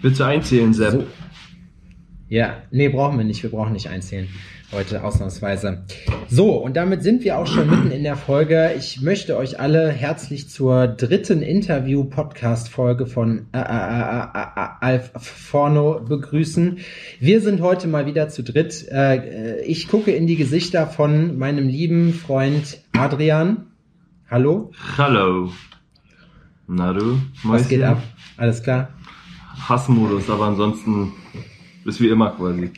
Willst 0.00 0.20
du 0.20 0.24
einzählen, 0.24 0.72
Sepp? 0.72 0.92
So. 0.92 1.06
Ja, 2.28 2.58
nee, 2.70 2.88
brauchen 2.88 3.18
wir 3.18 3.24
nicht. 3.24 3.42
Wir 3.42 3.50
brauchen 3.50 3.72
nicht 3.72 3.88
einzählen. 3.88 4.28
Heute 4.70 5.02
ausnahmsweise. 5.02 5.84
So, 6.28 6.52
und 6.52 6.76
damit 6.76 7.02
sind 7.02 7.24
wir 7.24 7.38
auch 7.38 7.46
schon 7.46 7.68
mitten 7.68 7.90
in 7.90 8.04
der 8.04 8.16
Folge. 8.16 8.74
Ich 8.76 9.00
möchte 9.00 9.36
euch 9.36 9.58
alle 9.58 9.90
herzlich 9.90 10.50
zur 10.50 10.86
dritten 10.86 11.42
Interview-Podcast-Folge 11.42 13.06
von 13.06 13.46
äh, 13.52 13.58
äh, 13.58 13.62
äh, 13.62 14.68
Alf 14.80 15.10
Forno 15.16 16.00
begrüßen. 16.06 16.78
Wir 17.18 17.40
sind 17.40 17.60
heute 17.60 17.88
mal 17.88 18.06
wieder 18.06 18.28
zu 18.28 18.44
dritt. 18.44 18.86
Ich 19.66 19.88
gucke 19.88 20.12
in 20.12 20.26
die 20.26 20.36
Gesichter 20.36 20.86
von 20.86 21.38
meinem 21.38 21.66
lieben 21.66 22.12
Freund 22.12 22.78
Adrian. 22.92 23.68
Hallo. 24.30 24.70
Hallo. 24.96 25.50
Na 26.68 26.92
du? 26.92 27.18
Mäuschen? 27.42 27.50
Was 27.50 27.68
geht 27.68 27.82
ab? 27.82 28.02
Alles 28.36 28.62
klar? 28.62 28.90
Hassmodus, 29.58 30.30
aber 30.30 30.46
ansonsten 30.46 31.12
ist 31.84 32.00
wie 32.00 32.08
immer 32.08 32.30
quasi. 32.30 32.70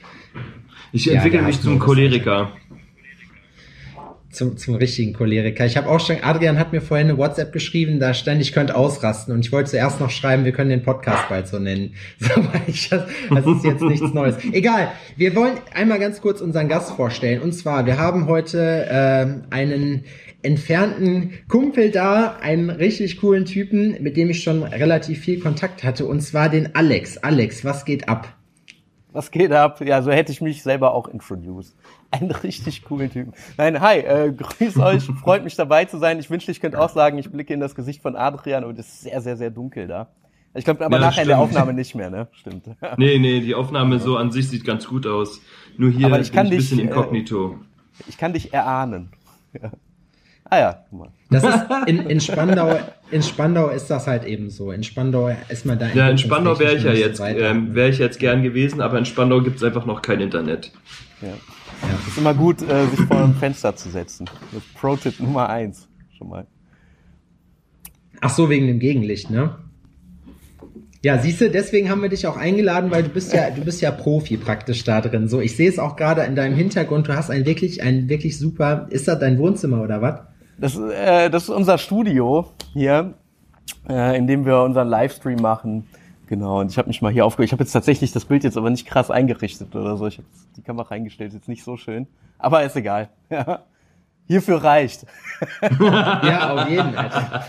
Ich 0.93 1.05
ja, 1.05 1.15
entwickle 1.15 1.43
mich 1.43 1.61
zum 1.61 1.79
Choleriker. 1.79 2.53
Zum, 4.30 4.56
zum 4.56 4.77
richtigen 4.77 5.12
Choleriker. 5.12 5.66
Ich 5.66 5.77
habe 5.77 5.89
auch 5.89 5.98
schon, 5.98 6.23
Adrian 6.23 6.56
hat 6.56 6.73
mir 6.73 6.80
vorhin 6.80 7.09
eine 7.09 7.19
WhatsApp 7.19 7.53
geschrieben, 7.53 7.98
da 7.98 8.15
stand, 8.15 8.41
ich 8.41 8.53
könnte 8.53 8.77
ausrasten. 8.77 9.34
Und 9.34 9.45
ich 9.45 9.51
wollte 9.51 9.70
zuerst 9.70 9.98
noch 9.98 10.11
schreiben, 10.11 10.45
wir 10.45 10.53
können 10.53 10.70
den 10.70 10.84
Podcast 10.84 11.29
bald 11.29 11.48
so 11.48 11.59
nennen. 11.59 11.95
So, 12.20 12.41
ich, 12.69 12.89
das, 12.89 13.09
das 13.28 13.47
ist 13.47 13.65
jetzt 13.65 13.83
nichts 13.83 14.15
Neues. 14.15 14.37
Egal, 14.53 14.92
wir 15.17 15.34
wollen 15.34 15.55
einmal 15.75 15.98
ganz 15.98 16.20
kurz 16.20 16.41
unseren 16.41 16.69
Gast 16.69 16.92
vorstellen. 16.92 17.42
Und 17.42 17.53
zwar, 17.53 17.87
wir 17.87 17.98
haben 17.98 18.27
heute 18.27 18.87
äh, 18.89 19.55
einen 19.55 20.05
entfernten 20.42 21.32
Kumpel 21.48 21.90
da, 21.90 22.36
einen 22.40 22.70
richtig 22.70 23.20
coolen 23.20 23.44
Typen, 23.44 24.02
mit 24.02 24.16
dem 24.16 24.30
ich 24.30 24.42
schon 24.42 24.62
relativ 24.62 25.20
viel 25.20 25.40
Kontakt 25.40 25.84
hatte, 25.84 26.06
und 26.06 26.20
zwar 26.20 26.48
den 26.48 26.74
Alex. 26.74 27.19
Alex, 27.19 27.64
was 27.64 27.84
geht 27.84 28.08
ab? 28.08 28.34
Was 29.12 29.30
geht 29.30 29.52
ab? 29.52 29.80
Ja, 29.80 30.02
so 30.02 30.12
hätte 30.12 30.30
ich 30.30 30.41
mich 30.41 30.62
selber 30.62 30.94
auch 30.94 31.08
introduced. 31.08 31.77
Ein 32.12 32.30
richtig 32.30 32.84
coolen 32.84 33.10
Typen. 33.10 33.32
Nein, 33.56 33.80
hi, 33.80 33.98
äh, 33.98 34.32
grüß 34.36 34.78
euch, 34.78 35.05
freut 35.05 35.44
mich 35.44 35.56
dabei 35.56 35.84
zu 35.84 35.98
sein. 35.98 36.19
Ich 36.20 36.30
wünschte, 36.30 36.52
ich 36.52 36.60
könnte 36.60 36.80
auch 36.80 36.91
sagen, 36.91 37.19
ich 37.19 37.30
blicke 37.30 37.52
in 37.52 37.60
das 37.60 37.75
Gesicht 37.75 38.02
von 38.02 38.16
Adrian 38.16 38.64
und 38.64 38.78
es 38.78 38.88
ist 38.88 39.00
sehr, 39.02 39.20
sehr, 39.20 39.36
sehr 39.36 39.50
dunkel 39.50 39.88
da. 39.88 40.08
Ich 40.54 40.64
glaube 40.64 40.84
aber 40.84 40.97
ja, 40.97 41.00
nachher 41.00 41.12
stimmt. 41.12 41.25
in 41.25 41.28
der 41.28 41.38
Aufnahme 41.38 41.72
nicht 41.75 41.94
mehr, 41.94 42.10
ne? 42.10 42.28
Stimmt. 42.32 42.64
Nee, 42.97 43.19
nee, 43.19 43.41
die 43.41 43.54
Aufnahme 43.54 44.00
so 44.00 44.16
an 44.16 44.32
sich 44.32 44.48
sieht 44.48 44.64
ganz 44.64 44.86
gut 44.86 45.06
aus. 45.06 45.41
Nur 45.77 45.91
hier 45.91 46.06
aber 46.06 46.20
ich 46.20 46.32
kann 46.32 46.47
ein 46.47 46.50
dich, 46.50 46.58
bisschen 46.58 46.80
inkognito. 46.80 47.52
Äh, 47.52 48.04
ich 48.08 48.19
kann 48.19 48.32
dich 48.32 48.52
erahnen. 48.52 49.10
Ja. 49.60 49.70
Ah 50.51 50.59
ja, 50.59 50.84
guck 50.91 50.98
mal. 50.98 51.12
Das 51.31 51.45
ist 51.45 51.55
in, 51.87 51.98
in 52.11 52.20
Spandau, 52.20 52.77
in 53.12 53.23
Spandau 53.23 53.69
ist 53.69 53.89
das 53.89 54.09
halt 54.09 54.25
eben 54.25 54.51
so. 54.51 54.73
In 54.73 54.83
Spandau 54.83 55.31
ist 55.48 55.65
man 55.65 55.79
da. 55.79 55.89
Ja, 55.95 56.11
in 56.11 56.19
Spandau 56.19 56.59
wäre 56.59 56.75
ich 56.75 56.83
ja 56.83 56.93
jetzt, 56.93 57.20
ähm, 57.20 57.73
wäre 57.75 57.89
ich 57.89 57.98
jetzt 57.98 58.19
gern 58.19 58.43
gewesen, 58.43 58.81
aber 58.81 58.98
in 58.98 59.05
Spandau 59.05 59.41
gibt 59.41 59.59
es 59.59 59.62
einfach 59.62 59.87
noch 59.87 60.03
kein 60.03 60.21
Internet. 60.21 60.73
Ja. 61.23 61.28
ja. 61.28 61.34
Es 62.03 62.09
ist 62.09 62.19
immer 62.19 62.34
gut, 62.34 62.62
äh, 62.62 62.87
sich 62.89 63.01
vor 63.06 63.23
ein 63.23 63.34
Fenster 63.34 63.77
zu 63.77 63.91
setzen. 63.91 64.28
Das 64.53 64.62
Pro-Tipp 64.75 65.21
Nummer 65.21 65.48
eins 65.48 65.89
schon 66.19 66.28
mal. 66.28 66.47
Ach 68.21 68.31
so, 68.31 68.51
wegen 68.51 68.67
dem 68.67 68.81
Gegenlicht, 68.81 69.31
ne? 69.31 69.55
Ja, 71.03 71.17
siehst 71.19 71.41
du, 71.41 71.48
deswegen 71.48 71.89
haben 71.89 72.03
wir 72.03 72.11
dich 72.11 72.27
auch 72.27 72.37
eingeladen, 72.37 72.91
weil 72.91 73.05
du 73.05 73.09
bist 73.09 73.33
ja, 73.33 73.51
du 73.51 73.65
bist 73.65 73.81
ja 73.81 73.91
Profi 73.91 74.37
praktisch 74.37 74.84
da 74.84 75.01
drin. 75.01 75.28
So, 75.28 75.41
ich 75.41 75.56
sehe 75.56 75.69
es 75.69 75.78
auch 75.78 75.97
gerade 75.97 76.23
in 76.23 76.34
deinem 76.34 76.56
Hintergrund. 76.56 77.09
Du 77.09 77.17
hast 77.17 77.31
ein 77.31 77.47
wirklich, 77.47 77.83
ein 77.83 78.11
wirklich 78.11 78.37
super. 78.37 78.89
Ist 78.91 79.09
das 79.09 79.19
dein 79.19 79.39
Wohnzimmer 79.39 79.81
oder 79.81 80.03
was? 80.03 80.30
Das, 80.61 80.77
äh, 80.77 81.30
das 81.30 81.44
ist 81.44 81.48
unser 81.48 81.78
Studio 81.78 82.47
hier, 82.75 83.14
äh, 83.89 84.16
in 84.16 84.27
dem 84.27 84.44
wir 84.44 84.61
unseren 84.61 84.89
Livestream 84.89 85.41
machen. 85.41 85.86
Genau, 86.27 86.61
und 86.61 86.70
ich 86.70 86.78
habe 86.78 86.89
mich 86.89 87.03
mal 87.03 87.11
hier 87.11 87.25
aufgehört. 87.25 87.48
Ich 87.48 87.53
habe 87.53 87.64
jetzt 87.64 87.72
tatsächlich 87.72 88.12
das 88.12 88.27
Bild 88.27 88.44
jetzt 88.44 88.56
aber 88.56 88.70
nicht 88.70 88.86
krass 88.86 89.11
eingerichtet 89.11 89.75
oder 89.75 89.97
so. 89.97 90.06
Ich 90.06 90.19
habe 90.19 90.28
die 90.56 90.62
Kamera 90.62 90.94
eingestellt, 90.94 91.32
jetzt 91.32 91.48
nicht 91.48 91.65
so 91.65 91.76
schön. 91.76 92.06
Aber 92.38 92.62
ist 92.62 92.76
egal. 92.76 93.09
Ja. 93.31 93.60
Hierfür 94.26 94.62
reicht. 94.62 95.06
ja, 95.81 96.54
auf 96.54 96.69
jeden 96.69 96.92
Fall. 96.92 97.42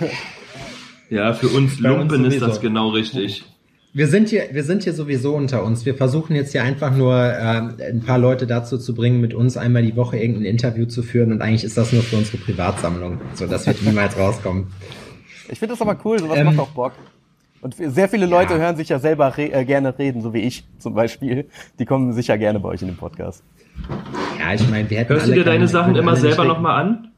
Ja, 1.11 1.33
für 1.33 1.49
uns 1.49 1.79
Lumpen 1.79 2.25
uns 2.25 2.33
ist 2.33 2.41
das 2.41 2.59
genau 2.59 2.89
richtig. 2.89 3.45
Wir 3.93 4.07
sind 4.07 4.29
hier, 4.29 4.47
wir 4.53 4.63
sind 4.63 4.83
hier 4.83 4.93
sowieso 4.93 5.35
unter 5.35 5.65
uns. 5.65 5.85
Wir 5.85 5.95
versuchen 5.95 6.33
jetzt 6.33 6.53
hier 6.53 6.63
einfach 6.63 6.95
nur 6.95 7.13
äh, 7.13 7.89
ein 7.89 8.01
paar 8.05 8.17
Leute 8.17 8.47
dazu 8.47 8.77
zu 8.77 8.95
bringen, 8.95 9.19
mit 9.19 9.33
uns 9.33 9.57
einmal 9.57 9.83
die 9.83 9.97
Woche 9.97 10.17
irgendein 10.17 10.45
Interview 10.45 10.85
zu 10.85 11.03
führen. 11.03 11.33
Und 11.33 11.41
eigentlich 11.41 11.65
ist 11.65 11.77
das 11.77 11.91
nur 11.91 12.01
für 12.01 12.15
unsere 12.15 12.37
Privatsammlung. 12.37 13.19
So, 13.33 13.47
das 13.47 13.67
wird 13.67 13.81
niemals 13.83 14.17
rauskommen. 14.17 14.67
Ich 15.49 15.59
finde 15.59 15.73
das 15.73 15.81
aber 15.81 15.97
cool. 16.05 16.19
Sowas 16.19 16.37
ähm, 16.37 16.45
macht 16.45 16.59
auch 16.59 16.69
Bock. 16.69 16.93
Und 17.59 17.75
sehr 17.75 18.07
viele 18.07 18.27
Leute 18.27 18.53
ja. 18.53 18.59
hören 18.59 18.77
sich 18.77 18.87
ja 18.87 18.97
selber 18.97 19.37
re 19.37 19.51
äh, 19.51 19.65
gerne 19.65 19.97
reden, 19.99 20.21
so 20.21 20.33
wie 20.33 20.39
ich 20.39 20.63
zum 20.79 20.93
Beispiel. 20.93 21.49
Die 21.77 21.85
kommen 21.85 22.13
sicher 22.13 22.37
gerne 22.37 22.61
bei 22.61 22.69
euch 22.69 22.81
in 22.81 22.87
den 22.87 22.97
Podcast. 22.97 23.43
Ja, 24.39 24.53
ich 24.53 24.67
meine, 24.69 24.89
wir 24.89 24.99
hätten 24.99 25.13
Hörst 25.13 25.27
du 25.27 25.33
dir 25.33 25.43
deine 25.43 25.67
Sachen 25.67 25.97
immer 25.97 26.15
selber 26.15 26.45
nochmal 26.45 26.81
an? 26.81 27.11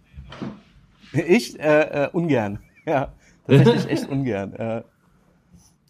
Ich? 1.14 1.60
Äh, 1.60 2.06
äh, 2.06 2.10
ungern. 2.12 2.60
Ja, 2.86 3.14
tatsächlich 3.48 3.90
echt 3.90 4.10
ungern. 4.10 4.54
Äh, 4.56 4.82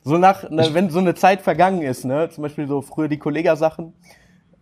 so 0.03 0.17
nach, 0.17 0.49
ne, 0.49 0.69
wenn 0.73 0.89
so 0.89 0.99
eine 0.99 1.15
Zeit 1.15 1.41
vergangen 1.41 1.81
ist, 1.81 2.05
ne, 2.05 2.29
zum 2.29 2.43
Beispiel 2.43 2.67
so 2.67 2.81
früher 2.81 3.07
die 3.07 3.17
Kollega-Sachen, 3.17 3.93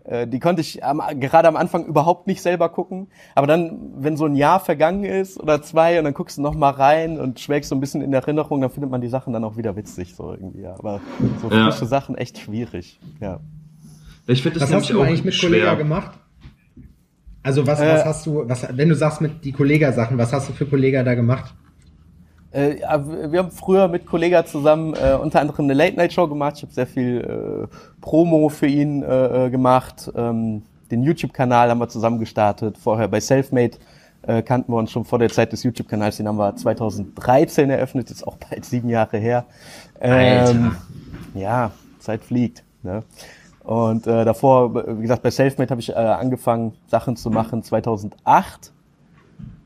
äh, 0.04 0.28
die 0.28 0.40
konnte 0.40 0.62
ich 0.62 0.84
am, 0.84 1.02
gerade 1.20 1.48
am 1.48 1.56
Anfang 1.56 1.86
überhaupt 1.86 2.28
nicht 2.28 2.42
selber 2.42 2.70
gucken. 2.70 3.08
Aber 3.36 3.48
dann, 3.48 3.94
wenn 3.98 4.18
so 4.18 4.26
ein 4.26 4.36
Jahr 4.36 4.60
vergangen 4.60 5.04
ist 5.04 5.40
oder 5.40 5.62
zwei 5.62 6.00
und 6.00 6.06
dann 6.06 6.14
guckst 6.14 6.38
du 6.38 6.42
noch 6.42 6.56
mal 6.56 6.72
rein 6.72 7.20
und 7.20 7.40
schwelgst 7.40 7.70
so 7.70 7.76
ein 7.76 7.80
bisschen 7.80 8.02
in 8.02 8.14
Erinnerung, 8.14 8.62
dann 8.62 8.72
findet 8.72 8.92
man 8.92 9.02
die 9.02 9.08
Sachen 9.08 9.34
dann 9.34 9.44
auch 9.44 9.58
wieder 9.58 9.76
witzig 9.76 10.16
so 10.16 10.32
irgendwie. 10.32 10.62
Ja. 10.62 10.76
Aber 10.78 11.02
so 11.42 11.50
ja. 11.50 11.66
frische 11.66 11.86
Sachen 11.86 12.18
echt 12.18 12.38
schwierig. 12.38 13.00
Ja. 13.20 13.40
Ich 14.28 14.42
finde 14.42 14.60
das 14.60 14.70
was 14.70 14.76
hast 14.76 14.90
du 14.90 15.02
eigentlich 15.02 15.24
mit 15.24 15.34
schwer. 15.34 15.50
Kollega 15.50 15.76
gemacht? 15.76 16.12
Also 17.44 17.66
was, 17.66 17.80
äh, 17.80 17.88
was 17.88 18.06
hast 18.06 18.26
du, 18.26 18.44
was, 18.48 18.68
wenn 18.78 18.90
du 18.90 18.96
sagst 18.96 19.22
mit 19.22 19.44
die 19.44 19.52
Kollega-Sachen, 19.52 20.18
was 20.18 20.32
hast 20.32 20.50
du 20.50 20.54
für 20.54 20.66
Kollega 20.66 21.04
da 21.04 21.16
gemacht? 21.16 21.54
Äh, 22.52 22.76
wir 23.32 23.40
haben 23.40 23.52
früher 23.52 23.88
mit 23.88 24.06
Kollega 24.06 24.46
zusammen 24.46 24.94
äh, 24.94 25.14
unter 25.14 25.40
anderem 25.40 25.66
eine 25.66 25.74
Late-Night-Show 25.74 26.28
gemacht. 26.28 26.58
Ich 26.58 26.64
habe 26.64 26.74
sehr 26.74 26.88
viel 26.88 27.68
äh, 27.70 27.76
Promo 28.02 28.50
für 28.50 28.68
ihn 28.68 29.04
äh, 29.04 29.46
äh, 29.46 29.50
gemacht. 29.50 30.12
Ähm, 30.16 30.64
den 30.90 31.04
YouTube-Kanal 31.04 31.70
haben 31.70 31.80
wir 31.80 31.88
zusammen 31.88 32.20
gestartet. 32.20 32.78
Vorher 32.78 33.08
bei 33.08 33.22
Selfmade 33.22 33.78
äh, 34.24 34.42
kannten 34.42 34.74
wir 34.74 34.78
uns 34.78 34.92
schon 34.92 35.06
vor 35.06 35.20
der 35.20 35.30
Zeit 35.30 35.54
des 35.54 35.64
YouTube-Kanals. 35.64 36.18
Den 36.18 36.28
haben 36.28 36.38
wir 36.38 36.54
2013 36.56 37.70
eröffnet, 37.70 38.10
jetzt 38.10 38.28
auch 38.28 38.36
bald 38.36 38.66
sieben 38.66 38.90
Jahre 38.90 39.18
her. 39.18 39.46
Ähm, 40.02 40.76
ja, 41.34 41.72
Zeit 42.00 42.24
fliegt. 42.24 42.64
Ne? 42.84 43.04
Und 43.64 44.08
davor, 44.08 44.74
wie 44.98 45.04
gesagt, 45.04 45.22
bei 45.22 45.30
Selfmade 45.30 45.70
habe 45.70 45.82
ich 45.82 45.96
angefangen, 45.96 46.74
Sachen 46.88 47.16
zu 47.16 47.30
machen 47.30 47.62
2008 47.62 48.74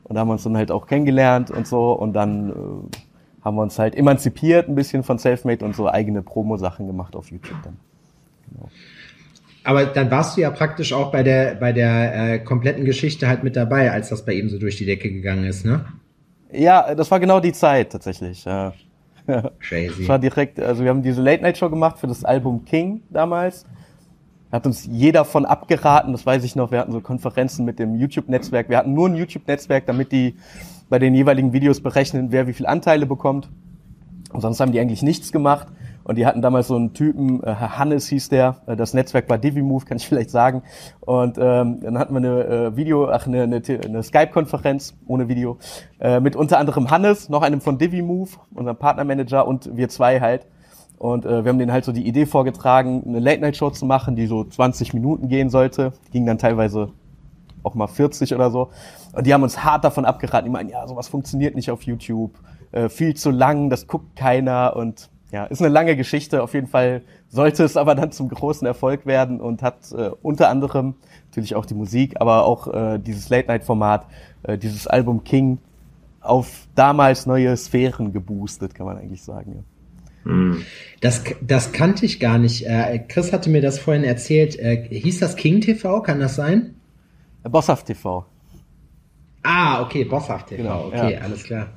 und 0.08 0.14
da 0.14 0.20
haben 0.20 0.28
wir 0.28 0.34
uns 0.34 0.44
dann 0.44 0.56
halt 0.56 0.70
auch 0.70 0.86
kennengelernt 0.86 1.50
und 1.50 1.66
so. 1.66 1.92
Und 1.92 2.12
dann 2.12 2.50
äh, 2.50 3.44
haben 3.44 3.56
wir 3.56 3.62
uns 3.62 3.78
halt 3.78 3.96
emanzipiert 3.96 4.68
ein 4.68 4.76
bisschen 4.76 5.02
von 5.02 5.18
Selfmade 5.18 5.64
und 5.64 5.74
so 5.74 5.88
eigene 5.88 6.22
Promo-Sachen 6.22 6.86
gemacht 6.86 7.16
auf 7.16 7.30
YouTube 7.30 7.56
dann. 7.64 7.76
Genau. 8.52 8.68
Aber 9.64 9.86
dann 9.86 10.08
warst 10.12 10.36
du 10.36 10.42
ja 10.42 10.50
praktisch 10.50 10.92
auch 10.92 11.10
bei 11.10 11.24
der, 11.24 11.56
bei 11.56 11.72
der 11.72 12.34
äh, 12.34 12.38
kompletten 12.38 12.84
Geschichte 12.84 13.26
halt 13.26 13.42
mit 13.42 13.56
dabei, 13.56 13.90
als 13.90 14.10
das 14.10 14.24
bei 14.24 14.34
ihm 14.34 14.48
so 14.48 14.60
durch 14.60 14.76
die 14.76 14.86
Decke 14.86 15.10
gegangen 15.10 15.44
ist, 15.44 15.66
ne? 15.66 15.84
Ja, 16.52 16.94
das 16.94 17.10
war 17.10 17.18
genau 17.18 17.40
die 17.40 17.52
Zeit 17.52 17.90
tatsächlich. 17.90 18.44
Ja. 18.44 18.72
Crazy. 19.58 19.92
Das 19.98 20.08
war 20.08 20.20
direkt, 20.20 20.60
also 20.60 20.84
wir 20.84 20.90
haben 20.90 21.02
diese 21.02 21.20
Late-Night-Show 21.20 21.68
gemacht 21.68 21.98
für 21.98 22.06
das 22.06 22.24
Album 22.24 22.64
King 22.64 23.02
damals 23.10 23.66
hat 24.52 24.66
uns 24.66 24.86
jeder 24.86 25.24
von 25.24 25.44
abgeraten, 25.44 26.12
das 26.12 26.24
weiß 26.24 26.44
ich 26.44 26.56
noch, 26.56 26.70
wir 26.70 26.78
hatten 26.78 26.92
so 26.92 27.00
Konferenzen 27.00 27.64
mit 27.64 27.78
dem 27.78 27.96
YouTube-Netzwerk. 27.96 28.68
Wir 28.68 28.78
hatten 28.78 28.94
nur 28.94 29.08
ein 29.08 29.16
YouTube-Netzwerk, 29.16 29.86
damit 29.86 30.12
die 30.12 30.36
bei 30.88 30.98
den 30.98 31.14
jeweiligen 31.14 31.52
Videos 31.52 31.80
berechnen, 31.80 32.30
wer 32.30 32.46
wie 32.46 32.52
viel 32.52 32.66
Anteile 32.66 33.06
bekommt. 33.06 33.48
Und 34.32 34.40
sonst 34.40 34.60
haben 34.60 34.72
die 34.72 34.80
eigentlich 34.80 35.02
nichts 35.02 35.32
gemacht. 35.32 35.68
Und 36.04 36.18
die 36.18 36.26
hatten 36.26 36.40
damals 36.40 36.68
so 36.68 36.76
einen 36.76 36.94
Typen, 36.94 37.42
äh, 37.42 37.52
Hannes 37.52 38.06
hieß 38.06 38.28
der, 38.28 38.58
äh, 38.66 38.76
das 38.76 38.94
Netzwerk 38.94 39.28
war 39.28 39.38
DiviMove, 39.38 39.86
kann 39.86 39.96
ich 39.96 40.06
vielleicht 40.08 40.30
sagen. 40.30 40.62
Und 41.00 41.36
ähm, 41.36 41.80
dann 41.80 41.98
hatten 41.98 42.14
wir 42.14 42.18
eine 42.18 42.44
äh, 42.44 42.76
Video, 42.76 43.08
ach 43.08 43.26
eine, 43.26 43.42
eine, 43.42 43.60
eine 43.84 44.02
Skype-Konferenz 44.04 44.94
ohne 45.08 45.28
Video 45.28 45.58
äh, 45.98 46.20
mit 46.20 46.36
unter 46.36 46.58
anderem 46.58 46.90
Hannes, 46.92 47.28
noch 47.28 47.42
einem 47.42 47.60
von 47.60 47.78
DiviMove, 47.78 48.38
unserem 48.54 48.76
Partnermanager 48.76 49.48
und 49.48 49.76
wir 49.76 49.88
zwei 49.88 50.20
halt. 50.20 50.46
Und 50.98 51.26
äh, 51.26 51.44
wir 51.44 51.50
haben 51.50 51.58
denen 51.58 51.72
halt 51.72 51.84
so 51.84 51.92
die 51.92 52.06
Idee 52.06 52.26
vorgetragen, 52.26 53.02
eine 53.06 53.20
Late-Night-Show 53.20 53.70
zu 53.70 53.84
machen, 53.84 54.16
die 54.16 54.26
so 54.26 54.44
20 54.44 54.94
Minuten 54.94 55.28
gehen 55.28 55.50
sollte. 55.50 55.92
Die 56.08 56.12
ging 56.12 56.26
dann 56.26 56.38
teilweise 56.38 56.90
auch 57.62 57.74
mal 57.74 57.86
40 57.86 58.34
oder 58.34 58.50
so. 58.50 58.70
Und 59.12 59.26
die 59.26 59.34
haben 59.34 59.42
uns 59.42 59.62
hart 59.62 59.84
davon 59.84 60.04
abgeraten. 60.04 60.46
Die 60.46 60.50
meinen, 60.50 60.70
ja, 60.70 60.86
sowas 60.86 61.08
funktioniert 61.08 61.54
nicht 61.54 61.70
auf 61.70 61.82
YouTube. 61.82 62.32
Äh, 62.72 62.88
viel 62.88 63.14
zu 63.14 63.30
lang, 63.30 63.68
das 63.68 63.86
guckt 63.86 64.16
keiner. 64.16 64.74
Und 64.76 65.10
ja, 65.32 65.44
ist 65.44 65.60
eine 65.60 65.68
lange 65.68 65.96
Geschichte. 65.96 66.42
Auf 66.42 66.54
jeden 66.54 66.68
Fall 66.68 67.02
sollte 67.28 67.64
es 67.64 67.76
aber 67.76 67.94
dann 67.94 68.12
zum 68.12 68.28
großen 68.28 68.66
Erfolg 68.66 69.04
werden 69.04 69.40
und 69.40 69.62
hat 69.62 69.92
äh, 69.92 70.10
unter 70.22 70.48
anderem 70.48 70.94
natürlich 71.26 71.54
auch 71.54 71.66
die 71.66 71.74
Musik, 71.74 72.20
aber 72.20 72.46
auch 72.46 72.72
äh, 72.72 72.98
dieses 72.98 73.28
Late-Night-Format, 73.28 74.06
äh, 74.44 74.56
dieses 74.56 74.86
Album 74.86 75.24
King 75.24 75.58
auf 76.20 76.66
damals 76.74 77.26
neue 77.26 77.56
Sphären 77.56 78.12
geboostet, 78.12 78.74
kann 78.74 78.86
man 78.86 78.96
eigentlich 78.96 79.22
sagen. 79.22 79.52
Ja. 79.56 79.75
Mhm. 80.26 80.62
Das, 81.00 81.22
das 81.40 81.72
kannte 81.72 82.04
ich 82.04 82.20
gar 82.20 82.38
nicht. 82.38 82.66
Äh, 82.66 82.98
Chris 83.08 83.32
hatte 83.32 83.48
mir 83.50 83.62
das 83.62 83.78
vorhin 83.78 84.04
erzählt. 84.04 84.58
Äh, 84.58 84.88
hieß 84.90 85.20
das 85.20 85.36
King 85.36 85.60
TV? 85.60 86.02
Kann 86.02 86.20
das 86.20 86.34
sein? 86.34 86.74
Bosshaft 87.44 87.86
TV. 87.86 88.26
Ah, 89.42 89.82
okay, 89.82 90.04
Bosshaft 90.04 90.48
TV. 90.48 90.62
Genau, 90.62 90.86
okay, 90.86 91.14
ja. 91.14 91.20
alles 91.20 91.44
klar. 91.44 91.68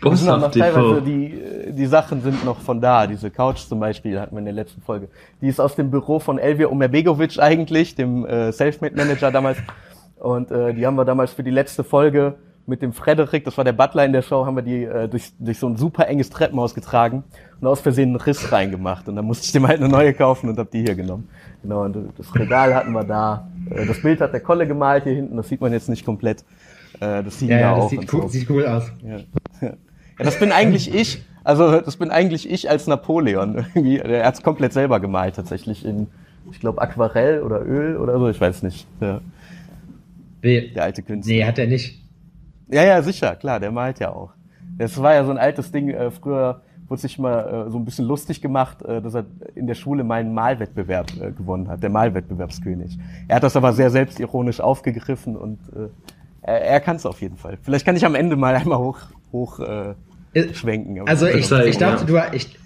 Bosshaft 0.00 0.54
TV. 0.54 0.64
Teilweise 0.64 1.02
die, 1.02 1.72
die 1.72 1.86
Sachen 1.86 2.22
sind 2.22 2.44
noch 2.44 2.60
von 2.60 2.80
da. 2.80 3.06
Diese 3.06 3.30
Couch 3.30 3.58
zum 3.58 3.80
Beispiel 3.80 4.18
hatten 4.18 4.34
wir 4.34 4.38
in 4.38 4.46
der 4.46 4.54
letzten 4.54 4.80
Folge. 4.80 5.08
Die 5.42 5.48
ist 5.48 5.60
aus 5.60 5.74
dem 5.74 5.90
Büro 5.90 6.18
von 6.18 6.38
Elvia 6.38 6.68
Umerbegovic 6.68 7.38
eigentlich, 7.38 7.94
dem 7.94 8.24
äh, 8.24 8.52
Selfmade 8.52 8.96
Manager 8.96 9.30
damals. 9.30 9.58
Und 10.18 10.50
äh, 10.50 10.72
die 10.72 10.86
haben 10.86 10.96
wir 10.96 11.04
damals 11.04 11.32
für 11.32 11.42
die 11.42 11.50
letzte 11.50 11.84
Folge 11.84 12.36
mit 12.66 12.82
dem 12.82 12.92
Frederik, 12.92 13.44
das 13.44 13.56
war 13.56 13.64
der 13.64 13.72
Butler 13.72 14.04
in 14.04 14.12
der 14.12 14.20
Show, 14.22 14.44
haben 14.44 14.56
wir 14.56 14.62
die 14.62 14.84
äh, 14.84 15.08
durch, 15.08 15.32
durch 15.38 15.58
so 15.58 15.66
ein 15.66 15.76
super 15.76 16.06
enges 16.06 16.28
Treppenhaus 16.28 16.74
getragen 16.74 17.24
und 17.60 17.66
aus 17.66 17.80
Versehen 17.80 18.10
einen 18.10 18.16
Riss 18.16 18.52
reingemacht. 18.52 19.08
Und 19.08 19.16
dann 19.16 19.24
musste 19.24 19.46
ich 19.46 19.52
dem 19.52 19.66
halt 19.66 19.80
eine 19.80 19.88
neue 19.88 20.14
kaufen 20.14 20.48
und 20.48 20.58
hab 20.58 20.70
die 20.70 20.82
hier 20.82 20.94
genommen. 20.94 21.28
Genau, 21.62 21.84
und 21.84 21.96
das 22.16 22.34
Regal 22.34 22.74
hatten 22.74 22.92
wir 22.92 23.04
da. 23.04 23.48
Äh, 23.70 23.86
das 23.86 24.00
Bild 24.00 24.20
hat 24.20 24.32
der 24.32 24.40
Kolle 24.40 24.66
gemalt 24.66 25.04
hier 25.04 25.14
hinten, 25.14 25.36
das 25.36 25.48
sieht 25.48 25.60
man 25.60 25.72
jetzt 25.72 25.88
nicht 25.88 26.04
komplett. 26.04 26.44
Äh, 27.00 27.22
das 27.22 27.38
sieht 27.38 27.50
ja, 27.50 27.58
ja, 27.58 27.74
das 27.74 27.84
auch 27.84 27.90
sieht 27.90 28.12
cool, 28.12 28.22
so. 28.22 28.28
sieht 28.28 28.50
cool 28.50 28.66
aus. 28.66 28.92
Ja. 29.02 29.18
ja, 29.60 29.74
das 30.18 30.38
bin 30.38 30.52
eigentlich 30.52 30.94
ich. 30.94 31.24
Also 31.44 31.80
das 31.80 31.96
bin 31.96 32.10
eigentlich 32.10 32.50
ich 32.50 32.68
als 32.68 32.86
Napoleon. 32.86 33.64
Er 33.74 34.26
hat's 34.26 34.42
komplett 34.42 34.72
selber 34.72 35.00
gemalt 35.00 35.36
tatsächlich 35.36 35.84
in, 35.84 36.08
ich 36.50 36.60
glaube, 36.60 36.82
Aquarell 36.82 37.42
oder 37.42 37.64
Öl 37.64 37.96
oder 37.96 38.18
so, 38.18 38.28
ich 38.28 38.40
weiß 38.40 38.62
nicht. 38.62 38.86
Ja. 39.00 39.20
Nee, 40.42 40.68
der 40.68 40.84
alte 40.84 41.02
Künstler. 41.02 41.34
Nee, 41.34 41.44
hat 41.44 41.58
er 41.58 41.66
nicht. 41.66 42.04
Ja, 42.70 42.84
ja, 42.84 43.02
sicher, 43.02 43.34
klar, 43.36 43.60
der 43.60 43.72
malt 43.72 43.98
ja 43.98 44.12
auch. 44.12 44.32
Das 44.76 45.00
war 45.00 45.14
ja 45.14 45.24
so 45.24 45.30
ein 45.30 45.38
altes 45.38 45.72
Ding, 45.72 45.88
äh, 45.88 46.10
früher 46.10 46.60
wurde 46.88 47.00
sich 47.00 47.18
mal 47.18 47.66
äh, 47.66 47.70
so 47.70 47.78
ein 47.78 47.84
bisschen 47.84 48.06
lustig 48.06 48.40
gemacht, 48.40 48.82
äh, 48.82 49.00
dass 49.02 49.14
er 49.14 49.26
in 49.54 49.66
der 49.66 49.74
Schule 49.74 50.04
mal 50.04 50.20
einen 50.20 50.34
Malwettbewerb 50.34 51.12
äh, 51.20 51.32
gewonnen 51.32 51.68
hat, 51.68 51.82
der 51.82 51.90
Malwettbewerbskönig. 51.90 52.98
Er 53.28 53.36
hat 53.36 53.42
das 53.42 53.56
aber 53.56 53.72
sehr 53.72 53.90
selbstironisch 53.90 54.60
aufgegriffen 54.60 55.36
und 55.36 55.58
äh, 55.74 55.88
er, 56.42 56.62
er 56.62 56.80
kann 56.80 56.96
es 56.96 57.06
auf 57.06 57.20
jeden 57.20 57.36
Fall. 57.36 57.58
Vielleicht 57.62 57.84
kann 57.84 57.96
ich 57.96 58.04
am 58.04 58.14
Ende 58.14 58.36
mal 58.36 58.54
einmal 58.54 58.78
hoch, 58.78 58.98
hoch 59.32 59.60
äh, 59.60 59.94
schwenken. 60.54 61.06
Also 61.06 61.26
ich, 61.26 61.50
ich 61.50 61.78
dachte, 61.78 62.06
du 62.06 62.18
ich, 62.32 62.58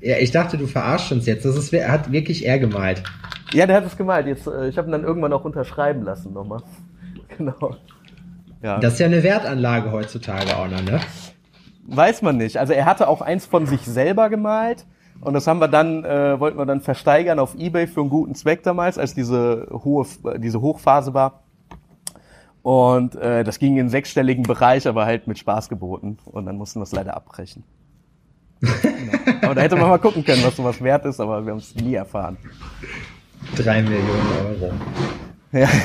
ja, 0.00 0.16
ich 0.18 0.30
dachte, 0.30 0.58
du 0.58 0.66
verarschst 0.66 1.12
uns 1.12 1.26
jetzt. 1.26 1.44
Das 1.44 1.56
ist, 1.56 1.72
er 1.72 1.90
hat 1.90 2.12
wirklich 2.12 2.46
er 2.46 2.58
gemalt. 2.58 3.02
Ja, 3.52 3.66
der 3.66 3.76
hat 3.76 3.86
es 3.86 3.96
gemalt. 3.96 4.26
Jetzt, 4.26 4.46
äh, 4.46 4.68
ich 4.68 4.76
habe 4.76 4.88
ihn 4.88 4.92
dann 4.92 5.04
irgendwann 5.04 5.32
auch 5.32 5.44
unterschreiben 5.44 6.02
lassen 6.02 6.32
nochmal. 6.32 6.62
Genau. 7.36 7.74
Ja. 8.62 8.78
Das 8.78 8.92
ist 8.92 8.98
ja 9.00 9.06
eine 9.06 9.24
Wertanlage 9.24 9.90
heutzutage 9.90 10.56
auch 10.56 10.68
noch, 10.68 10.82
ne? 10.84 11.00
Weiß 11.86 12.22
man 12.22 12.36
nicht. 12.36 12.56
Also 12.56 12.72
er 12.72 12.86
hatte 12.86 13.08
auch 13.08 13.20
eins 13.20 13.46
von 13.46 13.66
sich 13.66 13.82
selber 13.82 14.30
gemalt. 14.30 14.86
Und 15.20 15.34
das 15.34 15.46
haben 15.46 15.60
wir 15.60 15.68
dann, 15.68 16.04
äh, 16.04 16.38
wollten 16.40 16.58
wir 16.58 16.66
dann 16.66 16.80
versteigern 16.80 17.38
auf 17.38 17.54
Ebay 17.54 17.86
für 17.86 18.00
einen 18.00 18.10
guten 18.10 18.34
Zweck 18.34 18.62
damals, 18.62 18.98
als 18.98 19.14
diese 19.14 19.68
hohe, 19.70 20.06
diese 20.38 20.60
Hochphase 20.60 21.14
war. 21.14 21.44
Und 22.62 23.14
äh, 23.16 23.44
das 23.44 23.58
ging 23.58 23.76
in 23.76 23.88
sechsstelligen 23.90 24.42
Bereich, 24.42 24.88
aber 24.88 25.04
halt 25.04 25.26
mit 25.26 25.38
Spaß 25.38 25.68
geboten. 25.68 26.18
Und 26.24 26.46
dann 26.46 26.56
mussten 26.56 26.80
wir 26.80 26.84
es 26.84 26.92
leider 26.92 27.14
abbrechen. 27.14 27.62
genau. 28.60 29.12
Aber 29.42 29.54
da 29.54 29.60
hätte 29.60 29.76
man 29.76 29.90
mal 29.90 29.98
gucken 29.98 30.24
können, 30.24 30.42
was 30.42 30.56
sowas 30.56 30.80
wert 30.82 31.04
ist, 31.04 31.20
aber 31.20 31.44
wir 31.44 31.52
haben 31.52 31.58
es 31.58 31.74
nie 31.74 31.94
erfahren. 31.94 32.38
Drei 33.56 33.82
Millionen 33.82 34.62
Euro. 34.62 34.72
Ja. 35.52 35.68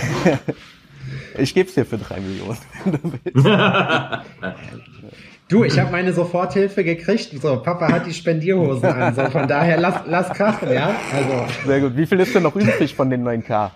Ich 1.37 1.53
gebe 1.53 1.69
es 1.69 1.75
dir 1.75 1.85
für 1.85 1.97
drei 1.97 2.19
Millionen, 2.19 2.57
wenn 2.85 2.91
du 2.91 3.13
willst. 3.23 3.45
Du, 5.49 5.63
ich 5.63 5.79
habe 5.79 5.91
meine 5.91 6.13
Soforthilfe 6.13 6.83
gekriegt. 6.83 7.31
So, 7.41 7.57
Papa 7.57 7.91
hat 7.91 8.05
die 8.05 8.13
Spendierhosen 8.13 8.87
an. 8.87 9.15
So, 9.15 9.25
von 9.31 9.47
daher 9.47 9.79
lass, 9.79 10.01
lass 10.05 10.29
krachen, 10.29 10.71
ja? 10.71 10.95
Also. 11.11 11.47
Sehr 11.65 11.79
gut. 11.81 11.97
Wie 11.97 12.05
viel 12.05 12.19
ist 12.19 12.35
denn 12.35 12.43
noch 12.43 12.55
übrig 12.55 12.93
von 12.93 13.09
den 13.09 13.27
9K? 13.27 13.71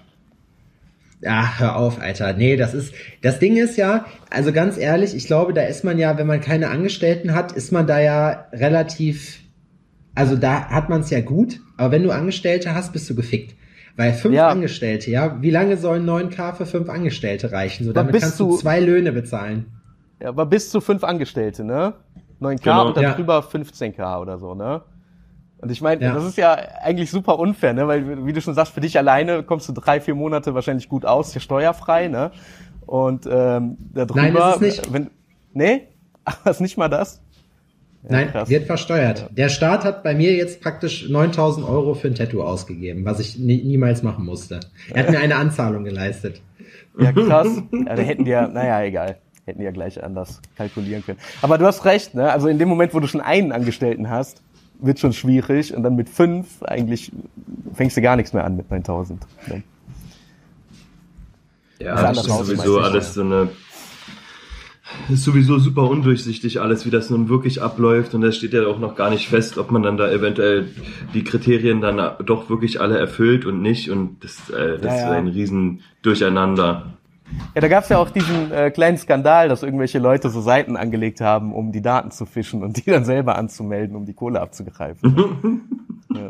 Ja, 1.22 1.58
hör 1.58 1.76
auf, 1.78 2.00
Alter. 2.00 2.34
Nee, 2.34 2.58
das 2.58 2.76
ist, 2.76 2.94
das 3.24 3.40
Ding 3.40 3.58
ist 3.58 3.78
ja, 3.78 4.06
also 4.30 4.52
ganz 4.52 4.78
ehrlich, 4.78 5.16
ich 5.16 5.26
glaube, 5.26 5.54
da 5.54 5.64
ist 5.64 5.84
man 5.84 5.98
ja, 5.98 6.18
wenn 6.18 6.28
man 6.28 6.42
keine 6.42 6.70
Angestellten 6.70 7.34
hat, 7.34 7.54
ist 7.54 7.72
man 7.72 7.88
da 7.88 8.00
ja 8.00 8.46
relativ, 8.52 9.40
also 10.14 10.36
da 10.36 10.70
hat 10.70 10.90
man 10.90 11.02
es 11.02 11.10
ja 11.10 11.22
gut, 11.22 11.60
aber 11.78 11.94
wenn 11.94 12.04
du 12.04 12.12
Angestellte 12.12 12.76
hast, 12.76 12.94
bist 12.94 13.10
du 13.10 13.16
gefickt. 13.16 13.56
Weil 13.96 14.14
fünf 14.14 14.36
ja. 14.36 14.50
Angestellte, 14.50 15.12
ja, 15.12 15.42
wie 15.42 15.52
lange 15.52 15.78
sollen 15.78 16.06
9K 16.08 16.56
für 16.56 16.66
fünf 16.66 16.90
Angestellte 16.90 17.52
reichen? 17.52 17.86
So, 17.86 17.94
damit 17.94 18.20
kannst 18.20 18.40
du 18.40 18.58
zwei 18.58 18.80
Löhne 18.80 19.12
bezahlen. 19.12 19.68
Ja, 20.24 20.30
aber 20.30 20.46
bis 20.46 20.70
zu 20.70 20.80
fünf 20.80 21.04
Angestellte, 21.04 21.66
ne? 21.66 21.96
9K 22.42 22.64
genau. 22.64 22.88
und 22.88 22.98
dann 22.98 23.04
ja. 23.04 23.14
drüber 23.14 23.40
15K 23.40 24.22
oder 24.22 24.38
so, 24.38 24.56
ne? 24.56 24.82
Und 25.58 25.70
ich 25.70 25.82
meine, 25.82 26.02
ja. 26.02 26.14
das 26.14 26.24
ist 26.24 26.38
ja 26.38 26.54
eigentlich 26.82 27.12
super 27.12 27.38
unfair, 27.38 27.74
ne? 27.74 27.88
Weil, 27.90 28.26
wie 28.26 28.32
du 28.32 28.42
schon 28.42 28.54
sagst, 28.54 28.74
für 28.74 28.80
dich 28.80 28.98
alleine 28.98 29.44
kommst 29.44 29.68
du 29.68 29.74
drei, 29.74 30.00
vier 30.00 30.16
Monate 30.16 30.54
wahrscheinlich 30.56 30.88
gut 30.88 31.06
aus, 31.06 31.28
ist 31.30 31.36
ja 31.36 31.42
steuerfrei, 31.42 32.08
ne? 32.08 32.32
Und 32.86 33.26
ähm, 33.30 33.78
darüber, 33.94 34.22
Nein, 34.22 34.36
ist 34.36 34.56
es 34.56 34.62
nicht. 34.62 34.94
Wenn, 34.94 35.10
nee? 35.52 35.88
Ach, 36.24 36.46
ist 36.46 36.62
nicht 36.62 36.78
mal 36.78 36.88
das? 36.88 37.22
Nein, 38.08 38.32
krass. 38.32 38.50
wird 38.50 38.66
versteuert. 38.66 39.20
Ja. 39.20 39.28
Der 39.30 39.50
Staat 39.50 39.84
hat 39.84 40.04
bei 40.04 40.16
mir 40.16 40.34
jetzt 40.34 40.62
praktisch 40.62 41.10
9000 41.10 41.68
Euro 41.68 41.96
für 41.96 42.08
ein 42.08 42.16
Tattoo 42.16 42.44
ausgegeben, 42.44 43.04
was 43.04 43.20
ich 43.20 43.38
nie, 43.38 43.62
niemals 43.62 44.04
machen 44.04 44.26
musste. 44.26 44.62
Er 44.94 45.04
hat 45.04 45.12
mir 45.12 45.20
eine 45.20 45.36
Anzahlung 45.36 45.84
geleistet. 45.84 46.42
Ja, 46.98 47.12
krass. 47.12 47.48
Ja, 47.72 47.96
da 47.96 48.02
hätten 48.02 48.24
die 48.24 48.32
ja, 48.32 48.48
naja, 48.48 48.84
egal. 48.84 49.18
Hätten 49.46 49.62
ja 49.62 49.72
gleich 49.72 50.02
anders 50.04 50.42
kalkulieren 50.56 51.04
können. 51.06 51.20
Aber 51.42 51.58
du 51.58 51.66
hast 51.66 51.84
recht, 51.86 52.16
ne? 52.16 52.32
Also 52.32 52.48
in 52.48 52.60
dem 52.60 52.70
Moment, 52.70 52.94
wo 52.94 53.00
du 53.00 53.08
schon 53.08 53.22
einen 53.22 53.52
Angestellten 53.52 54.10
hast, 54.10 54.42
wird 54.80 55.00
schon 55.00 55.14
schwierig 55.14 55.76
und 55.76 55.84
dann 55.84 55.96
mit 55.96 56.10
fünf 56.10 56.62
eigentlich 56.64 57.12
fängst 57.74 57.98
du 57.98 58.02
gar 58.02 58.16
nichts 58.16 58.34
mehr 58.34 58.44
an 58.44 58.56
mit 58.56 58.70
9000. 58.70 59.26
Ne? 59.48 59.64
Ja, 61.80 62.14
das 62.14 62.26
ist 62.26 62.26
sowieso 62.26 62.80
alles 62.80 63.14
so 63.14 63.22
eine 63.22 63.50
ist 65.10 65.24
sowieso 65.24 65.58
super 65.58 65.90
undurchsichtig 65.90 66.62
alles, 66.62 66.86
wie 66.86 66.92
das 66.92 67.10
nun 67.10 67.30
wirklich 67.30 67.62
abläuft 67.62 68.14
und 68.14 68.22
da 68.22 68.32
steht 68.32 68.54
ja 68.54 68.68
auch 68.68 68.80
noch 68.80 68.96
gar 68.96 69.10
nicht 69.10 69.28
fest, 69.28 69.58
ob 69.58 69.72
man 69.72 69.82
dann 69.82 69.98
da 69.98 70.10
eventuell 70.12 70.68
die 71.14 71.24
Kriterien 71.24 71.82
dann 71.82 71.98
doch 72.26 72.50
wirklich 72.50 72.80
alle 72.80 72.98
erfüllt 72.98 73.46
und 73.46 73.62
nicht 73.62 73.90
und 73.90 74.24
das, 74.24 74.50
äh, 74.50 74.78
das 74.78 74.86
ja, 74.86 74.98
ja. 74.98 75.06
ist 75.06 75.12
ein 75.12 75.28
riesen 75.28 75.82
Durcheinander. 76.04 76.94
Ja, 77.56 77.62
da 77.62 77.68
gab's 77.68 77.90
ja 77.90 77.98
auch 77.98 78.10
diesen 78.10 78.52
äh, 78.52 78.72
kleinen 78.72 78.98
Skandal, 78.98 79.48
dass 79.50 79.64
irgendwelche 79.64 80.00
Leute 80.00 80.30
so 80.30 80.42
Seiten 80.42 80.76
angelegt 80.76 81.22
haben, 81.22 81.54
um 81.54 81.72
die 81.72 81.82
Daten 81.82 82.12
zu 82.12 82.26
fischen 82.26 82.64
und 82.64 82.78
die 82.78 82.90
dann 82.90 83.06
selber 83.06 83.38
anzumelden, 83.38 83.96
um 83.96 84.06
die 84.06 84.14
Kohle 84.14 84.42
abzugreifen. 84.42 85.62
ja. 86.14 86.30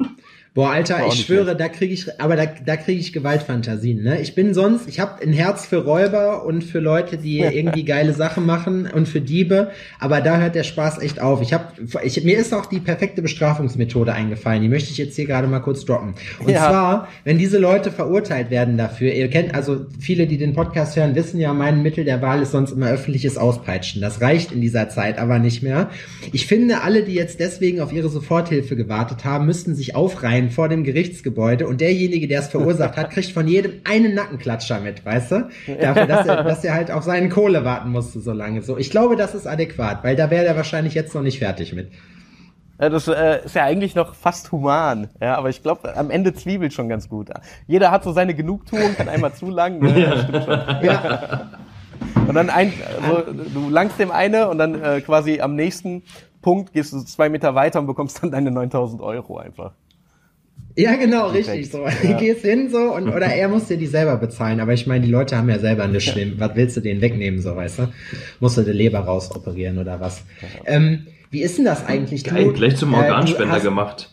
Boah, 0.55 0.69
Alter, 0.69 1.07
ich 1.07 1.25
schwöre, 1.25 1.45
schlecht. 1.45 1.59
da 1.61 1.67
kriege 1.67 1.93
ich, 1.95 2.21
aber 2.21 2.35
da, 2.35 2.45
da 2.45 2.77
kriege 2.77 2.99
ich 2.99 3.11
Gewaltfantasien. 3.11 4.03
Ne? 4.03 4.21
Ich 4.21 4.35
bin 4.35 4.53
sonst, 4.53 4.87
ich 4.87 4.99
habe 4.99 5.19
ein 5.23 5.33
Herz 5.33 5.65
für 5.65 5.77
Räuber 5.77 6.45
und 6.45 6.63
für 6.63 6.79
Leute, 6.79 7.17
die 7.17 7.39
irgendwie 7.39 7.85
geile 7.85 8.13
Sachen 8.13 8.45
machen 8.45 8.85
und 8.85 9.07
für 9.07 9.19
Diebe, 9.19 9.71
aber 9.99 10.21
da 10.21 10.37
hört 10.37 10.53
der 10.53 10.61
Spaß 10.61 11.01
echt 11.01 11.19
auf. 11.19 11.41
Ich 11.41 11.53
habe, 11.53 11.65
ich, 12.03 12.23
mir 12.23 12.37
ist 12.37 12.53
auch 12.53 12.67
die 12.67 12.79
perfekte 12.79 13.23
Bestrafungsmethode 13.23 14.13
eingefallen. 14.13 14.61
Die 14.61 14.69
möchte 14.69 14.91
ich 14.91 14.99
jetzt 14.99 15.15
hier 15.15 15.25
gerade 15.25 15.47
mal 15.47 15.59
kurz 15.59 15.85
droppen. 15.85 16.13
Und 16.39 16.51
ja. 16.51 16.69
zwar, 16.69 17.07
wenn 17.23 17.39
diese 17.39 17.57
Leute 17.57 17.89
verurteilt 17.89 18.51
werden 18.51 18.77
dafür, 18.77 19.11
ihr 19.11 19.29
kennt 19.31 19.55
also 19.55 19.87
viele, 19.99 20.27
die 20.27 20.37
den 20.37 20.53
Podcast 20.53 20.95
hören, 20.95 21.15
wissen 21.15 21.39
ja, 21.39 21.51
mein 21.53 21.81
Mittel 21.81 22.05
der 22.05 22.21
Wahl 22.21 22.43
ist 22.43 22.51
sonst 22.51 22.73
immer 22.73 22.91
öffentliches 22.91 23.39
Auspeitschen. 23.39 24.03
Das 24.03 24.21
reicht 24.21 24.51
in 24.51 24.61
dieser 24.61 24.87
Zeit 24.89 25.17
aber 25.17 25.39
nicht 25.39 25.63
mehr. 25.63 25.89
Ich 26.31 26.45
finde, 26.45 26.81
alle, 26.81 27.01
die 27.01 27.15
jetzt 27.15 27.39
deswegen 27.39 27.81
auf 27.81 27.91
ihre 27.91 28.09
Soforthilfe 28.09 28.75
gewartet 28.75 29.25
haben, 29.25 29.47
müssten 29.47 29.73
sich 29.73 29.95
aufreihen 29.95 30.42
Verein 30.43 30.51
vor 30.51 30.69
dem 30.69 30.83
Gerichtsgebäude 30.83 31.67
und 31.67 31.81
derjenige, 31.81 32.27
der 32.27 32.39
es 32.39 32.47
verursacht 32.47 32.97
hat, 32.97 33.11
kriegt 33.11 33.31
von 33.31 33.47
jedem 33.47 33.73
einen 33.83 34.13
Nackenklatscher 34.15 34.79
mit, 34.79 35.05
weißt 35.05 35.31
du? 35.31 35.49
Dafür, 35.79 36.07
dass 36.07 36.27
er, 36.27 36.43
dass 36.43 36.63
er 36.63 36.73
halt 36.73 36.91
auf 36.91 37.03
seinen 37.03 37.29
Kohle 37.29 37.63
warten 37.65 37.89
musste 37.89 38.19
so 38.19 38.31
lange. 38.31 38.61
So, 38.61 38.77
ich 38.77 38.89
glaube, 38.89 39.15
das 39.15 39.35
ist 39.35 39.47
adäquat, 39.47 40.03
weil 40.03 40.15
da 40.15 40.29
wäre 40.29 40.45
er 40.45 40.55
wahrscheinlich 40.55 40.93
jetzt 40.93 41.13
noch 41.15 41.21
nicht 41.21 41.39
fertig 41.39 41.73
mit. 41.73 41.91
Ja, 42.79 42.89
das 42.89 43.07
äh, 43.07 43.45
ist 43.45 43.55
ja 43.55 43.63
eigentlich 43.63 43.95
noch 43.95 44.15
fast 44.15 44.51
human, 44.51 45.07
ja, 45.21 45.37
aber 45.37 45.49
ich 45.49 45.61
glaube, 45.61 45.95
am 45.95 46.09
Ende 46.09 46.33
zwiebelt 46.33 46.73
schon 46.73 46.89
ganz 46.89 47.07
gut. 47.07 47.29
Jeder 47.67 47.91
hat 47.91 48.03
so 48.03 48.11
seine 48.11 48.33
Genugtuung, 48.33 48.95
kann 48.95 49.07
einmal 49.07 49.33
zu 49.35 49.49
lang, 49.49 49.79
ne? 49.79 49.99
ja. 49.99 50.17
stimmt 50.17 50.43
schon. 50.43 50.59
Ja. 50.83 51.51
Und 52.27 52.33
dann 52.33 52.49
ein, 52.49 52.73
also, 53.01 53.31
du 53.31 53.69
langst 53.69 53.99
dem 53.99 54.11
eine 54.11 54.49
und 54.49 54.57
dann 54.57 54.81
äh, 54.81 55.01
quasi 55.01 55.39
am 55.39 55.55
nächsten 55.55 56.03
Punkt 56.41 56.73
gehst 56.73 56.93
du 56.93 56.99
zwei 57.01 57.29
Meter 57.29 57.55
weiter 57.55 57.79
und 57.79 57.87
bekommst 57.87 58.21
dann 58.21 58.31
deine 58.31 58.51
9000 58.51 59.01
Euro 59.01 59.37
einfach. 59.37 59.73
Ja, 60.75 60.95
genau, 60.95 61.27
richtig. 61.27 61.69
So. 61.69 61.85
Ja. 61.85 62.13
Gehst 62.19 62.41
hin 62.41 62.69
so 62.69 62.95
und 62.95 63.07
oder 63.07 63.27
er 63.27 63.47
muss 63.47 63.67
dir 63.67 63.77
die 63.77 63.87
selber 63.87 64.17
bezahlen. 64.17 64.59
Aber 64.59 64.73
ich 64.73 64.87
meine, 64.87 65.05
die 65.05 65.11
Leute 65.11 65.37
haben 65.37 65.49
ja 65.49 65.59
selber 65.59 65.83
eine 65.83 66.01
Schlimm. 66.01 66.35
Was 66.39 66.55
willst 66.55 66.77
du 66.77 66.81
denen 66.81 67.01
wegnehmen, 67.01 67.41
so 67.41 67.55
weißt 67.55 67.79
du? 67.79 67.93
Musst 68.39 68.57
du 68.57 68.63
die 68.63 68.71
Leber 68.71 68.99
rausoperieren 68.99 69.77
oder 69.77 69.99
was? 69.99 70.23
Ähm, 70.65 71.07
wie 71.29 71.41
ist 71.41 71.57
denn 71.57 71.65
das 71.65 71.85
eigentlich? 71.85 72.23
Geil, 72.23 72.45
du, 72.45 72.53
gleich 72.53 72.75
zum 72.75 72.93
äh, 72.93 72.97
Organspender 72.97 73.53
äh, 73.53 73.55
hast, 73.57 73.63
gemacht. 73.63 74.09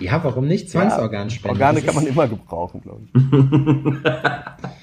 Ja, 0.00 0.22
warum 0.24 0.46
nicht? 0.46 0.70
Zwangsorganspender. 0.70 1.58
Ja, 1.58 1.66
Organe 1.66 1.84
kann 1.84 1.94
man 1.94 2.06
immer 2.06 2.28
gebrauchen, 2.28 2.80
glaube 2.80 3.02
ich. 3.14 3.20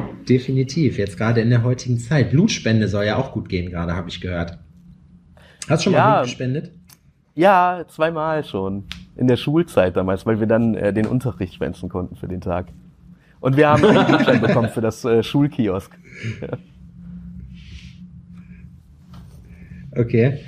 Definitiv, 0.28 0.98
jetzt 0.98 1.16
gerade 1.16 1.40
in 1.40 1.50
der 1.50 1.64
heutigen 1.64 1.98
Zeit. 1.98 2.30
Blutspende 2.30 2.88
soll 2.88 3.04
ja 3.04 3.16
auch 3.16 3.32
gut 3.32 3.48
gehen, 3.48 3.70
gerade 3.70 3.94
habe 3.94 4.08
ich 4.08 4.20
gehört. 4.20 4.58
Hast 5.68 5.80
du 5.80 5.84
schon 5.84 5.92
mal 5.92 5.98
ja, 5.98 6.14
Blut 6.16 6.24
gespendet? 6.26 6.72
Ja, 7.34 7.84
zweimal 7.88 8.44
schon. 8.44 8.84
In 9.18 9.26
der 9.26 9.36
Schulzeit 9.36 9.96
damals, 9.96 10.24
weil 10.24 10.40
wir 10.40 10.46
dann 10.46 10.74
äh, 10.74 10.92
den 10.92 11.06
Unterricht 11.06 11.54
schwänzen 11.54 11.88
konnten 11.88 12.16
für 12.16 12.28
den 12.28 12.40
Tag. 12.40 12.68
Und 13.40 13.56
wir 13.56 13.68
haben 13.68 13.84
einen 13.84 14.06
Gutschein 14.06 14.40
bekommen 14.40 14.68
für 14.68 14.80
das 14.80 15.04
äh, 15.04 15.22
Schulkiosk. 15.22 15.92
Okay. 19.98 20.38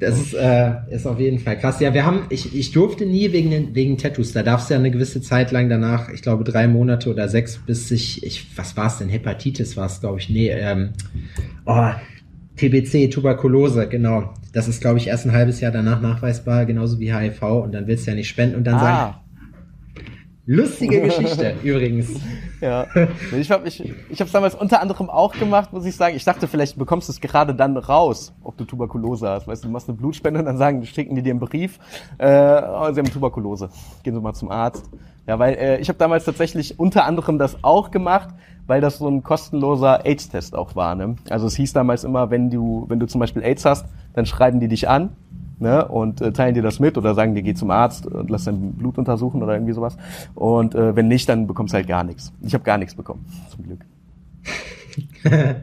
Das 0.00 0.18
ist, 0.18 0.34
äh, 0.34 0.72
ist 0.90 1.06
auf 1.06 1.20
jeden 1.20 1.38
Fall 1.38 1.58
krass. 1.58 1.78
Ja, 1.78 1.94
wir 1.94 2.04
haben, 2.04 2.26
ich, 2.30 2.54
ich 2.54 2.72
durfte 2.72 3.06
nie 3.06 3.32
wegen, 3.32 3.74
wegen 3.74 3.96
Tattoos. 3.96 4.32
Da 4.32 4.42
darfst 4.42 4.68
du 4.68 4.74
ja 4.74 4.80
eine 4.80 4.90
gewisse 4.90 5.20
Zeit 5.20 5.52
lang 5.52 5.68
danach, 5.68 6.08
ich 6.08 6.20
glaube 6.20 6.42
drei 6.42 6.66
Monate 6.66 7.10
oder 7.10 7.28
sechs, 7.28 7.58
bis 7.58 7.90
ich, 7.90 8.24
ich 8.24 8.46
was 8.56 8.76
war 8.76 8.88
es 8.88 8.98
denn? 8.98 9.08
Hepatitis 9.08 9.76
war 9.76 9.86
es, 9.86 10.00
glaube 10.00 10.18
ich. 10.18 10.28
Nee, 10.28 10.48
ähm, 10.48 10.90
oh, 11.64 11.90
TBC, 12.56 13.10
Tuberkulose, 13.10 13.88
genau. 13.88 14.34
Das 14.54 14.68
ist, 14.68 14.80
glaube 14.80 14.98
ich, 14.98 15.08
erst 15.08 15.26
ein 15.26 15.32
halbes 15.32 15.60
Jahr 15.60 15.72
danach 15.72 16.00
nachweisbar, 16.00 16.64
genauso 16.64 17.00
wie 17.00 17.12
HIV. 17.12 17.42
Und 17.42 17.72
dann 17.72 17.86
willst 17.86 18.06
du 18.06 18.12
ja 18.12 18.16
nicht 18.16 18.28
spenden 18.28 18.56
und 18.56 18.64
dann 18.64 18.76
ah. 18.76 18.80
sagen, 18.80 19.14
Lustige 20.46 21.00
Geschichte 21.00 21.54
übrigens. 21.62 22.20
Ja. 22.60 22.86
Ich 23.38 23.50
habe 23.50 23.66
ich, 23.66 23.82
ich 24.10 24.20
hab's 24.20 24.32
damals 24.32 24.54
unter 24.54 24.82
anderem 24.82 25.08
auch 25.08 25.32
gemacht, 25.32 25.72
muss 25.72 25.86
ich 25.86 25.96
sagen. 25.96 26.16
Ich 26.16 26.24
dachte, 26.24 26.46
vielleicht 26.48 26.76
bekommst 26.76 27.08
du 27.08 27.12
es 27.12 27.20
gerade 27.20 27.54
dann 27.54 27.76
raus, 27.78 28.34
ob 28.42 28.58
du 28.58 28.64
Tuberkulose 28.64 29.26
hast. 29.26 29.48
Weißt 29.48 29.64
du, 29.64 29.68
du 29.68 29.72
machst 29.72 29.88
eine 29.88 29.96
Blutspende 29.96 30.40
und 30.40 30.46
dann 30.46 30.58
sagen, 30.58 30.84
schicken 30.84 31.14
die 31.14 31.22
dir 31.22 31.30
einen 31.30 31.40
Brief, 31.40 31.78
äh, 32.18 32.26
oh, 32.26 32.92
sie 32.92 33.00
haben 33.00 33.10
Tuberkulose. 33.10 33.70
Gehen 34.02 34.14
Sie 34.14 34.20
mal 34.20 34.34
zum 34.34 34.50
Arzt. 34.50 34.90
Ja, 35.26 35.38
weil 35.38 35.54
äh, 35.54 35.80
ich 35.80 35.88
habe 35.88 35.98
damals 35.98 36.26
tatsächlich 36.26 36.78
unter 36.78 37.06
anderem 37.06 37.38
das 37.38 37.56
auch 37.64 37.90
gemacht, 37.90 38.28
weil 38.66 38.82
das 38.82 38.98
so 38.98 39.08
ein 39.08 39.22
kostenloser 39.22 40.04
AIDS-Test 40.04 40.54
auch 40.54 40.76
war. 40.76 40.94
Ne? 40.94 41.16
Also 41.30 41.46
es 41.46 41.56
hieß 41.56 41.72
damals 41.72 42.04
immer, 42.04 42.30
wenn 42.30 42.50
du, 42.50 42.84
wenn 42.88 43.00
du 43.00 43.06
zum 43.06 43.20
Beispiel 43.20 43.42
AIDS 43.42 43.64
hast, 43.64 43.86
dann 44.12 44.26
schreiben 44.26 44.60
die 44.60 44.68
dich 44.68 44.88
an 44.90 45.16
ne, 45.58 45.86
und 45.86 46.20
äh, 46.20 46.32
teilen 46.32 46.54
dir 46.54 46.62
das 46.62 46.80
mit 46.80 46.96
oder 46.98 47.14
sagen 47.14 47.34
dir, 47.34 47.42
geh 47.42 47.54
zum 47.54 47.70
Arzt 47.70 48.06
und 48.06 48.30
lass 48.30 48.44
dein 48.44 48.72
Blut 48.72 48.98
untersuchen 48.98 49.42
oder 49.42 49.54
irgendwie 49.54 49.72
sowas. 49.72 49.96
Und 50.34 50.74
äh, 50.74 50.96
wenn 50.96 51.08
nicht, 51.08 51.28
dann 51.28 51.46
bekommst 51.46 51.72
du 51.72 51.76
halt 51.76 51.88
gar 51.88 52.04
nichts. 52.04 52.32
Ich 52.42 52.54
habe 52.54 52.64
gar 52.64 52.78
nichts 52.78 52.94
bekommen, 52.94 53.24
zum 53.54 53.64
Glück. 53.64 53.84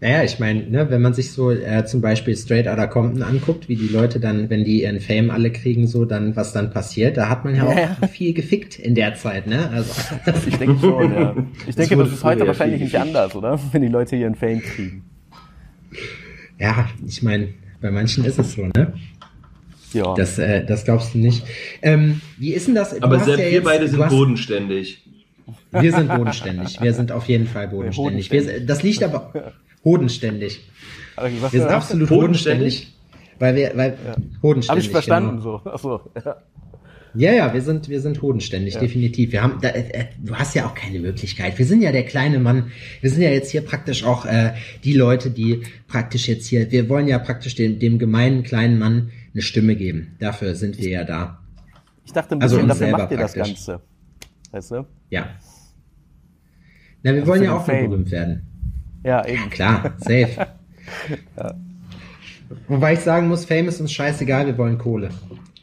naja, 0.00 0.22
ich 0.22 0.38
meine, 0.38 0.68
ne, 0.68 0.90
wenn 0.90 1.00
man 1.02 1.14
sich 1.14 1.32
so 1.32 1.50
äh, 1.50 1.84
zum 1.86 2.00
Beispiel 2.00 2.36
Straight 2.36 2.68
Outta 2.68 2.86
Compton 2.86 3.22
anguckt, 3.22 3.68
wie 3.68 3.76
die 3.76 3.88
Leute 3.88 4.20
dann, 4.20 4.50
wenn 4.50 4.64
die 4.64 4.82
ihren 4.82 5.00
Fame 5.00 5.30
alle 5.30 5.50
kriegen, 5.50 5.86
so 5.86 6.04
dann, 6.04 6.36
was 6.36 6.52
dann 6.52 6.70
passiert, 6.70 7.16
da 7.16 7.28
hat 7.28 7.44
man 7.44 7.56
ja 7.56 7.64
auch 7.64 7.76
ja. 7.76 8.06
viel 8.06 8.34
gefickt 8.34 8.78
in 8.78 8.94
der 8.94 9.14
Zeit, 9.14 9.46
ne? 9.46 9.70
Also 9.70 9.92
ich 10.46 10.58
denke 10.58 10.80
schon, 10.80 11.12
ja. 11.12 11.34
Ich 11.66 11.76
denke, 11.76 11.96
das, 11.96 12.08
das 12.08 12.18
ist 12.18 12.24
heute 12.24 12.46
wahrscheinlich 12.46 12.82
nicht 12.82 12.98
anders, 12.98 13.34
oder? 13.34 13.58
Wenn 13.72 13.82
die 13.82 13.88
Leute 13.88 14.16
ihren 14.16 14.34
Fame 14.34 14.60
kriegen. 14.60 15.04
Ja, 16.58 16.88
ich 17.06 17.22
meine, 17.22 17.48
bei 17.80 17.90
manchen 17.90 18.24
ist 18.24 18.38
es 18.38 18.52
so, 18.52 18.66
ne? 18.66 18.92
Ja. 19.92 20.14
Das, 20.14 20.38
äh, 20.38 20.64
das 20.64 20.84
glaubst 20.84 21.14
du 21.14 21.18
nicht. 21.18 21.44
Ähm, 21.80 22.20
wie 22.38 22.52
ist 22.52 22.66
denn 22.66 22.74
das? 22.74 22.90
Du 22.90 23.02
Aber 23.02 23.20
selbst 23.20 23.44
ja 23.44 23.50
wir 23.50 23.62
beide 23.62 23.88
sind 23.88 24.02
hast, 24.02 24.10
bodenständig. 24.10 25.02
Wir 25.70 25.92
sind 25.92 26.08
bodenständig. 26.08 26.80
Wir 26.80 26.92
sind 26.92 27.12
auf 27.12 27.28
jeden 27.28 27.46
Fall 27.46 27.68
bodenständig. 27.68 28.30
Wir, 28.30 28.66
das 28.66 28.82
liegt 28.82 29.02
aber 29.02 29.52
bodenständig. 29.82 30.60
wir 31.16 31.48
sind 31.50 31.70
absolut 31.70 32.08
bodenständig. 32.08 32.92
Weil 33.38 33.54
wir, 33.54 33.72
weil, 33.76 33.98
ja. 34.04 34.16
bodenständig. 34.40 34.68
Habe 34.70 34.80
ich 34.80 34.90
verstanden, 34.90 35.38
genau. 35.42 35.60
so. 35.62 35.70
Achso, 35.70 36.00
ja. 36.24 36.36
Ja, 37.16 37.32
ja, 37.32 37.54
wir 37.54 37.62
sind, 37.62 37.88
wir 37.88 38.00
sind 38.00 38.20
hodenständig, 38.22 38.74
ja. 38.74 38.80
definitiv. 38.80 39.32
Wir 39.32 39.42
haben, 39.42 39.58
da, 39.60 39.68
äh, 39.68 40.06
du 40.18 40.34
hast 40.34 40.54
ja 40.54 40.66
auch 40.66 40.74
keine 40.74 40.98
Möglichkeit. 40.98 41.58
Wir 41.58 41.66
sind 41.66 41.82
ja 41.82 41.92
der 41.92 42.04
kleine 42.04 42.38
Mann. 42.38 42.70
Wir 43.00 43.10
sind 43.10 43.22
ja 43.22 43.30
jetzt 43.30 43.50
hier 43.50 43.62
praktisch 43.62 44.04
auch 44.04 44.26
äh, 44.26 44.52
die 44.84 44.92
Leute, 44.92 45.30
die 45.30 45.62
praktisch 45.88 46.28
jetzt 46.28 46.46
hier, 46.46 46.70
wir 46.70 46.88
wollen 46.88 47.08
ja 47.08 47.18
praktisch 47.18 47.54
dem, 47.54 47.78
dem 47.78 47.98
gemeinen 47.98 48.42
kleinen 48.42 48.78
Mann 48.78 49.10
eine 49.32 49.42
Stimme 49.42 49.76
geben. 49.76 50.16
Dafür 50.18 50.54
sind 50.54 50.78
wir 50.78 50.88
ja 50.88 51.04
da. 51.04 51.40
Ich 52.04 52.12
dachte 52.12 52.34
ein 52.36 52.42
also 52.42 52.56
bisschen, 52.56 52.70
also 52.70 52.84
dafür 52.84 52.98
macht 52.98 53.10
ihr 53.10 53.18
das 53.18 53.34
Ganze. 53.34 53.80
Weißt 54.52 54.70
du? 54.70 54.86
Ja. 55.10 55.28
Na, 57.02 57.12
wir 57.12 57.20
das 57.20 57.28
wollen 57.28 57.42
ja 57.42 57.56
auch 57.56 57.66
Fame. 57.66 57.88
berühmt 57.88 58.10
werden. 58.10 58.46
Ja, 59.04 59.26
eben. 59.26 59.42
Ja, 59.42 59.48
klar, 59.48 59.94
safe. 59.98 60.28
ja. 61.36 61.54
Wobei 62.68 62.94
ich 62.94 63.00
sagen 63.00 63.28
muss, 63.28 63.44
Fame 63.44 63.68
ist 63.68 63.80
uns 63.80 63.92
scheißegal, 63.92 64.46
wir 64.46 64.58
wollen 64.58 64.78
Kohle. 64.78 65.10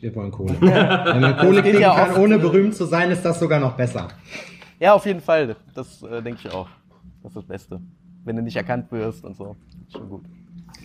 Wir 0.03 0.13
wollen 0.15 0.31
Kohle. 0.31 0.55
Wenn 0.59 1.21
man 1.21 1.37
Kohle 1.37 1.61
kriegen 1.61 1.79
ja 1.79 1.95
kann, 1.95 2.21
ohne 2.21 2.37
berühmt 2.37 2.75
zu 2.75 2.83
sein, 2.83 3.09
ist 3.09 3.23
das 3.23 3.39
sogar 3.39 3.61
noch 3.61 3.77
besser. 3.77 4.09
Ja, 4.77 4.95
auf 4.95 5.05
jeden 5.05 5.21
Fall. 5.21 5.55
Das 5.75 6.03
äh, 6.03 6.21
denke 6.21 6.41
ich 6.43 6.53
auch. 6.53 6.67
Das 7.21 7.31
ist 7.31 7.37
das 7.37 7.45
Beste. 7.45 7.79
Wenn 8.25 8.35
du 8.35 8.41
nicht 8.41 8.57
erkannt 8.57 8.91
wirst 8.91 9.23
und 9.23 9.37
so. 9.37 9.55
Schon 9.93 10.09
gut. 10.09 10.23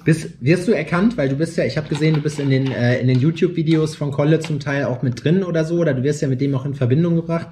Bist, 0.04 0.40
wirst 0.40 0.68
du 0.68 0.72
erkannt, 0.72 1.16
weil 1.16 1.28
du 1.28 1.34
bist 1.34 1.56
ja, 1.56 1.64
ich 1.64 1.76
habe 1.76 1.88
gesehen, 1.88 2.14
du 2.14 2.20
bist 2.20 2.38
in 2.38 2.48
den, 2.48 2.70
äh, 2.70 3.00
in 3.00 3.08
den 3.08 3.18
YouTube-Videos 3.18 3.96
von 3.96 4.12
Kolle 4.12 4.38
zum 4.38 4.60
Teil 4.60 4.84
auch 4.84 5.02
mit 5.02 5.25
drin 5.25 5.42
oder 5.42 5.64
so, 5.64 5.78
oder 5.78 5.94
du 5.94 6.04
wirst 6.04 6.22
ja 6.22 6.28
mit 6.28 6.40
dem 6.40 6.54
auch 6.54 6.64
in 6.64 6.75
Verbindung 6.75 7.16
gebracht. 7.16 7.48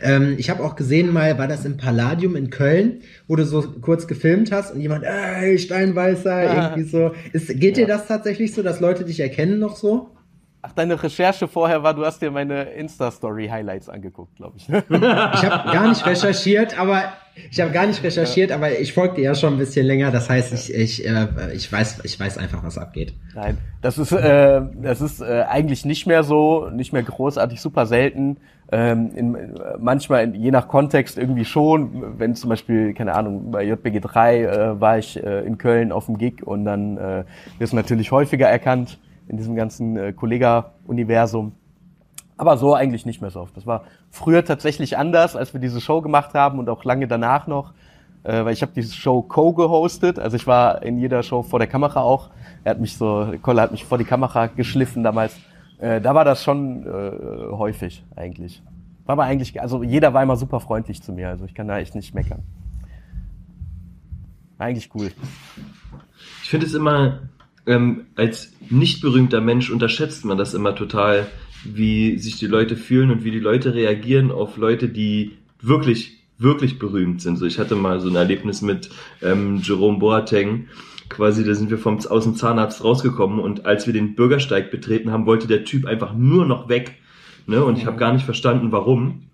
Ähm, 0.00 0.34
ich 0.36 0.50
habe 0.50 0.64
auch 0.64 0.74
gesehen 0.74 1.12
mal, 1.12 1.38
war 1.38 1.46
das 1.46 1.64
im 1.64 1.76
Palladium 1.76 2.34
in 2.34 2.50
Köln, 2.50 3.02
wo 3.28 3.36
du 3.36 3.44
so 3.44 3.62
kurz 3.62 4.08
gefilmt 4.08 4.50
hast 4.50 4.74
und 4.74 4.80
jemand, 4.80 5.04
ey, 5.04 5.60
Steinweißer, 5.60 6.34
ah. 6.34 6.64
irgendwie 6.64 6.90
so. 6.90 7.12
Ist, 7.32 7.48
geht 7.60 7.78
ja. 7.78 7.84
dir 7.84 7.86
das 7.86 8.08
tatsächlich 8.08 8.52
so, 8.52 8.64
dass 8.64 8.80
Leute 8.80 9.04
dich 9.04 9.20
erkennen 9.20 9.60
noch 9.60 9.76
so? 9.76 10.10
Ach, 10.66 10.72
deine 10.72 11.02
Recherche 11.02 11.46
vorher 11.46 11.82
war, 11.82 11.92
du 11.92 12.06
hast 12.06 12.22
dir 12.22 12.30
meine 12.30 12.62
Insta-Story-Highlights 12.62 13.90
angeguckt, 13.90 14.34
glaube 14.36 14.56
ich. 14.56 14.66
ich 14.66 14.72
habe 14.80 15.70
gar 15.70 15.86
nicht 15.86 16.06
recherchiert, 16.06 16.78
aber 16.78 17.02
ich 17.50 17.60
habe 17.60 17.70
gar 17.70 17.86
nicht 17.86 18.02
recherchiert, 18.02 18.50
aber 18.50 18.78
ich 18.78 18.94
folge 18.94 19.16
dir 19.16 19.24
ja 19.24 19.34
schon 19.34 19.52
ein 19.52 19.58
bisschen 19.58 19.84
länger. 19.84 20.10
Das 20.10 20.30
heißt, 20.30 20.54
ich, 20.54 20.72
ich, 20.72 21.06
äh, 21.06 21.52
ich 21.52 21.70
weiß, 21.70 22.00
ich 22.04 22.18
weiß 22.18 22.38
einfach, 22.38 22.64
was 22.64 22.78
abgeht. 22.78 23.12
Nein, 23.34 23.58
das 23.82 23.98
ist, 23.98 24.12
äh, 24.12 24.62
das 24.80 25.02
ist 25.02 25.20
äh, 25.20 25.44
eigentlich 25.46 25.84
nicht 25.84 26.06
mehr 26.06 26.22
so, 26.22 26.70
nicht 26.70 26.94
mehr 26.94 27.02
großartig, 27.02 27.60
super 27.60 27.84
selten. 27.84 28.38
Ähm, 28.72 29.10
in, 29.14 29.58
manchmal, 29.78 30.34
je 30.34 30.50
nach 30.50 30.68
Kontext 30.68 31.18
irgendwie 31.18 31.44
schon. 31.44 32.18
Wenn 32.18 32.36
zum 32.36 32.48
Beispiel, 32.48 32.94
keine 32.94 33.12
Ahnung, 33.12 33.50
bei 33.50 33.64
JBG 33.64 34.00
3 34.00 34.40
äh, 34.40 34.80
war 34.80 34.96
ich 34.96 35.22
äh, 35.22 35.40
in 35.40 35.58
Köln 35.58 35.92
auf 35.92 36.06
dem 36.06 36.16
Gig 36.16 36.42
und 36.42 36.64
dann 36.64 36.96
äh, 36.96 37.24
wirst 37.58 37.74
du 37.74 37.76
natürlich 37.76 38.12
häufiger 38.12 38.48
erkannt 38.48 38.98
in 39.28 39.36
diesem 39.36 39.56
ganzen 39.56 39.96
äh, 39.96 40.12
Kollega-Universum. 40.12 41.52
Aber 42.36 42.56
so 42.56 42.74
eigentlich 42.74 43.06
nicht 43.06 43.20
mehr 43.20 43.30
so 43.30 43.40
oft. 43.40 43.56
Das 43.56 43.66
war 43.66 43.84
früher 44.10 44.44
tatsächlich 44.44 44.98
anders, 44.98 45.36
als 45.36 45.52
wir 45.52 45.60
diese 45.60 45.80
Show 45.80 46.02
gemacht 46.02 46.34
haben 46.34 46.58
und 46.58 46.68
auch 46.68 46.84
lange 46.84 47.06
danach 47.06 47.46
noch, 47.46 47.72
äh, 48.24 48.44
weil 48.44 48.52
ich 48.52 48.62
habe 48.62 48.72
diese 48.74 48.94
Show 48.94 49.22
co-gehostet. 49.22 50.18
Also 50.18 50.36
ich 50.36 50.46
war 50.46 50.82
in 50.82 50.98
jeder 50.98 51.22
Show 51.22 51.42
vor 51.42 51.58
der 51.58 51.68
Kamera 51.68 52.00
auch. 52.00 52.30
Er 52.64 52.70
hat 52.70 52.80
mich 52.80 52.96
so, 52.96 53.32
Kolle 53.40 53.62
hat 53.62 53.70
mich 53.70 53.84
vor 53.84 53.98
die 53.98 54.04
Kamera 54.04 54.46
geschliffen 54.48 55.04
damals. 55.04 55.36
Äh, 55.78 56.00
da 56.00 56.14
war 56.14 56.24
das 56.24 56.42
schon 56.42 56.86
äh, 56.86 57.52
häufig 57.52 58.04
eigentlich. 58.16 58.62
War 59.06 59.14
aber 59.14 59.24
eigentlich, 59.24 59.60
also 59.60 59.82
jeder 59.82 60.14
war 60.14 60.22
immer 60.22 60.36
super 60.36 60.60
freundlich 60.60 61.02
zu 61.02 61.12
mir. 61.12 61.28
Also 61.28 61.44
ich 61.44 61.54
kann 61.54 61.68
da 61.68 61.78
echt 61.78 61.94
nicht 61.94 62.14
meckern. 62.14 62.42
War 64.56 64.66
eigentlich 64.66 64.90
cool. 64.94 65.12
Ich 66.42 66.50
finde 66.50 66.66
es 66.66 66.74
immer 66.74 67.20
ähm, 67.66 68.06
als 68.16 68.52
nicht 68.70 69.00
berühmter 69.00 69.40
Mensch 69.40 69.70
unterschätzt 69.70 70.24
man 70.24 70.38
das 70.38 70.54
immer 70.54 70.74
total, 70.74 71.26
wie 71.64 72.18
sich 72.18 72.38
die 72.38 72.46
Leute 72.46 72.76
fühlen 72.76 73.10
und 73.10 73.24
wie 73.24 73.30
die 73.30 73.40
Leute 73.40 73.74
reagieren 73.74 74.30
auf 74.30 74.56
Leute, 74.56 74.88
die 74.88 75.32
wirklich, 75.60 76.18
wirklich 76.38 76.78
berühmt 76.78 77.22
sind. 77.22 77.36
So, 77.36 77.46
ich 77.46 77.58
hatte 77.58 77.74
mal 77.74 78.00
so 78.00 78.08
ein 78.08 78.16
Erlebnis 78.16 78.60
mit 78.60 78.90
ähm, 79.22 79.60
Jerome 79.62 79.98
Boateng. 79.98 80.68
Quasi, 81.08 81.44
da 81.44 81.54
sind 81.54 81.70
wir 81.70 81.78
vom, 81.78 81.98
aus 82.06 82.24
dem 82.24 82.34
Zahnarzt 82.34 82.82
rausgekommen 82.82 83.38
und 83.38 83.66
als 83.66 83.86
wir 83.86 83.92
den 83.92 84.14
Bürgersteig 84.14 84.70
betreten 84.70 85.10
haben, 85.10 85.26
wollte 85.26 85.46
der 85.46 85.64
Typ 85.64 85.86
einfach 85.86 86.14
nur 86.14 86.46
noch 86.46 86.68
weg. 86.68 86.96
Ne? 87.46 87.64
Und 87.64 87.78
ich 87.78 87.86
habe 87.86 87.98
gar 87.98 88.12
nicht 88.12 88.24
verstanden, 88.24 88.72
warum. 88.72 89.24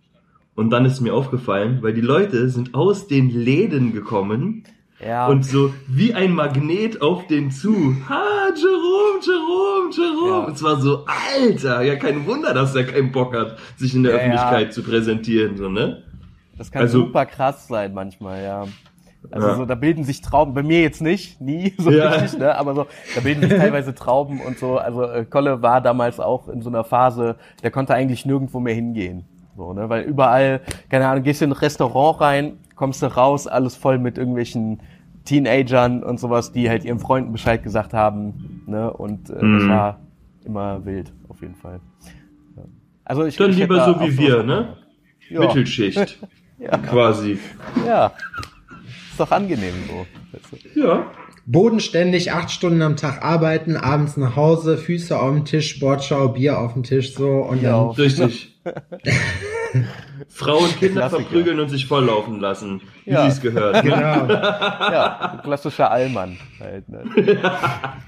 Und 0.54 0.70
dann 0.70 0.84
ist 0.84 1.00
mir 1.00 1.14
aufgefallen, 1.14 1.78
weil 1.80 1.94
die 1.94 2.00
Leute 2.00 2.48
sind 2.48 2.74
aus 2.74 3.06
den 3.06 3.30
Läden 3.30 3.92
gekommen 3.92 4.64
ja. 5.04 5.26
Und 5.26 5.44
so 5.44 5.72
wie 5.88 6.14
ein 6.14 6.32
Magnet 6.32 7.00
auf 7.00 7.26
den 7.26 7.50
zu. 7.50 7.96
Ha, 8.08 8.48
Jerome, 8.54 9.20
Jerome, 9.22 9.90
Jerome. 9.92 10.30
Ja. 10.30 10.46
Und 10.46 10.58
zwar 10.58 10.80
so, 10.80 11.04
Alter, 11.06 11.82
ja, 11.82 11.96
kein 11.96 12.26
Wunder, 12.26 12.52
dass 12.52 12.74
er 12.74 12.84
keinen 12.84 13.12
Bock 13.12 13.34
hat, 13.34 13.58
sich 13.76 13.94
in 13.94 14.02
der 14.02 14.12
ja, 14.12 14.18
Öffentlichkeit 14.18 14.72
zu 14.72 14.82
präsentieren, 14.82 15.56
so, 15.56 15.68
ne? 15.68 16.02
Das 16.58 16.70
kann 16.70 16.82
also, 16.82 17.00
super 17.00 17.24
krass 17.24 17.68
sein 17.68 17.94
manchmal, 17.94 18.42
ja. 18.42 18.66
Also 19.30 19.54
so, 19.54 19.64
da 19.66 19.74
bilden 19.74 20.02
sich 20.04 20.22
Trauben, 20.22 20.54
bei 20.54 20.62
mir 20.62 20.80
jetzt 20.80 21.02
nicht, 21.02 21.40
nie 21.40 21.74
so 21.78 21.90
richtig, 21.90 22.38
ne? 22.38 22.56
Aber 22.56 22.74
so, 22.74 22.86
da 23.14 23.20
bilden 23.20 23.48
sich 23.48 23.58
teilweise 23.58 23.94
Trauben 23.94 24.40
und 24.40 24.58
so. 24.58 24.78
Also 24.78 25.04
äh, 25.04 25.24
Kolle 25.24 25.62
war 25.62 25.80
damals 25.80 26.20
auch 26.20 26.48
in 26.48 26.62
so 26.62 26.70
einer 26.70 26.84
Phase, 26.84 27.36
der 27.62 27.70
konnte 27.70 27.94
eigentlich 27.94 28.24
nirgendwo 28.24 28.60
mehr 28.60 28.74
hingehen. 28.74 29.24
So, 29.60 29.74
ne? 29.74 29.90
Weil 29.90 30.04
überall, 30.04 30.62
keine 30.88 31.06
Ahnung, 31.06 31.22
gehst 31.22 31.42
du 31.42 31.44
in 31.44 31.50
ein 31.50 31.56
Restaurant 31.56 32.22
rein, 32.22 32.52
kommst 32.76 33.02
du 33.02 33.14
raus, 33.14 33.46
alles 33.46 33.76
voll 33.76 33.98
mit 33.98 34.16
irgendwelchen 34.16 34.80
Teenagern 35.26 36.02
und 36.02 36.18
sowas, 36.18 36.50
die 36.52 36.70
halt 36.70 36.82
ihren 36.82 36.98
Freunden 36.98 37.30
Bescheid 37.30 37.62
gesagt 37.62 37.92
haben. 37.92 38.62
Ne? 38.66 38.90
Und 38.90 39.28
äh, 39.28 39.34
mm. 39.34 39.54
das 39.58 39.62
mhm. 39.64 39.68
war 39.68 40.00
immer 40.46 40.84
wild, 40.86 41.12
auf 41.28 41.42
jeden 41.42 41.56
Fall. 41.56 41.78
Ja. 42.56 42.62
Also 43.04 43.26
ich, 43.26 43.36
Dann 43.36 43.50
ich 43.50 43.58
lieber 43.58 43.84
so 43.84 44.00
wie 44.00 44.16
wir, 44.16 44.42
ne? 44.42 44.78
Ja. 45.28 45.40
Mittelschicht. 45.40 46.18
ja. 46.58 46.78
Quasi. 46.78 47.38
Ja. 47.86 48.12
Ist 49.10 49.20
doch 49.20 49.30
angenehm 49.30 49.74
so. 49.90 50.80
Ja. 50.80 51.04
bodenständig 51.44 52.32
acht 52.32 52.50
Stunden 52.50 52.80
am 52.80 52.96
Tag 52.96 53.22
arbeiten, 53.22 53.76
abends 53.76 54.16
nach 54.16 54.36
Hause, 54.36 54.78
Füße 54.78 55.20
auf 55.20 55.34
dem 55.34 55.44
Tisch, 55.44 55.68
Sportschau, 55.68 56.28
Bier 56.28 56.58
auf 56.58 56.72
dem 56.72 56.82
Tisch, 56.82 57.12
so 57.12 57.40
und 57.40 57.60
ja, 57.60 57.72
dann. 57.72 57.90
Richtig. 57.90 58.49
Frauen, 60.28 60.70
Kinder 60.78 61.00
Klassiker. 61.00 61.22
verprügeln 61.22 61.60
und 61.60 61.68
sich 61.68 61.86
volllaufen 61.86 62.40
lassen, 62.40 62.80
wie 63.04 63.12
ja. 63.12 63.26
es 63.26 63.40
gehört. 63.40 63.82
Genau. 63.82 63.94
ja, 64.28 65.40
klassischer 65.42 65.90
Allmann 65.90 66.36
halt. 66.58 66.88
Ne? 66.88 67.04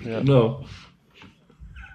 ja. 0.05 0.21
Genau. 0.21 0.65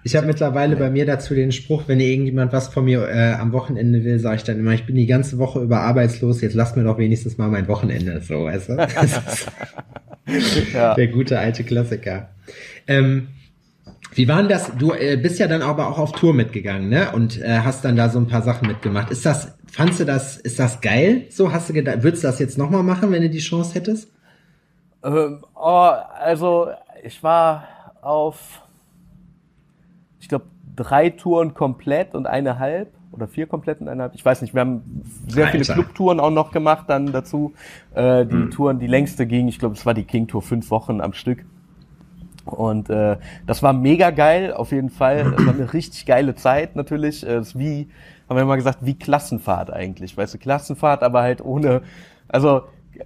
Ich 0.04 0.16
habe 0.16 0.26
mittlerweile 0.26 0.76
bei 0.76 0.90
mir 0.90 1.04
dazu 1.04 1.34
den 1.34 1.52
Spruch, 1.52 1.82
wenn 1.86 2.00
irgendjemand 2.00 2.52
was 2.52 2.68
von 2.68 2.84
mir 2.84 3.08
äh, 3.08 3.34
am 3.34 3.52
Wochenende 3.52 4.04
will, 4.04 4.18
sage 4.18 4.36
ich 4.36 4.44
dann 4.44 4.58
immer, 4.58 4.72
ich 4.72 4.86
bin 4.86 4.96
die 4.96 5.06
ganze 5.06 5.38
Woche 5.38 5.60
über 5.60 5.80
arbeitslos, 5.80 6.40
jetzt 6.40 6.54
lass 6.54 6.76
mir 6.76 6.84
doch 6.84 6.98
wenigstens 6.98 7.36
mal 7.36 7.48
mein 7.48 7.68
Wochenende. 7.68 8.20
So, 8.22 8.44
weißt 8.44 8.70
du? 8.70 8.74
ja. 10.72 10.94
Der 10.94 11.08
gute 11.08 11.38
alte 11.38 11.64
Klassiker. 11.64 12.30
Ähm, 12.86 13.28
wie 14.18 14.26
war 14.26 14.38
denn 14.38 14.48
das? 14.48 14.72
Du 14.76 14.92
äh, 14.92 15.16
bist 15.16 15.38
ja 15.38 15.46
dann 15.46 15.62
aber 15.62 15.86
auch 15.86 15.98
auf 15.98 16.10
Tour 16.10 16.34
mitgegangen, 16.34 16.88
ne? 16.88 17.12
Und 17.12 17.40
äh, 17.40 17.60
hast 17.60 17.84
dann 17.84 17.94
da 17.94 18.08
so 18.08 18.18
ein 18.18 18.26
paar 18.26 18.42
Sachen 18.42 18.66
mitgemacht. 18.66 19.12
Ist 19.12 19.24
das, 19.24 19.56
fandst 19.70 20.00
du 20.00 20.04
das, 20.04 20.36
ist 20.36 20.58
das 20.58 20.80
geil? 20.80 21.26
So 21.30 21.52
hast 21.52 21.68
du 21.68 21.72
gedacht, 21.72 22.02
würdest 22.02 22.24
du 22.24 22.26
das 22.26 22.40
jetzt 22.40 22.58
nochmal 22.58 22.82
machen, 22.82 23.12
wenn 23.12 23.22
du 23.22 23.30
die 23.30 23.38
Chance 23.38 23.76
hättest? 23.76 24.10
Ähm, 25.04 25.44
oh, 25.54 25.92
also 26.20 26.66
ich 27.04 27.22
war 27.22 27.68
auf, 28.02 28.62
ich 30.18 30.28
glaube, 30.28 30.46
drei 30.74 31.10
Touren 31.10 31.54
komplett 31.54 32.16
und 32.16 32.26
eine 32.26 32.58
halb 32.58 32.88
oder 33.12 33.28
vier 33.28 33.46
komplett 33.46 33.80
und 33.80 33.86
eine 33.86 34.02
halb. 34.02 34.16
Ich 34.16 34.24
weiß 34.24 34.42
nicht, 34.42 34.52
wir 34.52 34.62
haben 34.62 35.04
sehr 35.28 35.46
Alter. 35.46 35.62
viele 35.62 35.74
Clubtouren 35.74 36.18
auch 36.18 36.30
noch 36.30 36.50
gemacht 36.50 36.86
dann 36.88 37.12
dazu. 37.12 37.54
Äh, 37.94 38.26
die 38.26 38.32
hm. 38.32 38.50
Touren, 38.50 38.80
die 38.80 38.88
längste 38.88 39.28
ging, 39.28 39.46
ich 39.46 39.60
glaube, 39.60 39.76
es 39.76 39.86
war 39.86 39.94
die 39.94 40.02
King 40.02 40.26
Tour, 40.26 40.42
fünf 40.42 40.72
Wochen 40.72 41.00
am 41.00 41.12
Stück. 41.12 41.44
Und 42.48 42.90
äh, 42.90 43.16
das 43.46 43.62
war 43.62 43.72
mega 43.72 44.10
geil, 44.10 44.52
auf 44.52 44.72
jeden 44.72 44.90
Fall. 44.90 45.32
Das 45.36 45.46
war 45.46 45.54
eine 45.54 45.72
richtig 45.72 46.06
geile 46.06 46.34
Zeit 46.34 46.76
natürlich. 46.76 47.24
Äh, 47.24 47.36
das 47.36 47.48
ist 47.48 47.58
wie, 47.58 47.88
haben 48.28 48.36
wir 48.36 48.42
immer 48.42 48.56
gesagt, 48.56 48.78
wie 48.82 48.98
Klassenfahrt 48.98 49.72
eigentlich. 49.72 50.16
Weißt 50.16 50.34
du, 50.34 50.38
Klassenfahrt, 50.38 51.02
aber 51.02 51.22
halt 51.22 51.40
ohne, 51.40 51.82
also 52.28 52.62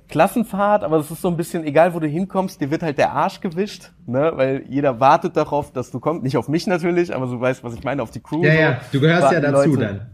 Klassenfahrt, 0.09 0.85
aber 0.85 0.99
es 0.99 1.11
ist 1.11 1.21
so 1.21 1.29
ein 1.29 1.37
bisschen, 1.37 1.65
egal 1.65 1.93
wo 1.95 2.01
du 2.01 2.07
hinkommst, 2.07 2.61
dir 2.61 2.71
wird 2.71 2.83
halt 2.83 2.99
der 2.99 3.13
Arsch 3.13 3.41
gewischt, 3.41 3.91
ne? 4.07 4.33
Weil 4.35 4.65
jeder 4.69 5.01
wartet 5.01 5.37
darauf, 5.37 5.73
dass 5.73 5.91
du 5.91 6.01
kommst. 6.01 6.23
Nicht 6.23 6.37
auf 6.37 6.49
mich 6.49 6.67
natürlich, 6.67 7.15
aber 7.15 7.27
du 7.27 7.41
weißt, 7.41 7.63
was 7.63 7.75
ich 7.75 7.85
meine, 7.85 8.03
auf 8.03 8.11
die 8.11 8.21
Crew. 8.21 8.43
Ja, 8.43 8.53
so. 8.53 8.59
ja, 8.59 8.81
du 8.91 9.01
gehörst 9.01 9.33
ja 9.33 9.41
dazu 9.41 9.71
Leute. 9.71 9.83
dann. 9.85 10.07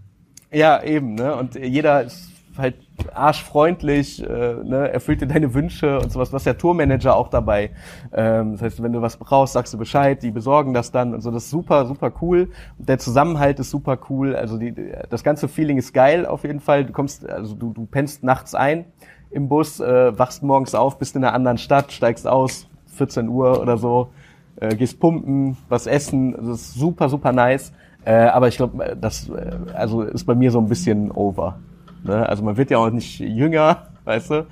Ja, 0.51 0.83
eben, 0.83 1.15
ne? 1.15 1.35
Und 1.37 1.55
jeder 1.55 2.03
ist 2.03 2.31
halt 2.59 2.77
arschfreundlich, 3.15 4.23
äh, 4.23 4.27
ne, 4.27 4.91
erfüllt 4.93 5.21
dir 5.21 5.27
deine 5.27 5.55
Wünsche 5.55 5.99
und 6.01 6.13
sowas, 6.13 6.33
was 6.33 6.45
der 6.45 6.59
Tourmanager 6.59 7.17
auch 7.17 7.29
dabei. 7.29 7.71
Ähm, 8.13 8.53
das 8.53 8.63
heißt, 8.63 8.83
wenn 8.83 8.93
du 8.93 9.01
was 9.01 9.17
brauchst, 9.17 9.55
sagst 9.55 9.73
du 9.73 9.79
Bescheid, 9.79 10.23
die 10.23 10.31
besorgen 10.31 10.75
das 10.75 10.91
dann 10.91 11.15
und 11.15 11.21
so. 11.21 11.31
Das 11.31 11.45
ist 11.45 11.51
super, 11.51 11.87
super 11.87 12.13
cool. 12.21 12.51
Der 12.79 12.99
Zusammenhalt 12.99 13.59
ist 13.61 13.71
super 13.71 13.99
cool. 14.11 14.35
Also 14.35 14.59
die, 14.59 14.75
das 15.09 15.25
ganze 15.25 15.49
Feeling 15.49 15.79
ist 15.79 15.93
geil 15.93 16.27
auf 16.27 16.45
jeden 16.45 16.61
Fall. 16.61 16.85
Du 16.85 16.93
kommst, 16.93 17.29
also 17.29 17.55
du, 17.55 17.73
du 17.73 17.87
pennst 17.87 18.23
nachts 18.23 18.55
ein 18.55 18.87
im 19.31 19.49
Bus, 19.49 19.81
äh, 19.81 20.19
wachst 20.19 20.43
morgens 20.43 20.75
auf, 20.75 20.99
bist 20.99 21.17
in 21.17 21.25
einer 21.25 21.35
anderen 21.35 21.59
Stadt, 21.59 21.93
steigst 21.93 22.27
aus, 22.27 22.67
14 22.97 23.29
Uhr 23.29 23.61
oder 23.61 23.77
so, 23.77 24.09
äh, 24.57 24.75
gehst 24.75 24.99
pumpen, 25.01 25.57
was 25.69 25.87
essen. 25.87 26.33
Das 26.33 26.49
ist 26.49 26.75
super, 26.75 27.09
super 27.09 27.33
nice. 27.33 27.73
Äh, 28.05 28.27
aber 28.27 28.49
ich 28.49 28.57
glaube, 28.57 28.97
das 29.01 29.29
äh, 29.29 29.57
also 29.75 30.03
ist 30.03 30.25
bei 30.25 30.35
mir 30.35 30.51
so 30.51 30.59
ein 30.59 30.69
bisschen 30.69 31.11
over. 31.11 31.59
Ne? 32.03 32.29
Also 32.29 32.43
man 32.43 32.57
wird 32.57 32.71
ja 32.71 32.79
auch 32.79 32.91
nicht 32.91 33.21
jünger, 33.21 33.89
weißt 34.05 34.31
du. 34.31 34.47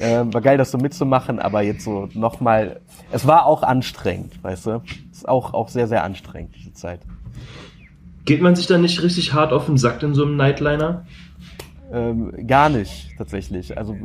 Ähm, 0.00 0.32
war 0.32 0.40
geil, 0.40 0.58
das 0.58 0.70
so 0.70 0.78
mitzumachen, 0.78 1.38
aber 1.38 1.62
jetzt 1.62 1.84
so 1.84 2.08
nochmal. 2.14 2.80
Es 3.10 3.26
war 3.26 3.46
auch 3.46 3.62
anstrengend, 3.62 4.42
weißt 4.42 4.66
du. 4.66 4.82
Es 5.10 5.18
ist 5.18 5.28
auch, 5.28 5.54
auch 5.54 5.68
sehr, 5.68 5.88
sehr 5.88 6.04
anstrengend, 6.04 6.54
diese 6.56 6.72
Zeit. 6.72 7.00
Geht 8.24 8.42
man 8.42 8.54
sich 8.54 8.66
dann 8.66 8.82
nicht 8.82 9.02
richtig 9.02 9.32
hart 9.32 9.52
auf 9.52 9.66
den 9.66 9.78
Sack 9.78 10.02
in 10.02 10.14
so 10.14 10.24
einem 10.24 10.36
Nightliner? 10.36 11.06
Ähm, 11.90 12.46
gar 12.46 12.68
nicht, 12.68 13.16
tatsächlich. 13.16 13.78
Also 13.78 13.96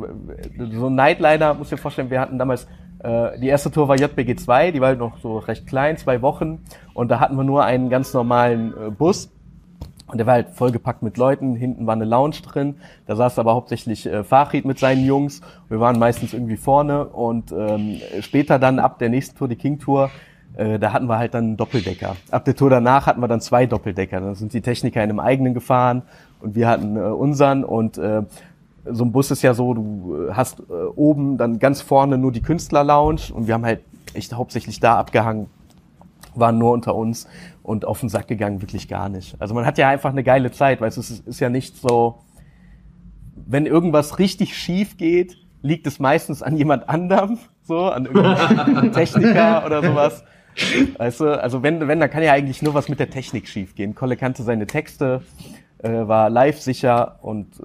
so 0.70 0.86
ein 0.86 0.94
Nightliner, 0.94 1.54
muss 1.54 1.66
ich 1.66 1.76
dir 1.76 1.82
vorstellen, 1.82 2.10
wir 2.10 2.20
hatten 2.20 2.38
damals, 2.38 2.66
äh, 3.00 3.38
die 3.38 3.48
erste 3.48 3.70
Tour 3.70 3.88
war 3.88 3.96
JBG 3.96 4.36
2, 4.36 4.70
die 4.70 4.80
war 4.80 4.88
halt 4.88 4.98
noch 4.98 5.18
so 5.18 5.38
recht 5.38 5.66
klein, 5.66 5.98
zwei 5.98 6.22
Wochen. 6.22 6.60
Und 6.94 7.10
da 7.10 7.20
hatten 7.20 7.36
wir 7.36 7.44
nur 7.44 7.64
einen 7.64 7.90
ganz 7.90 8.14
normalen 8.14 8.72
äh, 8.72 8.90
Bus 8.90 9.30
und 10.06 10.18
der 10.18 10.26
war 10.26 10.34
halt 10.34 10.50
vollgepackt 10.50 11.02
mit 11.02 11.16
Leuten. 11.16 11.56
Hinten 11.56 11.86
war 11.86 11.94
eine 11.94 12.04
Lounge 12.04 12.36
drin. 12.42 12.76
Da 13.06 13.16
saß 13.16 13.38
aber 13.38 13.54
hauptsächlich 13.54 14.06
äh, 14.06 14.22
Farid 14.22 14.64
mit 14.66 14.78
seinen 14.78 15.04
Jungs. 15.04 15.40
Wir 15.68 15.80
waren 15.80 15.98
meistens 15.98 16.34
irgendwie 16.34 16.56
vorne. 16.58 17.06
Und 17.06 17.52
ähm, 17.52 18.00
später 18.20 18.58
dann 18.58 18.78
ab 18.78 18.98
der 18.98 19.08
nächsten 19.08 19.36
Tour, 19.36 19.48
die 19.48 19.56
King 19.56 19.78
Tour, 19.78 20.10
äh, 20.56 20.78
da 20.78 20.92
hatten 20.92 21.06
wir 21.06 21.18
halt 21.18 21.32
dann 21.32 21.44
einen 21.44 21.56
Doppeldecker. 21.56 22.16
Ab 22.30 22.44
der 22.44 22.54
Tour 22.54 22.68
danach 22.68 23.06
hatten 23.06 23.20
wir 23.20 23.28
dann 23.28 23.40
zwei 23.40 23.64
Doppeldecker. 23.64 24.20
Dann 24.20 24.34
sind 24.34 24.52
die 24.52 24.60
Techniker 24.60 25.02
in 25.02 25.08
einem 25.08 25.20
eigenen 25.20 25.54
gefahren 25.54 26.02
und 26.40 26.54
wir 26.54 26.68
hatten 26.68 26.96
äh, 26.96 27.00
unseren. 27.00 27.64
Und 27.64 27.96
äh, 27.96 28.22
so 28.84 29.04
ein 29.04 29.12
Bus 29.12 29.30
ist 29.30 29.42
ja 29.42 29.54
so, 29.54 29.72
du 29.72 30.28
äh, 30.28 30.34
hast 30.34 30.60
äh, 30.60 30.72
oben 30.94 31.38
dann 31.38 31.58
ganz 31.58 31.80
vorne 31.80 32.18
nur 32.18 32.30
die 32.30 32.42
Künstler-Lounge 32.42 33.32
und 33.32 33.46
wir 33.46 33.54
haben 33.54 33.64
halt 33.64 33.80
echt 34.12 34.34
hauptsächlich 34.34 34.80
da 34.80 34.98
abgehangen, 34.98 35.46
waren 36.34 36.58
nur 36.58 36.72
unter 36.72 36.94
uns 36.94 37.26
und 37.64 37.86
auf 37.86 37.98
den 37.98 38.10
Sack 38.10 38.28
gegangen 38.28 38.60
wirklich 38.60 38.88
gar 38.88 39.08
nicht. 39.08 39.34
Also 39.40 39.54
man 39.54 39.66
hat 39.66 39.78
ja 39.78 39.88
einfach 39.88 40.10
eine 40.10 40.22
geile 40.22 40.52
Zeit, 40.52 40.80
weil 40.80 40.88
es 40.88 40.98
ist, 40.98 41.26
ist 41.26 41.40
ja 41.40 41.48
nicht 41.48 41.76
so, 41.76 42.20
wenn 43.34 43.64
irgendwas 43.66 44.18
richtig 44.18 44.56
schief 44.56 44.98
geht, 44.98 45.38
liegt 45.62 45.86
es 45.86 45.98
meistens 45.98 46.42
an 46.42 46.56
jemand 46.58 46.88
anderem, 46.90 47.38
so, 47.62 47.86
an 47.86 48.04
irgendeinem 48.04 48.92
Techniker 48.92 49.64
oder 49.64 49.82
sowas. 49.82 50.24
Weißt 50.98 51.20
du, 51.20 51.42
also 51.42 51.62
wenn, 51.62 51.88
wenn, 51.88 51.98
dann 51.98 52.10
kann 52.10 52.22
ja 52.22 52.32
eigentlich 52.32 52.60
nur 52.62 52.74
was 52.74 52.88
mit 52.88 53.00
der 53.00 53.08
Technik 53.08 53.48
schief 53.48 53.74
gehen. 53.74 53.94
Kolle 53.94 54.18
kannte 54.18 54.42
seine 54.42 54.66
Texte, 54.66 55.22
äh, 55.78 55.88
war 55.88 56.28
live 56.28 56.60
sicher 56.60 57.18
und 57.22 57.58
äh, 57.60 57.64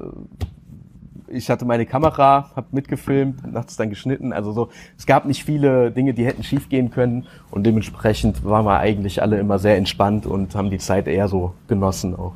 ich 1.31 1.49
hatte 1.49 1.65
meine 1.65 1.85
Kamera, 1.85 2.51
habe 2.55 2.67
mitgefilmt, 2.71 3.51
nachts 3.51 3.77
dann 3.77 3.89
geschnitten. 3.89 4.33
Also 4.33 4.51
so, 4.51 4.69
es 4.97 5.05
gab 5.05 5.25
nicht 5.25 5.43
viele 5.43 5.91
Dinge, 5.91 6.13
die 6.13 6.25
hätten 6.25 6.43
schiefgehen 6.43 6.91
können 6.91 7.27
und 7.51 7.65
dementsprechend 7.65 8.43
waren 8.43 8.65
wir 8.65 8.79
eigentlich 8.79 9.21
alle 9.21 9.39
immer 9.39 9.59
sehr 9.59 9.77
entspannt 9.77 10.25
und 10.25 10.55
haben 10.55 10.69
die 10.69 10.77
Zeit 10.77 11.07
eher 11.07 11.27
so 11.27 11.53
genossen 11.67 12.15
auch. 12.15 12.33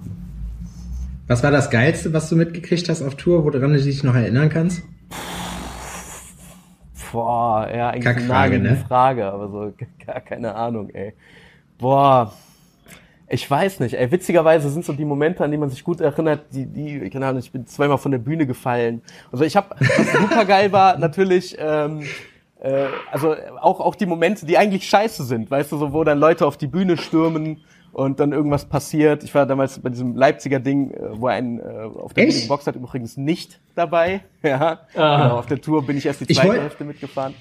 Was 1.27 1.43
war 1.43 1.51
das 1.51 1.69
Geilste, 1.69 2.13
was 2.13 2.29
du 2.29 2.35
mitgekriegt 2.35 2.89
hast 2.89 3.01
auf 3.01 3.15
Tour, 3.15 3.45
woran 3.45 3.73
du 3.73 3.81
dich 3.81 4.03
noch 4.03 4.15
erinnern 4.15 4.49
kannst? 4.49 4.83
Boah, 7.11 7.69
ja, 7.73 7.89
eigentlich 7.89 8.03
Kackfrage, 8.03 8.55
eine 8.55 8.71
ne? 8.71 8.75
Frage, 8.87 9.25
aber 9.25 9.47
so 9.49 9.73
gar 10.05 10.19
keine 10.19 10.55
Ahnung, 10.55 10.89
ey. 10.89 11.13
Boah, 11.77 12.33
ich 13.33 13.49
weiß 13.49 13.79
nicht, 13.79 13.95
ey, 13.95 14.11
witzigerweise 14.11 14.69
sind 14.69 14.85
so 14.85 14.93
die 14.93 15.05
Momente, 15.05 15.43
an 15.43 15.49
die 15.49 15.57
man 15.57 15.71
sich 15.71 15.83
gut 15.83 15.99
erinnert, 16.01 16.45
die, 16.51 16.67
die, 16.67 17.09
keine 17.09 17.25
Ahnung, 17.25 17.39
ich 17.39 17.51
bin 17.51 17.65
zweimal 17.65 17.97
von 17.97 18.11
der 18.11 18.19
Bühne 18.19 18.45
gefallen. 18.45 19.01
Also 19.31 19.43
ich 19.43 19.55
habe, 19.55 19.75
was 19.79 20.13
super 20.13 20.45
geil 20.45 20.71
war, 20.71 20.97
natürlich, 20.99 21.55
ähm, 21.59 22.03
äh, 22.61 22.85
also 23.11 23.35
auch, 23.59 23.79
auch 23.79 23.95
die 23.95 24.05
Momente, 24.05 24.45
die 24.45 24.55
eigentlich 24.55 24.87
scheiße 24.87 25.23
sind, 25.23 25.49
weißt 25.49 25.71
du, 25.71 25.77
so 25.77 25.93
wo 25.93 26.03
dann 26.03 26.19
Leute 26.19 26.45
auf 26.45 26.57
die 26.57 26.67
Bühne 26.67 26.95
stürmen 26.95 27.61
und 27.91 28.19
dann 28.19 28.33
irgendwas 28.33 28.65
passiert. 28.65 29.23
Ich 29.23 29.33
war 29.33 29.47
damals 29.47 29.79
bei 29.79 29.89
diesem 29.89 30.15
Leipziger 30.15 30.59
Ding, 30.59 30.91
äh, 30.91 31.19
wo 31.19 31.25
ein 31.25 31.59
äh, 31.59 31.63
auf 31.63 32.13
der 32.13 32.25
Bühne 32.25 32.39
geboxt 32.39 32.67
hat, 32.67 32.75
übrigens 32.75 33.17
nicht 33.17 33.59
dabei. 33.73 34.21
Ja, 34.43 34.81
genau, 34.93 35.37
auf 35.39 35.47
der 35.47 35.59
Tour 35.59 35.83
bin 35.83 35.97
ich 35.97 36.05
erst 36.05 36.21
die 36.21 36.27
zweite 36.27 36.61
Hälfte 36.61 36.83
mitgefahren. 36.83 37.33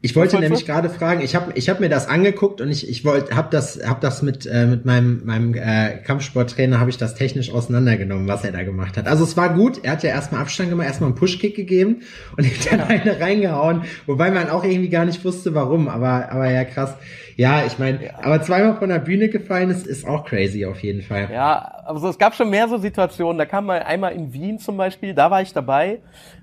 Ich 0.00 0.14
wollte 0.14 0.38
nämlich 0.38 0.64
gerade 0.64 0.90
fragen, 0.90 1.22
ich 1.22 1.34
habe 1.34 1.50
ich 1.56 1.68
hab 1.68 1.80
mir 1.80 1.88
das 1.88 2.06
angeguckt 2.06 2.60
und 2.60 2.70
ich, 2.70 2.88
ich 2.88 3.04
wollte 3.04 3.34
habe 3.34 3.48
das 3.50 3.80
hab 3.84 4.00
das 4.00 4.22
mit 4.22 4.46
äh, 4.46 4.64
mit 4.64 4.84
meinem 4.84 5.22
meinem 5.24 5.54
äh, 5.54 5.96
Kampfsporttrainer 6.04 6.78
habe 6.78 6.88
ich 6.90 6.98
das 6.98 7.16
technisch 7.16 7.50
auseinandergenommen, 7.50 8.28
was 8.28 8.44
er 8.44 8.52
da 8.52 8.62
gemacht 8.62 8.96
hat. 8.96 9.08
Also 9.08 9.24
es 9.24 9.36
war 9.36 9.52
gut, 9.54 9.80
er 9.82 9.92
hat 9.92 10.04
ja 10.04 10.10
erstmal 10.10 10.40
Abstand 10.40 10.70
gemacht, 10.70 10.86
erstmal 10.86 11.08
einen 11.10 11.18
Pushkick 11.18 11.56
gegeben 11.56 12.02
und 12.36 12.46
dann 12.70 12.80
eine 12.82 13.18
reingehauen, 13.18 13.82
wobei 14.06 14.30
man 14.30 14.50
auch 14.50 14.62
irgendwie 14.62 14.88
gar 14.88 15.04
nicht 15.04 15.24
wusste 15.24 15.52
warum, 15.54 15.88
aber 15.88 16.30
aber 16.30 16.48
ja 16.48 16.64
krass. 16.64 16.94
Ja, 17.38 17.64
ich 17.64 17.78
meine, 17.78 18.04
ja. 18.04 18.10
aber 18.20 18.42
zweimal 18.42 18.74
von 18.78 18.88
der 18.88 18.98
Bühne 18.98 19.28
gefallen 19.28 19.70
ist, 19.70 19.86
ist 19.86 20.04
auch 20.04 20.24
crazy 20.24 20.66
auf 20.66 20.82
jeden 20.82 21.02
Fall. 21.02 21.28
Ja, 21.32 21.58
also 21.86 22.08
es 22.08 22.18
gab 22.18 22.34
schon 22.34 22.50
mehr 22.50 22.66
so 22.66 22.78
Situationen. 22.78 23.38
Da 23.38 23.46
kam 23.46 23.66
mal 23.66 23.80
einmal 23.80 24.12
in 24.12 24.32
Wien 24.32 24.58
zum 24.58 24.76
Beispiel, 24.76 25.14
da 25.14 25.30
war 25.30 25.40
ich 25.40 25.52
dabei. 25.52 26.00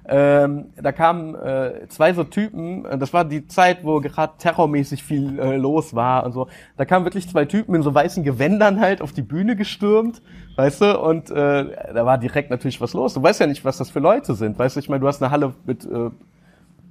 Ähm, 0.08 0.67
da 0.81 0.93
kamen 0.93 1.36
äh, 1.36 1.86
zwei 1.89 2.13
so 2.13 2.23
Typen, 2.23 2.86
äh, 2.86 2.97
das 2.97 3.12
war 3.12 3.25
die 3.25 3.45
Zeit, 3.45 3.79
wo 3.84 3.99
gerade 3.99 4.36
terrormäßig 4.38 5.03
viel 5.03 5.38
äh, 5.38 5.58
los 5.58 5.95
war 5.95 6.25
und 6.25 6.31
so. 6.31 6.47
Da 6.77 6.86
kamen 6.86 7.03
wirklich 7.03 7.27
zwei 7.27 7.43
Typen 7.43 7.75
in 7.75 7.81
so 7.81 7.93
weißen 7.93 8.23
Gewändern 8.23 8.79
halt 8.79 9.01
auf 9.01 9.12
die 9.12 9.21
Bühne 9.21 9.58
gestürmt, 9.58 10.21
weißt 10.55 10.79
du, 10.79 10.99
und 11.01 11.29
äh, 11.29 11.65
da 11.93 12.05
war 12.05 12.17
direkt 12.17 12.51
natürlich 12.51 12.79
was 12.79 12.93
los. 12.93 13.15
Du 13.15 13.21
weißt 13.21 13.41
ja 13.41 13.47
nicht, 13.47 13.65
was 13.65 13.77
das 13.77 13.89
für 13.89 13.99
Leute 13.99 14.34
sind, 14.34 14.58
weißt 14.58 14.77
du, 14.77 14.79
ich 14.79 14.88
meine, 14.88 15.01
du 15.01 15.08
hast 15.08 15.21
eine 15.21 15.31
Halle 15.31 15.55
mit 15.65 15.84
äh, 15.84 16.10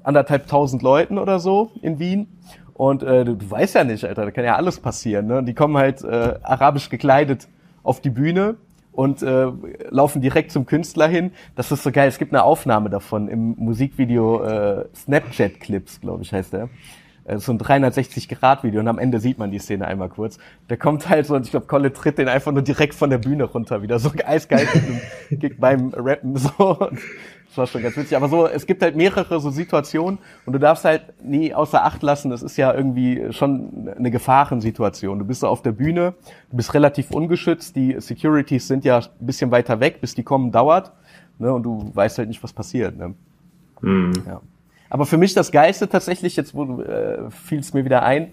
anderthalb 0.03 0.47
tausend 0.47 0.83
Leuten 0.83 1.17
oder 1.17 1.41
so 1.41 1.71
in 1.81 1.99
Wien 1.99 2.27
und 2.75 3.03
äh, 3.03 3.25
du, 3.25 3.37
du 3.37 3.51
weißt 3.51 3.77
ja 3.77 3.85
nicht, 3.85 4.05
Alter, 4.05 4.25
da 4.25 4.31
kann 4.31 4.45
ja 4.45 4.57
alles 4.57 4.81
passieren. 4.81 5.27
Ne? 5.27 5.43
Die 5.43 5.55
kommen 5.55 5.77
halt 5.77 6.03
äh, 6.03 6.35
arabisch 6.43 6.91
gekleidet 6.91 7.49
auf 7.83 8.01
die 8.01 8.11
Bühne 8.11 8.57
und 8.93 9.23
äh, 9.23 9.47
laufen 9.91 10.21
direkt 10.21 10.51
zum 10.51 10.67
Künstler 10.67 11.09
hin. 11.09 11.33
Das 11.57 11.71
ist 11.71 11.83
so 11.83 11.93
geil. 11.93 12.09
Es 12.09 12.19
gibt 12.19 12.33
eine 12.33 12.43
Aufnahme 12.43 12.91
davon 12.91 13.29
im 13.29 13.55
Musikvideo 13.59 14.45
äh, 14.45 14.85
Snapchat 14.95 15.61
Clips, 15.61 16.01
glaube 16.01 16.23
ich, 16.23 16.33
heißt 16.33 16.53
der. 16.53 16.69
Äh, 17.25 17.39
so 17.39 17.53
ein 17.53 17.59
360-Grad-Video 17.59 18.81
und 18.81 18.89
am 18.89 18.99
Ende 18.99 19.21
sieht 19.21 19.39
man 19.39 19.51
die 19.51 19.59
Szene 19.59 19.87
einmal 19.87 20.09
kurz. 20.09 20.39
Der 20.69 20.77
kommt 20.77 21.09
halt 21.09 21.27
so 21.27 21.35
und 21.35 21.45
ich 21.45 21.51
glaube, 21.51 21.67
Kolle 21.67 21.93
tritt 21.93 22.19
den 22.19 22.29
einfach 22.29 22.53
nur 22.53 22.63
direkt 22.63 22.95
von 22.95 23.11
der 23.11 23.19
Bühne 23.19 23.45
runter 23.45 23.83
wieder. 23.83 23.99
So 23.99 24.11
eisgeil 24.27 24.67
beim 25.59 25.93
Rappen. 25.95 26.37
So. 26.37 26.89
Das 27.55 27.59
war 27.59 27.67
schon 27.69 27.85
ganz 27.85 27.97
witzig. 27.97 28.17
Aber 28.17 28.29
so, 28.29 28.49
es 28.49 28.67
gibt 28.67 28.83
halt 28.83 28.97
mehrere 28.97 29.39
so 29.39 29.51
Situationen 29.51 30.19
und 30.45 30.55
du 30.55 30.59
darfst 30.59 30.85
halt 30.85 31.23
nie 31.23 31.55
außer 31.55 31.85
Acht 31.85 32.03
lassen, 32.03 32.31
das 32.31 32.43
ist 32.43 32.57
ja 32.57 32.75
irgendwie 32.75 33.33
schon 33.33 33.89
eine 33.97 34.11
Gefahrensituation. 34.11 35.21
Du 35.21 35.25
bist 35.25 35.43
so 35.43 35.47
auf 35.47 35.63
der 35.63 35.71
Bühne, 35.71 36.15
du 36.51 36.57
bist 36.57 36.75
relativ 36.75 37.13
ungeschützt, 37.13 37.77
die 37.77 37.95
Securities 38.01 38.67
sind 38.67 38.85
ja 38.85 38.99
ein 38.99 39.07
bisschen 39.21 39.53
weiter 39.53 39.79
weg, 39.79 40.01
bis 40.01 40.17
die 40.17 40.25
kommen 40.25 40.51
dauert. 40.51 40.91
Ne, 41.39 41.53
und 41.53 41.63
du 41.63 41.93
weißt 41.95 42.19
halt 42.19 42.29
nicht, 42.29 42.43
was 42.43 42.53
passiert. 42.53 42.97
Ne? 42.97 43.15
Mhm. 43.83 44.13
Ja. 44.27 44.41
Aber 44.91 45.07
für 45.07 45.17
mich 45.17 45.33
das 45.35 45.53
Geiste 45.53 45.89
tatsächlich, 45.89 46.35
jetzt 46.35 46.57
wo, 46.57 46.81
äh, 46.83 47.31
fiel 47.31 47.61
es 47.61 47.73
mir 47.73 47.85
wieder 47.85 48.03
ein, 48.03 48.33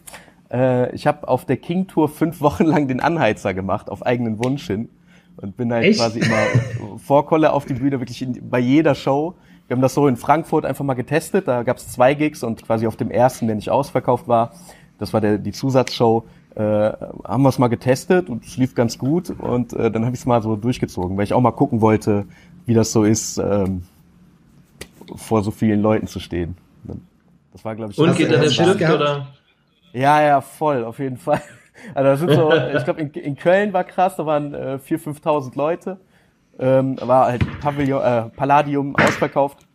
äh, 0.52 0.94
ich 0.96 1.06
habe 1.06 1.28
auf 1.28 1.46
der 1.46 1.58
King 1.58 1.86
Tour 1.88 2.10
fünf 2.10 2.42
Wochen 2.42 2.66
lang 2.66 2.88
den 2.88 3.00
Anheizer 3.00 3.54
gemacht, 3.54 3.90
auf 3.92 4.04
eigenen 4.04 4.44
Wunsch 4.44 4.66
hin. 4.66 4.90
Und 5.42 5.58
bin 5.58 5.74
halt 5.74 5.86
Echt? 5.86 6.00
quasi 6.00 6.20
immer 6.20 6.98
vor 6.98 7.26
Kolle 7.26 7.54
auf 7.54 7.66
die 7.66 7.74
Bühne, 7.74 8.00
wirklich 8.00 8.22
in, 8.22 8.50
bei 8.50 8.60
jeder 8.60 8.96
Show. 8.96 9.36
Wir 9.68 9.76
haben 9.76 9.82
das 9.82 9.94
so 9.94 10.08
in 10.08 10.18
Frankfurt 10.18 10.66
einfach 10.66 10.86
mal 10.86 10.94
getestet. 10.94 11.48
Da 11.48 11.64
gab 11.64 11.78
es 11.78 11.88
zwei 11.90 12.14
Gigs 12.14 12.44
und 12.44 12.64
quasi 12.66 12.88
auf 12.88 12.96
dem 12.96 13.10
ersten, 13.10 13.48
der 13.48 13.56
nicht 13.56 13.70
ausverkauft 13.70 14.28
war, 14.28 14.52
das 15.00 15.14
war 15.14 15.22
der, 15.22 15.40
die 15.40 15.52
Zusatzshow, 15.52 16.26
äh, 16.56 16.62
haben 16.62 17.42
wir 17.42 17.50
es 17.50 17.58
mal 17.58 17.70
getestet 17.70 18.30
und 18.30 18.46
es 18.46 18.58
lief 18.58 18.76
ganz 18.76 19.00
gut. 19.00 19.32
Und 19.32 19.74
äh, 19.74 19.90
dann 19.90 20.06
habe 20.06 20.14
ich 20.14 20.22
es 20.22 20.26
mal 20.28 20.44
so 20.44 20.56
durchgezogen, 20.56 21.18
weil 21.18 21.24
ich 21.24 21.34
auch 21.34 21.42
mal 21.42 21.52
gucken 21.52 21.82
wollte, 21.82 22.26
wie 22.68 22.76
das 22.76 22.92
so 22.92 23.04
ist, 23.04 23.38
ähm, 23.40 23.84
vor 25.16 25.42
so 25.44 25.50
vielen 25.50 25.82
Leuten 25.82 26.06
zu 26.08 26.20
stehen. 26.20 26.56
Das 27.52 27.66
war, 27.66 27.76
glaube 27.76 27.92
ich, 27.92 27.98
Und 27.98 28.16
geht 28.16 28.32
da 28.32 28.38
der 28.38 28.50
Stift, 28.50 28.82
oder? 28.82 29.28
Ja, 29.94 30.22
ja, 30.22 30.42
voll, 30.42 30.86
auf 30.86 31.00
jeden 31.00 31.18
Fall. 31.18 31.42
Also 31.94 32.10
das 32.10 32.20
sind 32.20 32.32
so, 32.34 32.54
ich 32.78 32.84
glaube, 32.84 33.02
in, 33.02 33.12
in, 33.12 33.36
Köln 33.36 33.74
war 33.74 33.84
krass, 33.84 34.16
da 34.16 34.26
waren 34.26 34.54
äh, 34.54 34.80
4.000, 34.86 35.22
5.000 35.22 35.58
Leute. 35.58 35.98
Ähm, 36.60 36.98
war 37.02 37.28
halt 37.28 37.44
Pavillon, 37.62 38.02
äh, 38.04 38.24
Palladium 38.30 38.96
ausverkauft. 38.96 39.66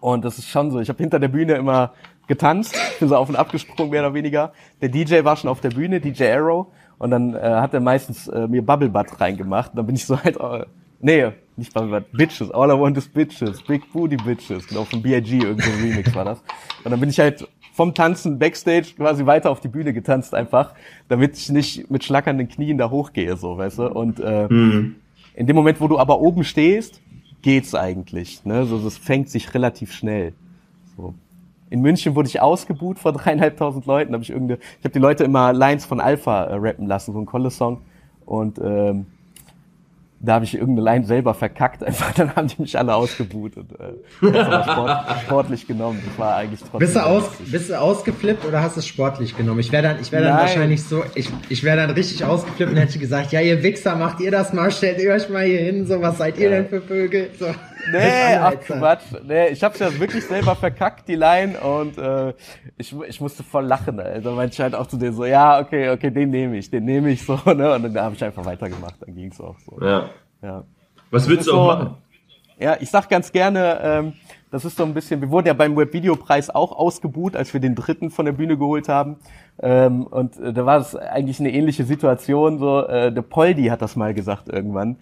Und 0.00 0.24
das 0.24 0.38
ist 0.38 0.48
schon 0.48 0.70
so. 0.70 0.80
Ich 0.80 0.88
habe 0.88 0.98
hinter 0.98 1.18
der 1.18 1.28
Bühne 1.28 1.54
immer 1.54 1.92
getanzt, 2.26 2.76
bin 2.98 3.08
so 3.08 3.16
auf 3.16 3.28
und 3.28 3.36
abgesprungen, 3.36 3.90
mehr 3.90 4.02
oder 4.02 4.14
weniger. 4.14 4.52
Der 4.80 4.88
DJ 4.88 5.24
war 5.24 5.36
schon 5.36 5.48
auf 5.48 5.60
der 5.60 5.70
Bühne, 5.70 6.00
DJ 6.00 6.32
Arrow. 6.32 6.66
Und 6.98 7.10
dann 7.10 7.34
äh, 7.34 7.40
hat 7.40 7.74
er 7.74 7.80
meistens 7.80 8.28
äh, 8.28 8.46
mir 8.46 8.64
Bubble 8.64 8.88
Butt 8.88 9.20
reingemacht. 9.20 9.70
Und 9.72 9.76
dann 9.76 9.86
bin 9.86 9.96
ich 9.96 10.06
so 10.06 10.22
halt, 10.22 10.38
äh, 10.38 10.66
nee, 11.00 11.32
nicht 11.56 11.72
Bubble 11.72 12.00
Butt, 12.00 12.12
Bitches. 12.12 12.50
All 12.50 12.70
I 12.70 12.78
want 12.78 12.96
is 12.96 13.08
Bitches. 13.08 13.62
Big 13.62 13.92
Booty 13.92 14.16
Bitches. 14.16 14.66
Genau, 14.66 14.84
von 14.84 15.02
B.I.G. 15.02 15.38
irgendein 15.38 15.80
Remix 15.80 16.14
war 16.14 16.24
das. 16.24 16.42
Und 16.84 16.90
dann 16.90 17.00
bin 17.00 17.08
ich 17.08 17.18
halt 17.18 17.46
vom 17.72 17.94
Tanzen 17.94 18.38
backstage 18.38 18.94
quasi 18.96 19.26
weiter 19.26 19.50
auf 19.50 19.60
die 19.60 19.68
Bühne 19.68 19.92
getanzt 19.92 20.34
einfach, 20.34 20.74
damit 21.08 21.36
ich 21.36 21.50
nicht 21.50 21.90
mit 21.90 22.04
schlackernden 22.04 22.48
Knien 22.48 22.78
da 22.78 22.90
hochgehe, 22.90 23.36
so, 23.36 23.56
weißt 23.56 23.78
du? 23.78 23.90
Und 23.90 24.20
äh, 24.20 24.46
mhm. 24.48 24.96
in 25.34 25.46
dem 25.46 25.56
Moment, 25.56 25.80
wo 25.80 25.88
du 25.88 25.98
aber 25.98 26.20
oben 26.20 26.44
stehst, 26.44 27.00
geht's 27.40 27.74
eigentlich. 27.74 28.44
Ne? 28.44 28.66
So, 28.66 28.78
das 28.78 28.98
fängt 28.98 29.30
sich 29.30 29.52
relativ 29.54 29.92
schnell. 29.92 30.34
So. 30.96 31.14
In 31.70 31.80
München 31.80 32.14
wurde 32.14 32.28
ich 32.28 32.40
ausgebuht 32.40 32.98
vor 32.98 33.12
dreieinhalbtausend 33.12 33.86
Leuten. 33.86 34.12
Hab 34.12 34.20
ich 34.20 34.30
irgendeine, 34.30 34.60
ich 34.78 34.84
habe 34.84 34.92
die 34.92 34.98
Leute 34.98 35.24
immer 35.24 35.54
Lines 35.54 35.86
von 35.86 36.00
Alpha 36.00 36.44
äh, 36.44 36.54
rappen 36.54 36.86
lassen, 36.86 37.14
so 37.14 37.18
ein 37.18 37.26
Kolle-Song. 37.26 37.80
Und 38.26 38.58
ähm, 38.62 39.06
da 40.24 40.34
habe 40.34 40.44
ich 40.44 40.54
irgendeine 40.54 40.84
Line 40.84 41.04
selber 41.04 41.34
verkackt, 41.34 41.82
einfach 41.84 42.14
dann 42.14 42.34
haben 42.34 42.48
die 42.48 42.62
mich 42.62 42.78
alle 42.78 42.94
ausgebuht 42.94 43.56
und 43.56 43.72
äh, 43.72 44.62
sport, 44.62 45.06
sportlich 45.24 45.66
genommen. 45.66 46.00
Das 46.06 46.18
war 46.18 46.36
eigentlich 46.36 46.60
trotzdem. 46.60 46.78
Bist 46.78 46.96
du, 46.96 47.04
aus, 47.04 47.24
bist 47.50 47.70
du 47.70 47.80
ausgeflippt 47.80 48.44
oder 48.46 48.62
hast 48.62 48.76
du 48.76 48.80
es 48.80 48.86
sportlich 48.86 49.36
genommen? 49.36 49.60
Ich 49.60 49.72
wäre 49.72 49.82
dann, 49.82 50.00
ich 50.00 50.12
wäre 50.12 50.22
dann 50.22 50.34
Nein. 50.34 50.42
wahrscheinlich 50.42 50.82
so, 50.84 51.02
ich, 51.14 51.28
ich 51.48 51.64
wäre 51.64 51.76
dann 51.76 51.90
richtig 51.90 52.24
ausgeflippt 52.24 52.70
und 52.70 52.78
hätte 52.78 52.98
gesagt, 52.98 53.32
ja 53.32 53.40
ihr 53.40 53.62
Wichser, 53.62 53.96
macht 53.96 54.20
ihr 54.20 54.30
das 54.30 54.52
mal, 54.52 54.70
stellt 54.70 55.00
ihr 55.00 55.12
euch 55.12 55.28
mal 55.28 55.44
hier 55.44 55.60
hin, 55.60 55.86
so 55.86 56.00
was 56.00 56.18
seid 56.18 56.38
ihr 56.38 56.50
ja. 56.50 56.56
denn 56.56 56.68
für 56.68 56.80
Vögel? 56.80 57.30
So. 57.38 57.46
Nee, 57.90 58.36
ach 58.36 58.54
Quatsch. 58.60 59.02
Nee, 59.24 59.48
ich 59.48 59.62
hab's 59.62 59.78
ja 59.78 59.98
wirklich 59.98 60.24
selber 60.24 60.54
verkackt, 60.54 61.08
die 61.08 61.14
Line, 61.14 61.58
und 61.58 61.98
äh, 61.98 62.34
ich, 62.76 62.94
ich 63.08 63.20
musste 63.20 63.42
voll 63.42 63.64
lachen. 63.64 63.98
Also 63.98 64.32
meinte 64.32 64.54
ich 64.54 64.60
halt 64.60 64.74
auch 64.74 64.86
zu 64.86 64.96
denen 64.96 65.14
so, 65.14 65.24
ja, 65.24 65.60
okay, 65.60 65.90
okay, 65.90 66.10
den 66.10 66.30
nehme 66.30 66.56
ich, 66.56 66.70
den 66.70 66.84
nehme 66.84 67.10
ich 67.10 67.24
so, 67.24 67.34
ne? 67.46 67.74
Und 67.74 67.82
dann 67.82 67.98
habe 67.98 68.14
ich 68.14 68.22
einfach 68.22 68.44
weitergemacht, 68.44 68.96
dann 69.00 69.14
ging's 69.14 69.40
auch 69.40 69.56
so. 69.58 69.84
Ja. 69.84 70.10
ja. 70.42 70.64
Was 71.10 71.28
willst 71.28 71.48
du 71.48 71.52
auch 71.52 71.70
so, 71.70 71.78
machen? 71.78 71.96
Ja, 72.58 72.76
ich 72.78 72.90
sag 72.90 73.08
ganz 73.08 73.32
gerne, 73.32 73.80
ähm, 73.82 74.12
das 74.52 74.64
ist 74.64 74.76
so 74.76 74.84
ein 74.84 74.94
bisschen, 74.94 75.20
wir 75.20 75.30
wurden 75.30 75.46
ja 75.46 75.54
beim 75.54 75.76
Webvideopreis 75.76 76.50
auch 76.50 76.72
ausgebuht, 76.72 77.34
als 77.34 77.52
wir 77.54 77.60
den 77.60 77.74
dritten 77.74 78.10
von 78.10 78.26
der 78.26 78.32
Bühne 78.32 78.58
geholt 78.58 78.88
haben. 78.88 79.16
Ähm, 79.60 80.06
und 80.06 80.38
äh, 80.38 80.52
da 80.52 80.66
war 80.66 80.78
es 80.78 80.94
eigentlich 80.94 81.40
eine 81.40 81.50
ähnliche 81.52 81.84
Situation. 81.84 82.58
So, 82.58 82.86
äh, 82.86 83.10
der 83.12 83.22
Poldi 83.22 83.64
hat 83.64 83.82
das 83.82 83.96
mal 83.96 84.12
gesagt 84.12 84.48
irgendwann. 84.48 84.96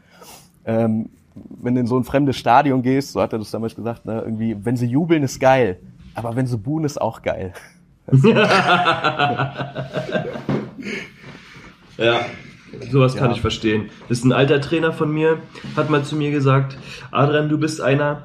Ähm, 0.64 1.10
wenn 1.48 1.74
du 1.74 1.80
in 1.80 1.86
so 1.86 1.96
ein 1.98 2.04
fremdes 2.04 2.36
Stadion 2.36 2.82
gehst, 2.82 3.12
so 3.12 3.20
hat 3.20 3.32
er 3.32 3.38
das 3.38 3.50
damals 3.50 3.74
gesagt, 3.74 4.06
ne, 4.06 4.22
irgendwie, 4.24 4.56
wenn 4.62 4.76
sie 4.76 4.86
jubeln, 4.86 5.22
ist 5.22 5.40
geil. 5.40 5.80
Aber 6.14 6.36
wenn 6.36 6.46
sie 6.46 6.58
buhen, 6.58 6.84
ist 6.84 7.00
auch 7.00 7.22
geil. 7.22 7.52
ja, 11.96 12.20
sowas 12.90 13.14
kann 13.14 13.30
ja. 13.30 13.36
ich 13.36 13.40
verstehen. 13.40 13.90
Das 14.08 14.18
ist 14.18 14.24
ein 14.24 14.32
alter 14.32 14.60
Trainer 14.60 14.92
von 14.92 15.12
mir, 15.12 15.38
hat 15.76 15.90
mal 15.90 16.02
zu 16.02 16.16
mir 16.16 16.32
gesagt, 16.32 16.76
Adrian, 17.12 17.48
du 17.48 17.58
bist 17.58 17.80
einer, 17.80 18.24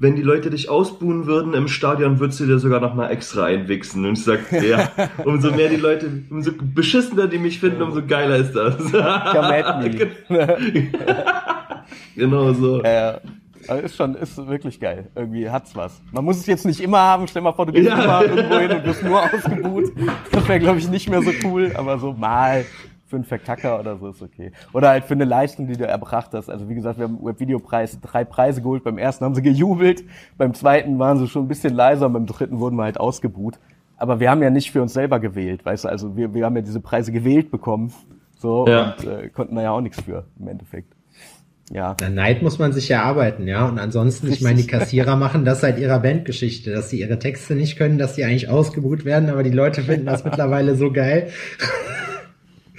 wenn 0.00 0.16
die 0.16 0.22
Leute 0.22 0.48
dich 0.48 0.70
ausbuhen 0.70 1.26
würden 1.26 1.52
im 1.52 1.68
Stadion, 1.68 2.18
würdest 2.20 2.40
du 2.40 2.46
dir 2.46 2.58
sogar 2.58 2.80
noch 2.80 2.94
mal 2.94 3.10
extra 3.10 3.44
einwichsen. 3.44 4.06
Und 4.06 4.14
ich 4.14 4.24
sag, 4.24 4.50
ja, 4.50 4.90
umso 5.24 5.52
mehr 5.52 5.68
die 5.68 5.76
Leute, 5.76 6.10
umso 6.30 6.52
beschissener 6.58 7.28
die 7.28 7.38
mich 7.38 7.60
finden, 7.60 7.82
umso 7.82 8.04
geiler 8.04 8.38
ist 8.38 8.54
das. 8.54 8.76
Come 8.92 10.08
me. 10.28 10.92
Genau 12.16 12.52
so. 12.52 12.82
Ja, 12.82 13.20
also 13.68 13.84
ist 13.84 13.96
schon, 13.96 14.14
ist 14.14 14.36
wirklich 14.48 14.80
geil. 14.80 15.08
Irgendwie 15.14 15.48
hat's 15.48 15.74
was. 15.76 16.00
Man 16.12 16.24
muss 16.24 16.38
es 16.38 16.46
jetzt 16.46 16.66
nicht 16.66 16.80
immer 16.80 16.98
haben. 16.98 17.28
Stell 17.28 17.42
mal 17.42 17.52
vor, 17.52 17.66
du 17.66 17.72
gehst 17.72 17.88
ja. 17.88 18.02
immer 18.02 18.22
irgendwo 18.22 18.58
hin 18.58 18.70
und 18.72 18.84
wirst 18.84 19.02
nur 19.02 19.22
ausgebuht. 19.22 19.92
Das 20.32 20.48
wäre, 20.48 20.58
glaube 20.58 20.78
ich, 20.78 20.88
nicht 20.88 21.08
mehr 21.08 21.22
so 21.22 21.30
cool. 21.44 21.72
Aber 21.74 21.98
so 21.98 22.12
mal 22.12 22.64
für 23.10 23.16
einen 23.16 23.24
Verkacker 23.24 23.78
oder 23.78 23.98
so 23.98 24.08
ist 24.08 24.22
okay. 24.22 24.52
Oder 24.72 24.88
halt 24.90 25.04
für 25.04 25.14
eine 25.14 25.24
Leistung, 25.24 25.66
die 25.66 25.76
du 25.76 25.86
erbracht 25.86 26.30
hast. 26.32 26.48
Also 26.48 26.68
wie 26.68 26.74
gesagt, 26.74 26.98
wir 26.98 27.04
haben 27.04 27.18
im 27.18 27.26
Webvideopreis 27.26 28.00
drei 28.00 28.24
Preise 28.24 28.62
geholt. 28.62 28.84
Beim 28.84 28.96
ersten 28.96 29.24
haben 29.24 29.34
sie 29.34 29.42
gejubelt. 29.42 30.04
Beim 30.38 30.54
zweiten 30.54 30.98
waren 30.98 31.18
sie 31.18 31.26
schon 31.26 31.44
ein 31.44 31.48
bisschen 31.48 31.74
leiser. 31.74 32.06
Und 32.06 32.14
beim 32.14 32.26
dritten 32.26 32.60
wurden 32.60 32.76
wir 32.76 32.84
halt 32.84 32.98
ausgebuht. 32.98 33.58
Aber 34.00 34.18
wir 34.18 34.30
haben 34.30 34.42
ja 34.42 34.48
nicht 34.48 34.70
für 34.70 34.80
uns 34.80 34.94
selber 34.94 35.20
gewählt, 35.20 35.66
weißt 35.66 35.84
du, 35.84 35.88
also 35.88 36.16
wir, 36.16 36.32
wir 36.32 36.46
haben 36.46 36.56
ja 36.56 36.62
diese 36.62 36.80
Preise 36.80 37.12
gewählt 37.12 37.50
bekommen. 37.50 37.92
So, 38.38 38.66
ja. 38.66 38.94
und 38.98 39.06
äh, 39.06 39.28
konnten 39.28 39.56
da 39.56 39.62
ja 39.62 39.72
auch 39.72 39.82
nichts 39.82 40.00
für, 40.00 40.24
im 40.38 40.48
Endeffekt. 40.48 40.94
Ja. 41.70 41.94
Na, 42.00 42.08
Neid 42.08 42.40
muss 42.40 42.58
man 42.58 42.72
sich 42.72 42.90
erarbeiten, 42.90 43.46
ja. 43.46 43.68
Und 43.68 43.78
ansonsten, 43.78 44.32
ich 44.32 44.40
meine, 44.40 44.56
die 44.56 44.66
Kassierer 44.66 45.16
machen 45.16 45.44
das 45.44 45.60
seit 45.60 45.78
ihrer 45.78 46.00
Bandgeschichte, 46.00 46.72
dass 46.72 46.88
sie 46.88 47.00
ihre 47.00 47.18
Texte 47.18 47.54
nicht 47.54 47.76
können, 47.76 47.98
dass 47.98 48.16
sie 48.16 48.24
eigentlich 48.24 48.48
ausgebucht 48.48 49.04
werden, 49.04 49.28
aber 49.28 49.42
die 49.42 49.50
Leute 49.50 49.82
finden 49.82 50.06
das 50.06 50.24
mittlerweile 50.24 50.74
so 50.76 50.90
geil. 50.90 51.28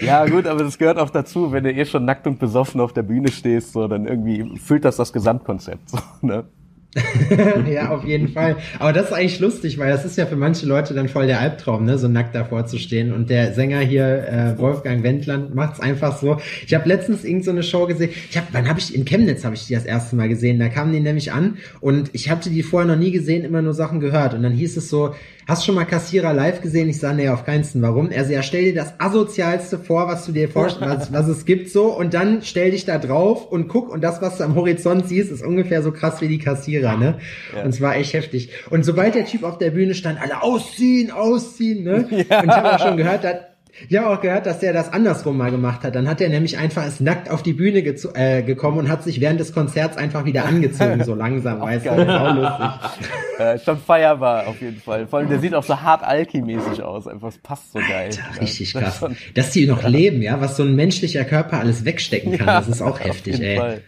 Ja, 0.02 0.26
gut, 0.26 0.48
aber 0.48 0.64
das 0.64 0.78
gehört 0.78 0.98
auch 0.98 1.10
dazu, 1.10 1.52
wenn 1.52 1.64
du 1.64 1.72
eh 1.72 1.86
schon 1.86 2.06
nackt 2.06 2.28
und 2.28 2.40
besoffen 2.40 2.82
auf 2.82 2.94
der 2.94 3.04
Bühne 3.04 3.32
stehst, 3.32 3.74
so, 3.74 3.88
dann 3.88 4.06
irgendwie 4.06 4.58
füllt 4.60 4.86
das 4.86 4.98
das 4.98 5.14
Gesamtkonzept, 5.14 5.90
so, 5.90 5.98
ne? 6.22 6.46
ja, 7.72 7.90
auf 7.92 8.04
jeden 8.04 8.28
Fall. 8.28 8.58
Aber 8.78 8.92
das 8.92 9.06
ist 9.06 9.14
eigentlich 9.14 9.40
lustig, 9.40 9.80
weil 9.80 9.90
das 9.90 10.04
ist 10.04 10.18
ja 10.18 10.26
für 10.26 10.36
manche 10.36 10.66
Leute 10.66 10.94
dann 10.94 11.08
voll 11.08 11.26
der 11.26 11.40
Albtraum, 11.40 11.86
ne, 11.86 11.98
so 11.98 12.10
nackt 12.10 12.36
davor 12.36 12.66
zu 12.66 12.78
stehen. 12.78 13.14
Und 13.14 13.30
der 13.30 13.54
Sänger 13.54 13.80
hier, 13.80 14.28
äh, 14.28 14.60
Wolfgang 14.60 15.02
Wendland, 15.02 15.56
macht's 15.56 15.80
einfach 15.80 16.18
so. 16.18 16.38
Ich 16.66 16.74
habe 16.74 16.88
letztens 16.90 17.24
irgend 17.24 17.46
so 17.46 17.52
eine 17.52 17.64
Show 17.64 17.88
gesehen. 17.88 18.10
Ich 18.30 18.38
hab, 18.38 18.48
wann 18.52 18.68
habe 18.68 18.80
ich 18.80 18.94
in 18.94 19.06
Chemnitz 19.06 19.46
habe 19.46 19.56
ich 19.56 19.68
die 19.68 19.74
das 19.74 19.86
erste 19.86 20.18
Mal 20.18 20.28
gesehen. 20.28 20.60
Da 20.60 20.68
kamen 20.68 20.92
die 20.92 21.00
nämlich 21.00 21.32
an 21.32 21.58
und 21.80 22.10
ich 22.12 22.30
hatte 22.30 22.50
die 22.50 22.62
vorher 22.62 22.88
noch 22.88 23.02
nie 23.02 23.12
gesehen, 23.12 23.46
immer 23.46 23.62
nur 23.62 23.74
Sachen 23.74 24.02
gehört. 24.02 24.34
Und 24.34 24.44
dann 24.44 24.54
hieß 24.54 24.76
es 24.76 24.90
so, 24.90 25.16
Hast 25.52 25.66
schon 25.66 25.76
mal 25.76 25.84
Kassierer 25.84 26.34
live 26.34 26.62
gesehen? 26.62 26.88
Ich 26.88 27.02
sah, 27.02 27.12
nee, 27.12 27.28
auf 27.28 27.44
keinen 27.44 27.66
Warum? 27.82 28.10
Er 28.10 28.20
also, 28.20 28.32
ja, 28.32 28.42
stell 28.42 28.64
dir 28.64 28.74
das 28.74 28.94
asozialste 29.00 29.78
vor, 29.78 30.08
was 30.08 30.26
du 30.26 30.32
dir 30.32 30.48
vorstellst, 30.48 31.12
was, 31.12 31.28
was 31.28 31.28
es 31.28 31.44
gibt 31.44 31.70
so, 31.70 31.88
und 31.88 32.14
dann 32.14 32.42
stell 32.42 32.72
dich 32.72 32.86
da 32.86 32.98
drauf 32.98 33.52
und 33.52 33.68
guck, 33.68 33.90
und 33.90 34.02
das, 34.02 34.22
was 34.22 34.38
du 34.38 34.46
am 34.46 34.56
Horizont 34.56 35.10
siehst, 35.10 35.30
ist 35.30 35.44
ungefähr 35.46 35.84
so 35.84 35.92
krass 35.92 36.22
wie 36.22 36.30
die 36.30 36.40
Kassierer, 36.40 36.96
ne? 36.96 37.18
Ja. 37.54 37.64
Und 37.64 37.72
es 37.72 37.82
war 37.82 37.98
echt 37.98 38.14
heftig. 38.14 38.52
Und 38.70 38.86
sobald 38.86 39.14
der 39.14 39.26
Typ 39.26 39.44
auf 39.44 39.58
der 39.58 39.72
Bühne 39.72 39.94
stand, 39.94 40.22
alle 40.22 40.42
ausziehen, 40.42 41.12
ausziehen, 41.12 41.84
ne? 41.84 42.08
Ja. 42.30 42.40
Und 42.40 42.46
ich 42.46 42.52
habe 42.52 42.74
auch 42.74 42.80
schon 42.80 42.96
gehört, 42.96 43.26
dass 43.26 43.51
Ich 43.90 43.98
habe 43.98 44.10
auch 44.10 44.22
gehört, 44.22 44.46
dass 44.46 44.60
der 44.60 44.74
das 44.74 44.92
andersrum 44.92 45.38
mal 45.38 45.52
gemacht 45.52 45.84
hat. 45.84 45.96
Dann 45.96 46.08
hat 46.08 46.22
er 46.22 46.30
nämlich 46.30 46.58
einfach 46.58 46.86
ist 46.86 47.02
nackt 47.02 47.30
auf 47.30 47.42
die 47.42 47.54
Bühne 47.54 47.80
äh, 47.80 48.44
gekommen 48.44 48.78
und 48.78 48.90
hat 48.90 49.04
sich 49.04 49.22
während 49.22 49.40
des 49.40 49.54
Konzerts 49.54 49.98
einfach 49.98 50.26
wieder 50.26 50.46
angezogen, 50.46 51.04
so 51.04 51.16
langsam, 51.16 51.62
weißt 51.62 51.86
du. 51.86 51.92
Auch 51.92 52.36
lustig. 52.36 53.00
Ja, 53.40 53.58
schon 53.66 53.78
feierbar 53.78 54.48
auf 54.48 54.62
jeden 54.62 54.80
Fall. 54.80 55.08
Vor 55.08 55.20
allem, 55.20 55.30
der 55.30 55.40
sieht 55.40 55.56
auch 55.56 55.64
so 55.64 55.82
hart 55.82 56.04
alchemimäßig 56.04 56.84
aus. 56.84 57.08
Einfach, 57.08 57.30
es 57.30 57.38
passt 57.38 57.72
so 57.72 57.80
geil. 57.80 58.12
Alter, 58.12 58.42
richtig 58.42 58.74
ja, 58.74 58.82
krass. 58.82 59.06
Dass 59.34 59.52
die 59.52 59.66
noch 59.66 59.82
ja. 59.84 59.90
leben, 59.90 60.22
ja, 60.22 60.40
was 60.42 60.58
so 60.58 60.64
ein 60.64 60.76
menschlicher 60.76 61.24
Körper 61.24 61.60
alles 61.60 61.86
wegstecken 61.86 62.38
kann, 62.38 62.48
das 62.48 62.68
ist 62.68 62.82
auch 62.82 63.00
heftig, 63.04 63.42
ey. 63.42 63.58
Fall. 63.58 63.82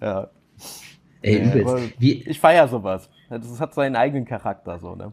Ja. 0.00 0.30
Ey, 1.22 1.38
übelst. 1.38 1.94
Wie, 1.98 2.22
ich 2.28 2.38
feier 2.38 2.68
sowas. 2.68 3.10
Das 3.28 3.60
hat 3.60 3.74
seinen 3.74 3.96
eigenen 3.96 4.24
Charakter, 4.24 4.78
so, 4.78 4.94
ne? 4.94 5.12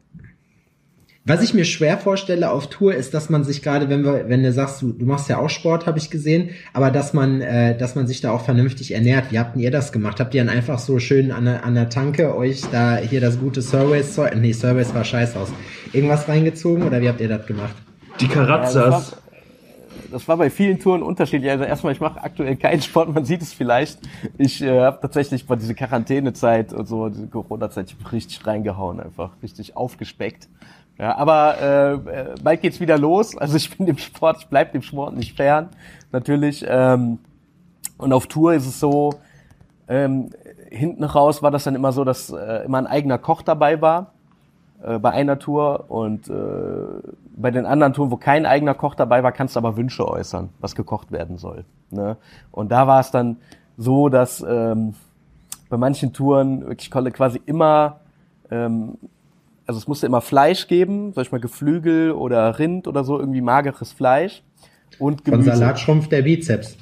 Was 1.25 1.41
ich 1.41 1.53
mir 1.53 1.63
schwer 1.63 1.97
vorstelle 1.97 2.51
auf 2.51 2.67
Tour 2.67 2.93
ist, 2.93 3.13
dass 3.13 3.29
man 3.29 3.45
sich 3.45 3.61
gerade, 3.61 3.87
wenn 3.87 4.03
wir, 4.03 4.27
wenn 4.27 4.43
du 4.43 4.51
sagst, 4.51 4.81
du, 4.81 4.91
du 4.91 5.05
machst 5.05 5.29
ja 5.29 5.37
auch 5.37 5.49
Sport, 5.49 5.85
habe 5.85 5.97
ich 5.97 6.09
gesehen, 6.09 6.49
aber 6.73 6.91
dass 6.91 7.13
man, 7.13 7.39
äh, 7.39 7.77
dass 7.77 7.95
man 7.95 8.07
sich 8.07 8.19
da 8.19 8.31
auch 8.31 8.43
vernünftig 8.43 8.93
ernährt. 8.93 9.31
Wie 9.31 9.39
habt 9.39 9.55
ihr 9.55 9.71
das 9.71 9.93
gemacht? 9.93 10.19
Habt 10.19 10.35
ihr 10.35 10.43
dann 10.43 10.53
einfach 10.53 10.79
so 10.79 10.99
schön 10.99 11.31
an 11.31 11.45
der, 11.45 11.63
an 11.63 11.75
der 11.75 11.87
Tanke 11.87 12.35
euch 12.35 12.63
da 12.73 12.97
hier 12.97 13.21
das 13.21 13.39
gute 13.39 13.61
Service, 13.61 14.19
nee, 14.35 14.51
Service 14.51 14.93
war 14.93 15.05
scheiß 15.05 15.37
aus, 15.37 15.47
irgendwas 15.93 16.27
reingezogen 16.27 16.83
oder 16.83 16.99
wie 16.99 17.07
habt 17.07 17.21
ihr 17.21 17.29
das 17.29 17.45
gemacht? 17.45 17.75
Die 18.19 18.27
Karazzas. 18.27 19.11
Ja, 19.11 19.17
das 20.11 20.27
war 20.27 20.35
bei 20.35 20.49
vielen 20.49 20.77
Touren 20.77 21.01
unterschiedlich. 21.03 21.49
Also 21.49 21.63
erstmal, 21.63 21.93
ich 21.93 22.01
mache 22.01 22.21
aktuell 22.21 22.57
keinen 22.57 22.81
Sport, 22.81 23.13
man 23.13 23.23
sieht 23.23 23.41
es 23.41 23.53
vielleicht. 23.53 23.97
Ich 24.37 24.61
äh, 24.61 24.81
habe 24.81 24.99
tatsächlich 25.01 25.47
bei 25.47 25.55
dieser 25.55 25.73
Quarantänezeit 25.73 26.73
und 26.73 26.85
so, 26.85 27.07
diese 27.07 27.27
Corona-Zeit 27.27 27.95
richtig 28.11 28.45
reingehauen, 28.45 28.99
einfach 28.99 29.31
richtig 29.41 29.77
aufgespeckt. 29.77 30.49
Ja, 30.97 31.15
aber 31.15 31.57
äh, 31.59 31.93
äh, 31.93 32.35
bald 32.43 32.61
geht's 32.61 32.79
wieder 32.79 32.97
los. 32.97 33.35
Also 33.35 33.57
ich 33.57 33.75
bin 33.75 33.85
dem 33.87 33.97
Sport, 33.97 34.37
ich 34.39 34.47
bleib 34.47 34.73
dem 34.73 34.81
Sport 34.81 35.15
nicht 35.15 35.35
fern, 35.35 35.69
natürlich. 36.11 36.63
Ähm, 36.67 37.19
und 37.97 38.13
auf 38.13 38.27
Tour 38.27 38.53
ist 38.53 38.67
es 38.67 38.79
so, 38.79 39.15
ähm, 39.87 40.29
hinten 40.69 41.03
raus 41.03 41.41
war 41.41 41.51
das 41.51 41.63
dann 41.63 41.75
immer 41.75 41.91
so, 41.91 42.03
dass 42.03 42.29
äh, 42.29 42.65
immer 42.65 42.77
ein 42.77 42.87
eigener 42.87 43.17
Koch 43.17 43.41
dabei 43.41 43.81
war 43.81 44.13
äh, 44.83 44.99
bei 44.99 45.11
einer 45.11 45.39
Tour 45.39 45.85
und 45.89 46.29
äh, 46.29 46.33
bei 47.35 47.51
den 47.51 47.65
anderen 47.65 47.93
Touren, 47.93 48.11
wo 48.11 48.17
kein 48.17 48.45
eigener 48.45 48.73
Koch 48.73 48.95
dabei 48.95 49.23
war, 49.23 49.31
kannst 49.31 49.55
du 49.55 49.59
aber 49.59 49.77
Wünsche 49.77 50.07
äußern, 50.07 50.49
was 50.59 50.75
gekocht 50.75 51.11
werden 51.11 51.37
soll. 51.37 51.65
Ne? 51.89 52.17
Und 52.51 52.71
da 52.71 52.87
war 52.87 52.99
es 52.99 53.11
dann 53.11 53.37
so, 53.77 54.09
dass 54.09 54.45
ähm, 54.47 54.93
bei 55.69 55.77
manchen 55.77 56.13
Touren 56.13 56.67
wirklich 56.67 56.91
quasi 56.91 57.41
immer 57.45 57.99
ähm, 58.51 58.97
also 59.65 59.79
es 59.79 59.87
musste 59.87 60.05
immer 60.05 60.21
Fleisch 60.21 60.67
geben, 60.67 61.13
sag 61.13 61.25
ich 61.25 61.31
mal 61.31 61.39
Geflügel 61.39 62.11
oder 62.11 62.59
Rind 62.59 62.87
oder 62.87 63.03
so, 63.03 63.19
irgendwie 63.19 63.41
mageres 63.41 63.91
Fleisch 63.91 64.43
und 64.99 65.25
Gemüse. 65.25 65.49
Von 65.49 65.59
Salat 65.59 65.79
schrumpft 65.79 66.11
der 66.11 66.23
Bizeps. 66.23 66.77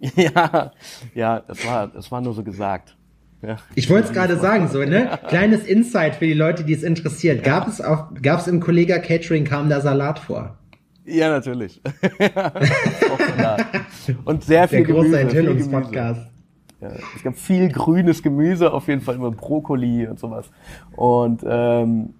ja, 0.16 0.72
ja, 1.14 1.40
das 1.40 1.66
war, 1.66 1.88
das 1.88 2.12
war 2.12 2.20
nur 2.20 2.34
so 2.34 2.42
gesagt. 2.42 2.96
Ja. 3.42 3.56
Ich 3.74 3.90
wollte 3.90 4.08
es 4.08 4.14
gerade 4.14 4.38
sagen, 4.38 4.68
so, 4.68 4.82
ne? 4.82 5.18
Kleines 5.28 5.64
Insight 5.64 6.16
für 6.16 6.26
die 6.26 6.34
Leute, 6.34 6.64
die 6.64 6.72
es 6.72 6.82
interessiert. 6.82 7.44
Gab 7.44 7.68
es 7.68 7.80
auch, 7.80 8.06
gab 8.20 8.40
es 8.40 8.48
im 8.48 8.60
Kollega 8.60 8.98
Catering, 8.98 9.44
kam 9.44 9.68
da 9.68 9.80
Salat 9.80 10.18
vor? 10.18 10.58
Ja, 11.04 11.28
natürlich. 11.28 11.80
Und 14.24 14.42
sehr 14.42 14.66
viel 14.68 14.84
Der 14.84 14.94
große 14.94 15.20
Enthüllungspodcast. 15.20 16.26
Es 17.14 17.22
gab 17.22 17.36
viel 17.36 17.68
grünes 17.70 18.22
Gemüse, 18.22 18.72
auf 18.72 18.88
jeden 18.88 19.00
Fall 19.00 19.14
immer 19.16 19.30
Brokkoli 19.30 20.06
und 20.06 20.18
sowas. 20.18 20.46
Und 20.94 21.44
ähm, 21.46 22.14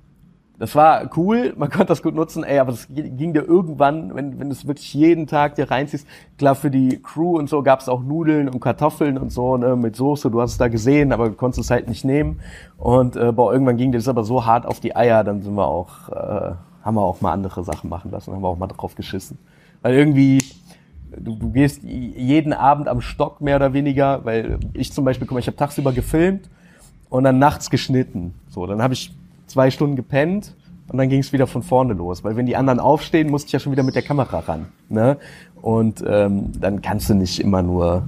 das 0.59 0.75
war 0.75 1.11
cool, 1.17 1.55
man 1.57 1.71
konnte 1.71 1.87
das 1.87 2.03
gut 2.03 2.15
nutzen, 2.15 2.45
ey, 2.45 2.59
aber 2.59 2.73
das 2.73 2.89
ging 2.89 3.33
dir 3.33 3.43
irgendwann, 3.43 4.15
wenn, 4.15 4.39
wenn 4.39 4.49
du 4.49 4.55
es 4.55 4.67
wirklich 4.67 4.93
jeden 4.95 5.27
Tag 5.27 5.57
dir 5.57 5.71
reinziehst, 5.71 6.07
klar 6.39 6.55
für 6.55 6.71
die 6.71 7.01
Crew 7.03 7.37
und 7.37 7.49
so 7.49 7.63
gab 7.63 7.81
es 7.81 7.89
auch 7.89 8.03
Nudeln 8.03 8.49
und 8.49 8.61
Kartoffeln 8.61 9.19
und 9.19 9.31
so, 9.31 9.57
ne, 9.57 9.77
mit 9.77 9.97
Soße, 9.97 10.31
du 10.31 10.41
hast 10.41 10.53
es 10.53 10.59
da 10.59 10.69
gesehen, 10.69 11.13
aber 11.13 11.29
du 11.29 11.35
konntest 11.35 11.61
es 11.61 11.71
halt 11.71 11.89
nicht 11.89 12.05
nehmen. 12.05 12.41
Und 12.79 13.17
äh, 13.17 13.33
boah, 13.33 13.53
irgendwann 13.53 13.77
ging 13.77 13.93
dir 13.93 13.99
das 13.99 14.09
aber 14.09 14.25
so 14.25 14.47
hart 14.47 14.67
auf 14.67 14.81
die 14.81 14.97
Eier, 14.97 15.25
dann 15.25 15.43
sind 15.43 15.55
wir 15.55 15.67
auch, 15.67 16.09
äh, 16.09 16.53
haben 16.83 16.95
wir 16.95 17.03
auch 17.03 17.21
mal 17.21 17.33
andere 17.33 17.65
Sachen 17.65 17.91
machen 17.91 18.11
lassen, 18.11 18.33
haben 18.33 18.43
wir 18.43 18.49
auch 18.49 18.59
mal 18.59 18.67
drauf 18.67 18.95
geschissen. 18.95 19.39
Weil 19.83 19.95
irgendwie, 19.95 20.43
du, 21.19 21.37
du 21.37 21.51
gehst 21.51 21.83
jeden 21.83 22.53
Abend 22.53 22.89
am 22.89 23.01
Stock 23.01 23.41
mehr 23.41 23.57
oder 23.57 23.73
weniger, 23.73 24.25
weil 24.25 24.59
ich 24.73 24.93
zum 24.93 25.05
Beispiel, 25.05 25.27
guck 25.27 25.39
ich 25.39 25.47
habe 25.47 25.57
tagsüber 25.57 25.93
gefilmt 25.93 26.49
und 27.09 27.25
dann 27.25 27.39
nachts 27.39 27.71
geschnitten. 27.71 28.35
So, 28.49 28.67
dann 28.67 28.83
habe 28.83 28.95
ich 28.95 29.15
zwei 29.47 29.71
Stunden 29.71 29.97
gepennt 29.97 30.55
und 30.89 30.99
dann 30.99 31.09
ging 31.09 31.21
es 31.21 31.33
wieder 31.33 31.47
von 31.47 31.63
vorne 31.63 31.95
los, 31.95 32.25
weil 32.25 32.37
wenn 32.37 32.47
die 32.47 32.57
anderen 32.57 32.81
aufstehen, 32.81 33.31
musste 33.31 33.47
ich 33.49 33.53
ja 33.53 33.59
schon 33.59 33.73
wieder 33.73 33.83
mit 33.83 33.95
der 33.95 34.03
Kamera 34.03 34.41
ran. 34.41 34.67
Ne? 34.89 35.17
Und 35.61 36.05
ähm, 36.07 36.53
dann 36.61 36.83
kannst 36.83 37.09
du 37.11 37.15
nicht 37.15 37.41
immer 37.41 37.63
nur 37.63 38.07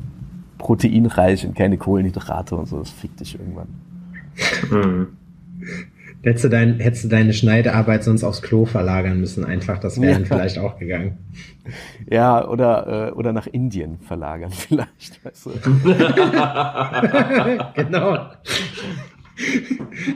proteinreich 0.59 1.47
und 1.47 1.55
keine 1.55 1.79
Kohlenhydrate 1.79 2.57
und 2.57 2.67
so, 2.67 2.79
das 2.79 2.91
fickt 2.91 3.21
dich 3.21 3.39
irgendwann. 3.39 3.69
Mhm. 4.71 5.07
Hättest 6.23 6.45
du, 6.45 6.49
dein, 6.49 6.81
hättest 6.81 7.05
du 7.05 7.09
deine 7.09 7.33
Schneidearbeit 7.33 8.03
sonst 8.03 8.25
aufs 8.25 8.43
Klo 8.43 8.65
verlagern 8.65 9.21
müssen, 9.21 9.45
einfach, 9.45 9.79
das 9.79 10.01
wäre 10.01 10.21
ja. 10.21 10.27
vielleicht 10.27 10.59
auch 10.59 10.77
gegangen. 10.77 11.17
Ja, 12.11 12.49
oder, 12.49 13.09
äh, 13.09 13.13
oder 13.13 13.33
nach 13.33 13.47
Indien 13.47 14.01
verlagern 14.01 14.51
vielleicht, 14.51 15.25
weißt 15.25 15.47
du. 15.47 15.51
genau. 17.75 18.19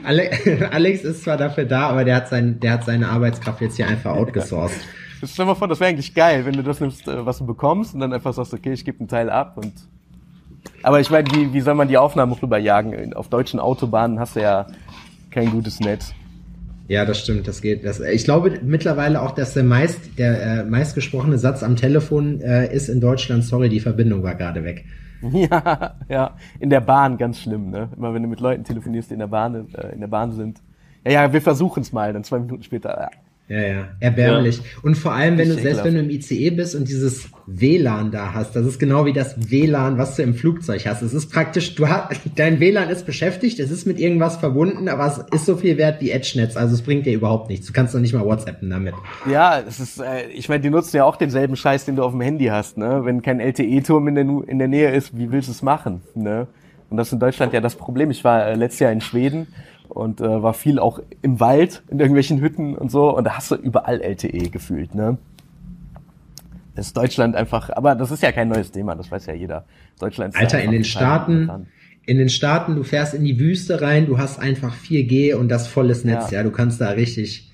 Alex 0.71 1.03
ist 1.03 1.23
zwar 1.23 1.37
dafür 1.37 1.63
da, 1.63 1.87
aber 1.87 2.03
der 2.03 2.17
hat, 2.17 2.27
sein, 2.27 2.59
der 2.59 2.73
hat 2.73 2.83
seine 2.83 3.07
Arbeitskraft 3.07 3.61
jetzt 3.61 3.77
hier 3.77 3.87
einfach 3.87 4.13
outgesourced. 4.13 4.81
Ja. 5.21 5.27
Stell 5.27 5.45
dir 5.45 5.51
mal 5.51 5.55
vor, 5.55 5.69
das 5.69 5.79
wäre 5.79 5.89
eigentlich 5.89 6.13
geil, 6.13 6.45
wenn 6.45 6.53
du 6.53 6.63
das 6.63 6.81
nimmst, 6.81 7.07
äh, 7.07 7.25
was 7.25 7.37
du 7.37 7.45
bekommst 7.45 7.93
und 7.93 8.01
dann 8.01 8.11
einfach 8.11 8.33
sagst, 8.33 8.53
okay, 8.53 8.73
ich 8.73 8.83
gebe 8.83 8.99
einen 8.99 9.07
Teil 9.07 9.29
ab 9.29 9.55
und 9.55 9.71
aber 10.81 10.99
ich 10.99 11.09
meine, 11.09 11.29
wie, 11.31 11.53
wie 11.53 11.61
soll 11.61 11.75
man 11.75 11.87
die 11.87 11.97
Aufnahmen 11.97 12.33
rüberjagen? 12.33 13.13
Auf 13.13 13.29
deutschen 13.29 13.59
Autobahnen 13.59 14.19
hast 14.19 14.35
du 14.35 14.41
ja 14.41 14.67
kein 15.33 15.49
gutes 15.49 15.79
Netz. 15.79 16.13
Ja, 16.87 17.05
das 17.05 17.19
stimmt, 17.19 17.47
das 17.47 17.61
geht. 17.61 17.85
Das, 17.85 17.99
ich 17.99 18.25
glaube 18.25 18.59
mittlerweile 18.61 19.21
auch, 19.21 19.31
dass 19.31 19.53
der 19.53 19.63
meist, 19.63 20.19
der 20.19 20.41
äh, 20.41 20.63
meistgesprochene 20.63 21.37
Satz 21.37 21.63
am 21.63 21.75
Telefon 21.75 22.41
äh, 22.41 22.73
ist 22.73 22.89
in 22.89 22.99
Deutschland, 22.99 23.43
sorry, 23.43 23.69
die 23.69 23.79
Verbindung 23.79 24.23
war 24.23 24.35
gerade 24.35 24.63
weg. 24.63 24.85
Ja, 25.31 25.95
ja, 26.09 26.35
in 26.59 26.69
der 26.69 26.81
Bahn 26.81 27.17
ganz 27.17 27.39
schlimm, 27.39 27.69
ne? 27.69 27.87
Immer 27.95 28.13
wenn 28.13 28.23
du 28.23 28.27
mit 28.27 28.41
Leuten 28.41 28.65
telefonierst, 28.65 29.09
die 29.09 29.13
in 29.13 29.19
der 29.19 29.27
Bahn, 29.27 29.69
äh, 29.73 29.93
in 29.93 30.01
der 30.01 30.07
Bahn 30.07 30.33
sind. 30.33 30.61
Ja, 31.05 31.11
ja, 31.13 31.31
wir 31.31 31.41
versuchen 31.41 31.81
es 31.81 31.93
mal, 31.93 32.11
dann 32.11 32.25
zwei 32.25 32.39
Minuten 32.39 32.61
später, 32.61 33.09
ja, 33.49 33.61
ja, 33.61 33.87
erbärmlich. 33.99 34.57
Ja. 34.57 34.63
Und 34.83 34.95
vor 34.95 35.13
allem, 35.13 35.37
wenn 35.37 35.49
du, 35.49 35.55
selbst 35.55 35.83
wenn 35.83 35.95
du 35.95 35.99
im 35.99 36.09
ICE 36.09 36.51
bist 36.51 36.75
und 36.75 36.87
dieses 36.87 37.27
WLAN 37.45 38.09
da 38.09 38.33
hast, 38.33 38.55
das 38.55 38.65
ist 38.65 38.79
genau 38.79 39.05
wie 39.05 39.11
das 39.11 39.51
WLAN, 39.51 39.97
was 39.97 40.15
du 40.15 40.23
im 40.23 40.33
Flugzeug 40.33 40.85
hast. 40.87 41.01
Es 41.01 41.13
ist 41.13 41.29
praktisch, 41.29 41.75
du 41.75 41.89
hast, 41.89 42.21
dein 42.35 42.61
WLAN 42.61 42.89
ist 42.89 43.05
beschäftigt, 43.05 43.59
es 43.59 43.69
ist 43.69 43.85
mit 43.85 43.99
irgendwas 43.99 44.37
verbunden, 44.37 44.87
aber 44.87 45.07
es 45.07 45.17
ist 45.35 45.45
so 45.45 45.57
viel 45.57 45.77
wert 45.77 46.01
wie 46.01 46.11
Edge-Netz, 46.11 46.55
also 46.55 46.73
es 46.73 46.81
bringt 46.81 47.05
dir 47.05 47.13
überhaupt 47.13 47.49
nichts. 47.49 47.67
Du 47.67 47.73
kannst 47.73 47.93
doch 47.93 47.99
nicht 47.99 48.13
mal 48.13 48.25
WhatsAppen 48.25 48.69
damit. 48.69 48.93
Ja, 49.29 49.59
es 49.59 49.81
ist, 49.81 49.99
äh, 49.99 50.27
ich 50.29 50.47
meine, 50.47 50.61
die 50.61 50.69
nutzen 50.69 50.95
ja 50.95 51.03
auch 51.03 51.17
denselben 51.17 51.57
Scheiß, 51.57 51.83
den 51.83 51.97
du 51.97 52.03
auf 52.03 52.13
dem 52.13 52.21
Handy 52.21 52.45
hast, 52.45 52.77
ne? 52.77 53.01
Wenn 53.03 53.21
kein 53.21 53.41
LTE-Turm 53.41 54.07
in 54.07 54.15
der, 54.15 54.25
in 54.47 54.57
der 54.57 54.69
Nähe 54.69 54.91
ist, 54.91 55.17
wie 55.17 55.31
willst 55.31 55.49
du 55.49 55.51
es 55.51 55.61
machen, 55.61 56.01
ne? 56.15 56.47
Und 56.89 56.97
das 56.97 57.07
ist 57.07 57.13
in 57.13 57.19
Deutschland 57.19 57.53
ja 57.53 57.59
das 57.59 57.75
Problem. 57.75 58.11
Ich 58.11 58.23
war 58.23 58.45
äh, 58.45 58.55
letztes 58.55 58.79
Jahr 58.79 58.91
in 58.91 59.01
Schweden 59.01 59.47
und 59.93 60.21
äh, 60.21 60.43
war 60.43 60.53
viel 60.53 60.79
auch 60.79 60.99
im 61.21 61.39
Wald, 61.39 61.83
in 61.89 61.99
irgendwelchen 61.99 62.41
Hütten 62.41 62.75
und 62.75 62.91
so. 62.91 63.15
Und 63.15 63.25
da 63.25 63.37
hast 63.37 63.51
du 63.51 63.55
überall 63.55 64.01
LTE 64.01 64.49
gefühlt, 64.49 64.95
ne? 64.95 65.17
Das 66.75 66.87
ist 66.87 66.97
Deutschland 66.97 67.35
einfach, 67.35 67.69
aber 67.69 67.93
das 67.93 68.09
ist 68.09 68.23
ja 68.23 68.31
kein 68.31 68.47
neues 68.47 68.71
Thema, 68.71 68.95
das 68.95 69.11
weiß 69.11 69.27
ja 69.27 69.35
jeder. 69.35 69.65
Deutschland 69.99 70.33
ist 70.33 70.39
Alter, 70.39 70.63
in 70.63 70.71
den 70.71 70.83
Staaten, 70.83 71.67
in 72.05 72.17
den 72.17 72.29
Staaten, 72.29 72.75
du 72.75 72.83
fährst 72.83 73.13
in 73.13 73.23
die 73.23 73.39
Wüste 73.39 73.81
rein, 73.81 74.07
du 74.07 74.17
hast 74.17 74.39
einfach 74.39 74.75
4G 74.75 75.35
und 75.35 75.49
das 75.49 75.67
volles 75.67 76.03
Netz, 76.03 76.31
ja, 76.31 76.39
ja 76.39 76.43
du 76.43 76.49
kannst 76.49 76.81
da 76.81 76.89
richtig, 76.89 77.51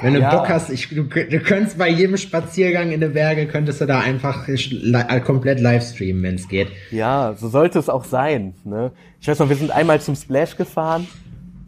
wenn 0.00 0.14
du 0.14 0.20
ja. 0.20 0.34
Bock 0.34 0.48
hast, 0.48 0.70
ich, 0.70 0.88
du, 0.88 1.02
du 1.04 1.40
könntest 1.40 1.76
bei 1.76 1.90
jedem 1.90 2.16
Spaziergang 2.16 2.92
in 2.92 3.02
den 3.02 3.12
Berge, 3.12 3.46
könntest 3.46 3.82
du 3.82 3.84
da 3.84 4.00
einfach 4.00 4.48
li 4.48 5.04
komplett 5.22 5.60
livestreamen, 5.60 6.22
wenn 6.22 6.36
es 6.36 6.48
geht. 6.48 6.68
Ja, 6.90 7.34
so 7.36 7.48
sollte 7.48 7.78
es 7.78 7.90
auch 7.90 8.04
sein. 8.04 8.54
Ne? 8.64 8.92
Ich 9.20 9.28
weiß 9.28 9.38
noch, 9.38 9.50
wir 9.50 9.56
sind 9.56 9.70
einmal 9.70 10.00
zum 10.00 10.14
Splash 10.14 10.56
gefahren 10.56 11.06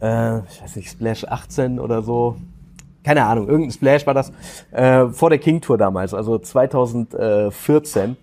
äh, 0.01 0.39
ich 0.39 0.61
weiß 0.61 0.75
nicht, 0.75 0.89
Splash 0.89 1.25
18 1.25 1.79
oder 1.79 2.01
so. 2.01 2.37
Keine 3.03 3.25
Ahnung, 3.25 3.47
irgendein 3.47 3.71
Splash 3.71 4.07
war 4.07 4.13
das 4.15 4.31
äh, 4.71 5.07
vor 5.07 5.29
der 5.29 5.39
King 5.39 5.61
Tour 5.61 5.77
damals, 5.77 6.13
also 6.13 6.39
2014. 6.39 8.17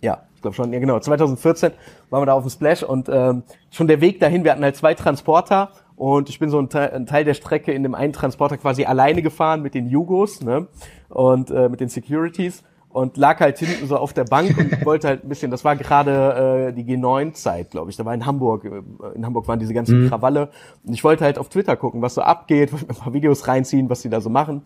Ja, 0.00 0.22
ich 0.34 0.42
glaube 0.42 0.56
schon, 0.56 0.72
ja 0.72 0.80
genau, 0.80 0.98
2014 0.98 1.72
waren 2.10 2.22
wir 2.22 2.26
da 2.26 2.32
auf 2.32 2.42
dem 2.42 2.50
Splash 2.50 2.82
und 2.82 3.08
ähm, 3.08 3.44
schon 3.70 3.86
der 3.86 4.00
Weg 4.00 4.18
dahin, 4.18 4.42
wir 4.42 4.52
hatten 4.52 4.64
halt 4.64 4.76
zwei 4.76 4.94
Transporter 4.94 5.70
und 5.94 6.28
ich 6.28 6.38
bin 6.38 6.50
so 6.50 6.58
ein 6.60 6.68
Teil, 6.68 6.90
ein 6.90 7.06
Teil 7.06 7.24
der 7.24 7.34
Strecke 7.34 7.72
in 7.72 7.82
dem 7.82 7.94
einen 7.94 8.12
Transporter 8.12 8.56
quasi 8.56 8.84
alleine 8.84 9.22
gefahren 9.22 9.62
mit 9.62 9.74
den 9.74 9.88
Jugos 9.88 10.40
ne? 10.40 10.68
und 11.08 11.50
äh, 11.50 11.68
mit 11.68 11.80
den 11.80 11.88
Securities 11.88 12.62
und 12.90 13.16
lag 13.16 13.40
halt 13.40 13.58
hinten 13.58 13.86
so 13.86 13.96
auf 13.96 14.12
der 14.12 14.24
Bank 14.24 14.56
und 14.56 14.84
wollte 14.84 15.08
halt 15.08 15.24
ein 15.24 15.28
bisschen, 15.28 15.50
das 15.50 15.64
war 15.64 15.76
gerade 15.76 16.68
äh, 16.68 16.72
die 16.72 16.84
G9-Zeit, 16.84 17.70
glaube 17.70 17.90
ich. 17.90 17.96
Da 17.96 18.04
war 18.04 18.14
in 18.14 18.24
Hamburg, 18.24 18.64
äh, 18.64 18.82
in 19.14 19.26
Hamburg 19.26 19.46
waren 19.46 19.58
diese 19.58 19.74
ganzen 19.74 20.04
mhm. 20.04 20.08
Krawalle. 20.08 20.50
Und 20.84 20.94
ich 20.94 21.04
wollte 21.04 21.24
halt 21.24 21.38
auf 21.38 21.48
Twitter 21.48 21.76
gucken, 21.76 22.00
was 22.00 22.14
so 22.14 22.22
abgeht, 22.22 22.72
ein 22.72 22.96
paar 22.96 23.12
Videos 23.12 23.46
reinziehen, 23.46 23.90
was 23.90 24.02
die 24.02 24.08
da 24.08 24.20
so 24.20 24.30
machen. 24.30 24.62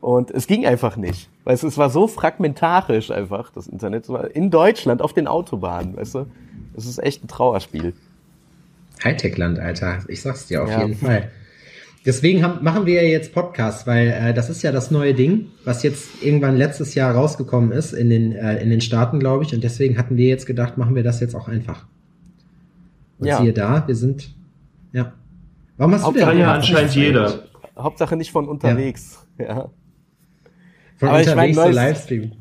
Und 0.00 0.30
es 0.30 0.46
ging 0.46 0.66
einfach 0.66 0.96
nicht. 0.96 1.28
Weil 1.44 1.54
es, 1.54 1.62
es 1.62 1.76
war 1.76 1.90
so 1.90 2.06
fragmentarisch 2.06 3.10
einfach, 3.10 3.50
das 3.50 3.66
Internet. 3.66 4.08
In 4.32 4.50
Deutschland 4.50 5.02
auf 5.02 5.12
den 5.12 5.26
Autobahnen, 5.26 5.96
weißt 5.96 6.14
du? 6.14 6.26
Es 6.76 6.86
ist 6.86 6.98
echt 6.98 7.24
ein 7.24 7.28
Trauerspiel. 7.28 7.94
Hightech-Land, 9.04 9.58
Alter. 9.58 9.98
Ich 10.08 10.22
sag's 10.22 10.46
dir 10.46 10.62
auf 10.62 10.70
ja. 10.70 10.82
jeden 10.82 10.96
Fall. 10.96 11.30
Deswegen 12.06 12.44
haben, 12.44 12.62
machen 12.62 12.86
wir 12.86 13.02
ja 13.02 13.08
jetzt 13.08 13.34
Podcasts, 13.34 13.84
weil 13.84 14.06
äh, 14.06 14.32
das 14.32 14.48
ist 14.48 14.62
ja 14.62 14.70
das 14.70 14.92
neue 14.92 15.12
Ding, 15.12 15.48
was 15.64 15.82
jetzt 15.82 16.22
irgendwann 16.22 16.56
letztes 16.56 16.94
Jahr 16.94 17.12
rausgekommen 17.12 17.72
ist 17.72 17.92
in 17.92 18.10
den, 18.10 18.30
äh, 18.30 18.62
in 18.62 18.70
den 18.70 18.80
Staaten, 18.80 19.18
glaube 19.18 19.42
ich. 19.42 19.52
Und 19.52 19.64
deswegen 19.64 19.98
hatten 19.98 20.16
wir 20.16 20.28
jetzt 20.28 20.46
gedacht, 20.46 20.78
machen 20.78 20.94
wir 20.94 21.02
das 21.02 21.18
jetzt 21.18 21.34
auch 21.34 21.48
einfach. 21.48 21.84
Und 23.18 23.26
ja. 23.26 23.38
siehe 23.38 23.52
da, 23.52 23.88
wir 23.88 23.96
sind, 23.96 24.32
ja. 24.92 25.14
Warum 25.76 25.94
hast 25.94 26.04
Hauptsache, 26.04 26.26
du 26.26 26.30
denn 26.36 26.40
ja 26.40 26.54
anscheinend 26.54 26.94
jeder. 26.94 27.42
Hauptsache 27.76 28.16
nicht 28.16 28.30
von 28.30 28.48
unterwegs, 28.48 29.26
ja. 29.38 29.44
ja. 29.44 29.70
Von 30.98 31.08
aber 31.08 31.18
unterwegs 31.18 31.28
ich 31.28 31.34
mein, 31.34 31.54
neues, 31.54 31.74
Livestream. 31.74 32.32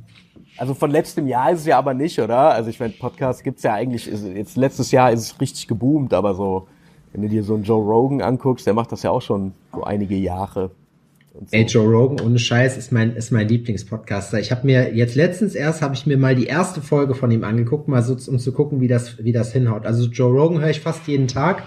Also 0.57 0.75
von 0.75 0.91
letztem 0.91 1.27
Jahr 1.27 1.51
ist 1.51 1.61
es 1.61 1.65
ja 1.65 1.79
aber 1.79 1.95
nicht, 1.95 2.19
oder? 2.19 2.51
Also 2.51 2.69
ich 2.69 2.79
meine, 2.79 2.93
Podcast 2.93 3.43
gibt's 3.43 3.63
ja 3.63 3.73
eigentlich, 3.73 4.07
ist, 4.07 4.25
jetzt 4.25 4.57
letztes 4.57 4.91
Jahr 4.91 5.11
ist 5.11 5.21
es 5.21 5.41
richtig 5.41 5.67
geboomt, 5.67 6.13
aber 6.13 6.35
so 6.35 6.67
wenn 7.15 7.21
du 7.21 7.29
dir 7.29 7.43
so 7.43 7.53
einen 7.53 7.63
Joe 7.63 7.81
Rogan 7.81 8.21
anguckst, 8.21 8.67
der 8.67 8.73
macht 8.73 8.91
das 8.91 9.03
ja 9.03 9.09
auch 9.09 9.21
schon 9.21 9.53
so 9.73 9.83
einige 9.83 10.15
Jahre. 10.15 10.71
So. 11.33 11.41
Ey, 11.51 11.63
Joe 11.63 11.87
Rogan, 11.87 12.25
ohne 12.25 12.39
Scheiß, 12.39 12.75
ist 12.75 12.91
mein, 12.91 13.15
ist 13.15 13.31
mein 13.31 13.47
Lieblingspodcaster. 13.47 14.39
Ich 14.39 14.51
habe 14.51 14.65
mir 14.65 14.93
jetzt 14.93 15.15
letztens 15.15 15.55
erst, 15.55 15.81
habe 15.81 15.93
ich 15.93 16.05
mir 16.05 16.17
mal 16.17 16.35
die 16.35 16.45
erste 16.45 16.81
Folge 16.81 17.15
von 17.15 17.31
ihm 17.31 17.45
angeguckt, 17.45 17.87
mal 17.87 18.03
so, 18.03 18.17
um 18.29 18.37
zu 18.37 18.51
gucken, 18.51 18.81
wie 18.81 18.89
das, 18.89 19.23
wie 19.23 19.31
das 19.31 19.53
hinhaut. 19.53 19.85
Also 19.85 20.09
Joe 20.09 20.29
Rogan 20.29 20.59
höre 20.59 20.69
ich 20.69 20.81
fast 20.81 21.07
jeden 21.07 21.29
Tag. 21.29 21.63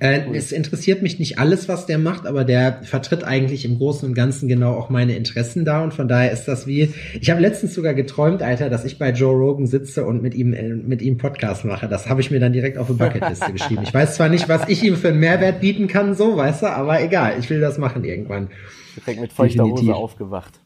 Äh, 0.00 0.22
cool. 0.26 0.34
Es 0.34 0.50
interessiert 0.50 1.02
mich 1.02 1.18
nicht 1.18 1.38
alles, 1.38 1.68
was 1.68 1.84
der 1.84 1.98
macht, 1.98 2.26
aber 2.26 2.44
der 2.44 2.82
vertritt 2.84 3.22
eigentlich 3.22 3.66
im 3.66 3.76
Großen 3.76 4.08
und 4.08 4.14
Ganzen 4.14 4.48
genau 4.48 4.72
auch 4.72 4.88
meine 4.88 5.14
Interessen 5.14 5.66
da 5.66 5.84
und 5.84 5.92
von 5.92 6.08
daher 6.08 6.32
ist 6.32 6.46
das 6.46 6.66
wie, 6.66 6.94
ich 7.20 7.30
habe 7.30 7.42
letztens 7.42 7.74
sogar 7.74 7.92
geträumt, 7.92 8.42
Alter, 8.42 8.70
dass 8.70 8.86
ich 8.86 8.98
bei 8.98 9.10
Joe 9.10 9.34
Rogan 9.34 9.66
sitze 9.66 10.06
und 10.06 10.22
mit 10.22 10.34
ihm, 10.34 10.54
äh, 10.54 10.70
mit 10.70 11.02
ihm 11.02 11.18
Podcast 11.18 11.66
mache. 11.66 11.86
Das 11.86 12.08
habe 12.08 12.22
ich 12.22 12.30
mir 12.30 12.40
dann 12.40 12.54
direkt 12.54 12.78
auf 12.78 12.88
eine 12.88 12.96
Bucketliste 12.96 13.52
geschrieben. 13.52 13.82
Ich 13.82 13.92
weiß 13.92 14.16
zwar 14.16 14.30
nicht, 14.30 14.48
was 14.48 14.66
ich 14.68 14.82
ihm 14.82 14.96
für 14.96 15.08
einen 15.08 15.20
Mehrwert 15.20 15.60
bieten 15.60 15.86
kann, 15.86 16.14
so, 16.14 16.34
weißt 16.34 16.62
du, 16.62 16.66
aber 16.68 17.02
egal, 17.02 17.34
ich 17.38 17.50
will 17.50 17.60
das 17.60 17.76
machen 17.76 18.02
irgendwann. 18.02 18.48
Direkt 18.96 19.20
mit 19.20 19.32
feuchter 19.34 19.64
Hose 19.64 19.94
aufgewacht. 19.94 20.60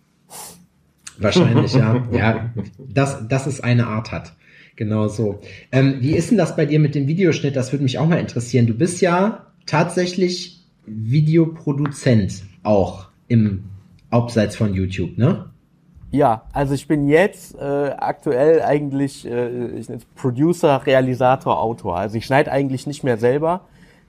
Wahrscheinlich, 1.18 1.74
ja. 1.74 2.06
Ja, 2.12 2.50
das, 2.78 3.26
das 3.28 3.48
ist 3.48 3.64
eine 3.64 3.88
Art 3.88 4.12
hat. 4.12 4.32
Genau 4.76 5.08
so. 5.08 5.40
Ähm, 5.70 5.96
wie 6.00 6.16
ist 6.16 6.30
denn 6.30 6.38
das 6.38 6.56
bei 6.56 6.66
dir 6.66 6.80
mit 6.80 6.94
dem 6.94 7.06
Videoschnitt? 7.06 7.54
Das 7.54 7.72
würde 7.72 7.84
mich 7.84 7.98
auch 7.98 8.08
mal 8.08 8.18
interessieren. 8.18 8.66
Du 8.66 8.74
bist 8.74 9.00
ja 9.00 9.46
tatsächlich 9.66 10.64
Videoproduzent 10.86 12.42
auch 12.62 13.08
im 13.28 13.64
Abseits 14.10 14.56
von 14.56 14.74
YouTube, 14.74 15.16
ne? 15.16 15.50
Ja, 16.10 16.44
also 16.52 16.74
ich 16.74 16.86
bin 16.86 17.08
jetzt 17.08 17.56
äh, 17.56 17.90
aktuell 17.98 18.62
eigentlich 18.62 19.26
äh, 19.26 19.66
ich 19.70 19.88
Producer, 20.14 20.86
Realisator, 20.86 21.60
Autor. 21.60 21.96
Also 21.98 22.18
ich 22.18 22.26
schneide 22.26 22.52
eigentlich 22.52 22.86
nicht 22.86 23.02
mehr 23.02 23.16
selber, 23.16 23.62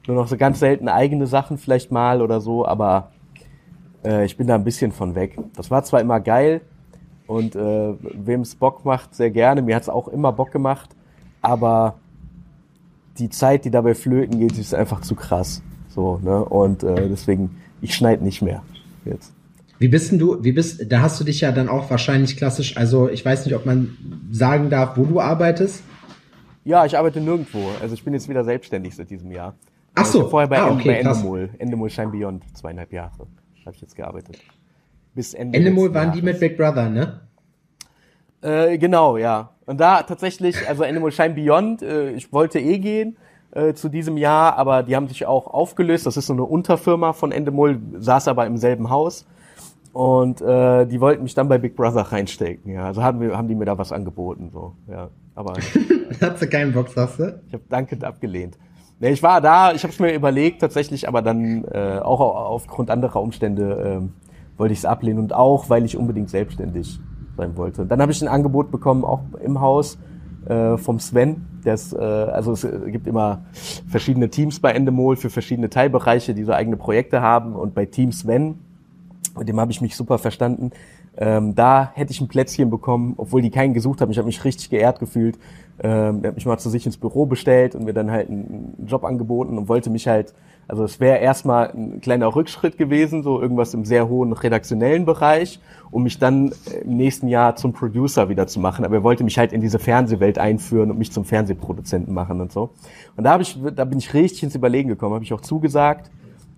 nur 0.06 0.15
noch 0.15 0.28
so 0.28 0.38
ganz 0.38 0.60
selten 0.60 0.88
eigene 0.88 1.25
Sachen 1.25 1.58
vielleicht 1.58 1.91
mal 1.91 2.21
oder 2.21 2.41
so, 2.41 2.63
aber 2.65 3.12
äh, 4.04 4.23
ich 4.23 4.38
bin 4.38 4.45
da 4.45 4.54
ein 4.54 4.63
bisschen 4.63 4.91
von 4.91 5.15
weg. 5.15 5.38
Das 5.56 5.71
war 5.71 5.84
zwar 5.84 5.99
immer 5.99 6.19
geil, 6.19 6.62
und 7.27 7.55
äh, 7.55 7.93
wem 7.99 8.41
es 8.41 8.55
Bock 8.55 8.85
macht, 8.85 9.15
sehr 9.15 9.31
gerne. 9.31 9.61
Mir 9.61 9.75
hat 9.75 9.83
es 9.83 9.89
auch 9.89 10.07
immer 10.07 10.31
Bock 10.31 10.51
gemacht. 10.51 10.89
Aber 11.41 11.95
die 13.17 13.29
Zeit, 13.29 13.65
die 13.65 13.71
dabei 13.71 13.95
flöten 13.95 14.39
geht, 14.39 14.57
ist 14.57 14.73
einfach 14.73 15.01
zu 15.01 15.15
krass. 15.15 15.61
So, 15.89 16.19
ne? 16.23 16.43
Und 16.43 16.83
äh, 16.83 17.07
deswegen, 17.09 17.57
ich 17.81 17.95
schneide 17.95 18.23
nicht 18.23 18.41
mehr 18.41 18.63
jetzt. 19.05 19.33
Wie 19.77 19.88
bist 19.88 20.11
denn 20.11 20.19
du, 20.19 20.43
wie 20.43 20.53
bist, 20.53 20.91
da 20.91 21.01
hast 21.01 21.19
du 21.19 21.23
dich 21.23 21.41
ja 21.41 21.51
dann 21.51 21.67
auch 21.67 21.89
wahrscheinlich 21.89 22.38
klassisch, 22.38 22.77
also 22.77 23.09
ich 23.09 23.25
weiß 23.25 23.45
nicht, 23.45 23.55
ob 23.55 23.65
man 23.65 23.97
sagen 24.31 24.69
darf, 24.69 24.97
wo 24.97 25.03
du 25.03 25.19
arbeitest. 25.19 25.83
Ja, 26.63 26.85
ich 26.85 26.97
arbeite 26.97 27.19
nirgendwo. 27.19 27.59
Also 27.81 27.93
ich 27.93 28.03
bin 28.03 28.13
jetzt 28.13 28.29
wieder 28.29 28.43
selbstständig 28.43 28.95
seit 28.95 29.09
diesem 29.09 29.31
Jahr. 29.31 29.55
Ach 29.93 30.05
so. 30.05 30.23
Ich 30.23 30.29
vorher 30.29 30.47
bei, 30.47 30.59
ah, 30.59 30.71
okay, 30.71 30.89
bei 30.89 30.99
Endemol, 30.99 31.49
Endemol 31.59 31.89
Shine 31.89 32.09
Beyond, 32.09 32.43
zweieinhalb 32.57 32.91
Jahre 32.93 33.27
habe 33.65 33.75
ich 33.75 33.81
jetzt 33.81 33.95
gearbeitet 33.95 34.38
bis 35.15 35.34
Ende. 35.34 35.58
Endemol 35.58 35.93
waren 35.93 36.12
die 36.12 36.21
mit 36.21 36.39
Big 36.39 36.58
Brother, 36.58 36.89
ne? 36.89 37.21
Äh, 38.41 38.78
genau, 38.78 39.17
ja. 39.17 39.49
Und 39.65 39.80
da 39.80 40.04
tatsächlich, 40.04 40.56
also 40.67 40.84
Animal 40.84 41.12
Shine 41.12 41.34
Beyond, 41.34 41.82
äh, 41.82 42.12
ich 42.12 42.32
wollte 42.32 42.60
eh 42.60 42.78
gehen 42.78 43.17
äh, 43.51 43.73
zu 43.73 43.89
diesem 43.89 44.17
Jahr, 44.17 44.58
aber 44.58 44.84
die 44.84 44.95
haben 44.95 45.08
sich 45.08 45.25
auch 45.25 45.47
aufgelöst. 45.47 46.06
Das 46.06 46.17
ist 46.17 46.28
so 46.28 46.34
eine 46.34 46.43
Unterfirma 46.43 47.13
von 47.13 47.32
Endemol, 47.32 47.80
saß 47.97 48.28
aber 48.28 48.45
im 48.45 48.58
selben 48.58 48.89
Haus. 48.89 49.25
Und 49.93 50.41
äh, 50.41 50.86
die 50.86 50.99
wollten 50.99 51.23
mich 51.23 51.34
dann 51.34 51.47
bei 51.47 51.58
Big 51.58 51.75
Brother 51.75 52.01
reinstecken, 52.01 52.73
ja. 52.73 52.86
Also 52.86 53.01
haben, 53.01 53.21
wir, 53.21 53.36
haben 53.38 53.47
die 53.47 53.56
mir 53.56 53.63
da 53.63 53.78
was 53.78 53.93
angeboten, 53.93 54.49
so, 54.51 54.73
ja. 54.89 55.10
Aber. 55.34 55.54
Hat 56.21 56.38
sie 56.38 56.47
keinen 56.47 56.73
Bock, 56.73 56.89
sagst 56.89 57.19
du? 57.19 57.41
Ich 57.47 57.54
habe 57.54 57.63
dankend 57.69 58.04
abgelehnt. 58.04 58.58
Nee, 58.99 59.12
ich 59.12 59.23
war 59.23 59.41
da, 59.41 59.73
ich 59.73 59.84
habe 59.84 59.93
es 59.93 59.99
mir 59.99 60.13
überlegt 60.13 60.62
tatsächlich, 60.62 61.08
aber 61.08 61.21
dann 61.21 61.65
äh, 61.65 61.99
auch 62.01 62.19
aufgrund 62.19 62.89
anderer 62.89 63.21
Umstände 63.21 64.01
äh, 64.01 64.24
wollte 64.57 64.73
ich 64.73 64.79
es 64.79 64.85
ablehnen 64.85 65.19
und 65.19 65.33
auch, 65.33 65.69
weil 65.69 65.85
ich 65.85 65.97
unbedingt 65.97 66.29
selbstständig 66.29 66.99
sein 67.37 67.57
wollte. 67.57 67.85
Dann 67.85 68.01
habe 68.01 68.11
ich 68.11 68.21
ein 68.21 68.27
Angebot 68.27 68.71
bekommen, 68.71 69.03
auch 69.03 69.21
im 69.43 69.59
Haus 69.59 69.97
äh, 70.47 70.77
vom 70.77 70.99
Sven. 70.99 71.45
Das, 71.63 71.93
äh, 71.93 71.97
also 71.97 72.53
es 72.53 72.67
gibt 72.87 73.07
immer 73.07 73.45
verschiedene 73.87 74.29
Teams 74.29 74.59
bei 74.59 74.71
Endemol 74.71 75.15
für 75.15 75.29
verschiedene 75.29 75.69
Teilbereiche, 75.69 76.33
die 76.33 76.43
so 76.43 76.53
eigene 76.53 76.77
Projekte 76.77 77.21
haben. 77.21 77.55
Und 77.55 77.73
bei 77.73 77.85
Team 77.85 78.11
Sven, 78.11 78.59
mit 79.37 79.47
dem 79.47 79.59
habe 79.59 79.71
ich 79.71 79.81
mich 79.81 79.95
super 79.95 80.17
verstanden, 80.17 80.71
ähm, 81.17 81.55
da 81.55 81.91
hätte 81.93 82.11
ich 82.11 82.19
ein 82.19 82.27
Plätzchen 82.27 82.69
bekommen, 82.69 83.13
obwohl 83.17 83.41
die 83.41 83.49
keinen 83.49 83.73
gesucht 83.73 84.01
haben. 84.01 84.11
Ich 84.11 84.17
habe 84.17 84.25
mich 84.25 84.43
richtig 84.43 84.69
geehrt 84.69 84.99
gefühlt. 84.99 85.37
Ähm, 85.81 86.21
der 86.21 86.29
hat 86.29 86.35
mich 86.35 86.45
mal 86.45 86.57
zu 86.57 86.69
sich 86.69 86.85
ins 86.85 86.97
Büro 86.97 87.25
bestellt 87.25 87.73
und 87.73 87.85
mir 87.85 87.93
dann 87.93 88.11
halt 88.11 88.29
einen 88.29 88.85
Job 88.85 89.03
angeboten 89.03 89.57
und 89.57 89.69
wollte 89.69 89.89
mich 89.89 90.07
halt 90.07 90.33
also 90.67 90.84
es 90.84 90.99
wäre 90.99 91.19
erstmal 91.19 91.69
ein 91.69 92.01
kleiner 92.01 92.36
Rückschritt 92.36 92.78
gewesen, 92.78 93.21
so 93.21 93.39
irgendwas 93.39 93.73
im 93.73 93.86
sehr 93.86 94.10
hohen 94.10 94.34
redaktionellen 94.34 95.06
Bereich, 95.06 95.60
um 95.91 96.04
mich 96.04 96.17
dann 96.17 96.54
im 96.84 96.97
nächsten 96.97 97.28
Jahr 97.28 97.56
zum 97.56 97.73
Producer 97.73 98.30
wieder 98.30 98.47
zu 98.47 98.60
machen. 98.60 98.84
Aber 98.84 98.95
er 98.95 99.04
wollte 99.04 99.23
mich 99.23 99.38
halt 99.38 99.54
in 99.54 99.62
diese 99.62 99.78
Fernsehwelt 99.78 100.39
einführen 100.39 100.89
und 100.89 100.97
mich 100.97 101.12
zum 101.12 101.23
Fernsehproduzenten 101.23 102.13
machen 102.13 102.41
und 102.41 102.51
so. 102.51 102.71
Und 103.15 103.25
da 103.25 103.34
habe 103.34 103.43
ich, 103.43 103.60
da 103.75 103.86
bin 103.86 103.99
ich 103.99 104.13
richtig 104.13 104.41
ins 104.43 104.56
Überlegen 104.56 104.89
gekommen, 104.89 105.13
habe 105.13 105.23
ich 105.23 105.34
auch 105.34 105.41
zugesagt. 105.41 106.10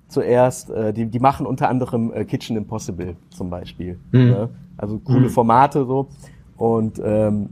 Zuerst, 0.07 0.69
äh, 0.69 0.93
die, 0.93 1.07
die 1.07 1.19
machen 1.19 1.45
unter 1.45 1.67
anderem 1.67 2.13
äh, 2.13 2.23
Kitchen 2.23 2.55
Impossible 2.55 3.17
zum 3.29 3.49
Beispiel. 3.49 3.99
Mhm. 4.13 4.19
Ne? 4.19 4.49
Also 4.77 4.99
coole 4.99 5.27
mhm. 5.27 5.29
Formate 5.29 5.85
so. 5.85 6.07
Und 6.55 7.01
ähm, 7.03 7.49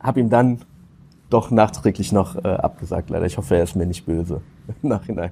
habe 0.00 0.20
ihm 0.20 0.30
dann 0.30 0.62
doch 1.28 1.50
nachträglich 1.50 2.12
noch 2.12 2.42
äh, 2.42 2.48
abgesagt, 2.48 3.10
leider. 3.10 3.26
Ich 3.26 3.36
hoffe, 3.36 3.56
er 3.56 3.64
ist 3.64 3.76
mir 3.76 3.86
nicht 3.86 4.06
böse 4.06 4.40
im 4.82 4.88
Nachhinein. 4.88 5.30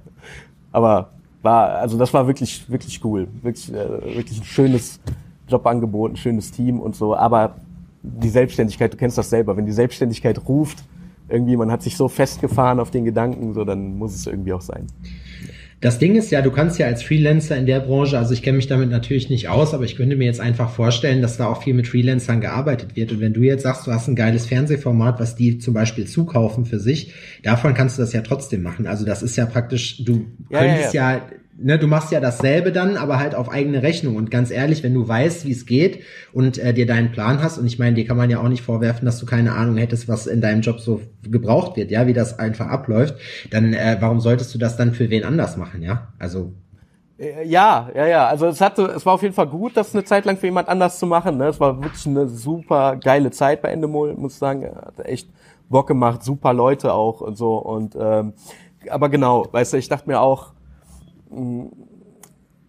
Aber 0.72 1.10
war, 1.42 1.70
also 1.76 1.98
das 1.98 2.12
war 2.12 2.26
wirklich, 2.26 2.68
wirklich 2.70 3.04
cool. 3.04 3.28
Wirklich, 3.42 3.72
äh, 3.72 4.16
wirklich 4.16 4.40
ein 4.40 4.44
schönes 4.44 5.00
Jobangebot, 5.48 6.12
ein 6.12 6.16
schönes 6.16 6.50
Team 6.50 6.80
und 6.80 6.94
so. 6.94 7.16
Aber 7.16 7.56
die 8.02 8.28
Selbstständigkeit, 8.28 8.92
du 8.92 8.96
kennst 8.96 9.18
das 9.18 9.30
selber, 9.30 9.56
wenn 9.56 9.66
die 9.66 9.72
Selbstständigkeit 9.72 10.48
ruft, 10.48 10.82
irgendwie, 11.28 11.56
man 11.56 11.70
hat 11.70 11.82
sich 11.82 11.96
so 11.96 12.08
festgefahren 12.08 12.80
auf 12.80 12.90
den 12.90 13.04
Gedanken, 13.04 13.54
so, 13.54 13.64
dann 13.64 13.96
muss 13.96 14.14
es 14.14 14.26
irgendwie 14.26 14.52
auch 14.52 14.60
sein. 14.60 14.86
Das 15.80 15.98
Ding 15.98 16.14
ist 16.14 16.30
ja, 16.30 16.42
du 16.42 16.50
kannst 16.50 16.78
ja 16.78 16.86
als 16.86 17.02
Freelancer 17.02 17.56
in 17.56 17.64
der 17.64 17.80
Branche, 17.80 18.18
also 18.18 18.34
ich 18.34 18.42
kenne 18.42 18.56
mich 18.56 18.66
damit 18.66 18.90
natürlich 18.90 19.30
nicht 19.30 19.48
aus, 19.48 19.72
aber 19.72 19.84
ich 19.84 19.96
könnte 19.96 20.14
mir 20.14 20.26
jetzt 20.26 20.40
einfach 20.40 20.70
vorstellen, 20.70 21.22
dass 21.22 21.38
da 21.38 21.46
auch 21.46 21.62
viel 21.62 21.72
mit 21.72 21.88
Freelancern 21.88 22.42
gearbeitet 22.42 22.96
wird. 22.96 23.12
Und 23.12 23.20
wenn 23.20 23.32
du 23.32 23.40
jetzt 23.40 23.62
sagst, 23.62 23.86
du 23.86 23.92
hast 23.92 24.06
ein 24.06 24.14
geiles 24.14 24.46
Fernsehformat, 24.46 25.18
was 25.20 25.36
die 25.36 25.58
zum 25.58 25.72
Beispiel 25.72 26.06
zukaufen 26.06 26.66
für 26.66 26.78
sich, 26.78 27.14
davon 27.42 27.72
kannst 27.72 27.96
du 27.96 28.02
das 28.02 28.12
ja 28.12 28.20
trotzdem 28.20 28.62
machen. 28.62 28.86
Also 28.86 29.06
das 29.06 29.22
ist 29.22 29.36
ja 29.36 29.46
praktisch, 29.46 30.04
du 30.04 30.26
ja, 30.50 30.58
könntest 30.58 30.92
ja, 30.92 31.12
ja. 31.12 31.16
ja 31.16 31.22
ne, 31.62 31.78
du 31.78 31.86
machst 31.86 32.10
ja 32.10 32.20
dasselbe 32.20 32.72
dann, 32.72 32.96
aber 32.96 33.18
halt 33.18 33.34
auf 33.34 33.50
eigene 33.50 33.82
Rechnung. 33.82 34.16
Und 34.16 34.30
ganz 34.30 34.50
ehrlich, 34.50 34.82
wenn 34.82 34.94
du 34.94 35.06
weißt, 35.06 35.46
wie 35.46 35.52
es 35.52 35.66
geht 35.66 36.00
und 36.32 36.58
äh, 36.58 36.72
dir 36.72 36.86
deinen 36.86 37.12
Plan 37.12 37.42
hast, 37.42 37.58
und 37.58 37.66
ich 37.66 37.78
meine, 37.78 37.94
dir 37.94 38.06
kann 38.06 38.16
man 38.16 38.30
ja 38.30 38.40
auch 38.40 38.48
nicht 38.48 38.62
vorwerfen, 38.62 39.04
dass 39.04 39.18
du 39.18 39.26
keine 39.26 39.52
Ahnung 39.52 39.76
hättest, 39.76 40.08
was 40.08 40.26
in 40.26 40.40
deinem 40.40 40.62
Job 40.62 40.80
so 40.80 41.00
gebraucht 41.22 41.76
wird, 41.76 41.90
ja, 41.90 42.06
wie 42.06 42.12
das 42.12 42.38
einfach 42.38 42.68
abläuft, 42.68 43.14
dann 43.50 43.74
äh, 43.74 43.96
warum 44.00 44.20
solltest 44.20 44.54
du 44.54 44.58
das 44.58 44.76
dann 44.76 44.94
für 44.94 45.10
wen 45.10 45.24
anders 45.24 45.56
machen, 45.56 45.82
ja? 45.82 46.08
Also 46.18 46.52
äh, 47.18 47.46
ja, 47.46 47.90
ja, 47.94 48.06
ja. 48.06 48.26
Also 48.26 48.46
es 48.46 48.60
hatte, 48.60 48.86
es 48.86 49.04
war 49.04 49.14
auf 49.14 49.22
jeden 49.22 49.34
Fall 49.34 49.46
gut, 49.46 49.76
das 49.76 49.94
eine 49.94 50.04
Zeit 50.04 50.24
lang 50.24 50.38
für 50.38 50.46
jemand 50.46 50.68
anders 50.68 50.98
zu 50.98 51.06
machen. 51.06 51.36
Ne? 51.36 51.48
Es 51.48 51.60
war 51.60 51.82
wirklich 51.82 52.06
eine 52.06 52.28
super 52.28 52.96
geile 52.96 53.30
Zeit 53.30 53.62
bei 53.62 53.68
Endemol, 53.68 54.14
muss 54.14 54.34
ich 54.34 54.38
sagen. 54.38 54.64
Hat 54.64 55.06
echt 55.06 55.28
Bock 55.68 55.86
gemacht, 55.86 56.22
super 56.24 56.52
Leute 56.52 56.92
auch 56.92 57.20
und 57.20 57.36
so. 57.36 57.56
Und 57.56 57.96
ähm, 58.00 58.32
aber 58.88 59.10
genau, 59.10 59.46
weißt 59.50 59.74
du, 59.74 59.76
ich 59.76 59.88
dachte 59.88 60.08
mir 60.08 60.20
auch, 60.20 60.52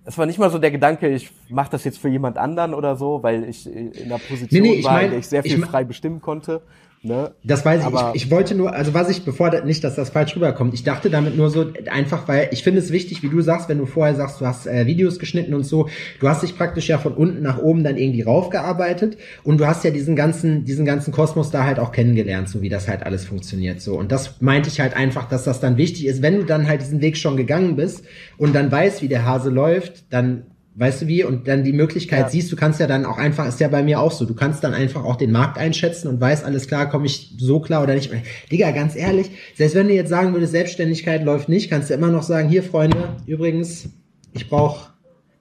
es 0.04 0.18
war 0.18 0.26
nicht 0.26 0.40
mal 0.40 0.50
so 0.50 0.58
der 0.58 0.72
Gedanke, 0.72 1.10
ich 1.10 1.32
mache 1.50 1.72
das 1.72 1.84
jetzt 1.84 2.00
für 2.00 2.10
jemand 2.10 2.38
anderen 2.38 2.74
oder 2.74 2.96
so, 2.96 3.24
weil 3.24 3.48
ich 3.48 3.68
in 3.68 3.94
einer 4.06 4.18
Position 4.18 4.62
nee, 4.62 4.78
nee, 4.78 4.84
war, 4.84 5.02
in 5.02 5.12
der 5.12 5.20
ich 5.20 5.28
sehr 5.28 5.44
viel 5.44 5.60
ich 5.60 5.66
frei 5.66 5.84
bestimmen 5.84 6.22
konnte. 6.22 6.62
Ne? 7.04 7.32
Das 7.44 7.66
weiß 7.66 7.82
ich. 7.82 7.88
ich. 7.88 8.26
Ich 8.26 8.32
wollte 8.32 8.54
nur, 8.54 8.74
also 8.74 8.94
was 8.94 9.10
ich, 9.10 9.26
bevor 9.26 9.50
nicht, 9.64 9.84
dass 9.84 9.96
das 9.96 10.12
falsch 10.12 10.36
rüberkommt, 10.36 10.76
ich 10.76 10.84
dachte 10.84 11.10
damit 11.10 11.36
nur 11.36 11.50
so 11.50 11.66
einfach, 11.90 12.28
weil 12.28 12.50
ich 12.52 12.64
finde 12.64 12.80
es 12.80 12.92
wichtig, 12.92 13.24
wie 13.24 13.30
du 13.30 13.42
sagst, 13.42 13.70
wenn 13.70 13.80
du 13.80 13.88
vorher 13.88 14.14
sagst, 14.14 14.40
du 14.40 14.46
hast 14.46 14.68
äh, 14.68 14.86
Videos 14.86 15.18
geschnitten 15.18 15.56
und 15.56 15.64
so, 15.64 15.90
du 16.20 16.30
hast 16.30 16.44
dich 16.44 16.56
praktisch 16.56 16.90
ja 16.90 17.00
von 17.00 17.14
unten 17.14 17.42
nach 17.42 17.58
oben 17.58 17.84
dann 17.84 17.98
irgendwie 17.98 18.22
raufgearbeitet 18.22 19.18
und 19.44 19.60
du 19.60 19.66
hast 19.66 19.84
ja 19.84 19.90
diesen 19.90 20.16
ganzen, 20.16 20.64
diesen 20.64 20.86
ganzen 20.86 21.12
Kosmos 21.12 21.50
da 21.50 21.64
halt 21.64 21.80
auch 21.80 21.92
kennengelernt, 21.92 22.50
so 22.50 22.62
wie 22.62 22.70
das 22.70 22.88
halt 22.88 23.04
alles 23.04 23.26
funktioniert 23.26 23.82
so. 23.82 23.98
Und 23.98 24.12
das 24.12 24.40
meinte 24.40 24.70
ich 24.70 24.80
halt 24.80 24.96
einfach, 24.96 25.28
dass 25.28 25.44
das 25.44 25.60
dann 25.60 25.78
wichtig 25.78 26.06
ist, 26.06 26.22
wenn 26.22 26.38
du 26.38 26.44
dann 26.44 26.68
halt 26.68 26.82
diesen 26.82 27.02
Weg 27.02 27.18
schon 27.18 27.36
gegangen 27.36 27.76
bist 27.76 28.06
und 28.38 28.54
dann 28.54 28.72
weißt, 28.72 29.02
wie 29.02 29.08
der 29.08 29.26
Hase 29.26 29.50
läuft, 29.50 30.04
dann 30.12 30.44
Weißt 30.74 31.02
du 31.02 31.08
wie? 31.08 31.26
Und 31.26 31.50
dann 31.50 31.66
die 31.66 31.74
Möglichkeit 31.74 32.20
ja. 32.22 32.30
siehst, 32.30 32.50
du 32.52 32.56
kannst 32.56 32.80
ja 32.80 32.88
dann 32.88 33.06
auch 33.06 33.18
einfach, 33.18 33.46
ist 33.46 33.60
ja 33.60 33.68
bei 33.68 33.84
mir 33.84 34.00
auch 34.00 34.12
so, 34.12 34.26
du 34.26 34.34
kannst 34.34 34.64
dann 34.64 34.74
einfach 34.74 35.04
auch 35.04 35.18
den 35.18 35.32
Markt 35.32 35.58
einschätzen 35.58 36.08
und 36.08 36.22
weißt, 36.22 36.46
alles 36.46 36.68
klar, 36.68 36.88
komme 36.90 37.08
ich 37.08 37.36
so 37.38 37.60
klar 37.60 37.84
oder 37.84 37.94
nicht. 37.94 38.10
Digga, 38.52 38.72
ganz 38.72 38.96
ehrlich, 38.96 39.32
selbst 39.56 39.76
wenn 39.76 39.90
du 39.90 39.94
jetzt 39.94 40.10
sagen 40.10 40.34
würdest, 40.34 40.54
Selbstständigkeit 40.54 41.26
läuft 41.26 41.50
nicht, 41.50 41.70
kannst 41.70 41.90
du 41.90 41.94
immer 41.94 42.08
noch 42.08 42.24
sagen, 42.24 42.48
hier 42.48 42.64
Freunde, 42.64 43.18
übrigens, 43.26 43.90
ich 44.32 44.50
brauche, 44.50 44.92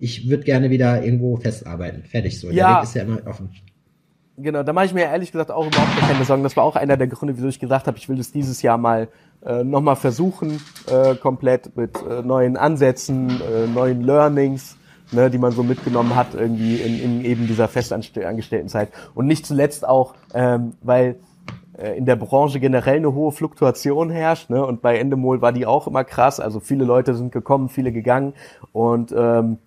ich 0.01 0.29
würde 0.29 0.43
gerne 0.43 0.71
wieder 0.71 1.05
irgendwo 1.05 1.37
festarbeiten. 1.37 2.03
Fertig 2.03 2.41
so. 2.41 2.51
Ja. 2.51 2.55
Der 2.67 2.77
Weg 2.79 2.83
ist 2.85 2.95
ja 2.95 3.03
immer 3.03 3.21
offen. 3.27 3.51
Genau, 4.37 4.63
da 4.63 4.73
mache 4.73 4.87
ich 4.87 4.95
mir 4.95 5.03
ehrlich 5.03 5.31
gesagt 5.31 5.51
auch 5.51 5.67
überhaupt 5.67 5.97
keine 6.01 6.25
Sorgen. 6.25 6.43
Das 6.43 6.57
war 6.57 6.65
auch 6.65 6.75
einer 6.75 6.97
der 6.97 7.07
Gründe, 7.07 7.37
wieso 7.37 7.49
ich 7.49 7.61
gesagt 7.61 7.87
habe, 7.87 7.99
ich 7.99 8.09
will 8.09 8.17
das 8.17 8.33
dieses 8.33 8.63
Jahr 8.63 8.79
mal 8.79 9.09
äh, 9.45 9.63
nochmal 9.63 9.97
versuchen, 9.97 10.61
äh, 10.87 11.15
komplett 11.15 11.77
mit 11.77 11.99
äh, 12.03 12.23
neuen 12.23 12.57
Ansätzen, 12.57 13.29
äh, 13.29 13.67
neuen 13.67 14.01
Learnings 14.03 14.77
ne, 15.13 15.31
die 15.31 15.39
man 15.39 15.53
so 15.53 15.63
mitgenommen 15.63 16.15
hat 16.15 16.35
irgendwie 16.35 16.77
in, 16.77 17.01
in 17.01 17.25
eben 17.25 17.47
dieser 17.47 17.69
festangestellten 17.69 18.69
Zeit. 18.69 18.91
Und 19.15 19.27
nicht 19.27 19.47
zuletzt 19.47 19.87
auch, 19.87 20.15
ähm, 20.35 20.75
weil 20.83 21.17
äh, 21.79 21.97
in 21.97 22.07
der 22.07 22.17
Branche 22.17 22.61
generell 22.61 22.97
eine 22.97 23.15
hohe 23.15 23.33
Fluktuation 23.33 24.11
herrscht, 24.11 24.51
ne? 24.51 24.65
Und 24.65 24.83
bei 24.83 24.99
Endemol 24.99 25.41
war 25.41 25.53
die 25.53 25.67
auch 25.67 25.87
immer 25.87 26.05
krass. 26.05 26.41
Also 26.41 26.61
viele 26.61 26.85
Leute 26.85 27.15
sind 27.15 27.33
gekommen, 27.33 27.69
viele 27.69 27.93
gegangen 27.93 28.35
und 28.73 29.13
ähm, 29.17 29.59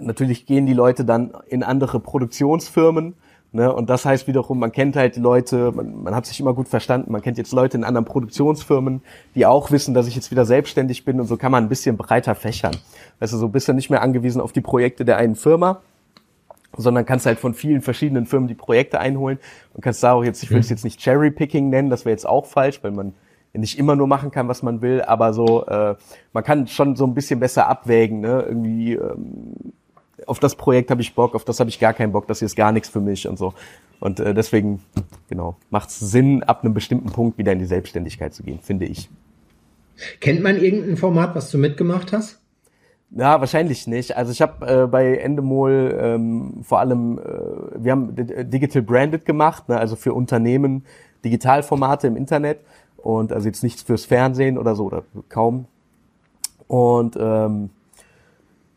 natürlich 0.00 0.46
gehen 0.46 0.66
die 0.66 0.72
Leute 0.72 1.04
dann 1.04 1.32
in 1.48 1.62
andere 1.62 2.00
Produktionsfirmen 2.00 3.14
Ne? 3.52 3.72
Und 3.72 3.90
das 3.90 4.04
heißt 4.04 4.28
wiederum, 4.28 4.60
man 4.60 4.70
kennt 4.70 4.94
halt 4.94 5.16
Leute, 5.16 5.72
man, 5.72 6.04
man 6.04 6.14
hat 6.14 6.26
sich 6.26 6.38
immer 6.38 6.54
gut 6.54 6.68
verstanden, 6.68 7.10
man 7.10 7.20
kennt 7.20 7.36
jetzt 7.36 7.52
Leute 7.52 7.76
in 7.76 7.84
anderen 7.84 8.04
Produktionsfirmen, 8.04 9.02
die 9.34 9.44
auch 9.44 9.72
wissen, 9.72 9.92
dass 9.92 10.06
ich 10.06 10.14
jetzt 10.14 10.30
wieder 10.30 10.44
selbstständig 10.44 11.04
bin 11.04 11.20
und 11.20 11.26
so 11.26 11.36
kann 11.36 11.50
man 11.50 11.64
ein 11.64 11.68
bisschen 11.68 11.96
breiter 11.96 12.36
fächern. 12.36 12.76
Also 13.18 13.38
so 13.38 13.48
bist 13.48 13.66
du 13.66 13.72
nicht 13.72 13.90
mehr 13.90 14.02
angewiesen 14.02 14.40
auf 14.40 14.52
die 14.52 14.60
Projekte 14.60 15.04
der 15.04 15.16
einen 15.16 15.34
Firma, 15.34 15.80
sondern 16.76 17.04
kannst 17.04 17.26
halt 17.26 17.40
von 17.40 17.54
vielen 17.54 17.82
verschiedenen 17.82 18.26
Firmen 18.26 18.46
die 18.46 18.54
Projekte 18.54 19.00
einholen 19.00 19.40
und 19.74 19.82
kannst 19.82 20.02
da 20.04 20.12
auch 20.12 20.22
jetzt, 20.22 20.42
ich 20.44 20.50
will 20.50 20.60
es 20.60 20.68
jetzt 20.68 20.84
nicht 20.84 21.00
Cherry-Picking 21.00 21.68
nennen, 21.68 21.90
das 21.90 22.04
wäre 22.04 22.12
jetzt 22.12 22.28
auch 22.28 22.46
falsch, 22.46 22.78
weil 22.84 22.92
man 22.92 23.14
nicht 23.52 23.80
immer 23.80 23.96
nur 23.96 24.06
machen 24.06 24.30
kann, 24.30 24.46
was 24.46 24.62
man 24.62 24.80
will, 24.80 25.02
aber 25.02 25.32
so, 25.32 25.66
äh, 25.66 25.96
man 26.32 26.44
kann 26.44 26.68
schon 26.68 26.94
so 26.94 27.04
ein 27.04 27.14
bisschen 27.14 27.40
besser 27.40 27.66
abwägen, 27.66 28.20
ne? 28.20 28.44
irgendwie 28.46 28.92
ähm, 28.92 29.72
auf 30.26 30.38
das 30.38 30.54
Projekt 30.54 30.90
habe 30.90 31.00
ich 31.02 31.14
Bock, 31.14 31.34
auf 31.34 31.44
das 31.44 31.60
habe 31.60 31.70
ich 31.70 31.78
gar 31.78 31.92
keinen 31.92 32.12
Bock, 32.12 32.26
das 32.26 32.40
hier 32.40 32.46
ist 32.46 32.56
gar 32.56 32.72
nichts 32.72 32.88
für 32.88 33.00
mich 33.00 33.26
und 33.28 33.38
so. 33.38 33.54
Und 34.00 34.20
äh, 34.20 34.34
deswegen, 34.34 34.82
genau, 35.28 35.56
macht 35.70 35.90
es 35.90 35.98
Sinn, 35.98 36.42
ab 36.42 36.64
einem 36.64 36.74
bestimmten 36.74 37.10
Punkt 37.10 37.38
wieder 37.38 37.52
in 37.52 37.58
die 37.58 37.66
Selbstständigkeit 37.66 38.34
zu 38.34 38.42
gehen, 38.42 38.60
finde 38.62 38.86
ich. 38.86 39.10
Kennt 40.20 40.42
man 40.42 40.56
irgendein 40.56 40.96
Format, 40.96 41.34
was 41.34 41.50
du 41.50 41.58
mitgemacht 41.58 42.12
hast? 42.12 42.38
Ja, 43.10 43.40
wahrscheinlich 43.40 43.86
nicht. 43.86 44.16
Also 44.16 44.30
ich 44.30 44.40
habe 44.40 44.84
äh, 44.84 44.86
bei 44.86 45.16
Endemol 45.16 45.98
ähm, 46.00 46.60
vor 46.62 46.78
allem, 46.78 47.18
äh, 47.18 47.22
wir 47.84 47.92
haben 47.92 48.14
Digital 48.14 48.82
Branded 48.82 49.24
gemacht, 49.24 49.68
ne, 49.68 49.78
also 49.78 49.96
für 49.96 50.14
Unternehmen 50.14 50.84
Digitalformate 51.24 52.06
im 52.06 52.16
Internet 52.16 52.60
und 52.96 53.32
also 53.32 53.48
jetzt 53.48 53.62
nichts 53.62 53.82
fürs 53.82 54.04
Fernsehen 54.04 54.56
oder 54.56 54.74
so 54.76 54.84
oder 54.84 55.02
kaum. 55.28 55.66
Und 56.68 57.16
ähm, 57.20 57.70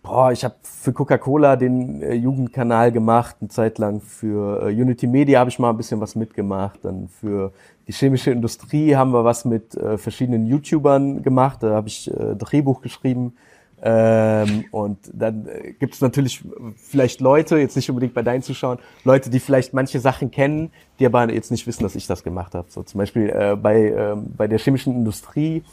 Boah, 0.04 0.34
ich 0.34 0.44
habe 0.44 0.56
für 0.62 0.92
Coca-Cola 0.92 1.56
den 1.56 2.02
äh, 2.02 2.14
Jugendkanal 2.14 2.92
gemacht, 2.92 3.38
eine 3.40 3.48
Zeit 3.48 3.78
lang. 3.78 4.02
Für 4.02 4.68
äh, 4.68 4.74
Unity 4.74 5.08
Media 5.08 5.40
habe 5.40 5.50
ich 5.50 5.60
mal 5.60 5.70
ein 5.70 5.78
bisschen 5.78 6.02
was 6.02 6.16
mitgemacht. 6.16 6.84
Dann 6.84 7.08
für 7.08 7.54
die 7.88 7.94
chemische 7.94 8.30
Industrie 8.30 8.98
haben 8.98 9.12
wir 9.12 9.24
was 9.24 9.46
mit 9.46 9.76
äh, 9.76 9.98
verschiedenen 9.98 10.46
YouTubern 10.46 11.24
gemacht. 11.24 11.64
Da 11.64 11.74
habe 11.74 11.88
ich 11.88 12.12
äh, 12.12 12.36
Drehbuch 12.36 12.82
geschrieben. 12.82 13.38
Ähm, 13.82 14.66
und 14.72 14.98
dann 15.14 15.48
äh, 15.48 15.72
gibt 15.72 15.94
es 15.94 16.02
natürlich 16.02 16.44
vielleicht 16.76 17.22
Leute, 17.22 17.58
jetzt 17.58 17.78
nicht 17.78 17.90
unbedingt 17.90 18.14
bei 18.14 18.24
deinen 18.24 18.42
Zuschauern, 18.42 18.80
Leute, 19.06 19.30
die 19.30 19.40
vielleicht 19.40 19.74
manche 19.74 20.02
Sachen 20.02 20.32
kennen, 20.32 20.72
die 21.00 21.06
aber 21.06 21.32
jetzt 21.32 21.50
nicht 21.50 21.66
wissen, 21.66 21.84
dass 21.84 21.96
ich 21.96 22.08
das 22.08 22.24
gemacht 22.24 22.56
habe. 22.56 22.68
So 22.70 22.84
zum 22.84 22.98
Beispiel 22.98 23.30
äh, 23.30 23.56
bei, 23.56 23.88
äh, 23.88 24.16
bei 24.16 24.48
der 24.50 24.60
chemischen 24.60 24.94
Industrie 24.94 25.64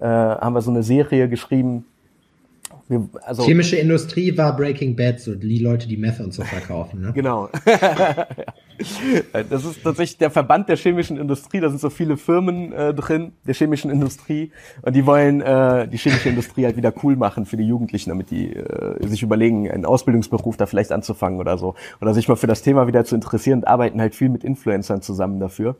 äh, 0.00 0.06
haben 0.06 0.54
wir 0.54 0.60
so 0.60 0.72
eine 0.72 0.82
Serie 0.82 1.28
geschrieben, 1.28 1.84
wir, 2.88 3.08
also 3.24 3.44
Chemische 3.44 3.76
Industrie 3.76 4.36
war 4.36 4.56
Breaking 4.56 4.96
Bad, 4.96 5.20
so 5.20 5.34
die 5.34 5.58
Leute, 5.58 5.88
die 5.88 5.96
Meth 5.96 6.20
und 6.20 6.32
so 6.32 6.42
verkaufen. 6.42 7.00
Ne? 7.00 7.12
Genau. 7.14 7.48
das 9.50 9.64
ist 9.64 9.82
tatsächlich 9.82 10.18
der 10.18 10.30
Verband 10.30 10.68
der 10.68 10.76
chemischen 10.76 11.16
Industrie. 11.16 11.60
Da 11.60 11.68
sind 11.68 11.80
so 11.80 11.90
viele 11.90 12.16
Firmen 12.16 12.72
äh, 12.72 12.94
drin, 12.94 13.32
der 13.46 13.54
chemischen 13.54 13.90
Industrie. 13.90 14.52
Und 14.82 14.94
die 14.94 15.06
wollen 15.06 15.40
äh, 15.40 15.88
die 15.88 15.98
chemische 15.98 16.28
Industrie 16.28 16.64
halt 16.64 16.76
wieder 16.76 16.92
cool 17.02 17.16
machen 17.16 17.46
für 17.46 17.56
die 17.56 17.66
Jugendlichen, 17.66 18.10
damit 18.10 18.30
die 18.30 18.54
äh, 18.54 19.06
sich 19.06 19.22
überlegen, 19.22 19.70
einen 19.70 19.84
Ausbildungsberuf 19.84 20.56
da 20.56 20.66
vielleicht 20.66 20.92
anzufangen 20.92 21.40
oder 21.40 21.58
so. 21.58 21.74
Oder 22.00 22.14
sich 22.14 22.28
mal 22.28 22.36
für 22.36 22.46
das 22.46 22.62
Thema 22.62 22.86
wieder 22.86 23.04
zu 23.04 23.14
interessieren 23.14 23.60
und 23.60 23.66
arbeiten 23.66 24.00
halt 24.00 24.14
viel 24.14 24.28
mit 24.28 24.44
Influencern 24.44 25.02
zusammen 25.02 25.40
dafür. 25.40 25.76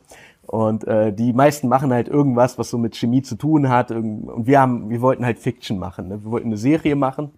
Und 0.47 0.87
äh, 0.87 1.13
die 1.13 1.33
meisten 1.33 1.69
machen 1.69 1.93
halt 1.93 2.09
irgendwas, 2.09 2.57
was 2.59 2.71
so 2.71 2.79
mit 2.79 2.97
Chemie 2.97 3.23
zu 3.23 3.37
tun 3.37 3.69
hat. 3.69 3.91
Und 3.91 4.47
wir 4.47 4.61
haben, 4.61 4.91
wir 4.91 5.01
wollten 5.01 5.25
halt 5.25 5.39
Fiction 5.39 5.79
machen. 5.79 6.09
Ne? 6.09 6.23
Wir 6.23 6.31
wollten 6.31 6.49
eine 6.49 6.57
Serie 6.57 6.95
machen. 6.95 7.31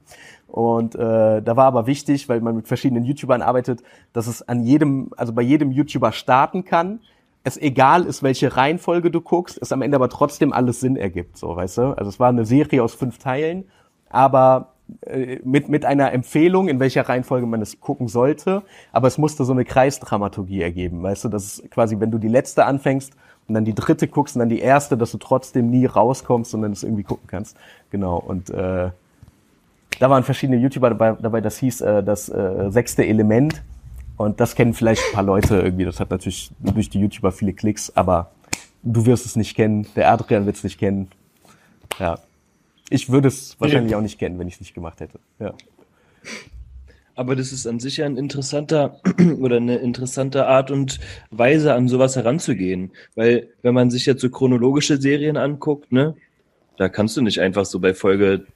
Und 0.46 0.94
äh, 0.94 1.42
da 1.42 1.56
war 1.56 1.66
aber 1.66 1.86
wichtig, 1.86 2.28
weil 2.28 2.40
man 2.40 2.56
mit 2.56 2.68
verschiedenen 2.68 3.04
YouTubern 3.04 3.42
arbeitet, 3.42 3.82
dass 4.12 4.26
es 4.26 4.46
an 4.46 4.62
jedem, 4.62 5.11
also 5.16 5.32
bei 5.32 5.42
jedem 5.42 5.70
YouTuber 5.70 6.12
starten 6.12 6.64
kann. 6.64 7.00
Es 7.44 7.56
egal 7.56 8.04
ist, 8.04 8.22
welche 8.22 8.56
Reihenfolge 8.56 9.11
du 9.11 9.20
guckst, 9.20 9.59
es 9.61 9.72
am 9.72 9.82
Ende 9.82 9.96
aber 9.96 10.09
trotzdem 10.09 10.52
alles 10.52 10.80
Sinn 10.80 10.96
ergibt, 10.96 11.38
so 11.38 11.54
weißt 11.54 11.78
du. 11.78 11.82
Also 11.96 12.09
es 12.09 12.18
war 12.18 12.28
eine 12.28 12.44
Serie 12.44 12.82
aus 12.82 12.94
fünf 12.94 13.18
Teilen, 13.18 13.64
aber 14.11 14.74
mit, 15.45 15.68
mit 15.68 15.84
einer 15.84 16.12
Empfehlung, 16.12 16.68
in 16.68 16.80
welcher 16.80 17.09
Reihenfolge 17.09 17.47
man 17.47 17.61
es 17.61 17.80
gucken 17.80 18.09
sollte, 18.09 18.62
aber 18.93 19.09
es 19.09 19.18
musste 19.18 19.45
so 19.45 19.53
eine 19.53 19.64
Kreisdramaturgie 19.64 20.62
ergeben, 20.62 21.03
weißt 21.03 21.24
du, 21.24 21.28
das 21.28 21.45
ist 21.45 21.70
quasi, 21.70 22.01
wenn 22.01 22.11
du 22.11 22.18
die 22.18 22.28
letzte 22.28 22.64
anfängst 22.64 23.12
und 23.49 23.55
dann 23.55 23.64
die 23.64 23.74
dritte 23.74 24.09
guckst 24.09 24.36
und 24.36 24.41
dann 24.41 24.49
die 24.49 24.61
erste, 24.61 24.97
dass 24.97 25.12
du 25.12 25.18
trotzdem 25.18 25.70
nie 25.70 25.86
rauskommst 25.86 26.55
und 26.55 26.62
dann 26.62 26.72
es 26.72 26.82
irgendwie 26.82 27.03
gucken 27.03 27.26
kannst. 27.26 27.57
Genau, 27.91 28.18
und 28.18 28.51
äh, 28.51 28.91
da 29.99 30.11
waren 30.11 30.22
verschiedene 30.22 30.59
YouTuber 30.59 30.91
dabei, 30.91 31.12
dabei. 31.20 31.41
Das 31.41 31.59
hieß 31.59 31.80
äh, 31.80 32.03
das 32.03 32.28
äh, 32.28 32.70
sechste 32.70 33.07
Element. 33.07 33.62
Und 34.16 34.41
das 34.41 34.55
kennen 34.55 34.74
vielleicht 34.74 35.03
ein 35.09 35.14
paar 35.14 35.22
Leute 35.22 35.61
irgendwie, 35.61 35.84
das 35.84 36.01
hat 36.01 36.11
natürlich 36.11 36.51
durch 36.59 36.91
die 36.91 36.99
YouTuber 36.99 37.30
viele 37.30 37.53
Klicks, 37.53 37.93
aber 37.95 38.32
du 38.82 39.07
wirst 39.07 39.24
es 39.24 39.36
nicht 39.36 39.55
kennen, 39.55 39.86
der 39.95 40.11
Adrian 40.11 40.45
wird 40.45 40.57
es 40.57 40.64
nicht 40.64 40.78
kennen, 40.78 41.09
ja. 42.01 42.18
Ich 42.91 43.11
würde 43.11 43.28
es 43.28 43.57
wahrscheinlich 43.61 43.95
auch 43.95 44.01
nicht 44.01 44.18
kennen, 44.18 44.39
wenn 44.39 44.49
ich 44.49 44.55
es 44.55 44.61
nicht 44.61 44.74
gemacht 44.74 45.01
hätte. 45.01 45.20
Ja. 45.39 45.55
Aber 47.14 47.34
das 47.34 47.53
ist 47.53 47.66
an 47.66 47.80
sich 47.80 47.97
ja 47.97 48.07
ein 48.07 48.16
interessanter 48.16 49.01
oder 49.41 49.57
eine 49.57 49.76
interessante 49.78 50.47
Art 50.47 50.70
und 50.70 51.01
Weise, 51.30 51.74
an 51.74 51.89
sowas 51.89 52.16
heranzugehen. 52.16 52.93
Weil, 53.16 53.49
wenn 53.62 53.74
man 53.74 53.91
sich 53.91 54.07
jetzt 54.07 54.22
so 54.22 54.30
chronologische 54.30 54.99
Serien 54.99 55.36
anguckt, 55.36 55.91
ne, 55.91 56.14
da 56.76 56.89
kannst 56.89 57.16
du 57.16 57.22
nicht 57.22 57.41
einfach 57.41 57.64
so 57.64 57.80
bei 57.80 57.93
Folge 57.93 58.47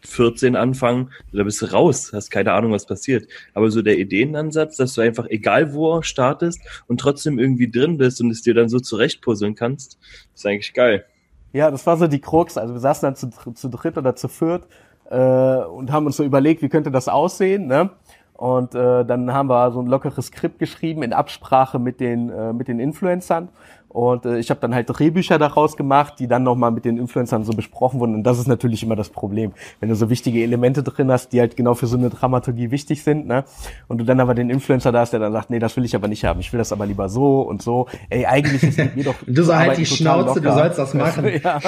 14 0.00 0.56
anfangen, 0.56 1.10
da 1.32 1.42
bist 1.42 1.60
du 1.60 1.66
raus, 1.66 2.10
hast 2.12 2.30
keine 2.30 2.52
Ahnung, 2.52 2.72
was 2.72 2.86
passiert. 2.86 3.28
Aber 3.54 3.70
so 3.70 3.82
der 3.82 3.98
Ideenansatz, 3.98 4.76
dass 4.76 4.94
du 4.94 5.02
einfach 5.02 5.26
egal 5.28 5.74
wo 5.74 6.00
startest 6.02 6.60
und 6.86 6.98
trotzdem 7.00 7.38
irgendwie 7.38 7.70
drin 7.70 7.98
bist 7.98 8.20
und 8.20 8.30
es 8.30 8.42
dir 8.42 8.54
dann 8.54 8.68
so 8.68 8.78
zurechtpuzzeln 8.78 9.54
kannst, 9.54 9.98
ist 10.34 10.46
eigentlich 10.46 10.72
geil. 10.72 11.04
Ja, 11.52 11.70
das 11.70 11.86
war 11.86 11.96
so 11.96 12.06
die 12.06 12.20
Krux. 12.20 12.58
Also 12.58 12.74
wir 12.74 12.80
saßen 12.80 13.06
dann 13.06 13.16
zu, 13.16 13.52
zu 13.52 13.68
dritt 13.68 13.96
oder 13.96 14.14
zu 14.16 14.28
viert 14.28 14.66
äh, 15.10 15.16
und 15.16 15.92
haben 15.92 16.06
uns 16.06 16.16
so 16.16 16.24
überlegt, 16.24 16.62
wie 16.62 16.68
könnte 16.68 16.90
das 16.90 17.08
aussehen. 17.08 17.66
Ne? 17.66 17.90
Und 18.34 18.74
äh, 18.74 19.04
dann 19.04 19.32
haben 19.32 19.48
wir 19.48 19.72
so 19.72 19.80
ein 19.80 19.86
lockeres 19.86 20.26
Skript 20.26 20.58
geschrieben 20.58 21.02
in 21.02 21.12
Absprache 21.12 21.78
mit 21.78 22.00
den, 22.00 22.28
äh, 22.28 22.52
mit 22.52 22.68
den 22.68 22.78
Influencern. 22.78 23.48
Und 23.96 24.26
äh, 24.26 24.38
ich 24.38 24.50
habe 24.50 24.60
dann 24.60 24.74
halt 24.74 24.90
Drehbücher 24.90 25.38
daraus 25.38 25.74
gemacht, 25.74 26.16
die 26.18 26.28
dann 26.28 26.42
nochmal 26.42 26.70
mit 26.70 26.84
den 26.84 26.98
Influencern 26.98 27.44
so 27.44 27.54
besprochen 27.54 27.98
wurden. 27.98 28.14
Und 28.14 28.24
das 28.24 28.38
ist 28.38 28.46
natürlich 28.46 28.82
immer 28.82 28.94
das 28.94 29.08
Problem, 29.08 29.52
wenn 29.80 29.88
du 29.88 29.94
so 29.94 30.10
wichtige 30.10 30.42
Elemente 30.42 30.82
drin 30.82 31.10
hast, 31.10 31.32
die 31.32 31.40
halt 31.40 31.56
genau 31.56 31.72
für 31.72 31.86
so 31.86 31.96
eine 31.96 32.10
Dramaturgie 32.10 32.70
wichtig 32.70 33.02
sind, 33.02 33.26
ne? 33.26 33.44
Und 33.88 33.96
du 33.96 34.04
dann 34.04 34.20
aber 34.20 34.34
den 34.34 34.50
Influencer 34.50 34.92
da 34.92 35.00
hast, 35.00 35.14
der 35.14 35.20
dann 35.20 35.32
sagt, 35.32 35.48
nee, 35.48 35.58
das 35.58 35.78
will 35.78 35.84
ich 35.86 35.96
aber 35.96 36.08
nicht 36.08 36.26
haben. 36.26 36.40
Ich 36.40 36.52
will 36.52 36.58
das 36.58 36.72
aber 36.72 36.84
lieber 36.84 37.08
so 37.08 37.40
und 37.40 37.62
so. 37.62 37.86
Ey, 38.10 38.26
eigentlich 38.26 38.64
ist 38.64 38.76
mir 38.76 39.02
doch. 39.02 39.14
du 39.26 39.42
so 39.42 39.56
halt 39.56 39.78
die 39.78 39.86
Schnauze, 39.86 40.40
locker. 40.40 40.40
du 40.40 40.52
sollst 40.52 40.78
das 40.78 40.92
machen. 40.92 41.24
ja, 41.42 41.58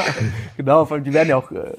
genau, 0.54 0.84
die 0.84 1.14
werden 1.14 1.30
ja 1.30 1.38
auch 1.38 1.50
äh, 1.50 1.72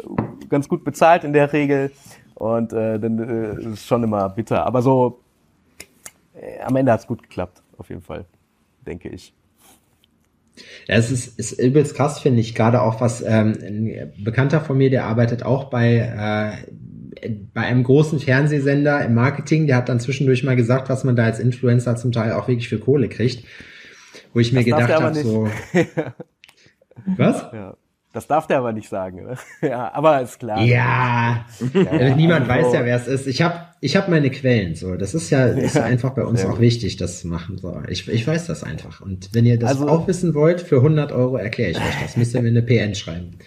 ganz 0.50 0.68
gut 0.68 0.84
bezahlt 0.84 1.26
in 1.26 1.34
der 1.34 1.54
Regel. 1.54 1.92
Und 2.34 2.74
äh, 2.74 2.98
dann 2.98 3.20
äh, 3.20 3.74
ist 3.74 3.86
schon 3.86 4.02
immer 4.02 4.28
bitter. 4.30 4.66
Aber 4.66 4.82
so, 4.82 5.20
äh, 6.34 6.60
am 6.64 6.76
Ende 6.76 6.92
hat's 6.92 7.06
gut 7.06 7.22
geklappt, 7.22 7.62
auf 7.78 7.90
jeden 7.90 8.02
Fall, 8.02 8.26
denke 8.88 9.10
ich. 9.10 9.32
Ja, 10.88 10.96
es 10.96 11.12
ist, 11.12 11.40
ist 11.40 11.60
übelst 11.60 11.96
krass, 11.96 12.20
finde 12.20 12.42
ich. 12.42 12.56
Gerade 12.56 12.82
auch 12.82 13.02
was 13.02 13.22
ähm, 13.22 13.58
ein 13.62 14.14
Bekannter 14.24 14.62
von 14.62 14.78
mir, 14.78 14.90
der 14.90 15.06
arbeitet 15.06 15.44
auch 15.44 15.70
bei 15.70 15.98
äh, 15.98 16.72
bei 17.54 17.62
einem 17.62 17.84
großen 17.84 18.20
Fernsehsender 18.20 19.04
im 19.04 19.14
Marketing. 19.14 19.68
Der 19.68 19.78
hat 19.78 19.90
dann 19.90 20.00
zwischendurch 20.00 20.44
mal 20.44 20.56
gesagt, 20.56 20.90
was 20.90 21.04
man 21.04 21.16
da 21.16 21.26
als 21.26 21.40
Influencer 21.40 21.96
zum 21.96 22.12
Teil 22.12 22.34
auch 22.34 22.48
wirklich 22.48 22.70
für 22.70 22.80
Kohle 22.80 23.10
kriegt. 23.10 23.46
Wo 24.34 24.40
ich 24.40 24.54
mir 24.54 24.60
das 24.60 24.66
gedacht 24.66 25.02
habe, 25.02 25.16
so. 25.16 25.50
was? 27.18 27.46
Ja. 27.54 27.78
Das 28.12 28.26
darf 28.26 28.48
der 28.48 28.58
aber 28.58 28.74
nicht 28.74 28.90
sagen. 28.90 29.24
Ne? 29.24 29.38
ja, 29.62 29.94
aber 29.94 30.22
ist 30.22 30.40
klar. 30.40 30.62
Ja, 30.62 31.46
ja 31.74 32.16
niemand 32.16 32.50
also, 32.50 32.68
weiß 32.68 32.74
ja, 32.74 32.84
wer 32.84 32.96
es 32.96 33.08
ist. 33.08 33.28
Ich 33.28 33.44
habe 33.44 33.60
ich 33.82 33.96
hab 33.96 34.10
meine 34.10 34.32
Quellen. 34.32 34.74
So, 34.74 34.96
das 34.96 35.14
ist 35.14 35.30
ja, 35.30 35.46
ist 35.46 35.76
ja 35.76 35.84
einfach 35.84 36.10
bei 36.16 36.26
uns 36.26 36.44
auch 36.44 36.60
wichtig, 36.60 36.98
das 36.98 37.22
zu 37.22 37.28
machen. 37.28 37.60
So, 37.60 37.80
ich, 37.88 38.10
ich 38.10 38.28
weiß 38.28 38.48
das 38.48 38.64
einfach. 38.64 39.02
Und 39.02 39.30
wenn 39.34 39.46
ihr 39.46 39.60
das 39.60 39.70
also, 39.70 39.88
auch 39.88 40.08
wissen 40.08 40.34
wollt, 40.34 40.60
für 40.60 40.78
100 40.78 41.12
Euro 41.12 41.38
erkläre 41.38 41.70
ich 41.70 41.78
euch 41.78 42.02
das. 42.02 42.18
Müsst 42.18 42.34
ihr 42.34 42.42
mir 42.42 42.50
eine 42.50 42.64
PN 42.64 42.96
schreiben. 42.96 43.38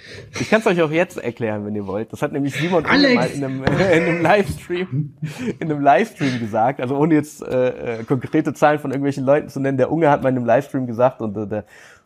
Ich 0.41 0.49
kann 0.49 0.61
es 0.61 0.67
euch 0.69 0.81
auch 0.81 0.93
jetzt 0.93 1.19
erklären, 1.19 1.67
wenn 1.67 1.75
ihr 1.75 1.89
wollt. 1.89 2.13
Das 2.13 2.23
hat 2.23 2.31
nämlich 2.31 2.55
Simon 2.55 2.87
Alex. 2.87 3.15
mal 3.17 3.31
in 3.31 3.45
einem, 3.45 3.65
in 3.65 4.03
einem 4.03 4.23
Livestream, 4.23 5.15
in 5.59 5.71
einem 5.73 5.83
Livestream 5.83 6.39
gesagt. 6.39 6.81
Also 6.81 6.97
ohne 6.97 7.15
jetzt 7.15 7.43
äh, 7.43 8.01
äh, 8.01 8.05
konkrete 8.05 8.55
Zahlen 8.55 8.79
von 8.79 8.93
irgendwelchen 8.93 9.25
Leuten 9.25 9.49
zu 9.49 9.59
nennen. 9.59 9.77
Der 9.77 9.91
Unge 9.91 10.09
hat 10.09 10.23
mal 10.23 10.29
in 10.29 10.37
einem 10.37 10.47
Livestream 10.47 10.87
gesagt 10.87 11.21
und 11.21 11.37
äh, 11.37 11.49
der 11.49 11.65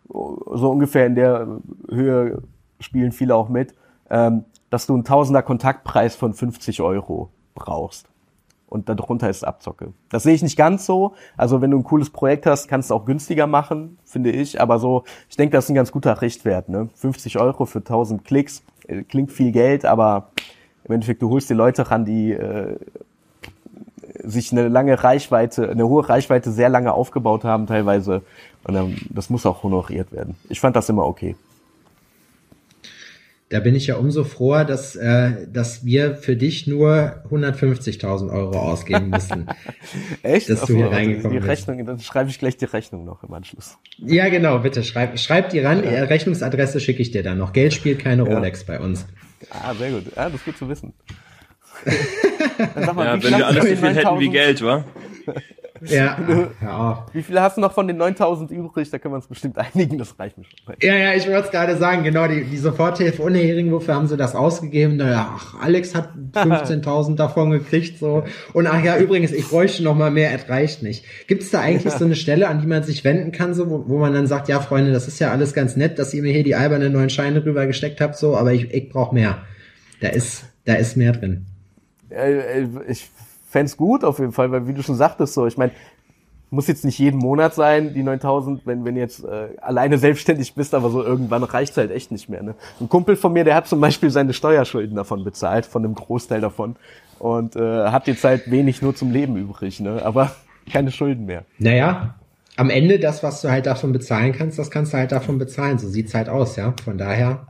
so 0.08 0.70
ungefähr 0.70 1.06
in 1.06 1.14
der 1.14 1.46
Höhe 1.88 2.42
spielen 2.80 3.12
viele 3.12 3.34
auch 3.34 3.48
mit, 3.48 3.74
ähm, 4.10 4.44
dass 4.70 4.86
du 4.86 4.94
einen 4.94 5.04
Tausender 5.04 5.42
Kontaktpreis 5.42 6.16
von 6.16 6.34
50 6.34 6.80
Euro 6.80 7.30
brauchst. 7.54 8.08
Und 8.68 8.88
darunter 8.88 9.30
ist 9.30 9.44
Abzocke. 9.44 9.92
Das 10.08 10.24
sehe 10.24 10.34
ich 10.34 10.42
nicht 10.42 10.56
ganz 10.56 10.86
so. 10.86 11.14
Also 11.36 11.60
wenn 11.60 11.70
du 11.70 11.78
ein 11.78 11.84
cooles 11.84 12.10
Projekt 12.10 12.46
hast, 12.46 12.66
kannst 12.66 12.90
du 12.90 12.94
auch 12.94 13.04
günstiger 13.04 13.46
machen, 13.46 13.96
finde 14.04 14.30
ich. 14.30 14.60
Aber 14.60 14.80
so, 14.80 15.04
ich 15.30 15.36
denke, 15.36 15.52
das 15.56 15.66
ist 15.66 15.70
ein 15.70 15.76
ganz 15.76 15.92
guter 15.92 16.20
Richtwert. 16.20 16.68
Ne? 16.68 16.88
50 16.94 17.38
Euro 17.38 17.64
für 17.64 17.78
1000 17.78 18.24
Klicks 18.24 18.64
äh, 18.88 19.02
klingt 19.04 19.30
viel 19.30 19.52
Geld, 19.52 19.84
aber 19.84 20.30
im 20.84 20.94
Endeffekt, 20.94 21.22
du 21.22 21.30
holst 21.30 21.48
die 21.48 21.54
Leute 21.54 21.90
ran, 21.90 22.04
die 22.04 22.32
äh, 22.32 22.76
sich 24.22 24.52
eine 24.52 24.68
lange 24.68 25.02
Reichweite, 25.02 25.70
eine 25.70 25.88
hohe 25.88 26.08
Reichweite 26.08 26.50
sehr 26.50 26.68
lange 26.68 26.92
aufgebaut 26.92 27.44
haben 27.44 27.66
teilweise 27.66 28.22
und 28.66 28.74
dann, 28.74 28.96
das 29.10 29.30
muss 29.30 29.46
auch 29.46 29.62
honoriert 29.62 30.12
werden. 30.12 30.34
Ich 30.48 30.60
fand 30.60 30.74
das 30.76 30.88
immer 30.88 31.06
okay. 31.06 31.36
Da 33.48 33.60
bin 33.60 33.76
ich 33.76 33.86
ja 33.86 33.94
umso 33.96 34.24
froher, 34.24 34.64
dass, 34.64 34.96
äh, 34.96 35.46
dass 35.46 35.84
wir 35.84 36.16
für 36.16 36.34
dich 36.34 36.66
nur 36.66 37.22
150.000 37.30 38.32
Euro 38.32 38.58
ausgeben 38.58 39.10
mussten. 39.10 39.46
Echt? 40.24 40.50
Dass 40.50 40.62
Achso, 40.62 40.72
du 40.72 40.78
hier 40.78 40.86
also 40.86 40.96
reingekommen 40.96 41.40
die 41.40 41.46
Rechnung, 41.46 41.76
bist. 41.76 41.88
Dann 41.88 42.00
schreibe 42.00 42.30
ich 42.30 42.40
gleich 42.40 42.56
die 42.56 42.64
Rechnung 42.64 43.04
noch 43.04 43.22
im 43.22 43.32
Anschluss. 43.32 43.78
Ja, 43.98 44.28
genau, 44.30 44.58
bitte 44.58 44.82
schreib, 44.82 45.16
schreib 45.20 45.50
die 45.50 45.60
ran. 45.60 45.84
Ja. 45.84 46.02
Rechnungsadresse 46.02 46.80
schicke 46.80 47.02
ich 47.02 47.12
dir 47.12 47.22
dann 47.22 47.38
noch. 47.38 47.52
Geld 47.52 47.72
spielt 47.72 48.00
keine 48.00 48.28
ja. 48.28 48.34
Rolex 48.34 48.64
bei 48.64 48.80
uns. 48.80 49.06
Ah, 49.50 49.74
sehr 49.74 49.92
gut. 49.92 50.04
Ah, 50.16 50.24
das 50.24 50.34
ist 50.40 50.44
gut 50.44 50.58
zu 50.58 50.68
wissen. 50.68 50.92
Mal, 52.94 53.06
ja, 53.06 53.22
wenn 53.22 53.38
wir 53.38 53.46
alles 53.46 53.62
so 53.68 53.76
viel 53.76 53.94
hätten 53.94 54.18
wie 54.18 54.30
Geld, 54.30 54.62
wa? 54.62 54.84
Ja, 55.82 56.18
ja. 56.62 57.06
Wie 57.12 57.22
viele 57.22 57.42
hast 57.42 57.56
du 57.56 57.60
noch 57.60 57.72
von 57.72 57.86
den 57.86 57.96
9000 57.96 58.50
übrig? 58.50 58.90
Da 58.90 58.98
können 58.98 59.12
wir 59.12 59.16
uns 59.16 59.26
bestimmt 59.26 59.58
einigen, 59.74 59.98
das 59.98 60.18
reicht 60.18 60.38
mir 60.38 60.44
schon. 60.44 60.74
Ja, 60.80 60.94
ja, 60.94 61.14
ich 61.14 61.26
wollte 61.26 61.46
es 61.46 61.50
gerade 61.50 61.76
sagen, 61.76 62.04
genau, 62.04 62.26
die, 62.26 62.44
die 62.44 62.56
Soforthilfe 62.56 63.22
ohne 63.22 63.38
Hering, 63.38 63.72
wofür 63.72 63.94
haben 63.94 64.06
sie 64.06 64.16
das 64.16 64.34
ausgegeben? 64.34 64.96
Naja, 64.96 65.34
ach, 65.36 65.60
Alex 65.60 65.94
hat 65.94 66.10
15.000 66.32 67.16
davon 67.16 67.50
gekriegt, 67.50 67.98
so. 67.98 68.24
Und 68.52 68.66
ach 68.66 68.82
ja, 68.82 68.96
übrigens, 68.98 69.32
ich 69.32 69.48
bräuchte 69.48 69.82
noch 69.82 69.94
mal 69.94 70.10
mehr, 70.10 70.32
es 70.34 70.48
reicht 70.48 70.82
nicht. 70.82 71.04
Gibt 71.26 71.42
es 71.42 71.50
da 71.50 71.60
eigentlich 71.60 71.92
so 71.92 72.04
eine 72.04 72.16
Stelle, 72.16 72.48
an 72.48 72.60
die 72.60 72.66
man 72.66 72.82
sich 72.82 73.04
wenden 73.04 73.32
kann, 73.32 73.54
so, 73.54 73.70
wo, 73.70 73.84
wo 73.88 73.98
man 73.98 74.12
dann 74.12 74.26
sagt, 74.26 74.48
ja, 74.48 74.60
Freunde, 74.60 74.92
das 74.92 75.08
ist 75.08 75.18
ja 75.18 75.30
alles 75.30 75.54
ganz 75.54 75.76
nett, 75.76 75.98
dass 75.98 76.14
ihr 76.14 76.22
mir 76.22 76.32
hier 76.32 76.44
die 76.44 76.54
albernen 76.54 76.92
neuen 76.92 77.10
Scheine 77.10 77.44
rüber 77.44 77.66
gesteckt 77.66 78.00
habt, 78.00 78.16
so, 78.16 78.36
aber 78.36 78.52
ich, 78.52 78.72
ich 78.72 78.88
brauche 78.88 79.14
mehr. 79.14 79.38
Da 80.00 80.08
ist, 80.08 80.44
da 80.64 80.74
ist 80.74 80.96
mehr 80.96 81.12
drin. 81.12 81.46
Äh, 82.10 82.66
ich 82.88 83.08
fände 83.56 83.72
gut 83.76 84.04
auf 84.04 84.18
jeden 84.18 84.32
Fall, 84.32 84.52
weil 84.52 84.68
wie 84.68 84.74
du 84.74 84.82
schon 84.82 84.96
sagtest, 84.96 85.32
so, 85.32 85.46
ich 85.46 85.56
meine, 85.56 85.72
muss 86.50 86.66
jetzt 86.66 86.84
nicht 86.84 86.98
jeden 86.98 87.18
Monat 87.18 87.54
sein, 87.54 87.94
die 87.94 88.02
9000, 88.02 88.66
wenn, 88.66 88.84
wenn 88.84 88.96
jetzt 88.96 89.24
äh, 89.24 89.48
alleine 89.62 89.96
selbstständig 89.96 90.54
bist, 90.54 90.74
aber 90.74 90.90
so 90.90 91.02
irgendwann 91.02 91.42
reicht's 91.42 91.76
halt 91.76 91.90
echt 91.90 92.12
nicht 92.12 92.28
mehr. 92.28 92.42
Ne? 92.42 92.54
Ein 92.80 92.90
Kumpel 92.90 93.16
von 93.16 93.32
mir, 93.32 93.44
der 93.44 93.54
hat 93.54 93.66
zum 93.66 93.80
Beispiel 93.80 94.10
seine 94.10 94.34
Steuerschulden 94.34 94.94
davon 94.94 95.24
bezahlt, 95.24 95.64
von 95.64 95.84
einem 95.84 95.94
Großteil 95.94 96.42
davon 96.42 96.76
und 97.18 97.56
äh, 97.56 97.86
hat 97.88 98.06
jetzt 98.08 98.22
halt 98.24 98.50
wenig 98.50 98.82
nur 98.82 98.94
zum 98.94 99.10
Leben 99.10 99.36
übrig, 99.36 99.80
ne? 99.80 100.02
aber 100.04 100.32
keine 100.70 100.92
Schulden 100.92 101.24
mehr. 101.24 101.44
Naja, 101.58 102.14
am 102.56 102.68
Ende 102.68 102.98
das, 102.98 103.22
was 103.22 103.40
du 103.40 103.50
halt 103.50 103.64
davon 103.64 103.92
bezahlen 103.92 104.32
kannst, 104.32 104.58
das 104.58 104.70
kannst 104.70 104.92
du 104.92 104.98
halt 104.98 105.12
davon 105.12 105.38
bezahlen. 105.38 105.78
So 105.78 105.88
sieht's 105.88 106.14
halt 106.14 106.28
aus, 106.28 106.56
ja. 106.56 106.74
Von 106.84 106.98
daher 106.98 107.46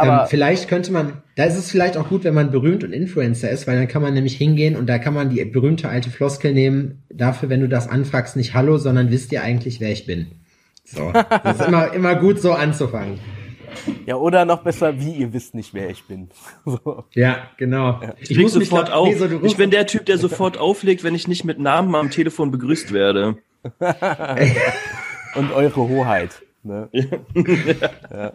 aber 0.00 0.22
ähm, 0.22 0.28
vielleicht 0.28 0.68
könnte 0.68 0.92
man, 0.92 1.22
da 1.36 1.44
ist 1.44 1.56
es 1.56 1.70
vielleicht 1.70 1.96
auch 1.96 2.08
gut, 2.08 2.24
wenn 2.24 2.34
man 2.34 2.50
berühmt 2.50 2.84
und 2.84 2.92
Influencer 2.92 3.50
ist, 3.50 3.66
weil 3.66 3.76
dann 3.76 3.88
kann 3.88 4.02
man 4.02 4.14
nämlich 4.14 4.36
hingehen 4.36 4.76
und 4.76 4.86
da 4.86 4.98
kann 4.98 5.14
man 5.14 5.30
die 5.30 5.44
berühmte 5.44 5.88
alte 5.88 6.10
Floskel 6.10 6.54
nehmen, 6.54 7.02
dafür, 7.10 7.48
wenn 7.48 7.60
du 7.60 7.68
das 7.68 7.88
anfragst, 7.88 8.36
nicht 8.36 8.54
Hallo, 8.54 8.78
sondern 8.78 9.10
wisst 9.10 9.30
ihr 9.32 9.42
eigentlich, 9.42 9.80
wer 9.80 9.90
ich 9.92 10.06
bin. 10.06 10.28
So. 10.84 11.12
Das 11.12 11.60
ist 11.60 11.68
immer, 11.68 11.92
immer 11.92 12.14
gut, 12.16 12.40
so 12.40 12.52
anzufangen. 12.52 13.18
Ja, 14.06 14.16
oder 14.16 14.44
noch 14.44 14.62
besser, 14.62 14.98
wie 14.98 15.12
ihr 15.12 15.32
wisst 15.32 15.54
nicht, 15.54 15.74
wer 15.74 15.90
ich 15.90 16.04
bin. 16.04 16.30
So. 16.64 17.04
Ja, 17.14 17.50
genau. 17.56 18.00
Ja. 18.02 18.14
Ich, 18.18 18.30
ich 18.30 18.38
muss 18.38 18.52
sofort 18.52 18.88
da, 18.88 18.94
auf. 18.94 19.08
Nee, 19.08 19.14
so, 19.14 19.42
ich 19.42 19.56
bin 19.56 19.70
der 19.70 19.86
Typ, 19.88 20.06
der 20.06 20.18
sofort 20.18 20.58
auflegt, 20.58 21.04
wenn 21.04 21.14
ich 21.14 21.28
nicht 21.28 21.44
mit 21.44 21.58
Namen 21.58 21.94
am 21.94 22.10
Telefon 22.10 22.50
begrüßt 22.50 22.92
werde. 22.92 23.36
und 25.34 25.52
eure 25.52 25.76
Hoheit. 25.76 26.42
Ne? 26.62 26.88
Ja. 26.92 27.04
ja. 28.10 28.32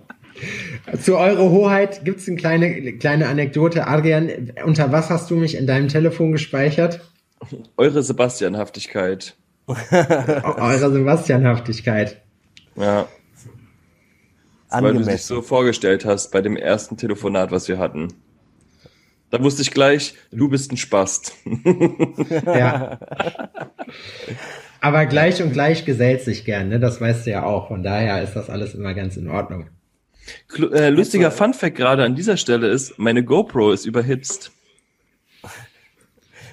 Zu 1.01 1.17
Eure 1.17 1.49
Hoheit 1.49 2.03
gibt 2.03 2.19
es 2.19 2.27
eine 2.27 2.37
kleine, 2.37 2.93
kleine 2.97 3.27
Anekdote. 3.27 3.87
Adrian, 3.87 4.51
unter 4.65 4.91
was 4.91 5.09
hast 5.09 5.31
du 5.31 5.35
mich 5.35 5.55
in 5.55 5.67
deinem 5.67 5.87
Telefon 5.87 6.31
gespeichert? 6.31 7.01
Eure 7.77 8.03
Sebastianhaftigkeit. 8.03 9.35
Eure 9.67 10.91
Sebastianhaftigkeit. 10.91 12.21
Ja. 12.75 13.07
Weil 14.69 14.93
du 14.93 15.03
dich 15.03 15.23
so 15.23 15.41
vorgestellt 15.41 16.05
hast 16.05 16.31
bei 16.31 16.41
dem 16.41 16.57
ersten 16.57 16.97
Telefonat, 16.97 17.51
was 17.51 17.67
wir 17.67 17.77
hatten. 17.77 18.09
Da 19.29 19.41
wusste 19.41 19.61
ich 19.61 19.71
gleich, 19.71 20.15
du 20.31 20.49
bist 20.49 20.71
ein 20.71 20.77
Spast. 20.77 21.33
ja. 22.45 22.99
Aber 24.81 25.05
gleich 25.05 25.41
und 25.41 25.51
gleich 25.51 25.85
gesellt 25.85 26.21
sich 26.21 26.45
gern, 26.45 26.69
ne? 26.69 26.79
Das 26.79 27.01
weißt 27.01 27.25
du 27.25 27.31
ja 27.31 27.43
auch. 27.43 27.69
Von 27.69 27.83
daher 27.83 28.21
ist 28.21 28.35
das 28.35 28.49
alles 28.49 28.75
immer 28.75 28.93
ganz 28.93 29.17
in 29.17 29.29
Ordnung. 29.29 29.67
Äh, 30.73 30.89
lustiger 30.89 31.31
Fun 31.31 31.53
Fact 31.53 31.75
gerade 31.75 32.03
an 32.03 32.15
dieser 32.15 32.37
Stelle 32.37 32.67
ist, 32.67 32.97
meine 32.97 33.23
GoPro 33.23 33.71
ist 33.71 33.85
überhitzt. 33.85 34.51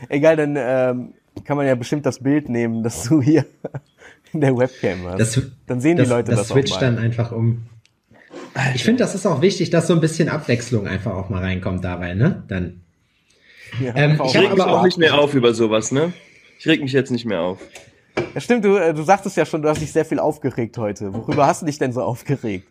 Egal, 0.09 0.37
dann 0.37 0.57
ähm, 0.59 1.14
kann 1.45 1.57
man 1.57 1.66
ja 1.66 1.75
bestimmt 1.75 2.05
das 2.07 2.18
Bild 2.18 2.49
nehmen, 2.49 2.83
das 2.83 3.05
du 3.05 3.23
hier 3.23 3.47
in 4.33 4.41
der 4.41 4.57
Webcam 4.57 5.05
hast. 5.05 5.18
Das, 5.18 5.43
dann 5.66 5.81
sehen 5.81 5.97
das, 5.97 6.09
die 6.09 6.12
Leute 6.12 6.31
das, 6.31 6.41
das 6.41 6.49
switcht 6.49 6.81
dann 6.83 6.99
einfach 6.99 7.33
um. 7.33 7.62
Ich 8.75 8.85
finde, 8.85 9.03
das 9.03 9.14
ist 9.14 9.27
auch 9.27 9.41
wichtig, 9.41 9.70
dass 9.70 9.87
so 9.87 9.95
ein 9.95 10.01
bisschen 10.01 10.29
Abwechslung 10.29 10.87
einfach 10.87 11.12
auch 11.12 11.31
mal 11.31 11.41
reinkommt 11.41 11.85
dabei, 11.85 12.14
ne? 12.14 12.43
Dann. 12.49 12.83
Ja, 13.81 13.95
ähm, 13.97 14.20
ich 14.25 14.37
reg 14.37 14.53
mich 14.53 14.61
auch 14.61 14.85
nicht 14.85 14.99
mehr 14.99 15.18
auf 15.18 15.35
über 15.35 15.55
sowas, 15.55 15.93
ne? 15.93 16.12
Ich 16.59 16.66
reg 16.66 16.83
mich 16.83 16.93
jetzt 16.93 17.11
nicht 17.11 17.25
mehr 17.25 17.41
auf. 17.41 17.59
Ja, 18.35 18.41
stimmt, 18.41 18.64
du, 18.64 18.77
äh, 18.77 18.93
du 18.93 19.03
sagtest 19.03 19.37
ja 19.37 19.47
schon, 19.47 19.62
du 19.62 19.68
hast 19.68 19.81
dich 19.81 19.93
sehr 19.93 20.05
viel 20.05 20.18
aufgeregt 20.18 20.77
heute. 20.77 21.14
Worüber 21.14 21.47
hast 21.47 21.62
du 21.62 21.66
dich 21.66 21.79
denn 21.79 21.93
so 21.93 22.03
aufgeregt? 22.03 22.68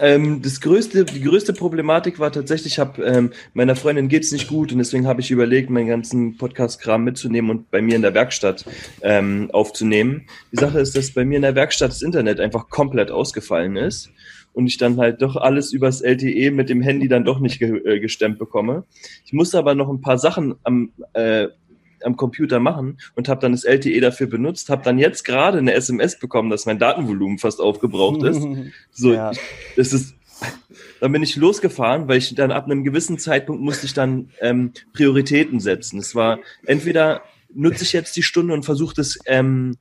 Ähm, 0.00 0.42
das 0.42 0.60
größte, 0.60 1.06
die 1.06 1.22
größte 1.22 1.54
Problematik 1.54 2.18
war 2.18 2.30
tatsächlich, 2.30 2.74
ich 2.74 2.78
habe 2.78 3.02
ähm, 3.02 3.32
meiner 3.54 3.74
Freundin 3.74 4.08
geht's 4.08 4.32
nicht 4.32 4.48
gut 4.48 4.70
und 4.70 4.78
deswegen 4.78 5.06
habe 5.06 5.22
ich 5.22 5.30
überlegt, 5.30 5.70
meinen 5.70 5.88
ganzen 5.88 6.36
Podcast-Kram 6.36 7.04
mitzunehmen 7.04 7.50
und 7.50 7.70
bei 7.70 7.80
mir 7.80 7.96
in 7.96 8.02
der 8.02 8.12
Werkstatt 8.12 8.66
ähm, 9.00 9.48
aufzunehmen. 9.52 10.26
Die 10.52 10.60
Sache 10.60 10.78
ist, 10.80 10.94
dass 10.94 11.12
bei 11.12 11.24
mir 11.24 11.36
in 11.36 11.42
der 11.42 11.54
Werkstatt 11.54 11.90
das 11.90 12.02
Internet 12.02 12.38
einfach 12.38 12.68
komplett 12.68 13.10
ausgefallen 13.10 13.76
ist 13.76 14.10
und 14.52 14.66
ich 14.66 14.76
dann 14.76 14.98
halt 14.98 15.22
doch 15.22 15.36
alles 15.36 15.72
übers 15.72 16.02
LTE 16.02 16.50
mit 16.50 16.68
dem 16.68 16.82
Handy 16.82 17.08
dann 17.08 17.24
doch 17.24 17.40
nicht 17.40 17.58
ge 17.58 17.78
äh, 17.84 17.98
gestemmt 17.98 18.38
bekomme. 18.38 18.84
Ich 19.24 19.32
musste 19.32 19.56
aber 19.56 19.74
noch 19.74 19.88
ein 19.88 20.02
paar 20.02 20.18
Sachen 20.18 20.56
am 20.64 20.90
äh, 21.14 21.48
am 22.02 22.16
Computer 22.16 22.60
machen 22.60 22.98
und 23.14 23.28
habe 23.28 23.40
dann 23.40 23.52
das 23.52 23.64
LTE 23.64 24.00
dafür 24.00 24.26
benutzt, 24.26 24.68
habe 24.70 24.82
dann 24.82 24.98
jetzt 24.98 25.24
gerade 25.24 25.58
eine 25.58 25.74
SMS 25.74 26.18
bekommen, 26.18 26.50
dass 26.50 26.66
mein 26.66 26.78
Datenvolumen 26.78 27.38
fast 27.38 27.60
aufgebraucht 27.60 28.22
ist. 28.24 28.42
So, 28.90 29.12
ja. 29.12 29.32
das 29.76 29.92
ist, 29.92 30.16
dann 31.00 31.12
bin 31.12 31.22
ich 31.22 31.36
losgefahren, 31.36 32.08
weil 32.08 32.18
ich 32.18 32.34
dann 32.34 32.50
ab 32.50 32.64
einem 32.64 32.82
gewissen 32.82 33.18
Zeitpunkt 33.18 33.62
musste 33.62 33.86
ich 33.86 33.94
dann 33.94 34.30
ähm, 34.40 34.72
Prioritäten 34.92 35.60
setzen. 35.60 35.98
Es 35.98 36.14
war 36.14 36.40
entweder 36.66 37.22
nutze 37.54 37.84
ich 37.84 37.92
jetzt 37.92 38.16
die 38.16 38.22
Stunde 38.22 38.54
und 38.54 38.64
versuche 38.64 38.94
das 38.94 39.18
ähm, 39.26 39.76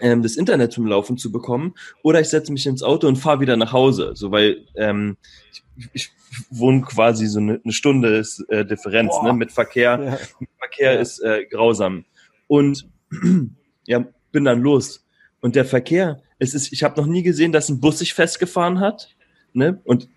ähm, 0.00 0.22
das 0.22 0.36
Internet 0.36 0.72
zum 0.72 0.86
Laufen 0.86 1.18
zu 1.18 1.30
bekommen, 1.32 1.74
oder 2.02 2.20
ich 2.20 2.28
setze 2.28 2.52
mich 2.52 2.66
ins 2.66 2.82
Auto 2.82 3.08
und 3.08 3.16
fahre 3.16 3.40
wieder 3.40 3.56
nach 3.56 3.72
Hause. 3.72 4.12
So, 4.14 4.30
weil 4.30 4.64
ähm, 4.76 5.16
ich, 5.52 5.88
ich 5.92 6.10
wohne 6.50 6.82
quasi 6.82 7.26
so 7.26 7.38
eine, 7.38 7.60
eine 7.62 7.72
Stunde 7.72 8.16
ist, 8.16 8.40
äh, 8.48 8.64
Differenz 8.64 9.14
ne? 9.22 9.32
mit 9.32 9.52
Verkehr. 9.52 10.00
Ja. 10.02 10.46
Verkehr 10.58 10.94
ja. 10.94 11.00
ist 11.00 11.20
äh, 11.20 11.44
grausam. 11.46 12.04
Und 12.46 12.88
ja, 13.86 14.04
bin 14.32 14.44
dann 14.44 14.60
los. 14.60 15.04
Und 15.40 15.56
der 15.56 15.64
Verkehr, 15.64 16.22
es 16.38 16.54
ist, 16.54 16.72
ich 16.72 16.82
habe 16.82 17.00
noch 17.00 17.06
nie 17.06 17.22
gesehen, 17.22 17.52
dass 17.52 17.68
ein 17.68 17.80
Bus 17.80 17.98
sich 17.98 18.14
festgefahren 18.14 18.80
hat. 18.80 19.14
Ne? 19.52 19.80
Und 19.84 20.08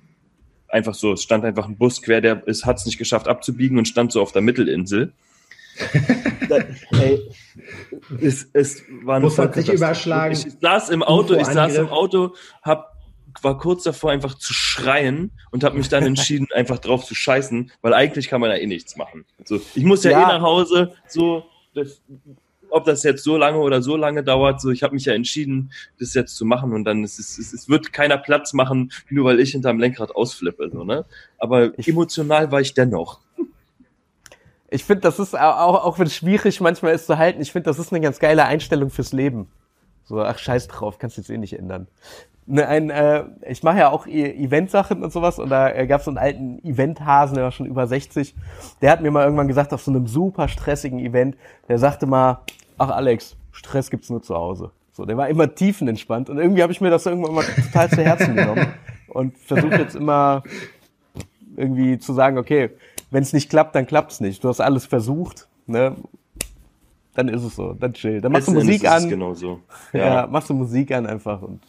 einfach 0.70 0.94
so, 0.94 1.14
es 1.14 1.22
stand 1.22 1.46
einfach 1.46 1.68
ein 1.68 1.78
Bus 1.78 2.02
quer, 2.02 2.22
der 2.22 2.44
hat 2.64 2.78
es 2.78 2.86
nicht 2.86 2.98
geschafft 2.98 3.28
abzubiegen 3.28 3.78
und 3.78 3.88
stand 3.88 4.12
so 4.12 4.22
auf 4.22 4.32
der 4.32 4.42
Mittelinsel. 4.42 5.14
Ey, 6.92 7.22
es, 8.22 8.48
es 8.54 8.84
war 9.04 9.20
Bus 9.20 9.38
hat 9.38 9.56
sich 9.56 9.70
überschlagen. 9.70 10.34
Ich 10.34 10.48
saß 10.60 10.90
im 10.90 11.04
Auto, 11.04 11.36
ich 11.36 11.46
saß 11.46 11.76
im 11.76 11.90
Auto, 11.90 12.36
hab, 12.64 12.96
war 13.42 13.58
kurz 13.58 13.84
davor 13.84 14.12
einfach 14.12 14.36
zu 14.36 14.54
schreien 14.54 15.32
und 15.52 15.64
habe 15.64 15.78
mich 15.78 15.90
dann 15.90 16.04
entschieden, 16.06 16.48
einfach 16.54 16.80
drauf 16.80 17.06
zu 17.06 17.16
scheißen, 17.16 17.72
weil 17.82 17.94
eigentlich 17.94 18.30
kann 18.30 18.42
man 18.42 18.50
ja 18.50 18.58
eh 18.58 18.68
nichts 18.68 18.96
machen. 18.98 19.26
So, 19.46 19.60
ich 19.76 19.84
muss 19.84 20.04
ja, 20.04 20.12
ja. 20.12 20.24
eh 20.24 20.28
nach 20.28 20.42
Hause, 20.42 20.94
so, 21.08 21.46
das, 21.74 22.02
ob 22.70 22.86
das 22.86 23.04
jetzt 23.04 23.24
so 23.24 23.38
lange 23.38 23.60
oder 23.60 23.82
so 23.82 23.96
lange 23.96 24.24
dauert, 24.24 24.62
so 24.62 24.70
ich 24.70 24.84
habe 24.84 24.94
mich 24.94 25.06
ja 25.06 25.14
entschieden, 25.14 25.72
das 26.00 26.14
jetzt 26.14 26.36
zu 26.36 26.46
machen 26.46 26.74
und 26.74 26.84
dann 26.86 27.04
ist 27.04 27.20
es, 27.20 27.38
es, 27.38 27.54
es 27.54 27.70
wird 27.70 27.94
keiner 27.94 28.18
Platz 28.18 28.54
machen, 28.54 28.92
nur 29.10 29.26
weil 29.26 29.40
ich 29.40 29.52
hinterm 29.52 29.80
Lenkrad 29.80 30.16
ausflippe, 30.16 30.70
so, 30.72 30.84
ne? 30.84 31.06
Aber 31.38 31.78
ich, 31.78 31.88
emotional 31.88 32.52
war 32.52 32.62
ich 32.62 32.74
dennoch. 32.74 33.20
Ich 34.70 34.84
finde, 34.84 35.02
das 35.02 35.20
ist 35.20 35.38
auch, 35.38 35.86
auch 35.86 36.00
wenn 36.00 36.08
es 36.08 36.16
schwierig 36.16 36.60
manchmal 36.60 36.94
ist 36.94 37.06
zu 37.06 37.18
halten, 37.18 37.42
ich 37.42 37.52
finde, 37.52 37.70
das 37.70 37.80
ist 37.80 37.94
eine 37.94 38.02
ganz 38.02 38.20
geile 38.20 38.46
Einstellung 38.46 38.90
fürs 38.90 39.14
Leben. 39.14 39.48
So, 40.04 40.22
ach 40.22 40.38
scheiß 40.38 40.68
drauf, 40.68 41.00
kannst 41.00 41.18
du 41.18 41.22
jetzt 41.22 41.30
eh 41.30 41.38
nicht 41.38 41.58
ändern. 41.58 41.88
Ne, 42.50 42.66
ein, 42.66 42.90
äh, 42.90 43.26
ich 43.46 43.62
mache 43.64 43.80
ja 43.80 43.90
auch 43.90 44.08
e 44.08 44.24
Event-Sachen 44.24 45.04
und 45.04 45.12
sowas 45.12 45.38
und 45.38 45.50
da 45.50 45.70
äh, 45.70 45.86
gab 45.86 46.00
es 46.00 46.06
so 46.06 46.12
einen 46.12 46.18
alten 46.18 46.64
Event-Hasen, 46.64 47.36
der 47.36 47.44
war 47.44 47.52
schon 47.52 47.66
über 47.66 47.88
60. 47.88 48.36
Der 48.82 48.92
hat 48.92 49.02
mir 49.02 49.12
mal 49.12 49.26
irgendwann 49.26 49.50
gesagt, 49.50 49.74
auf 49.74 49.82
so 49.82 49.92
einem 49.92 50.08
super 50.08 50.48
stressigen 50.48 51.00
Event, 51.00 51.36
der 51.68 51.78
sagte 51.78 52.06
mal, 52.06 52.40
ach 52.78 52.90
Alex, 52.90 53.36
Stress 53.52 53.90
gibt's 53.90 54.10
nur 54.10 54.22
zu 54.22 54.36
Hause. 54.36 54.72
So, 54.94 55.06
der 55.06 55.18
war 55.18 55.28
immer 55.28 55.54
tiefenentspannt 55.54 56.30
und 56.30 56.38
irgendwie 56.38 56.64
habe 56.64 56.72
ich 56.72 56.80
mir 56.80 56.90
das 56.90 57.06
irgendwann 57.06 57.34
mal 57.34 57.44
total 57.44 57.90
zu 57.90 58.02
Herzen 58.02 58.36
genommen 58.36 58.74
und 59.10 59.38
versuche 59.38 59.76
jetzt 59.76 59.96
immer 59.96 60.42
irgendwie 61.58 62.00
zu 62.00 62.14
sagen, 62.14 62.38
okay, 62.38 62.70
wenn 63.12 63.24
es 63.24 63.34
nicht 63.34 63.50
klappt, 63.50 63.76
dann 63.76 63.88
klappt's 63.88 64.20
nicht. 64.20 64.44
Du 64.44 64.50
hast 64.50 64.60
alles 64.60 64.86
versucht, 64.86 65.48
ne? 65.66 65.96
Dann 67.14 67.30
ist 67.30 67.44
es 67.44 67.56
so, 67.56 67.74
dann 67.74 67.94
chill. 67.94 68.22
Dann 68.22 68.32
machst 68.32 68.48
du 68.48 68.54
Musik 68.54 68.88
an. 68.88 69.10
Genau 69.10 69.34
so. 69.34 69.62
Ja. 69.92 70.00
ja, 70.00 70.28
machst 70.28 70.50
du 70.50 70.54
Musik 70.54 70.92
an 70.92 71.08
einfach 71.08 71.42
und 71.42 71.62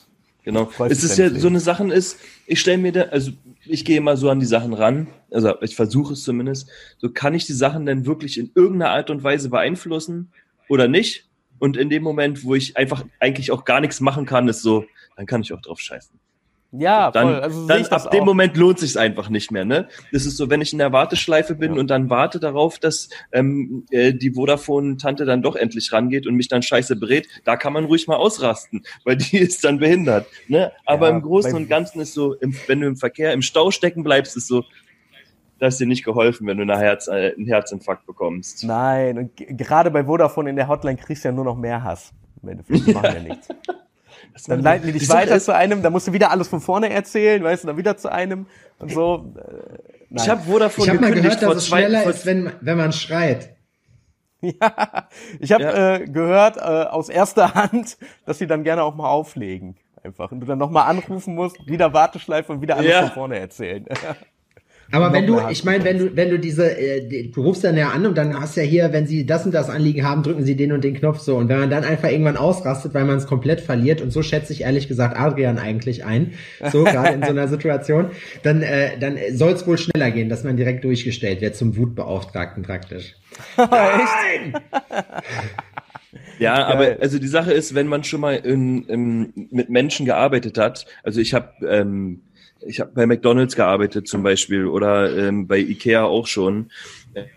Genau. 0.49 0.71
Es 0.89 1.05
ist 1.05 1.19
ja 1.19 1.29
so 1.29 1.49
eine 1.49 1.61
Sache 1.61 1.87
ist, 1.93 2.19
ich 2.47 2.59
stelle 2.59 2.79
mir 2.79 2.91
da, 2.91 3.03
also 3.03 3.33
ich 3.67 3.85
gehe 3.85 3.99
immer 3.99 4.17
so 4.17 4.31
an 4.31 4.41
die 4.41 4.47
Sachen 4.47 4.73
ran, 4.73 5.09
also 5.31 5.61
ich 5.61 5.77
versuche 5.77 6.15
es 6.15 6.23
zumindest, 6.23 6.71
so 6.97 7.11
kann 7.11 7.35
ich 7.35 7.45
die 7.45 7.53
Sachen 7.53 7.85
denn 7.85 8.07
wirklich 8.07 8.39
in 8.39 8.51
irgendeiner 8.55 8.93
Art 8.93 9.11
und 9.11 9.23
Weise 9.23 9.51
beeinflussen 9.51 10.33
oder 10.71 10.89
nicht? 10.89 11.29
Und 11.59 11.77
in 11.77 11.91
dem 11.91 12.03
Moment, 12.03 12.45
wo 12.45 12.55
ich 12.55 12.79
einfach 12.79 13.05
eigentlich 13.21 13.51
auch 13.51 13.67
gar 13.67 13.83
nichts 13.83 14.01
machen 14.01 14.25
kann, 14.25 14.49
ist 14.49 14.63
so, 14.63 14.87
dann 15.17 15.27
kann 15.27 15.43
ich 15.43 15.53
auch 15.53 15.61
drauf 15.61 15.81
scheißen. 15.81 16.19
Ja, 16.71 17.11
dann, 17.11 17.29
voll. 17.29 17.41
Also 17.41 17.67
dann 17.67 17.87
ab 17.87 18.11
dem 18.11 18.25
Moment 18.25 18.57
lohnt 18.57 18.79
sich 18.79 18.99
einfach 18.99 19.31
nicht 19.31 19.51
mehr. 19.51 19.65
Ne, 19.65 19.89
das 20.13 20.27
ist 20.27 20.37
so, 20.37 20.51
wenn 20.51 20.61
ich 20.61 20.73
in 20.73 20.79
der 20.79 20.93
Warteschleife 20.93 21.55
bin 21.55 21.75
ja. 21.75 21.81
und 21.81 21.89
dann 21.89 22.11
warte 22.11 22.41
darauf, 22.41 22.79
dass 22.79 23.09
ähm, 23.33 23.87
äh, 23.91 24.13
die 24.13 24.33
Vodafone-Tante 24.33 25.25
dann 25.25 25.41
doch 25.41 25.57
endlich 25.57 25.93
rangeht 25.93 26.27
und 26.27 26.35
mich 26.35 26.49
dann 26.49 26.63
scheiße 26.63 26.97
berät, 26.97 27.27
da 27.45 27.57
kann 27.57 27.73
man 27.73 27.87
ruhig 27.87 28.07
mal 28.07 28.17
ausrasten, 28.17 28.85
weil 29.05 29.17
die 29.17 29.39
ist 29.39 29.65
dann 29.65 29.79
behindert. 29.79 30.27
Ne, 30.49 30.73
aber 30.85 31.09
ja, 31.09 31.17
im 31.17 31.23
Großen 31.23 31.55
und 31.55 31.69
Ganzen 31.69 32.01
ist 32.01 32.13
so, 32.13 32.35
im, 32.35 32.55
wenn 32.67 32.81
du 32.81 32.87
im 32.87 32.97
Verkehr 32.97 33.33
im 33.33 33.43
Stau 33.43 33.71
stecken 33.71 34.05
bleibst, 34.05 34.37
ist 34.37 34.49
so, 34.49 34.65
da 35.59 35.69
ist 35.69 35.81
dir 35.81 35.87
nicht 35.87 36.05
geholfen, 36.05 36.47
wenn 36.47 36.59
du 36.59 36.65
eine 36.65 36.79
Herz, 36.79 37.09
äh, 37.09 37.35
einen 37.35 37.47
Herzinfarkt 37.47 38.07
bekommst. 38.07 38.63
Nein, 38.65 39.19
und 39.19 39.31
gerade 39.37 39.91
bei 39.91 40.05
Vodafone 40.05 40.51
in 40.51 40.57
der 40.57 40.69
Hotline 40.69 40.99
kriegst 40.99 41.25
du 41.25 41.29
ja 41.29 41.33
nur 41.33 41.45
noch 41.45 41.57
mehr 41.57 41.83
Hass. 41.83 42.13
Im 42.43 42.51
Endeffekt, 42.51 42.87
die 42.87 42.93
machen 42.93 43.15
ja 43.15 43.23
nichts. 43.29 43.49
Dann 44.47 44.63
leiten 44.63 44.87
die 44.87 44.93
dich 44.93 45.09
weiter 45.09 45.39
zu 45.41 45.55
einem, 45.55 45.83
dann 45.83 45.93
musst 45.93 46.09
du 46.09 46.13
wieder 46.13 46.31
alles 46.31 46.49
von 46.49 46.61
vorne 46.61 46.91
erzählen, 46.91 47.43
weißt 47.43 47.65
du, 47.65 47.69
dann 47.69 47.77
wieder 47.77 47.97
zu 47.97 48.11
einem 48.11 48.47
und 48.79 48.93
so. 48.93 49.33
Äh, 49.37 49.41
nein. 50.11 50.25
Ich 50.25 50.29
habe 50.29 50.43
Vodafone 50.43 50.87
ich 50.87 50.95
hab 50.95 51.01
mal 51.01 51.13
gehört, 51.13 51.43
dass 51.43 51.57
es 51.57 51.67
schneller 51.67 52.05
ist, 52.05 52.27
wenn, 52.27 52.53
wenn 52.61 52.77
man 52.77 52.93
schreit. 52.93 53.55
Ja, 54.41 55.09
ich 55.41 55.51
habe 55.51 55.65
ja. 55.65 55.97
äh, 55.97 56.05
gehört 56.05 56.59
äh, 56.59 56.61
aus 56.61 57.09
erster 57.09 57.55
Hand, 57.55 57.99
dass 58.25 58.39
sie 58.39 58.47
dann 58.47 58.63
gerne 58.63 58.85
auch 58.85 58.95
mal 58.95 59.09
auflegen. 59.09 59.77
Einfach. 60.05 60.31
Und 60.31 60.39
du 60.39 60.47
dann 60.47 60.59
nochmal 60.59 60.89
anrufen 60.89 61.35
musst, 61.35 61.67
wieder 61.67 61.93
Warteschleife 61.93 62.53
und 62.53 62.63
wieder 62.63 62.77
alles 62.77 62.89
ja. 62.89 63.03
von 63.03 63.11
vorne 63.11 63.41
erzählen. 63.41 63.85
Aber 64.91 65.13
wenn 65.13 65.27
du, 65.27 65.39
ich 65.51 65.65
meine, 65.65 65.85
wenn 65.85 65.99
du, 65.99 66.17
wenn 66.17 66.31
du 66.31 66.39
diese, 66.39 66.79
äh, 66.79 67.29
du 67.29 67.43
rufst 67.43 67.63
dann 67.63 67.77
ja 67.77 67.91
an 67.91 68.07
und 68.07 68.17
dann 68.17 68.39
hast 68.41 68.57
ja 68.57 68.63
hier, 68.63 68.93
wenn 68.93 69.07
sie 69.07 69.27
das 69.27 69.45
und 69.45 69.53
das 69.53 69.69
Anliegen 69.69 70.05
haben, 70.05 70.23
drücken 70.23 70.45
sie 70.45 70.57
den 70.57 70.73
und 70.73 70.83
den 70.83 70.95
Knopf 70.95 71.19
so. 71.19 71.37
Und 71.37 71.49
wenn 71.49 71.61
man 71.61 71.71
dann 71.71 71.85
einfach 71.85 72.11
irgendwann 72.11 72.39
ausrastet, 72.39 72.95
weil 72.95 73.05
man 73.05 73.19
es 73.19 73.27
komplett 73.27 73.61
verliert, 73.61 74.01
und 74.01 74.13
so 74.13 74.23
schätze 74.23 74.53
ich 74.53 74.63
ehrlich 74.63 74.89
gesagt 74.89 75.19
Adrian 75.19 75.59
eigentlich 75.59 76.05
ein, 76.05 76.33
so 76.73 76.85
gerade 76.85 77.15
in 77.15 77.23
so 77.23 77.31
einer 77.31 77.49
Situation, 77.49 78.11
dann, 78.43 78.63
äh, 78.63 78.99
dann 78.99 79.19
soll 79.33 79.53
es 79.53 79.67
wohl 79.67 79.77
schneller 79.77 80.11
gehen, 80.11 80.31
dass 80.31 80.45
man 80.45 80.57
direkt 80.57 80.85
durchgestellt 80.85 81.43
wird 81.43 81.55
zum 81.55 81.77
Wutbeauftragten 81.77 82.63
praktisch. 82.63 83.15
Nein! 83.57 84.55
Ja, 86.39 86.67
aber 86.67 86.97
also 87.01 87.19
die 87.19 87.29
Sache 87.29 87.53
ist, 87.53 87.75
wenn 87.75 87.89
man 87.89 88.05
schon 88.05 88.21
mal 88.21 88.37
in, 88.37 88.85
in, 88.85 89.49
mit 89.51 89.71
Menschen 89.71 90.07
gearbeitet 90.07 90.57
hat, 90.57 90.87
also 91.03 91.21
ich 91.21 91.35
habe 91.35 91.53
ähm, 91.67 92.23
ich 92.61 92.81
habe 92.81 92.93
bei 92.93 93.07
McDonald's 93.07 93.57
gearbeitet 93.57 94.09
zum 94.09 94.23
Beispiel 94.23 94.67
oder 94.67 95.17
ähm, 95.17 95.47
bei 95.47 95.59
Ikea 95.59 96.05
auch 96.05 96.27
schon 96.27 96.71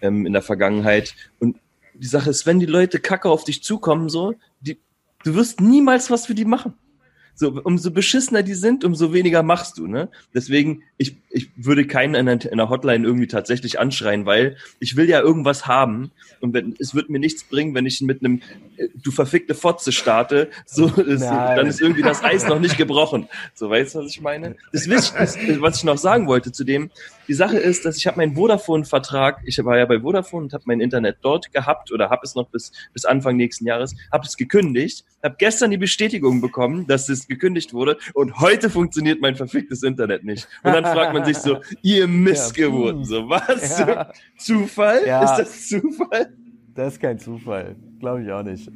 ähm, 0.02 0.26
in 0.26 0.34
der 0.34 0.42
Vergangenheit. 0.42 1.16
Und 1.40 1.58
die 1.94 2.08
Sache 2.08 2.30
ist, 2.30 2.46
wenn 2.46 2.60
die 2.60 2.66
Leute 2.66 3.00
kacke 3.00 3.30
auf 3.30 3.44
dich 3.44 3.64
zukommen, 3.64 4.10
so, 4.10 4.34
die, 4.60 4.80
du 5.24 5.36
wirst 5.36 5.62
niemals 5.62 6.10
was 6.10 6.26
für 6.26 6.36
die 6.36 6.46
machen. 6.46 6.74
So, 7.36 7.60
umso 7.64 7.92
beschissener 7.92 8.44
die 8.44 8.54
sind, 8.54 8.84
umso 8.84 9.14
weniger 9.14 9.44
machst 9.44 9.78
du, 9.78 9.88
ne? 9.88 10.10
Deswegen, 10.34 10.84
ich, 10.98 11.16
ich 11.30 11.50
würde 11.56 11.88
keinen 11.88 12.16
in 12.16 12.30
einer 12.30 12.70
Hotline 12.70 13.06
irgendwie 13.06 13.28
tatsächlich 13.28 13.80
anschreien, 13.80 14.26
weil 14.26 14.58
ich 14.80 14.96
will 14.96 15.10
ja 15.10 15.22
irgendwas 15.22 15.68
haben 15.68 16.12
und 16.40 16.54
wenn, 16.54 16.76
es 16.80 16.94
wird 16.94 17.10
mir 17.10 17.20
nichts 17.20 17.44
bringen, 17.44 17.74
wenn 17.74 17.86
ich 17.86 18.02
mit 18.02 18.24
einem 18.24 18.42
äh, 18.78 18.90
du 18.96 19.12
verfickte 19.12 19.56
Fotze 19.56 19.92
starte, 19.92 20.50
so, 20.66 20.88
ist, 21.02 21.24
dann 21.24 21.68
ist 21.68 21.82
irgendwie 21.82 22.04
das 22.04 22.24
Eis 22.24 22.48
noch 22.48 22.60
nicht 22.60 22.78
gebrochen. 22.78 23.28
So, 23.54 23.70
weißt 23.70 23.96
du, 23.96 24.00
was 24.00 24.12
ich 24.12 24.22
meine? 24.22 24.56
Das, 24.72 24.86
das, 24.88 25.16
was 25.60 25.78
ich 25.78 25.84
noch 25.84 25.98
sagen 25.98 26.28
wollte 26.28 26.52
zu 26.52 26.64
dem, 26.64 26.90
die 27.28 27.34
Sache 27.34 27.58
ist, 27.58 27.86
dass 27.86 27.98
ich 27.98 28.08
habe 28.08 28.18
meinen 28.18 28.36
Vodafone-Vertrag, 28.36 29.42
ich 29.46 29.64
war 29.64 29.78
ja 29.78 29.86
bei 29.86 30.00
Vodafone 30.00 30.46
und 30.46 30.54
habe 30.54 30.64
mein 30.68 30.80
Internet 30.80 31.18
dort 31.22 31.52
gehabt 31.52 31.92
oder 31.92 32.10
habe 32.10 32.22
es 32.24 32.36
noch 32.36 32.50
bis, 32.50 32.72
bis 32.94 33.06
Anfang 33.06 33.38
nächsten 33.38 33.66
Jahres, 33.66 33.96
habe 34.12 34.26
es 34.26 34.38
gekündigt, 34.38 35.06
habe 35.24 35.36
gestern 35.38 35.72
die 35.72 35.78
Bestätigung 35.78 36.42
bekommen, 36.42 36.88
dass 36.88 37.10
es 37.10 37.28
gekündigt 37.28 37.74
wurde 37.74 37.98
und 38.14 38.40
heute 38.40 38.70
funktioniert 38.70 39.22
mein 39.22 39.36
verficktes 39.36 39.84
Internet 39.84 40.24
nicht. 40.24 40.48
Und 40.64 40.74
dann 40.74 40.84
fragt 40.84 41.14
man 41.14 41.26
sich 41.26 41.38
so, 41.38 41.60
ihr 41.82 42.08
Missgeburten, 42.08 43.02
ja, 43.02 43.06
so 43.06 43.30
was? 43.30 43.80
Ja. 43.80 44.12
Zufall? 44.38 45.02
Ja. 45.06 45.24
Ist 45.24 45.38
das 45.38 45.68
Zufall? 45.68 46.34
Das 46.74 46.94
ist 46.94 47.00
kein 47.00 47.20
Zufall, 47.20 47.76
glaube 48.00 48.24
ich 48.24 48.32
auch 48.32 48.44
nicht. 48.44 48.70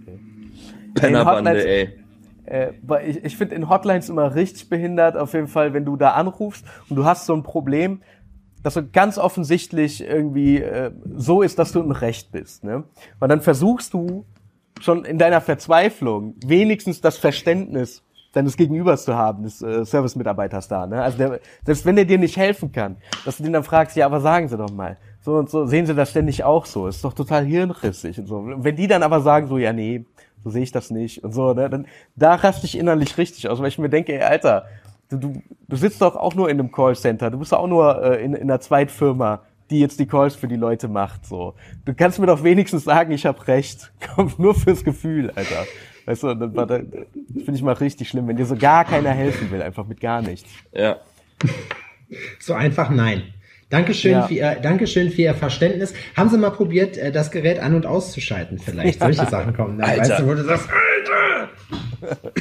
Pennerbande, 0.96 1.68
ey. 1.68 2.06
Äh, 2.46 2.74
ich 3.08 3.24
ich 3.24 3.38
finde 3.38 3.56
in 3.56 3.70
Hotlines 3.70 4.10
immer 4.10 4.36
richtig 4.36 4.70
behindert, 4.70 5.18
auf 5.18 5.34
jeden 5.34 5.48
Fall, 5.48 5.74
wenn 5.74 5.86
du 5.86 5.98
da 5.98 6.12
anrufst 6.12 6.66
und 6.89 6.96
du 6.96 7.06
hast 7.06 7.26
so 7.26 7.34
ein 7.34 7.43
Problem, 7.43 8.02
dass 8.66 8.74
so 8.74 8.82
ganz 8.91 9.20
offensichtlich 9.20 10.01
irgendwie 10.01 10.57
äh, 10.57 10.89
so 11.16 11.43
ist, 11.43 11.59
dass 11.59 11.72
du 11.72 11.82
im 11.82 11.91
Recht 11.91 12.32
bist. 12.32 12.63
Ne? 12.63 12.84
Und 13.20 13.30
dann 13.30 13.41
versuchst 13.41 13.93
du 13.93 14.26
schon 14.82 15.05
in 15.05 15.20
deiner 15.20 15.39
Verzweiflung 15.39 16.34
wenigstens 16.43 16.99
das 16.99 17.18
Verständnis 17.18 18.01
deines 18.34 18.57
Gegenübers 18.57 19.05
zu 19.05 19.16
haben, 19.16 19.43
des 19.43 19.61
äh, 19.61 19.86
Service-Mitarbeiters 19.86 20.68
da. 20.68 20.88
Ne? 20.88 20.99
Also 20.99 21.20
der, 21.20 21.39
selbst 21.63 21.86
wenn 21.86 21.95
der 21.95 22.05
dir 22.05 22.18
nicht 22.18 22.38
helfen 22.38 22.72
kann, 22.72 22.97
dass 23.24 23.38
du 23.38 23.43
den 23.43 23.53
dann 23.53 23.63
fragst, 23.63 23.95
ja, 23.95 24.07
aber 24.07 24.20
sagen 24.20 24.47
Sie 24.47 24.57
doch 24.57 24.72
mal, 24.72 24.97
so 25.22 25.36
und 25.36 25.47
so, 25.47 25.68
sehen 25.68 25.86
Sie 25.86 25.93
das 25.93 26.09
ständig 26.09 26.43
auch 26.43 26.66
so, 26.66 26.88
ist 26.88 27.05
doch 27.05 27.13
total 27.13 27.45
hirnrissig 27.45 28.18
und 28.18 28.26
so. 28.26 28.43
Wenn 28.45 28.76
die 28.76 28.88
dann 28.88 29.03
aber 29.03 29.22
sagen 29.22 29.45
so, 29.45 29.59
ja, 29.59 29.74
nee, 29.74 30.05
so 30.43 30.49
sehe 30.49 30.63
ich 30.63 30.72
das 30.72 30.89
nicht 30.89 31.24
und 31.24 31.34
so, 31.34 31.53
ne, 31.53 31.70
dann 31.70 31.86
da 32.16 32.34
raste 32.34 32.66
ich 32.66 32.80
innerlich 32.80 33.20
richtig 33.20 33.47
aus, 33.47 33.59
weil 33.59 33.68
ich 33.68 33.78
mir 33.78 33.89
denke, 33.89 34.13
ey, 34.13 34.24
Alter, 34.24 34.66
du, 35.10 35.18
du, 35.18 35.41
du 35.68 35.76
sitzt 35.76 36.01
doch 36.01 36.16
auch 36.16 36.36
nur 36.36 36.49
in 36.49 36.60
einem 36.60 36.72
Callcenter, 36.72 37.32
du 37.32 37.39
bist 37.39 37.51
doch 37.51 37.60
auch 37.60 37.68
nur 37.68 38.01
äh, 38.03 38.24
in, 38.24 38.34
in 38.34 38.43
einer 38.43 38.60
Zweitfirma, 38.60 39.41
die 39.70 39.80
jetzt 39.80 39.99
die 39.99 40.06
Calls 40.06 40.36
für 40.36 40.47
die 40.47 40.56
Leute 40.56 40.88
macht. 40.88 41.26
So, 41.26 41.56
du 41.86 41.93
kannst 41.93 42.20
mir 42.20 42.28
doch 42.28 42.43
wenigstens 42.43 42.84
sagen, 42.84 43.12
ich 43.12 43.26
habe 43.26 43.47
recht. 43.47 43.91
Komm, 44.16 44.32
nur 44.38 44.56
fürs 44.56 44.84
Gefühl, 44.84 45.32
Alter. 45.36 45.66
Weißt 46.06 46.24
du, 46.24 46.36
das, 46.36 46.68
das 46.68 46.82
finde 47.34 47.53
ich 47.56 47.64
mal 47.64 47.74
richtig 47.74 48.10
schlimm, 48.10 48.28
wenn 48.28 48.36
dir 48.36 48.45
so 48.45 48.56
gar 48.56 48.86
keiner 48.86 49.10
helfen 49.10 49.49
will, 49.49 49.62
einfach 49.62 49.88
mit 49.88 49.99
gar 49.99 50.22
nichts. 50.22 50.49
Ja. 50.72 50.97
So 52.39 52.53
einfach 52.53 52.91
nein. 52.91 53.24
Dankeschön, 53.70 54.11
ja. 54.11 54.28
für 54.28 54.34
ihr, 54.34 54.55
Dankeschön 54.61 55.09
für 55.09 55.24
Ihr 55.24 55.34
Verständnis. 55.34 55.93
Haben 56.16 56.30
Sie 56.30 56.38
mal 56.38 56.51
probiert, 56.51 56.97
äh, 56.97 57.11
das 57.11 57.32
Gerät 57.32 57.59
an- 57.59 57.76
und 57.76 57.86
auszuschalten 57.86 58.59
vielleicht? 58.59 58.99
Solche 58.99 59.26
Sachen 59.26 59.55
kommen. 59.55 59.82
Alter. 59.82 60.01
Weißt 60.01 60.20
du, 60.20 60.28
wo 60.28 60.34
du 60.34 60.43
sagst, 60.43 60.70
Alter! 60.70 61.49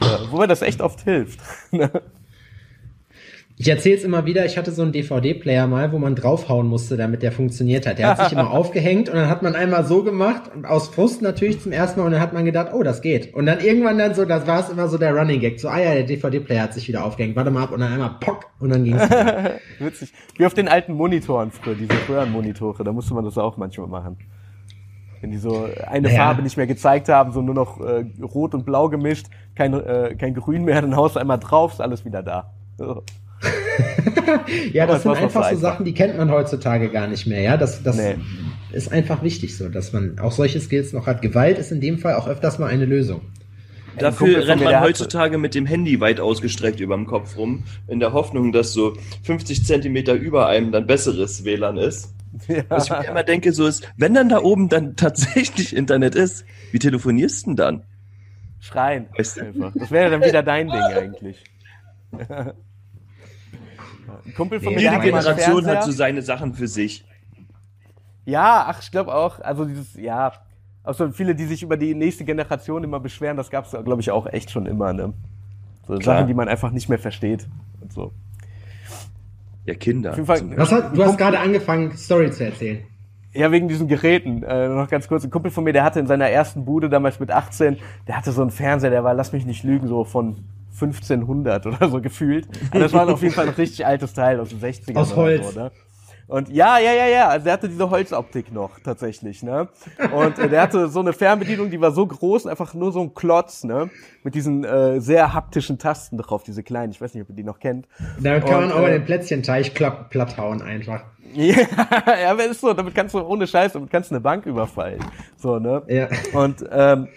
ja, 0.00 0.18
wobei 0.30 0.46
das 0.46 0.62
echt 0.62 0.80
oft 0.80 1.02
hilft. 1.02 1.40
Ich 3.60 3.66
erzähle 3.68 3.96
es 3.96 4.04
immer 4.04 4.24
wieder, 4.24 4.46
ich 4.46 4.56
hatte 4.56 4.70
so 4.70 4.82
einen 4.82 4.92
DVD-Player 4.92 5.66
mal, 5.66 5.90
wo 5.90 5.98
man 5.98 6.14
draufhauen 6.14 6.68
musste, 6.68 6.96
damit 6.96 7.24
der 7.24 7.32
funktioniert 7.32 7.88
hat. 7.88 7.98
Der 7.98 8.10
hat 8.10 8.22
sich 8.22 8.32
immer 8.32 8.50
aufgehängt 8.52 9.08
und 9.08 9.16
dann 9.16 9.28
hat 9.28 9.42
man 9.42 9.56
einmal 9.56 9.84
so 9.84 10.04
gemacht, 10.04 10.42
aus 10.62 10.88
Frust 10.88 11.22
natürlich 11.22 11.60
zum 11.60 11.72
ersten 11.72 11.98
Mal 11.98 12.06
und 12.06 12.12
dann 12.12 12.20
hat 12.20 12.32
man 12.32 12.44
gedacht, 12.44 12.68
oh, 12.72 12.84
das 12.84 13.02
geht. 13.02 13.34
Und 13.34 13.46
dann 13.46 13.58
irgendwann 13.58 13.98
dann 13.98 14.14
so, 14.14 14.24
das 14.24 14.46
war 14.46 14.60
es 14.60 14.68
immer 14.70 14.86
so 14.86 14.96
der 14.96 15.12
Running 15.12 15.40
Gag. 15.40 15.58
So, 15.58 15.68
ah 15.68 15.80
ja, 15.80 15.92
der 15.92 16.04
DVD-Player 16.04 16.62
hat 16.62 16.72
sich 16.72 16.86
wieder 16.86 17.04
aufgehängt, 17.04 17.34
warte 17.34 17.50
mal 17.50 17.64
ab 17.64 17.72
und 17.72 17.80
dann 17.80 17.92
einmal 17.92 18.12
pock 18.20 18.46
und 18.60 18.70
dann 18.70 18.84
ging's. 18.84 19.02
Witzig. 19.80 20.12
Wie 20.36 20.46
auf 20.46 20.54
den 20.54 20.68
alten 20.68 20.92
Monitoren 20.92 21.50
früher, 21.50 21.74
diese 21.74 21.94
früheren 21.94 22.30
Monitore, 22.30 22.84
da 22.84 22.92
musste 22.92 23.12
man 23.12 23.24
das 23.24 23.36
auch 23.38 23.56
manchmal 23.56 23.88
machen. 23.88 24.18
Wenn 25.20 25.32
die 25.32 25.38
so 25.38 25.66
eine 25.84 26.08
ja. 26.08 26.14
Farbe 26.14 26.42
nicht 26.42 26.56
mehr 26.56 26.68
gezeigt 26.68 27.08
haben, 27.08 27.32
so 27.32 27.42
nur 27.42 27.56
noch 27.56 27.80
äh, 27.80 28.04
rot 28.22 28.54
und 28.54 28.64
blau 28.64 28.88
gemischt, 28.88 29.26
kein, 29.56 29.74
äh, 29.74 30.14
kein 30.16 30.34
grün 30.34 30.64
mehr, 30.64 30.80
dann 30.80 30.94
haust 30.94 31.16
du 31.16 31.20
einmal 31.20 31.40
drauf, 31.40 31.72
ist 31.72 31.80
alles 31.80 32.04
wieder 32.04 32.22
da. 32.22 32.52
ja, 34.72 34.86
das 34.86 35.02
sind 35.02 35.12
einfach 35.12 35.42
so 35.42 35.48
einfach. 35.48 35.60
Sachen, 35.60 35.84
die 35.84 35.94
kennt 35.94 36.16
man 36.16 36.30
heutzutage 36.30 36.88
gar 36.88 37.06
nicht 37.06 37.26
mehr. 37.26 37.40
Ja, 37.40 37.56
das, 37.56 37.82
das 37.82 37.96
nee. 37.96 38.16
ist 38.72 38.92
einfach 38.92 39.22
wichtig 39.22 39.56
so, 39.56 39.68
dass 39.68 39.92
man 39.92 40.18
auch 40.18 40.32
solche 40.32 40.60
Skills 40.60 40.92
noch 40.92 41.06
hat. 41.06 41.22
Gewalt 41.22 41.58
ist 41.58 41.72
in 41.72 41.80
dem 41.80 41.98
Fall 41.98 42.14
auch 42.14 42.26
öfters 42.26 42.58
mal 42.58 42.66
eine 42.66 42.84
Lösung. 42.84 43.20
Dafür 43.98 44.46
rennt 44.46 44.62
man 44.62 44.80
heutzutage 44.80 45.38
mit 45.38 45.54
dem 45.54 45.66
Handy 45.66 46.00
weit 46.00 46.20
ausgestreckt 46.20 46.80
über 46.80 46.94
dem 46.94 47.06
Kopf 47.06 47.36
rum, 47.36 47.64
in 47.88 48.00
der 48.00 48.12
Hoffnung, 48.12 48.52
dass 48.52 48.72
so 48.72 48.94
50 49.24 49.64
Zentimeter 49.64 50.14
über 50.14 50.46
einem 50.46 50.72
dann 50.72 50.86
besseres 50.86 51.44
WLAN 51.44 51.76
ist. 51.76 52.14
Ja. 52.46 52.62
Was 52.68 52.84
ich 52.84 52.90
mir 52.90 53.08
immer 53.08 53.24
denke, 53.24 53.52
so 53.52 53.66
ist, 53.66 53.90
wenn 53.96 54.12
dann 54.14 54.28
da 54.28 54.42
oben 54.42 54.68
dann 54.68 54.94
tatsächlich 54.96 55.74
Internet 55.74 56.14
ist, 56.14 56.44
wie 56.70 56.78
telefonierst 56.78 57.46
du 57.46 57.50
denn 57.50 57.56
dann? 57.56 57.82
Schreien. 58.60 59.06
Weißt 59.16 59.38
du? 59.38 59.46
einfach. 59.46 59.72
Das 59.74 59.90
wäre 59.90 60.10
dann 60.10 60.22
wieder 60.22 60.42
dein 60.42 60.68
Ding 60.68 60.78
eigentlich. 60.78 61.42
Ein 64.24 64.34
Kumpel 64.34 64.60
von 64.60 64.74
nee, 64.74 64.80
mir, 64.80 64.90
Jede 64.92 65.00
Generation 65.00 65.66
hat 65.66 65.84
so 65.84 65.92
seine 65.92 66.22
Sachen 66.22 66.54
für 66.54 66.68
sich. 66.68 67.04
Ja, 68.24 68.66
ach, 68.68 68.82
ich 68.82 68.90
glaube 68.90 69.14
auch, 69.14 69.40
also 69.40 69.64
dieses, 69.64 69.94
ja, 69.94 70.32
also 70.84 71.10
viele, 71.12 71.34
die 71.34 71.46
sich 71.46 71.62
über 71.62 71.76
die 71.76 71.94
nächste 71.94 72.24
Generation 72.24 72.84
immer 72.84 73.00
beschweren, 73.00 73.36
das 73.36 73.50
gab 73.50 73.64
es, 73.64 73.70
glaube 73.70 74.00
ich, 74.00 74.10
auch 74.10 74.26
echt 74.26 74.50
schon 74.50 74.66
immer, 74.66 74.92
ne? 74.92 75.14
So 75.86 75.96
Klar. 75.96 76.16
Sachen, 76.16 76.28
die 76.28 76.34
man 76.34 76.48
einfach 76.48 76.70
nicht 76.70 76.88
mehr 76.88 76.98
versteht 76.98 77.48
und 77.80 77.92
so. 77.92 78.12
Ja, 79.64 79.74
Kinder. 79.74 80.14
Was 80.16 80.72
hat, 80.72 80.96
du 80.96 81.04
hast 81.04 81.18
gerade 81.18 81.38
angefangen, 81.38 81.96
Story 81.96 82.30
zu 82.30 82.44
erzählen. 82.44 82.84
Ja, 83.32 83.52
wegen 83.52 83.68
diesen 83.68 83.88
Geräten. 83.88 84.42
Äh, 84.42 84.68
noch 84.68 84.88
ganz 84.88 85.08
kurz. 85.08 85.24
Ein 85.24 85.30
Kumpel 85.30 85.50
von 85.50 85.64
mir, 85.64 85.72
der 85.72 85.84
hatte 85.84 86.00
in 86.00 86.06
seiner 86.06 86.28
ersten 86.28 86.64
Bude 86.64 86.88
damals 86.88 87.20
mit 87.20 87.30
18, 87.30 87.76
der 88.06 88.16
hatte 88.16 88.32
so 88.32 88.40
einen 88.40 88.50
Fernseher, 88.50 88.90
der 88.90 89.04
war, 89.04 89.14
lass 89.14 89.32
mich 89.32 89.44
nicht 89.44 89.64
lügen, 89.64 89.86
so 89.86 90.04
von 90.04 90.44
1500 90.72 91.66
oder 91.66 91.88
so 91.88 92.00
gefühlt. 92.00 92.46
Also 92.70 92.78
das 92.80 92.92
war 92.92 93.08
auf 93.08 93.22
jeden 93.22 93.34
Fall 93.34 93.48
ein 93.48 93.54
richtig 93.54 93.86
altes 93.86 94.12
Teil 94.12 94.40
aus 94.40 94.50
den 94.50 94.60
60ern. 94.60 94.96
Aus 94.96 95.16
Holz. 95.16 95.54
So, 95.54 95.60
ne? 95.60 95.70
Und 96.28 96.50
ja, 96.50 96.78
ja, 96.78 96.92
ja, 96.92 97.06
ja, 97.06 97.28
also 97.28 97.44
der 97.44 97.54
hatte 97.54 97.70
diese 97.70 97.88
Holzoptik 97.88 98.52
noch 98.52 98.78
tatsächlich, 98.80 99.42
ne? 99.42 99.68
Und 100.14 100.38
äh, 100.38 100.50
der 100.50 100.60
hatte 100.60 100.88
so 100.88 101.00
eine 101.00 101.14
Fernbedienung, 101.14 101.70
die 101.70 101.80
war 101.80 101.90
so 101.90 102.06
groß, 102.06 102.46
einfach 102.46 102.74
nur 102.74 102.92
so 102.92 103.00
ein 103.00 103.14
Klotz, 103.14 103.64
ne? 103.64 103.88
Mit 104.24 104.34
diesen 104.34 104.62
äh, 104.62 105.00
sehr 105.00 105.32
haptischen 105.32 105.78
Tasten 105.78 106.18
drauf, 106.18 106.42
diese 106.42 106.62
kleinen, 106.62 106.92
ich 106.92 107.00
weiß 107.00 107.14
nicht, 107.14 107.22
ob 107.22 107.30
ihr 107.30 107.34
die 107.34 107.44
noch 107.44 107.58
kennt. 107.58 107.88
Damit 108.20 108.44
kann 108.44 108.64
und, 108.64 108.68
man 108.68 108.78
auch 108.78 108.86
äh, 108.86 108.98
den 108.98 109.06
Plätzchenteich 109.06 109.72
platt, 109.72 110.10
platt 110.10 110.36
hauen 110.36 110.60
einfach. 110.60 111.02
ja, 111.32 111.56
ja, 112.20 112.30
aber 112.30 112.44
ist 112.44 112.60
so, 112.60 112.74
damit 112.74 112.94
kannst 112.94 113.14
du 113.14 113.20
ohne 113.20 113.46
Scheiß, 113.46 113.72
damit 113.72 113.90
kannst 113.90 114.10
du 114.10 114.16
eine 114.16 114.20
Bank 114.20 114.44
überfallen. 114.44 115.00
So, 115.38 115.58
ne? 115.58 115.82
Ja. 115.88 116.08
Und 116.34 116.62
ähm, 116.70 117.08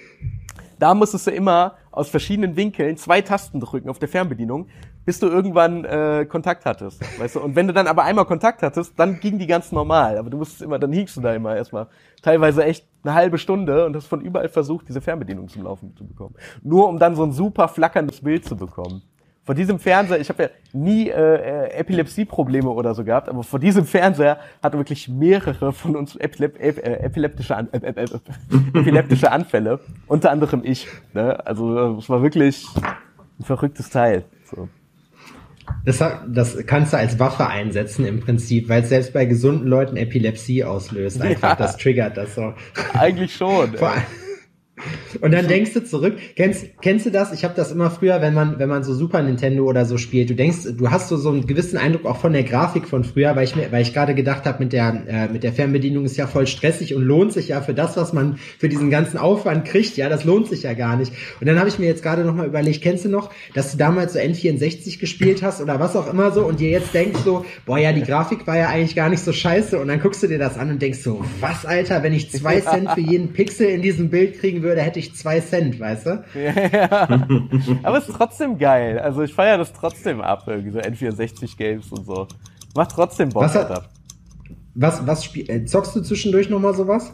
da 0.80 0.94
musstest 0.94 1.28
du 1.28 1.32
immer 1.32 1.76
aus 1.92 2.10
verschiedenen 2.10 2.56
Winkeln 2.56 2.98
zwei 2.98 3.22
Tasten 3.22 3.60
drücken 3.60 3.90
auf 3.90 4.00
der 4.00 4.08
Fernbedienung, 4.08 4.68
bis 5.06 5.20
du 5.20 5.28
irgendwann 5.28 5.84
äh, 5.86 6.26
Kontakt 6.28 6.66
hattest. 6.66 7.02
Weißt 7.20 7.36
du? 7.36 7.42
Und 7.42 7.56
wenn 7.56 7.68
du 7.68 7.74
dann 7.74 7.88
aber 7.88 8.04
einmal 8.04 8.26
Kontakt 8.26 8.64
hattest, 8.64 8.94
dann 8.98 9.20
ging 9.20 9.40
die 9.40 9.48
ganz 9.48 9.72
normal. 9.72 10.18
Aber 10.18 10.30
du 10.30 10.38
musstest 10.38 10.62
immer, 10.62 10.80
dann 10.80 10.94
hiegst 10.94 11.18
du 11.18 11.22
da 11.22 11.34
immer 11.34 11.56
erstmal 11.56 11.88
teilweise 12.22 12.64
echt 12.64 12.88
eine 13.04 13.14
halbe 13.14 13.38
Stunde 13.38 13.86
und 13.86 13.96
hast 13.96 14.08
von 14.08 14.22
überall 14.22 14.50
versucht, 14.50 14.88
diese 14.88 15.02
Fernbedienung 15.02 15.48
zum 15.50 15.64
Laufen 15.64 15.96
zu 15.96 16.06
bekommen. 16.06 16.36
Nur 16.64 16.88
um 16.88 17.00
dann 17.00 17.16
so 17.16 17.24
ein 17.24 17.32
super 17.32 17.68
flackerndes 17.68 18.22
Bild 18.22 18.46
zu 18.46 18.56
bekommen 18.56 19.02
vor 19.44 19.56
diesem 19.56 19.80
Fernseher, 19.80 20.20
ich 20.20 20.30
habe 20.30 20.44
ja 20.44 20.50
nie 20.72 21.10
äh, 21.10 21.72
Epilepsie-Probleme 21.72 22.70
oder 22.70 22.94
so 22.94 23.04
gehabt, 23.04 23.28
aber 23.28 23.42
vor 23.42 23.60
diesem 23.60 23.86
Fernseher 23.86 24.38
hatten 24.62 24.78
wirklich 24.78 25.10
mehrere 25.10 25.74
von 25.74 25.96
uns 25.96 26.16
Epilep 26.16 26.60
äh, 26.60 26.70
epileptische, 27.04 27.56
An 27.56 27.68
äh, 27.72 27.78
äh, 27.78 28.04
äh, 28.04 28.80
epileptische 28.80 29.32
Anfälle, 29.32 29.80
unter 30.08 30.32
anderem 30.32 30.62
ich. 30.64 30.88
Ne? 31.14 31.44
Also 31.46 31.98
es 31.98 32.08
war 32.08 32.22
wirklich 32.22 32.68
ein 33.40 33.44
verrücktes 33.44 33.90
Teil. 33.90 34.26
So. 34.44 34.70
Das, 35.86 36.04
das 36.28 36.58
kannst 36.68 36.94
du 36.94 36.98
als 36.98 37.18
Waffe 37.18 37.48
einsetzen 37.48 38.06
im 38.06 38.20
Prinzip, 38.20 38.70
weil 38.70 38.84
es 38.84 38.90
selbst 38.90 39.14
bei 39.14 39.26
gesunden 39.26 39.68
Leuten 39.68 39.98
Epilepsie 39.98 40.64
auslöst. 40.64 41.20
Einfach, 41.22 41.50
ja. 41.50 41.56
das 41.56 41.78
triggert 41.78 42.18
das 42.18 42.36
so. 42.36 42.54
Eigentlich 42.94 43.36
schon. 43.36 43.76
Vor, 43.78 43.94
und 45.22 45.32
dann 45.32 45.48
denkst 45.48 45.74
du 45.74 45.84
zurück, 45.84 46.18
kennst, 46.36 46.66
kennst 46.82 47.06
du 47.06 47.12
das? 47.12 47.34
Ich 47.34 47.44
habe 47.44 47.54
das 47.56 47.72
immer 47.72 47.92
früher, 47.92 48.22
wenn 48.22 48.34
man, 48.34 48.60
wenn 48.60 48.70
man 48.70 48.84
so 48.84 48.94
Super 48.94 49.22
Nintendo 49.22 49.66
oder 49.66 49.86
so 49.86 49.98
spielt. 49.98 50.30
Du 50.30 50.36
denkst, 50.36 50.60
du 50.78 50.92
hast 50.92 51.10
so, 51.10 51.18
so 51.18 51.30
einen 51.30 51.48
gewissen 51.48 51.78
Eindruck 51.78 52.06
auch 52.06 52.18
von 52.18 52.34
der 52.34 52.44
Grafik 52.44 52.88
von 52.88 53.04
früher, 53.04 53.36
weil 53.36 53.44
ich 53.44 53.56
mir, 53.56 53.72
weil 53.72 53.82
ich 53.82 53.94
gerade 53.94 54.16
gedacht 54.16 54.46
habe, 54.46 54.64
mit 54.64 54.74
der, 54.74 55.04
äh, 55.08 55.28
mit 55.28 55.44
der 55.44 55.54
Fernbedienung 55.54 56.06
ist 56.06 56.18
ja 56.18 56.28
voll 56.28 56.48
stressig 56.48 56.96
und 56.96 57.04
lohnt 57.04 57.34
sich 57.34 57.50
ja 57.50 57.62
für 57.62 57.74
das, 57.74 57.98
was 57.98 58.14
man 58.14 58.38
für 58.58 58.70
diesen 58.70 58.90
ganzen 58.90 59.18
Aufwand 59.18 59.66
kriegt, 59.66 59.98
ja, 59.98 60.10
das 60.10 60.24
lohnt 60.24 60.48
sich 60.48 60.64
ja 60.64 60.74
gar 60.74 60.96
nicht. 60.96 61.14
Und 61.40 61.48
dann 61.48 61.60
habe 61.60 61.70
ich 61.70 61.80
mir 61.80 61.86
jetzt 61.86 62.04
gerade 62.04 62.24
nochmal 62.24 62.48
überlegt, 62.48 62.82
kennst 62.82 63.06
du 63.06 63.10
noch, 63.10 63.32
dass 63.54 63.72
du 63.72 63.78
damals 63.78 64.14
so 64.14 64.20
N64 64.20 65.00
gespielt 65.00 65.44
hast 65.44 65.62
oder 65.62 65.80
was 65.80 65.96
auch 65.96 66.12
immer 66.12 66.32
so 66.32 66.46
und 66.46 66.60
dir 66.60 66.70
jetzt 66.70 66.94
denkst 66.94 67.22
so, 67.24 67.46
boah 67.66 67.78
ja, 67.78 67.94
die 67.94 68.04
Grafik 68.04 68.48
war 68.48 68.58
ja 68.58 68.70
eigentlich 68.70 68.96
gar 68.96 69.10
nicht 69.10 69.24
so 69.24 69.34
scheiße 69.34 69.80
und 69.80 69.88
dann 69.88 70.00
guckst 70.00 70.24
du 70.24 70.28
dir 70.28 70.40
das 70.40 70.58
an 70.58 70.70
und 70.70 70.82
denkst 70.82 71.00
so, 71.00 71.24
was 71.40 71.66
Alter, 71.66 72.04
wenn 72.04 72.14
ich 72.14 72.32
zwei 72.32 72.60
Cent 72.62 72.92
für 72.92 73.02
jeden 73.02 73.34
Pixel 73.34 73.68
in 73.68 73.82
diesem 73.82 74.10
Bild 74.10 74.40
kriegen 74.40 74.64
würde, 74.64 74.71
hätte 74.80 75.00
ich 75.00 75.16
zwei 75.16 75.40
Cent, 75.40 75.80
weißt 75.80 76.06
du? 76.06 76.24
Ja, 76.36 77.08
aber 77.84 77.98
es 77.98 78.08
ist 78.08 78.16
trotzdem 78.16 78.58
geil. 78.58 79.00
Also 79.00 79.22
ich 79.24 79.34
feiere 79.34 79.58
das 79.58 79.74
trotzdem 79.74 80.22
ab, 80.22 80.44
irgendwie 80.48 80.72
so 80.72 80.80
N64-Games 80.80 81.92
und 81.92 82.06
so. 82.06 82.28
Macht 82.76 82.92
trotzdem 82.92 83.30
Bock 83.30 83.44
was, 83.44 83.56
hat, 83.56 83.90
was, 84.76 85.06
was 85.06 85.26
spiel, 85.26 85.50
äh, 85.50 85.66
zockst 85.66 85.96
du 85.96 86.02
zwischendurch 86.02 86.50
nochmal 86.50 86.74
sowas? 86.74 87.14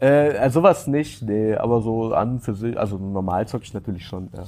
Äh, 0.00 0.36
also 0.36 0.60
sowas 0.60 0.86
nicht, 0.86 1.22
nee, 1.22 1.54
aber 1.54 1.80
so 1.80 2.12
an 2.12 2.40
für 2.40 2.54
sich, 2.54 2.78
also 2.78 2.98
normal 2.98 3.48
zock 3.48 3.62
ich 3.62 3.72
natürlich 3.72 4.04
schon, 4.04 4.28
ja. 4.34 4.44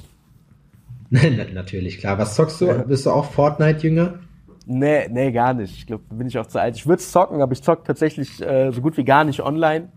natürlich, 1.53 1.99
klar. 1.99 2.17
Was 2.17 2.35
zockst 2.35 2.61
du? 2.61 2.67
Bist 2.83 3.05
du 3.05 3.11
auch 3.11 3.25
Fortnite-Jünger? 3.25 4.19
Nee, 4.65 5.07
nee, 5.09 5.31
gar 5.31 5.53
nicht. 5.53 5.73
Ich 5.77 5.87
glaube, 5.87 6.03
bin 6.09 6.27
ich 6.27 6.37
auch 6.37 6.45
zu 6.45 6.59
alt. 6.59 6.75
Ich 6.75 6.85
würde 6.85 7.01
zocken, 7.01 7.41
aber 7.41 7.53
ich 7.53 7.63
zock 7.63 7.85
tatsächlich 7.85 8.41
äh, 8.41 8.71
so 8.71 8.81
gut 8.81 8.97
wie 8.97 9.05
gar 9.05 9.23
nicht 9.23 9.39
online, 9.39 9.87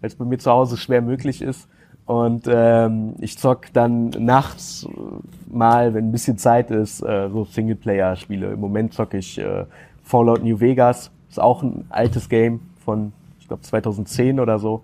weil 0.00 0.08
es 0.08 0.16
bei 0.16 0.24
mir 0.24 0.38
zu 0.38 0.50
Hause 0.50 0.78
schwer 0.78 1.02
möglich 1.02 1.42
ist. 1.42 1.68
Und 2.06 2.44
ähm, 2.48 3.14
ich 3.20 3.38
zock 3.38 3.72
dann 3.72 4.10
nachts 4.10 4.86
mal, 5.50 5.94
wenn 5.94 6.08
ein 6.08 6.12
bisschen 6.12 6.36
Zeit 6.36 6.70
ist, 6.70 7.00
äh, 7.02 7.30
so 7.30 7.44
Singleplayer-Spiele. 7.44 8.52
Im 8.52 8.60
Moment 8.60 8.92
zocke 8.92 9.18
ich 9.18 9.38
äh, 9.38 9.64
Fallout 10.02 10.44
New 10.44 10.60
Vegas. 10.60 11.10
Ist 11.30 11.40
auch 11.40 11.62
ein 11.62 11.86
altes 11.88 12.28
Game 12.28 12.60
von, 12.84 13.12
ich 13.40 13.48
glaube, 13.48 13.62
2010 13.62 14.38
oder 14.38 14.58
so. 14.58 14.82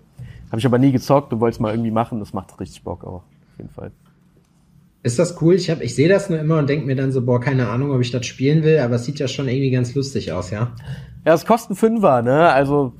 Habe 0.49 0.59
ich 0.59 0.65
aber 0.65 0.79
nie 0.79 0.91
gezockt 0.91 1.31
und 1.31 1.39
wollte 1.39 1.55
es 1.55 1.59
mal 1.59 1.71
irgendwie 1.71 1.91
machen. 1.91 2.19
Das 2.19 2.33
macht 2.33 2.59
richtig 2.59 2.83
Bock 2.83 3.03
auch, 3.03 3.23
auf 3.23 3.57
jeden 3.57 3.69
Fall. 3.69 3.91
Ist 5.03 5.17
das 5.17 5.41
cool? 5.41 5.55
Ich, 5.55 5.69
hab, 5.69 5.81
ich 5.81 5.95
sehe 5.95 6.09
das 6.09 6.29
nur 6.29 6.39
immer 6.39 6.57
und 6.57 6.69
denke 6.69 6.85
mir 6.85 6.95
dann 6.95 7.11
so, 7.11 7.25
boah, 7.25 7.39
keine 7.39 7.69
Ahnung, 7.69 7.91
ob 7.91 8.01
ich 8.01 8.11
das 8.11 8.25
spielen 8.25 8.63
will, 8.63 8.79
aber 8.79 8.95
es 8.95 9.05
sieht 9.05 9.19
ja 9.19 9.27
schon 9.27 9.47
irgendwie 9.47 9.71
ganz 9.71 9.95
lustig 9.95 10.31
aus, 10.31 10.51
ja? 10.51 10.73
Ja, 11.25 11.33
es 11.33 11.45
kostet 11.45 11.77
Fünfer, 11.77 12.21
ne? 12.21 12.49
Also 12.51 12.93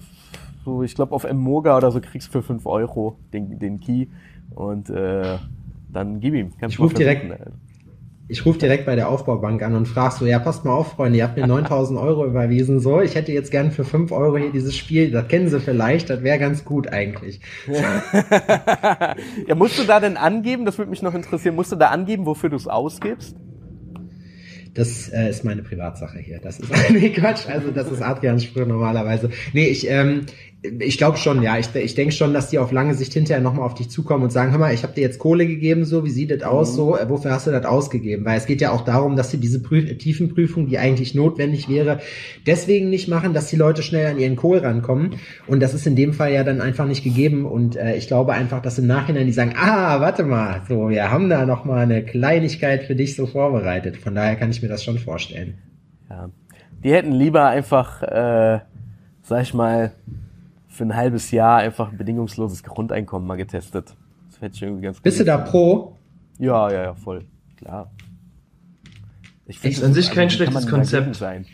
so, 0.63 0.83
ich 0.83 0.95
glaube, 0.95 1.13
auf 1.13 1.31
Moga 1.31 1.77
oder 1.77 1.91
so 1.91 2.01
kriegst 2.01 2.27
du 2.29 2.31
für 2.31 2.43
5 2.43 2.65
Euro 2.65 3.17
den, 3.33 3.59
den 3.59 3.79
Key 3.79 4.07
und 4.53 4.89
äh, 4.89 5.37
dann 5.91 6.19
gib 6.19 6.33
ihm. 6.33 6.51
Kannst 6.59 6.75
ich 6.75 6.79
rufe 6.79 6.95
direkt, 6.95 7.25
ich 8.27 8.45
ruf 8.45 8.57
direkt 8.57 8.85
bei 8.85 8.95
der 8.95 9.09
Aufbaubank 9.09 9.61
an 9.61 9.75
und 9.75 9.87
frag 9.87 10.13
so, 10.13 10.25
ja, 10.25 10.39
passt 10.39 10.63
mal 10.63 10.71
auf, 10.71 10.93
Freunde, 10.93 11.17
ihr 11.17 11.25
habt 11.25 11.35
mir 11.35 11.47
9000 11.47 11.99
Euro 11.99 12.25
überwiesen, 12.25 12.79
so, 12.79 13.01
ich 13.01 13.15
hätte 13.15 13.33
jetzt 13.33 13.51
gern 13.51 13.71
für 13.71 13.83
5 13.83 14.11
Euro 14.13 14.37
hier 14.37 14.51
dieses 14.51 14.77
Spiel, 14.77 15.11
das 15.11 15.27
kennen 15.27 15.49
sie 15.49 15.59
vielleicht, 15.59 16.09
das 16.09 16.23
wäre 16.23 16.39
ganz 16.39 16.63
gut 16.63 16.87
eigentlich. 16.87 17.41
ja, 19.47 19.55
musst 19.55 19.77
du 19.79 19.83
da 19.83 19.99
denn 19.99 20.15
angeben, 20.15 20.65
das 20.65 20.77
würde 20.77 20.91
mich 20.91 21.01
noch 21.01 21.13
interessieren, 21.13 21.55
musst 21.55 21.73
du 21.73 21.75
da 21.75 21.87
angeben, 21.89 22.25
wofür 22.25 22.49
du 22.49 22.55
es 22.55 22.67
ausgibst? 22.67 23.35
Das 24.73 25.09
äh, 25.09 25.29
ist 25.29 25.43
meine 25.43 25.63
Privatsache 25.63 26.19
hier. 26.19 26.39
Das 26.39 26.59
ist 26.59 26.71
nee, 26.91 27.09
Quatsch. 27.09 27.47
Also 27.47 27.71
das 27.71 27.91
ist 27.91 28.01
Adrians 28.01 28.45
Spruch 28.45 28.65
normalerweise. 28.65 29.29
Nee, 29.51 29.67
ich 29.67 29.89
ähm, 29.89 30.27
ich 30.63 30.99
glaube 30.99 31.17
schon, 31.17 31.41
ja. 31.41 31.57
Ich, 31.57 31.73
ich 31.73 31.95
denke 31.95 32.13
schon, 32.13 32.33
dass 32.33 32.49
die 32.49 32.59
auf 32.59 32.71
lange 32.71 32.93
Sicht 32.93 33.13
hinterher 33.13 33.41
nochmal 33.41 33.65
auf 33.65 33.73
dich 33.73 33.89
zukommen 33.89 34.23
und 34.23 34.29
sagen, 34.29 34.51
hör 34.51 34.59
mal, 34.59 34.73
ich 34.73 34.83
habe 34.83 34.93
dir 34.93 35.01
jetzt 35.01 35.17
Kohle 35.17 35.47
gegeben, 35.47 35.85
so, 35.85 36.05
wie 36.05 36.11
sieht 36.11 36.29
das 36.29 36.43
aus, 36.43 36.71
mhm. 36.71 36.75
so, 36.75 36.97
äh, 36.97 37.09
wofür 37.09 37.31
hast 37.31 37.47
du 37.47 37.51
das 37.51 37.65
ausgegeben? 37.65 38.25
Weil 38.25 38.37
es 38.37 38.45
geht 38.45 38.61
ja 38.61 38.71
auch 38.71 38.81
darum, 38.81 39.15
dass 39.15 39.31
sie 39.31 39.39
diese 39.39 39.61
Prüf 39.61 39.97
Tiefenprüfung, 39.97 40.67
die 40.67 40.77
eigentlich 40.77 41.15
notwendig 41.15 41.67
wäre, 41.67 41.99
deswegen 42.45 42.91
nicht 42.91 43.07
machen, 43.07 43.33
dass 43.33 43.47
die 43.47 43.55
Leute 43.55 43.81
schnell 43.81 44.05
an 44.05 44.19
ihren 44.19 44.35
Kohl 44.35 44.59
rankommen. 44.59 45.15
Und 45.47 45.61
das 45.61 45.73
ist 45.73 45.87
in 45.87 45.95
dem 45.95 46.13
Fall 46.13 46.31
ja 46.31 46.43
dann 46.43 46.61
einfach 46.61 46.85
nicht 46.85 47.03
gegeben. 47.03 47.45
Und 47.45 47.75
äh, 47.75 47.95
ich 47.95 48.07
glaube 48.07 48.33
einfach, 48.33 48.61
dass 48.61 48.77
im 48.77 48.85
Nachhinein 48.85 49.25
die 49.25 49.33
sagen, 49.33 49.55
ah, 49.57 49.99
warte 49.99 50.23
mal, 50.23 50.61
so, 50.67 50.89
wir 50.89 51.09
haben 51.09 51.29
da 51.29 51.47
nochmal 51.47 51.79
eine 51.79 52.03
Kleinigkeit 52.03 52.83
für 52.83 52.95
dich 52.95 53.15
so 53.15 53.25
vorbereitet. 53.25 53.97
Von 53.97 54.13
daher 54.13 54.35
kann 54.35 54.51
ich 54.51 54.61
mir 54.61 54.69
das 54.69 54.83
schon 54.83 54.99
vorstellen. 54.99 55.55
Ja. 56.09 56.29
Die 56.83 56.91
hätten 56.91 57.11
lieber 57.11 57.47
einfach, 57.47 58.03
äh, 58.03 58.59
sag 59.23 59.41
ich 59.41 59.53
mal, 59.53 59.93
für 60.71 60.85
ein 60.85 60.95
halbes 60.95 61.31
Jahr 61.31 61.57
einfach 61.57 61.91
ein 61.91 61.97
bedingungsloses 61.97 62.63
Grundeinkommen 62.63 63.27
mal 63.27 63.35
getestet. 63.35 63.95
Das 64.29 64.41
hätte 64.41 64.55
ich 64.55 64.61
irgendwie 64.61 64.83
ganz 64.83 65.01
Bist 65.01 65.19
du 65.19 65.25
da 65.25 65.37
pro? 65.37 65.97
Ja, 66.39 66.71
ja, 66.71 66.83
ja, 66.83 66.93
voll. 66.95 67.25
Klar. 67.57 67.91
Ich 69.45 69.59
finde 69.59 69.85
an 69.85 69.93
sich 69.93 70.11
kein 70.11 70.25
also, 70.25 70.37
schlechtes 70.37 70.67
Konzept 70.67 71.15
sein. 71.15 71.45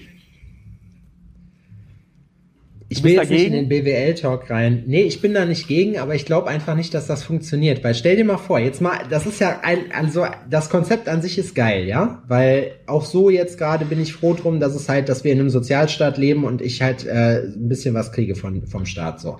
Ich 2.89 3.03
will 3.03 3.13
jetzt 3.13 3.29
dagegen? 3.29 3.51
nicht 3.51 3.61
in 3.61 3.69
den 3.69 3.69
BWL-Talk 3.69 4.49
rein. 4.49 4.83
Nee, 4.87 5.01
ich 5.01 5.19
bin 5.19 5.33
da 5.33 5.45
nicht 5.45 5.67
gegen, 5.67 5.97
aber 5.97 6.15
ich 6.15 6.25
glaube 6.25 6.49
einfach 6.49 6.75
nicht, 6.75 6.93
dass 6.93 7.05
das 7.05 7.23
funktioniert. 7.23 7.83
Weil 7.83 7.95
stell 7.95 8.15
dir 8.15 8.23
mal 8.23 8.37
vor, 8.37 8.59
jetzt 8.59 8.81
mal, 8.81 8.99
das 9.09 9.25
ist 9.25 9.41
ja 9.41 9.59
ein, 9.63 9.91
also 9.93 10.25
das 10.49 10.69
Konzept 10.69 11.09
an 11.09 11.21
sich 11.21 11.37
ist 11.37 11.53
geil, 11.53 11.85
ja? 11.85 12.23
Weil 12.27 12.71
auch 12.85 13.03
so 13.03 13.29
jetzt 13.29 13.57
gerade 13.57 13.83
bin 13.83 14.01
ich 14.01 14.13
froh 14.13 14.33
drum, 14.33 14.61
dass 14.61 14.73
es 14.73 14.87
halt, 14.87 15.09
dass 15.09 15.25
wir 15.25 15.33
in 15.33 15.39
einem 15.39 15.49
Sozialstaat 15.49 16.17
leben 16.17 16.45
und 16.45 16.61
ich 16.61 16.81
halt 16.81 17.05
äh, 17.05 17.43
ein 17.43 17.67
bisschen 17.67 17.93
was 17.93 18.13
kriege 18.13 18.35
von, 18.35 18.65
vom 18.67 18.85
Staat 18.85 19.19
so. 19.19 19.37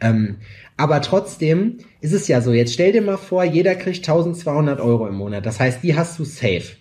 Ähm, 0.00 0.36
aber 0.78 1.02
trotzdem 1.02 1.78
ist 2.00 2.12
es 2.12 2.28
ja 2.28 2.40
so, 2.40 2.52
jetzt 2.52 2.72
stell 2.72 2.92
dir 2.92 3.02
mal 3.02 3.16
vor, 3.18 3.44
jeder 3.44 3.74
kriegt 3.74 3.98
1200 4.08 4.80
Euro 4.80 5.06
im 5.06 5.16
Monat. 5.16 5.44
Das 5.44 5.60
heißt, 5.60 5.82
die 5.82 5.96
hast 5.96 6.18
du 6.18 6.24
safe. 6.24 6.76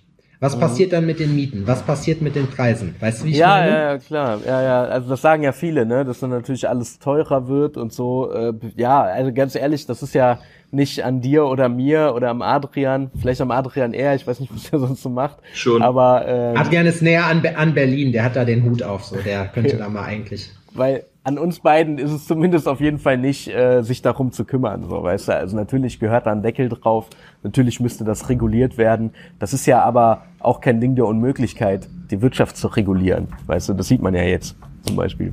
Was 0.46 0.56
mhm. 0.56 0.60
passiert 0.60 0.94
dann 0.94 1.08
mit 1.08 1.20
den 1.20 1.36
Mieten? 1.36 1.64
Was 1.66 1.82
passiert 1.82 2.22
mit 2.22 2.36
den 2.36 2.46
Preisen? 2.46 2.94
Weißt 3.00 3.22
du, 3.22 3.26
wie 3.26 3.32
ich 3.32 3.38
ja, 3.38 3.48
meine? 3.48 3.72
Ja, 3.72 3.92
ja, 3.94 3.98
klar. 3.98 4.40
Ja, 4.46 4.62
ja. 4.62 4.84
Also 4.84 5.10
das 5.10 5.22
sagen 5.22 5.42
ja 5.42 5.52
viele, 5.52 5.88
ne, 5.88 6.06
dass 6.06 6.20
dann 6.20 6.30
natürlich 6.30 6.70
alles 6.70 7.00
teurer 7.00 7.48
wird 7.48 7.78
und 7.78 7.92
so. 7.92 8.32
Äh, 8.32 8.54
ja, 8.76 9.02
also 9.02 9.34
ganz 9.34 9.56
ehrlich, 9.56 9.88
das 9.88 10.04
ist 10.04 10.14
ja 10.14 10.38
nicht 10.70 11.04
an 11.04 11.20
dir 11.20 11.46
oder 11.46 11.68
mir 11.68 12.14
oder 12.16 12.30
am 12.30 12.44
Adrian, 12.44 13.10
vielleicht 13.20 13.42
am 13.42 13.50
Adrian 13.50 13.94
eher, 13.94 14.14
ich 14.14 14.28
weiß 14.28 14.40
nicht, 14.40 14.54
was 14.56 14.72
er 14.72 14.78
sonst 14.78 15.02
so 15.02 15.10
macht. 15.10 15.38
Schon. 15.54 15.82
Aber 15.82 16.28
ähm, 16.28 16.58
Adrian 16.58 16.86
ist 16.86 17.02
näher 17.02 17.26
an, 17.26 17.44
an 17.56 17.74
Berlin, 17.74 18.12
der 18.12 18.24
hat 18.24 18.36
da 18.36 18.46
den 18.46 18.64
Hut 18.66 18.84
auf, 18.84 19.04
so 19.04 19.16
der 19.16 19.48
könnte 19.48 19.78
da 19.78 19.90
mal 19.90 20.04
eigentlich. 20.04 20.52
Weil 20.76 21.06
an 21.26 21.40
uns 21.40 21.60
beiden 21.60 21.98
ist 21.98 22.12
es 22.12 22.28
zumindest 22.28 22.68
auf 22.68 22.80
jeden 22.80 23.00
Fall 23.00 23.18
nicht, 23.18 23.48
äh, 23.48 23.82
sich 23.82 24.04
darum 24.04 24.32
zu 24.32 24.46
kümmern, 24.46 24.86
so 24.88 25.02
weißt 25.02 25.30
du. 25.30 25.36
Also 25.36 25.56
natürlich 25.56 26.00
gehört 26.00 26.28
da 26.28 26.32
ein 26.32 26.44
Deckel 26.44 26.70
drauf, 26.70 27.08
natürlich 27.46 27.80
müsste 27.80 28.04
das 28.04 28.28
reguliert 28.28 28.78
werden. 28.78 29.12
Das 29.40 29.54
ist 29.54 29.66
ja 29.66 29.82
aber 29.84 30.26
auch 30.40 30.60
kein 30.60 30.82
Ding 30.82 30.96
der 30.96 31.06
Unmöglichkeit, 31.06 31.88
die 32.12 32.22
Wirtschaft 32.22 32.58
zu 32.58 32.68
regulieren, 32.68 33.28
weißt 33.46 33.70
du. 33.70 33.74
Das 33.74 33.88
sieht 33.88 34.02
man 34.02 34.14
ja 34.14 34.24
jetzt 34.24 34.56
zum 34.82 34.98
Beispiel. 34.98 35.32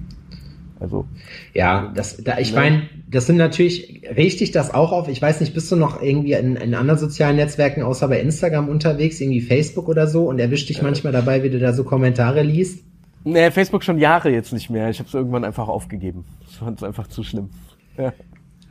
Also 0.78 1.06
ja, 1.54 1.92
das, 1.94 2.22
da, 2.24 2.38
ich 2.38 2.54
meine, 2.54 2.82
das 3.08 3.26
sind 3.26 3.36
natürlich 3.36 4.02
richtig 4.16 4.50
das 4.50 4.74
auch 4.74 4.90
auf. 4.90 5.08
Ich 5.08 5.22
weiß 5.22 5.40
nicht, 5.40 5.54
bist 5.54 5.70
du 5.70 5.76
noch 5.76 6.02
irgendwie 6.02 6.32
in, 6.32 6.56
in 6.56 6.74
anderen 6.74 6.98
sozialen 6.98 7.36
Netzwerken 7.36 7.82
außer 7.82 8.08
bei 8.08 8.20
Instagram 8.20 8.68
unterwegs, 8.68 9.20
irgendwie 9.20 9.40
Facebook 9.40 9.88
oder 9.88 10.08
so 10.08 10.28
und 10.28 10.40
erwischt 10.40 10.68
dich 10.68 10.80
äh. 10.80 10.82
manchmal 10.82 11.12
dabei, 11.12 11.42
wie 11.44 11.50
du 11.50 11.58
da 11.58 11.72
so 11.72 11.84
Kommentare 11.84 12.42
liest? 12.42 12.84
Nee, 13.24 13.52
Facebook 13.52 13.84
schon 13.84 13.98
Jahre 13.98 14.30
jetzt 14.30 14.52
nicht 14.52 14.70
mehr. 14.70 14.90
Ich 14.90 14.98
habe 14.98 15.06
es 15.06 15.14
irgendwann 15.14 15.44
einfach 15.44 15.68
aufgegeben. 15.68 16.24
Ich 16.48 16.56
fand 16.56 16.78
es 16.78 16.82
einfach 16.82 17.06
zu 17.06 17.22
schlimm. 17.22 17.50
Ja. 17.96 18.12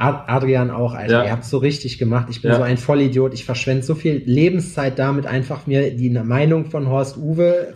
Adrian 0.01 0.71
auch, 0.71 0.93
Alter. 0.93 1.19
Ja. 1.19 1.25
Ihr 1.25 1.31
habt 1.31 1.45
so 1.45 1.57
richtig 1.57 1.97
gemacht. 1.97 2.27
Ich 2.29 2.41
bin 2.41 2.51
ja. 2.51 2.57
so 2.57 2.63
ein 2.63 2.77
Vollidiot. 2.77 3.33
Ich 3.33 3.45
verschwende 3.45 3.83
so 3.83 3.95
viel 3.95 4.23
Lebenszeit 4.25 4.97
damit, 4.97 5.25
einfach 5.25 5.67
mir 5.67 5.95
die 5.95 6.09
Meinung 6.09 6.65
von 6.65 6.89
Horst 6.89 7.17
Uwe 7.17 7.73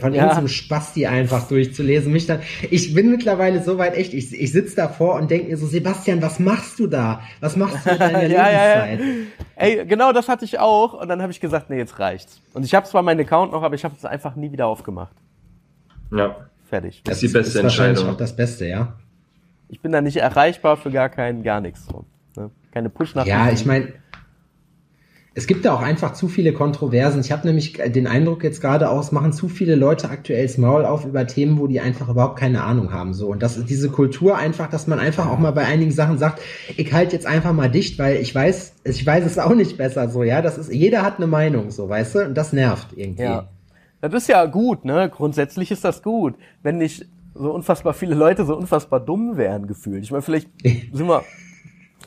von 0.00 0.12
ja. 0.12 0.22
irgendeinem 0.22 0.48
Spasti 0.48 1.06
einfach 1.06 1.48
durchzulesen. 1.48 2.12
Mich 2.12 2.26
dann, 2.26 2.40
ich 2.70 2.92
bin 2.94 3.10
mittlerweile 3.10 3.62
so 3.62 3.78
weit 3.78 3.96
echt, 3.96 4.14
ich, 4.14 4.38
ich 4.38 4.52
sitze 4.52 4.76
davor 4.76 5.14
und 5.14 5.30
denke 5.30 5.48
mir 5.48 5.56
so, 5.56 5.66
Sebastian, 5.66 6.20
was 6.22 6.38
machst 6.38 6.78
du 6.78 6.86
da? 6.86 7.20
Was 7.40 7.56
machst 7.56 7.86
du 7.86 7.90
mit 7.90 8.00
deiner 8.00 8.22
ja, 8.26 8.48
Lebenszeit? 8.48 9.00
Ja, 9.00 9.06
ja. 9.06 9.78
Ey, 9.78 9.86
genau 9.86 10.12
das 10.12 10.28
hatte 10.28 10.44
ich 10.44 10.58
auch 10.58 10.94
und 10.94 11.08
dann 11.08 11.22
habe 11.22 11.32
ich 11.32 11.40
gesagt, 11.40 11.70
nee, 11.70 11.78
jetzt 11.78 11.98
reicht's. 11.98 12.40
Und 12.52 12.64
ich 12.64 12.74
habe 12.74 12.86
zwar 12.86 13.02
meinen 13.02 13.20
Account 13.20 13.52
noch, 13.52 13.62
aber 13.62 13.74
ich 13.74 13.84
habe 13.84 13.94
es 13.96 14.04
einfach 14.04 14.36
nie 14.36 14.52
wieder 14.52 14.66
aufgemacht. 14.66 15.14
Ja. 16.12 16.36
Fertig. 16.68 17.02
Das, 17.04 17.22
ist 17.22 17.22
die 17.22 17.38
beste 17.38 17.58
ist 17.58 17.64
Entscheidung. 17.64 18.08
auch 18.08 18.16
das 18.16 18.34
Beste, 18.34 18.66
ja. 18.66 18.96
Ich 19.68 19.80
bin 19.80 19.92
da 19.92 20.00
nicht 20.00 20.16
erreichbar 20.16 20.76
für 20.76 20.90
gar 20.90 21.08
keinen, 21.08 21.42
gar 21.42 21.60
nichts. 21.60 21.86
So, 21.86 22.04
ne? 22.36 22.50
Keine 22.72 22.90
Push-Nachrichten. 22.90 23.38
Ja, 23.38 23.50
ich 23.50 23.66
meine, 23.66 23.92
es 25.36 25.46
gibt 25.46 25.66
da 25.66 25.74
auch 25.74 25.82
einfach 25.82 26.14
zu 26.14 26.28
viele 26.28 26.54
Kontroversen. 26.54 27.20
Ich 27.20 27.30
habe 27.30 27.46
nämlich 27.46 27.74
den 27.74 28.06
Eindruck 28.06 28.42
jetzt 28.42 28.62
gerade 28.62 28.88
aus, 28.88 29.12
machen 29.12 29.34
zu 29.34 29.48
viele 29.48 29.74
Leute 29.74 30.08
aktuell 30.08 30.46
das 30.46 30.56
Maul 30.56 30.86
auf 30.86 31.04
über 31.04 31.26
Themen, 31.26 31.58
wo 31.58 31.66
die 31.66 31.78
einfach 31.78 32.08
überhaupt 32.08 32.38
keine 32.38 32.64
Ahnung 32.64 32.90
haben. 32.90 33.12
So 33.12 33.28
und 33.28 33.42
das 33.42 33.58
ist 33.58 33.68
diese 33.68 33.90
Kultur 33.90 34.38
einfach, 34.38 34.70
dass 34.70 34.86
man 34.86 34.98
einfach 34.98 35.26
auch 35.26 35.38
mal 35.38 35.50
bei 35.50 35.66
einigen 35.66 35.90
Sachen 35.90 36.16
sagt, 36.16 36.40
ich 36.78 36.90
halte 36.94 37.14
jetzt 37.14 37.26
einfach 37.26 37.52
mal 37.52 37.68
dicht, 37.68 37.98
weil 37.98 38.16
ich 38.16 38.34
weiß, 38.34 38.76
ich 38.84 39.04
weiß 39.04 39.26
es 39.26 39.38
auch 39.38 39.54
nicht 39.54 39.76
besser. 39.76 40.08
So 40.08 40.22
ja, 40.22 40.40
das 40.40 40.56
ist 40.56 40.72
jeder 40.72 41.02
hat 41.02 41.18
eine 41.18 41.26
Meinung, 41.26 41.70
so 41.70 41.86
weißt 41.86 42.14
du, 42.14 42.24
und 42.24 42.34
das 42.34 42.54
nervt 42.54 42.94
irgendwie. 42.96 43.24
Ja. 43.24 43.48
Das 44.00 44.14
ist 44.14 44.28
ja 44.28 44.46
gut, 44.46 44.86
ne? 44.86 45.10
Grundsätzlich 45.14 45.70
ist 45.70 45.84
das 45.84 46.02
gut. 46.02 46.34
Wenn 46.62 46.78
nicht 46.78 47.06
so 47.38 47.52
unfassbar 47.52 47.94
viele 47.94 48.14
Leute 48.14 48.44
so 48.44 48.56
unfassbar 48.56 49.00
dumm 49.00 49.36
wären 49.36 49.66
gefühlt. 49.66 50.02
Ich 50.02 50.10
meine, 50.10 50.22
vielleicht 50.22 50.48
sind 50.62 51.06
wir, 51.06 51.22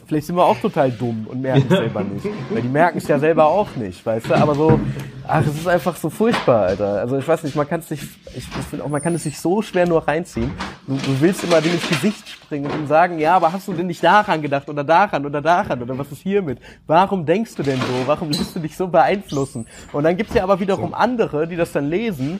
vielleicht 0.05 0.27
sind 0.27 0.35
wir 0.35 0.45
auch 0.45 0.59
total 0.59 0.91
dumm 0.91 1.27
und 1.29 1.41
merken 1.41 1.65
es 1.69 1.77
selber 1.77 2.03
nicht. 2.03 2.25
Weil 2.49 2.61
die 2.61 2.69
merken 2.69 2.97
es 2.97 3.07
ja 3.07 3.19
selber 3.19 3.47
auch 3.47 3.75
nicht, 3.75 4.05
weißt 4.05 4.29
du? 4.29 4.35
Aber 4.35 4.55
so, 4.55 4.79
ach, 5.27 5.45
es 5.45 5.55
ist 5.55 5.67
einfach 5.67 5.95
so 5.95 6.09
furchtbar, 6.09 6.67
Alter. 6.67 6.99
Also 6.99 7.17
ich 7.17 7.27
weiß 7.27 7.43
nicht, 7.43 7.55
man 7.55 7.67
kann 7.67 7.81
es 7.81 7.89
sich, 7.89 8.01
ich, 8.01 8.37
ich 8.37 8.65
finde 8.69 8.85
auch, 8.85 8.89
man 8.89 9.01
kann 9.01 9.13
es 9.13 9.23
sich 9.23 9.39
so 9.39 9.61
schwer 9.61 9.87
nur 9.87 10.07
reinziehen. 10.07 10.51
Du, 10.87 10.95
du 10.95 11.21
willst 11.21 11.43
immer 11.43 11.61
dem 11.61 11.73
ins 11.73 11.87
Gesicht 11.87 12.27
springen 12.27 12.71
und 12.71 12.87
sagen, 12.87 13.19
ja, 13.19 13.35
aber 13.35 13.53
hast 13.53 13.67
du 13.67 13.73
denn 13.73 13.87
nicht 13.87 14.03
daran 14.03 14.41
gedacht 14.41 14.67
oder 14.67 14.83
daran 14.83 15.25
oder 15.25 15.41
daran 15.41 15.81
oder 15.81 15.97
was 15.97 16.11
ist 16.11 16.21
hiermit? 16.21 16.59
Warum 16.87 17.25
denkst 17.25 17.55
du 17.55 17.63
denn 17.63 17.77
so? 17.77 18.07
Warum 18.07 18.29
lässt 18.31 18.55
du 18.55 18.59
dich 18.59 18.75
so 18.75 18.87
beeinflussen? 18.87 19.67
Und 19.93 20.03
dann 20.03 20.17
gibt's 20.17 20.33
ja 20.33 20.43
aber 20.43 20.59
wiederum 20.59 20.93
andere, 20.93 21.47
die 21.47 21.55
das 21.55 21.71
dann 21.71 21.89
lesen 21.89 22.39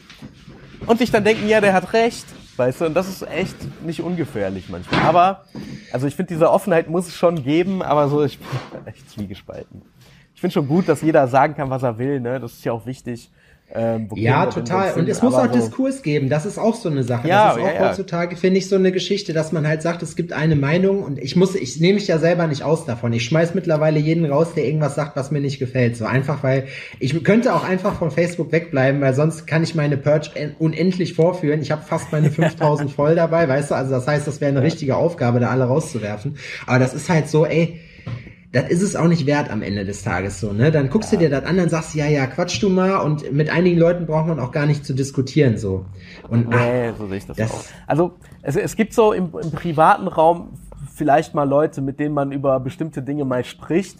und 0.88 0.98
sich 0.98 1.12
dann 1.12 1.24
denken, 1.24 1.48
ja, 1.48 1.62
der 1.62 1.74
hat 1.74 1.94
recht. 1.94 2.26
Weißt 2.60 2.82
du, 2.82 2.88
und 2.88 2.94
das 2.94 3.08
ist 3.08 3.22
echt 3.22 3.56
nicht 3.86 4.02
ungefährlich 4.02 4.68
manchmal. 4.68 5.00
Aber, 5.04 5.46
also 5.94 6.08
ich 6.08 6.16
finde, 6.16 6.34
diese 6.34 6.52
Offenheit 6.52 6.90
muss 6.90 7.08
es 7.08 7.16
schon 7.16 7.42
geben, 7.42 7.82
aber 7.82 8.10
so, 8.10 8.22
ich 8.22 8.38
bin 8.38 8.86
echt 8.86 9.10
zwiegespalten. 9.10 9.82
Ich 10.36 10.42
finde 10.42 10.56
schon 10.56 10.68
gut, 10.68 10.90
dass 10.90 11.02
jeder 11.02 11.26
sagen 11.30 11.56
kann, 11.56 11.70
was 11.70 11.84
er 11.84 11.98
will, 11.98 12.20
ne? 12.20 12.38
Das 12.38 12.52
ist 12.52 12.66
ja 12.66 12.74
auch 12.74 12.86
wichtig. 12.86 13.32
Ähm, 13.72 14.10
ja, 14.16 14.48
total. 14.48 14.94
Und 14.94 15.08
es 15.08 15.22
muss 15.22 15.36
auch 15.36 15.46
so 15.46 15.52
Diskurs 15.52 16.02
geben. 16.02 16.28
Das 16.30 16.46
ist 16.46 16.58
auch 16.58 16.74
so 16.74 16.90
eine 16.90 17.04
Sache. 17.04 17.28
Ja, 17.28 17.50
das 17.50 17.58
ist 17.58 17.64
auch 17.64 17.74
ja, 17.74 17.90
heutzutage, 17.90 18.36
finde 18.36 18.58
ich, 18.58 18.68
so 18.68 18.76
eine 18.76 18.92
Geschichte, 18.92 19.32
dass 19.32 19.52
man 19.52 19.68
halt 19.68 19.84
sagt, 19.84 20.02
es 20.02 20.16
gibt 20.16 20.34
eine 20.34 20.56
Meinung 20.56 21.04
und 21.04 21.20
ich 21.20 21.36
muss, 21.36 21.54
ich 21.54 21.80
nehme 21.80 21.96
mich 21.96 22.08
ja 22.08 22.18
selber 22.18 22.48
nicht 22.48 22.64
aus 22.64 22.86
davon. 22.86 23.14
Ich 23.14 23.26
schmeiß 23.26 23.54
mittlerweile 23.54 24.00
jeden 24.00 24.26
raus, 24.26 24.54
der 24.56 24.66
irgendwas 24.66 24.96
sagt, 24.96 25.16
was 25.16 25.30
mir 25.30 25.40
nicht 25.40 25.60
gefällt. 25.60 25.98
So 25.98 26.06
einfach, 26.06 26.42
weil 26.44 26.68
ich 27.00 27.24
könnte 27.24 27.54
auch 27.54 27.64
einfach 27.64 28.00
von 28.00 28.10
Facebook 28.10 28.52
wegbleiben, 28.52 29.02
weil 29.02 29.14
sonst 29.14 29.46
kann 29.46 29.62
ich 29.62 29.76
meine 29.76 29.98
Purge 29.98 30.32
unendlich 30.58 31.14
vorführen. 31.14 31.62
Ich 31.62 31.72
habe 31.72 31.84
fast 31.84 32.12
meine 32.12 32.32
5000 32.32 32.92
voll 32.92 33.14
dabei, 33.14 33.48
weißt 33.48 33.72
du? 33.72 33.76
Also 33.76 33.92
das 33.92 34.08
heißt, 34.08 34.28
das 34.28 34.42
wäre 34.42 34.50
eine 34.50 34.64
richtige 34.64 34.96
Aufgabe, 34.96 35.40
da 35.40 35.50
alle 35.50 35.66
rauszuwerfen. 35.66 36.38
Aber 36.66 36.80
das 36.80 36.96
ist 36.96 37.08
halt 37.10 37.30
so, 37.30 37.46
ey, 37.46 37.80
das 38.52 38.70
ist 38.70 38.82
es 38.82 38.96
auch 38.96 39.08
nicht 39.08 39.26
wert 39.28 39.52
am 39.52 39.62
Ende 39.62 39.86
des 39.86 40.04
Tages 40.04 40.40
so, 40.40 40.54
ne? 40.54 40.72
Dann 40.72 40.90
guckst 40.90 41.12
ja. 41.12 41.20
du 41.20 41.26
dir 41.26 41.30
das 41.30 41.46
an, 41.46 41.58
dann 41.58 41.70
sagst 41.70 41.94
du, 41.94 42.00
ja, 42.00 42.08
ja, 42.08 42.26
quatsch 42.26 42.62
du 42.62 42.70
mal 42.70 42.98
und 42.98 43.32
mit 43.32 43.50
einigen 43.50 43.78
Leuten 43.78 44.08
braucht 44.08 44.28
man 44.28 44.40
auch 44.40 44.52
gar 44.52 44.66
nicht 44.66 44.86
zu 44.86 44.94
diskutieren 44.94 45.58
so. 45.58 45.86
Und 46.28 46.50
nee, 46.50 46.92
so 46.98 47.08
sehe 47.08 47.18
ich 47.18 47.26
das, 47.28 47.38
das 47.38 47.52
auch. 47.52 47.64
Also 47.86 48.14
es, 48.42 48.56
es 48.56 48.76
gibt 48.76 48.94
so 48.94 49.14
im, 49.14 49.32
im 49.42 49.52
privaten 49.52 50.08
Raum 50.08 50.58
vielleicht 50.96 51.36
mal 51.36 51.48
Leute, 51.48 51.82
mit 51.82 52.00
denen 52.00 52.16
man 52.16 52.32
über 52.32 52.60
bestimmte 52.60 53.04
Dinge 53.04 53.24
mal 53.24 53.44
spricht 53.44 54.00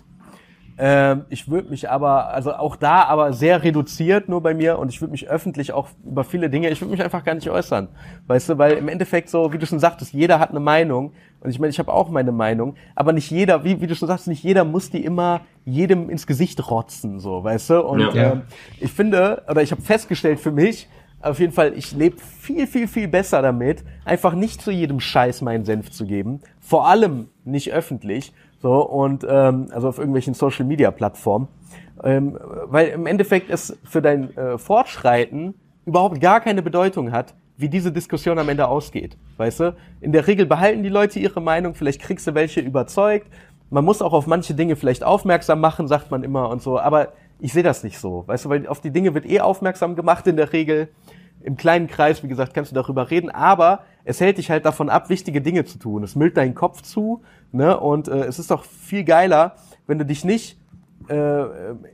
ähm, 0.82 1.26
ich 1.28 1.50
würde 1.50 1.70
mich 1.70 1.90
aber, 1.90 2.30
also 2.30 2.54
auch 2.54 2.78
da 2.78 3.04
aber 3.04 3.34
sehr 3.34 3.64
reduziert 3.64 4.30
nur 4.30 4.42
bei 4.42 4.54
mir 4.54 4.80
und 4.80 4.88
ich 4.88 5.02
würde 5.02 5.12
mich 5.12 5.30
öffentlich 5.30 5.74
auch 5.74 5.90
über 6.06 6.24
viele 6.24 6.50
Dinge, 6.50 6.70
ich 6.70 6.80
würde 6.80 6.92
mich 6.92 7.04
einfach 7.04 7.26
gar 7.26 7.36
nicht 7.36 7.50
äußern. 7.50 7.90
Weißt 8.28 8.48
du, 8.48 8.58
weil 8.58 8.78
im 8.78 8.88
Endeffekt 8.88 9.30
so, 9.30 9.52
wie 9.52 9.58
du 9.58 9.66
schon 9.66 9.80
sagtest, 9.80 10.14
jeder 10.14 10.40
hat 10.40 10.52
eine 10.52 10.62
Meinung 10.62 11.12
und 11.42 11.50
ich 11.50 11.60
meine, 11.60 11.72
ich 11.72 11.80
habe 11.80 11.92
auch 11.92 12.10
meine 12.10 12.32
Meinung, 12.32 12.76
aber 12.96 13.12
nicht 13.12 13.30
jeder, 13.30 13.66
wie, 13.66 13.82
wie 13.82 13.88
du 13.88 13.96
schon 13.96 14.08
sagst, 14.08 14.28
nicht 14.28 14.42
jeder 14.42 14.64
muss 14.64 14.90
die 14.90 15.04
immer 15.04 15.42
jedem 15.66 16.10
ins 16.10 16.26
Gesicht 16.26 16.72
rotzen, 16.72 17.20
so, 17.20 17.44
weißt 17.44 17.72
du? 17.72 17.82
Und 17.82 18.00
ja. 18.14 18.32
ähm, 18.32 18.42
ich 18.80 18.92
finde, 18.94 19.44
oder 19.50 19.62
ich 19.62 19.72
habe 19.72 19.82
festgestellt 19.82 20.40
für 20.40 20.52
mich, 20.52 20.88
auf 21.22 21.40
jeden 21.40 21.52
Fall, 21.52 21.74
ich 21.78 21.92
lebe 21.92 22.18
viel, 22.18 22.68
viel, 22.68 22.88
viel 22.88 23.08
besser 23.08 23.42
damit, 23.42 23.84
einfach 24.06 24.34
nicht 24.34 24.62
zu 24.62 24.72
jedem 24.72 25.00
Scheiß 25.00 25.42
meinen 25.42 25.66
Senf 25.66 25.92
zu 25.92 26.06
geben. 26.06 26.42
Vor 26.60 26.88
allem 26.88 27.28
nicht 27.44 27.72
öffentlich. 27.74 28.34
So, 28.62 28.86
und 28.86 29.26
ähm, 29.28 29.68
also 29.72 29.90
auf 29.90 29.98
irgendwelchen 29.98 30.34
Social 30.34 30.66
Media 30.66 30.92
Plattformen. 30.92 31.48
Ähm, 32.04 32.38
weil 32.66 32.90
im 32.90 33.06
Endeffekt 33.06 33.50
es 33.50 33.78
für 33.84 34.02
dein 34.02 34.36
äh, 34.38 34.58
Fortschreiten 34.58 35.54
überhaupt 35.86 36.22
gar 36.22 36.40
keine 36.40 36.62
Bedeutung 36.62 37.12
hat, 37.12 37.34
wie 37.58 37.68
diese 37.68 37.92
Diskussion 37.92 38.40
am 38.40 38.48
Ende 38.48 38.68
ausgeht. 38.68 39.18
Weißt 39.38 39.60
du? 39.60 39.76
In 40.00 40.14
der 40.14 40.28
Regel 40.28 40.46
behalten 40.46 40.84
die 40.84 40.90
Leute 40.90 41.20
ihre 41.20 41.42
Meinung, 41.42 41.76
vielleicht 41.76 42.02
kriegst 42.02 42.26
du 42.28 42.36
welche 42.36 42.62
überzeugt. 42.62 43.28
Man 43.70 43.84
muss 43.86 44.02
auch 44.02 44.14
auf 44.14 44.28
manche 44.28 44.54
Dinge 44.54 44.76
vielleicht 44.76 45.04
aufmerksam 45.04 45.60
machen, 45.60 45.88
sagt 45.88 46.10
man 46.10 46.24
immer 46.24 46.50
und 46.50 46.62
so. 46.62 46.80
Aber 46.80 47.10
ich 47.40 47.54
sehe 47.54 47.64
das 47.64 47.84
nicht 47.84 48.00
so. 48.00 48.24
Weißt 48.28 48.46
du, 48.46 48.50
weil 48.50 48.68
auf 48.68 48.82
die 48.82 48.92
Dinge 48.92 49.14
wird 49.14 49.26
eh 49.26 49.40
aufmerksam 49.42 49.96
gemacht 49.96 50.28
in 50.28 50.38
der 50.38 50.54
Regel. 50.54 50.90
Im 51.42 51.56
kleinen 51.56 51.88
Kreis, 51.88 52.22
wie 52.24 52.28
gesagt, 52.28 52.54
kannst 52.54 52.72
du 52.72 52.76
darüber 52.76 53.10
reden, 53.10 53.30
aber 53.30 53.84
es 54.04 54.20
hält 54.20 54.38
dich 54.38 54.50
halt 54.50 54.66
davon 54.66 54.90
ab, 54.90 55.10
wichtige 55.10 55.42
Dinge 55.42 55.66
zu 55.66 55.80
tun. 55.80 56.04
Es 56.04 56.16
müllt 56.16 56.36
deinen 56.36 56.56
Kopf 56.56 56.82
zu, 56.82 57.22
ne? 57.52 57.80
Und 57.80 58.08
äh, 58.08 58.26
es 58.26 58.40
ist 58.40 58.52
doch 58.52 58.64
viel 58.66 59.04
geiler, 59.04 59.56
wenn 59.88 59.98
du 59.98 60.06
dich 60.06 60.26
nicht 60.26 60.60
äh, 61.08 61.44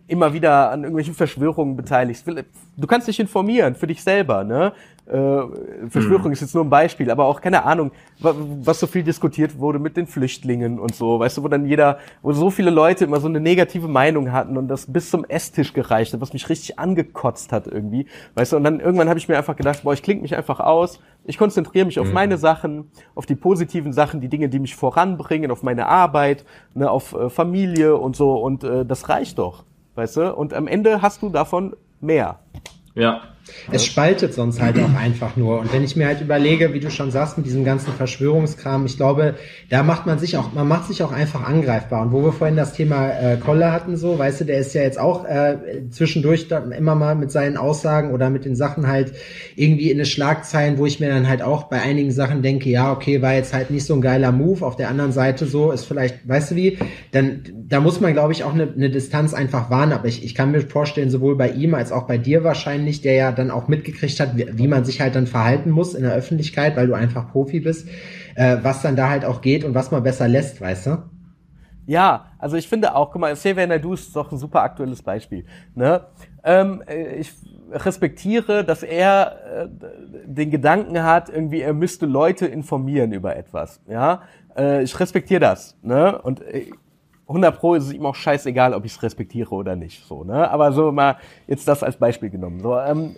immer 0.08 0.34
wieder 0.34 0.72
an 0.72 0.82
irgendwelchen 0.82 1.14
Verschwörungen 1.14 1.76
beteiligst. 1.76 2.26
Du 2.28 2.88
kannst 2.88 3.08
dich 3.08 3.20
informieren 3.20 3.76
für 3.76 3.88
dich 3.88 4.04
selber, 4.04 4.43
ne? 4.43 4.74
Äh, 5.08 5.88
Verschwörung 5.88 6.26
hm. 6.26 6.32
ist 6.32 6.41
jetzt 6.41 6.56
nur 6.56 6.64
ein 6.64 6.70
Beispiel, 6.70 7.12
aber 7.12 7.26
auch 7.26 7.39
keine 7.39 7.64
Ahnung, 7.64 7.91
was 8.20 8.80
so 8.80 8.88
viel 8.88 9.03
diskutiert 9.03 9.60
wurde 9.60 9.78
mit 9.78 9.97
den 9.97 10.08
Flüchtlingen 10.08 10.80
und 10.80 10.95
so, 10.95 11.20
weißt 11.20 11.38
du, 11.38 11.43
wo 11.43 11.47
dann 11.47 11.66
jeder, 11.68 11.99
wo 12.24 12.32
so 12.32 12.49
viele 12.49 12.72
Leute 12.72 13.06
immer 13.06 13.20
so 13.20 13.28
eine 13.28 13.39
negative 13.39 13.88
Meinung 13.88 14.32
hatten 14.32 14.58
und 14.58 14.68
das 14.68 14.91
bis 14.91 15.12
zum 15.12 15.24
Esstisch 15.26 15.74
gereicht 15.74 16.14
hat, 16.14 16.22
was 16.22 16.34
mich 16.34 16.49
richtig 16.49 16.80
angekotzt 16.80 17.51
hat 17.51 17.68
irgendwie, 17.68 18.08
weißt 18.34 18.53
du, 18.53 18.58
und 18.58 18.64
dann 18.64 18.80
irgendwann 18.80 19.08
habe 19.08 19.20
ich 19.20 19.28
mir 19.28 19.38
einfach 19.38 19.56
gedacht, 19.56 19.84
boah, 19.84 19.93
ich 19.93 20.01
klinge 20.01 20.24
mich 20.24 20.36
einfach 20.36 20.60
aus, 20.60 20.99
ich 21.24 21.38
konzentriere 21.38 21.86
mich 21.86 21.99
auf 21.99 22.08
mhm. 22.08 22.14
meine 22.14 22.38
Sachen, 22.39 22.89
auf 23.14 23.28
die 23.28 23.36
positiven 23.36 23.93
Sachen, 23.93 24.22
die 24.22 24.30
Dinge, 24.30 24.49
die 24.49 24.58
mich 24.58 24.76
voranbringen, 24.76 25.51
auf 25.51 25.62
meine 25.62 25.86
Arbeit, 25.86 26.45
ne, 26.74 26.89
auf 26.89 27.14
äh, 27.14 27.30
Familie 27.30 27.95
und 27.95 28.16
so 28.16 28.41
und 28.41 28.64
äh, 28.64 28.84
das 28.84 29.08
reicht 29.08 29.38
doch, 29.38 29.66
weißt 29.93 30.18
du, 30.18 30.36
und 30.36 30.56
am 30.56 30.66
Ende 30.66 31.03
hast 31.03 31.22
du 31.22 31.30
davon 31.30 31.76
mehr. 32.01 32.39
Ja, 32.95 33.22
es 33.72 33.86
spaltet 33.86 34.34
sonst 34.34 34.62
halt 34.62 34.80
auch 34.80 34.93
einfach 34.96 35.36
nur. 35.36 35.60
Und 35.60 35.72
wenn 35.72 35.84
ich 35.84 35.96
mir 35.96 36.08
halt 36.08 36.22
überlege, 36.22 36.74
wie 36.74 36.80
du 36.80 36.89
schon 36.89 37.12
sagst, 37.12 37.38
mit 37.38 37.46
diesem 37.46 37.64
ganzen 37.64 37.93
Verschwörungskram, 37.93 38.86
ich 38.86 38.98
glaube, 38.98 39.36
da 39.70 39.84
macht 39.84 40.06
man 40.06 40.20
sich 40.20 40.38
auch, 40.38 40.54
man 40.54 40.68
macht 40.68 40.88
sich 40.88 41.04
auch 41.04 41.12
einfach 41.12 41.43
angreifbar. 41.43 42.02
Und 42.02 42.12
wo 42.12 42.24
wir 42.24 42.32
vorhin 42.32 42.56
das 42.56 42.74
Thema 42.74 43.10
äh, 43.10 43.38
Kolle 43.38 43.72
hatten, 43.72 43.98
so, 43.98 44.18
weißt 44.18 44.41
du, 44.41 44.46
der 44.46 44.60
ist 44.60 44.74
ja 44.74 44.82
jetzt 44.82 45.00
auch 45.00 45.26
äh, 45.26 45.58
zwischendurch 45.89 46.48
immer 46.78 46.96
mal 46.96 47.16
mit 47.16 47.32
seinen 47.32 47.58
Aussagen 47.58 48.12
oder 48.12 48.30
mit 48.30 48.46
den 48.46 48.56
Sachen 48.56 48.88
halt 48.88 49.14
irgendwie 49.56 49.91
in 49.91 49.98
eine 49.98 50.06
Schlagzeilen, 50.06 50.78
wo 50.78 50.86
ich 50.86 51.00
mir 51.00 51.10
dann 51.10 51.28
halt 51.28 51.41
auch 51.41 51.64
bei 51.64 51.82
einigen 51.82 52.12
Sachen 52.12 52.41
denke, 52.41 52.70
ja, 52.70 52.91
okay, 52.91 53.22
war 53.22 53.34
jetzt 53.34 53.54
halt 53.54 53.70
nicht 53.70 53.86
so 53.86 53.93
ein 53.93 54.02
geiler 54.02 54.32
Move. 54.32 54.66
Auf 54.66 54.76
der 54.76 54.89
anderen 54.89 55.12
Seite 55.12 55.46
so 55.46 55.72
ist 55.72 55.86
vielleicht, 55.86 56.28
weißt 56.28 56.52
du 56.52 56.56
wie, 56.56 56.78
dann 57.12 57.43
da 57.68 57.80
muss 57.80 57.99
man, 57.99 58.13
glaube 58.13 58.32
ich, 58.32 58.43
auch 58.43 58.53
eine, 58.53 58.72
eine 58.72 58.91
Distanz 58.91 59.34
einfach 59.34 59.72
wahren. 59.72 59.91
Aber 59.91 60.05
ich, 60.07 60.24
ich 60.24 60.36
kann 60.36 60.51
mir 60.51 60.61
vorstellen, 60.61 61.09
sowohl 61.09 61.36
bei 61.36 61.49
ihm 61.49 61.74
als 61.74 61.91
auch 61.91 62.03
bei 62.03 62.20
dir 62.20 62.43
wahrscheinlich, 62.43 63.01
der 63.01 63.13
ja 63.13 63.32
dann 63.32 63.49
auch 63.49 63.68
mitgekriegt 63.68 64.20
hat, 64.20 64.38
wie, 64.38 64.47
wie 64.51 64.68
man 64.68 64.86
sich 64.86 65.01
halt 65.01 65.16
dann 65.16 65.26
verhalten 65.26 65.72
muss 65.72 65.95
in 65.95 66.03
der 66.03 66.13
Öffentlichkeit, 66.13 66.78
weil 66.78 66.86
du 66.86 66.93
einfach 66.93 67.32
Profi 67.32 67.61
bist, 67.61 67.88
äh, 68.36 68.57
was 68.61 68.84
dann 68.84 68.95
da 68.95 69.09
halt 69.09 69.26
auch 69.26 69.41
geht 69.41 69.63
und 69.63 69.74
was 69.74 69.89
man 69.89 70.03
besser 70.03 70.28
lässt, 70.28 70.61
weißt 70.61 70.88
du? 70.88 70.97
Ja, 71.88 72.28
also 72.38 72.55
ich 72.55 72.68
finde 72.68 72.95
auch, 72.95 73.11
guck 73.11 73.22
mal, 73.22 73.34
Xavier 73.34 73.66
Naidu 73.66 73.93
ist 73.93 74.16
doch 74.16 74.32
ein 74.32 74.38
super 74.38 74.61
aktuelles 74.61 75.01
Beispiel. 75.01 75.45
Ne? 75.74 76.01
Ähm, 76.43 76.84
äh, 76.88 77.16
ich 77.16 77.34
respektiere, 77.72 78.63
dass 78.63 78.84
er 78.84 79.38
äh, 79.63 79.68
den 80.26 80.51
Gedanken 80.51 81.01
hat, 81.01 81.30
irgendwie 81.30 81.61
er 81.61 81.74
müsste 81.74 82.05
Leute 82.05 82.45
informieren 82.45 83.11
über 83.11 83.36
etwas. 83.36 83.82
Ja, 83.88 84.22
äh, 84.55 84.84
ich 84.84 84.99
respektiere 84.99 85.39
das. 85.39 85.78
Ne? 85.82 86.20
Und 86.22 86.41
äh, 86.41 86.68
100 87.28 87.57
Pro 87.57 87.73
ist 87.76 87.86
es 87.86 87.93
ihm 87.93 88.05
auch 88.05 88.15
scheißegal, 88.15 88.73
ob 88.73 88.86
ich 88.86 88.93
es 88.93 89.03
respektiere 89.03 89.53
oder 89.53 89.76
nicht. 89.76 90.05
So, 90.05 90.23
ne? 90.23 90.49
Aber 90.49 90.71
so 90.71 90.91
mal 90.91 91.17
jetzt 91.47 91.67
das 91.67 91.84
als 91.84 91.97
Beispiel 91.97 92.30
genommen. 92.30 92.59
So, 92.61 92.78
ähm, 92.78 93.15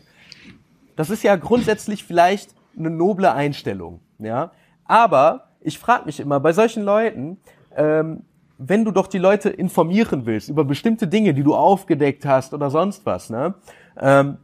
das 0.95 1.09
ist 1.09 1.23
ja 1.23 1.35
grundsätzlich 1.35 2.03
vielleicht 2.03 2.55
eine 2.77 2.89
noble 2.89 3.31
Einstellung, 3.31 3.99
ja. 4.19 4.51
Aber 4.85 5.49
ich 5.61 5.77
frage 5.77 6.05
mich 6.05 6.19
immer 6.19 6.39
bei 6.39 6.53
solchen 6.53 6.83
Leuten, 6.83 7.37
ähm, 7.75 8.23
wenn 8.57 8.85
du 8.85 8.91
doch 8.91 9.07
die 9.07 9.17
Leute 9.17 9.49
informieren 9.49 10.25
willst 10.25 10.49
über 10.49 10.63
bestimmte 10.63 11.07
Dinge, 11.07 11.33
die 11.33 11.43
du 11.43 11.53
aufgedeckt 11.55 12.25
hast 12.25 12.53
oder 12.53 12.69
sonst 12.69 13.05
was, 13.05 13.29
ne? 13.29 13.53
Ähm, 13.99 14.37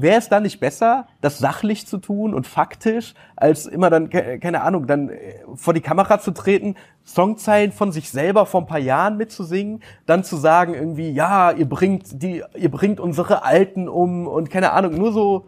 wäre 0.00 0.18
es 0.18 0.28
dann 0.28 0.44
nicht 0.44 0.60
besser, 0.60 1.06
das 1.20 1.38
sachlich 1.38 1.86
zu 1.86 1.98
tun 1.98 2.32
und 2.32 2.46
faktisch, 2.46 3.14
als 3.36 3.66
immer 3.66 3.90
dann, 3.90 4.08
keine 4.10 4.62
Ahnung, 4.62 4.86
dann 4.86 5.08
äh, 5.08 5.34
vor 5.54 5.74
die 5.74 5.80
Kamera 5.80 6.20
zu 6.20 6.30
treten, 6.30 6.76
Songzeilen 7.04 7.72
von 7.72 7.90
sich 7.90 8.10
selber 8.10 8.46
vor 8.46 8.62
ein 8.62 8.66
paar 8.66 8.78
Jahren 8.78 9.16
mitzusingen, 9.16 9.82
dann 10.06 10.22
zu 10.22 10.36
sagen 10.36 10.74
irgendwie, 10.74 11.10
ja, 11.10 11.50
ihr 11.50 11.68
bringt 11.68 12.22
die, 12.22 12.44
ihr 12.56 12.70
bringt 12.70 13.00
unsere 13.00 13.42
Alten 13.42 13.88
um 13.88 14.26
und 14.26 14.50
keine 14.50 14.72
Ahnung, 14.72 14.94
nur 14.94 15.12
so 15.12 15.46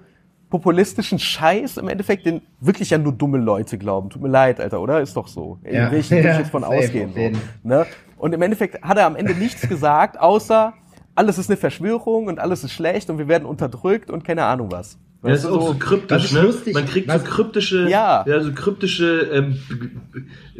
populistischen 0.50 1.20
Scheiß 1.20 1.76
im 1.76 1.88
Endeffekt, 1.88 2.26
den 2.26 2.42
wirklich 2.58 2.90
ja 2.90 2.98
nur 2.98 3.12
dumme 3.12 3.38
Leute 3.38 3.78
glauben. 3.78 4.10
Tut 4.10 4.20
mir 4.20 4.28
leid, 4.28 4.60
Alter, 4.60 4.80
oder? 4.80 5.00
Ist 5.00 5.16
doch 5.16 5.28
so. 5.28 5.58
Ja. 5.62 5.92
Will 5.92 6.00
ich, 6.00 6.10
will 6.10 6.18
ich 6.18 6.24
jetzt 6.38 6.50
von 6.50 6.64
ausgehen. 6.64 7.12
So, 7.14 7.68
ne? 7.68 7.86
Und 8.18 8.34
im 8.34 8.42
Endeffekt 8.42 8.82
hat 8.82 8.98
er 8.98 9.06
am 9.06 9.14
Ende 9.14 9.34
nichts 9.34 9.68
gesagt, 9.68 10.18
außer 10.18 10.74
alles 11.14 11.38
ist 11.38 11.50
eine 11.50 11.56
Verschwörung 11.56 12.26
und 12.26 12.38
alles 12.38 12.64
ist 12.64 12.72
schlecht 12.72 13.10
und 13.10 13.18
wir 13.18 13.28
werden 13.28 13.44
unterdrückt 13.46 14.10
und 14.10 14.24
keine 14.24 14.44
Ahnung 14.44 14.70
was. 14.70 14.98
Ja, 15.22 15.28
das 15.28 15.44
ist 15.44 15.50
auch 15.50 15.68
so, 15.68 15.74
kryptisch, 15.74 16.32
ne? 16.32 16.50
Man 16.72 16.86
kriegt 16.86 17.10
so 17.10 17.18
kryptische, 17.18 17.90
ja. 17.90 18.24
ja, 18.26 18.40
so 18.40 18.52
kryptische 18.52 19.28
ähm, 19.30 19.58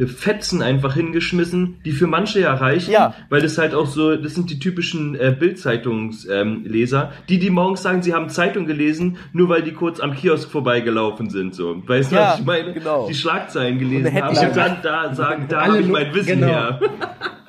Fetzen 0.07 0.61
einfach 0.61 0.95
hingeschmissen, 0.95 1.81
die 1.87 1.93
für 1.93 2.07
manche 2.07 2.41
ja 2.41 2.53
reichen, 2.53 2.93
ja. 2.93 3.15
weil 3.31 3.41
das 3.41 3.57
halt 3.57 3.75
auch 3.75 3.87
so, 3.87 4.17
das 4.17 4.35
sind 4.35 4.51
die 4.51 4.59
typischen 4.59 5.15
äh, 5.15 5.35
Bildzeitungsleser, 5.39 7.03
ähm, 7.03 7.09
die 7.31 7.39
die 7.39 7.49
morgens 7.49 7.83
sagen, 7.83 8.03
sie 8.03 8.13
haben 8.13 8.29
Zeitung 8.29 8.67
gelesen, 8.67 9.17
nur 9.33 9.49
weil 9.49 9.63
die 9.63 9.73
kurz 9.73 9.99
am 9.99 10.13
Kiosk 10.13 10.51
vorbeigelaufen 10.51 11.31
sind, 11.31 11.55
so. 11.55 11.83
Weißt 11.87 12.13
du, 12.13 12.17
ja, 12.17 12.33
was 12.33 12.41
ich 12.41 12.45
meine? 12.45 12.75
Genau. 12.75 13.09
Die 13.09 13.15
Schlagzeilen 13.15 13.79
gelesen 13.79 14.13
haben 14.13 14.37
und 14.37 14.57
dann 14.57 14.77
da 14.83 15.15
sagen, 15.15 15.47
da 15.49 15.69
habe 15.69 15.81
ich 15.81 15.89
mein 15.89 16.13
Wissen 16.15 16.39
genau. 16.39 16.47
her. 16.49 16.81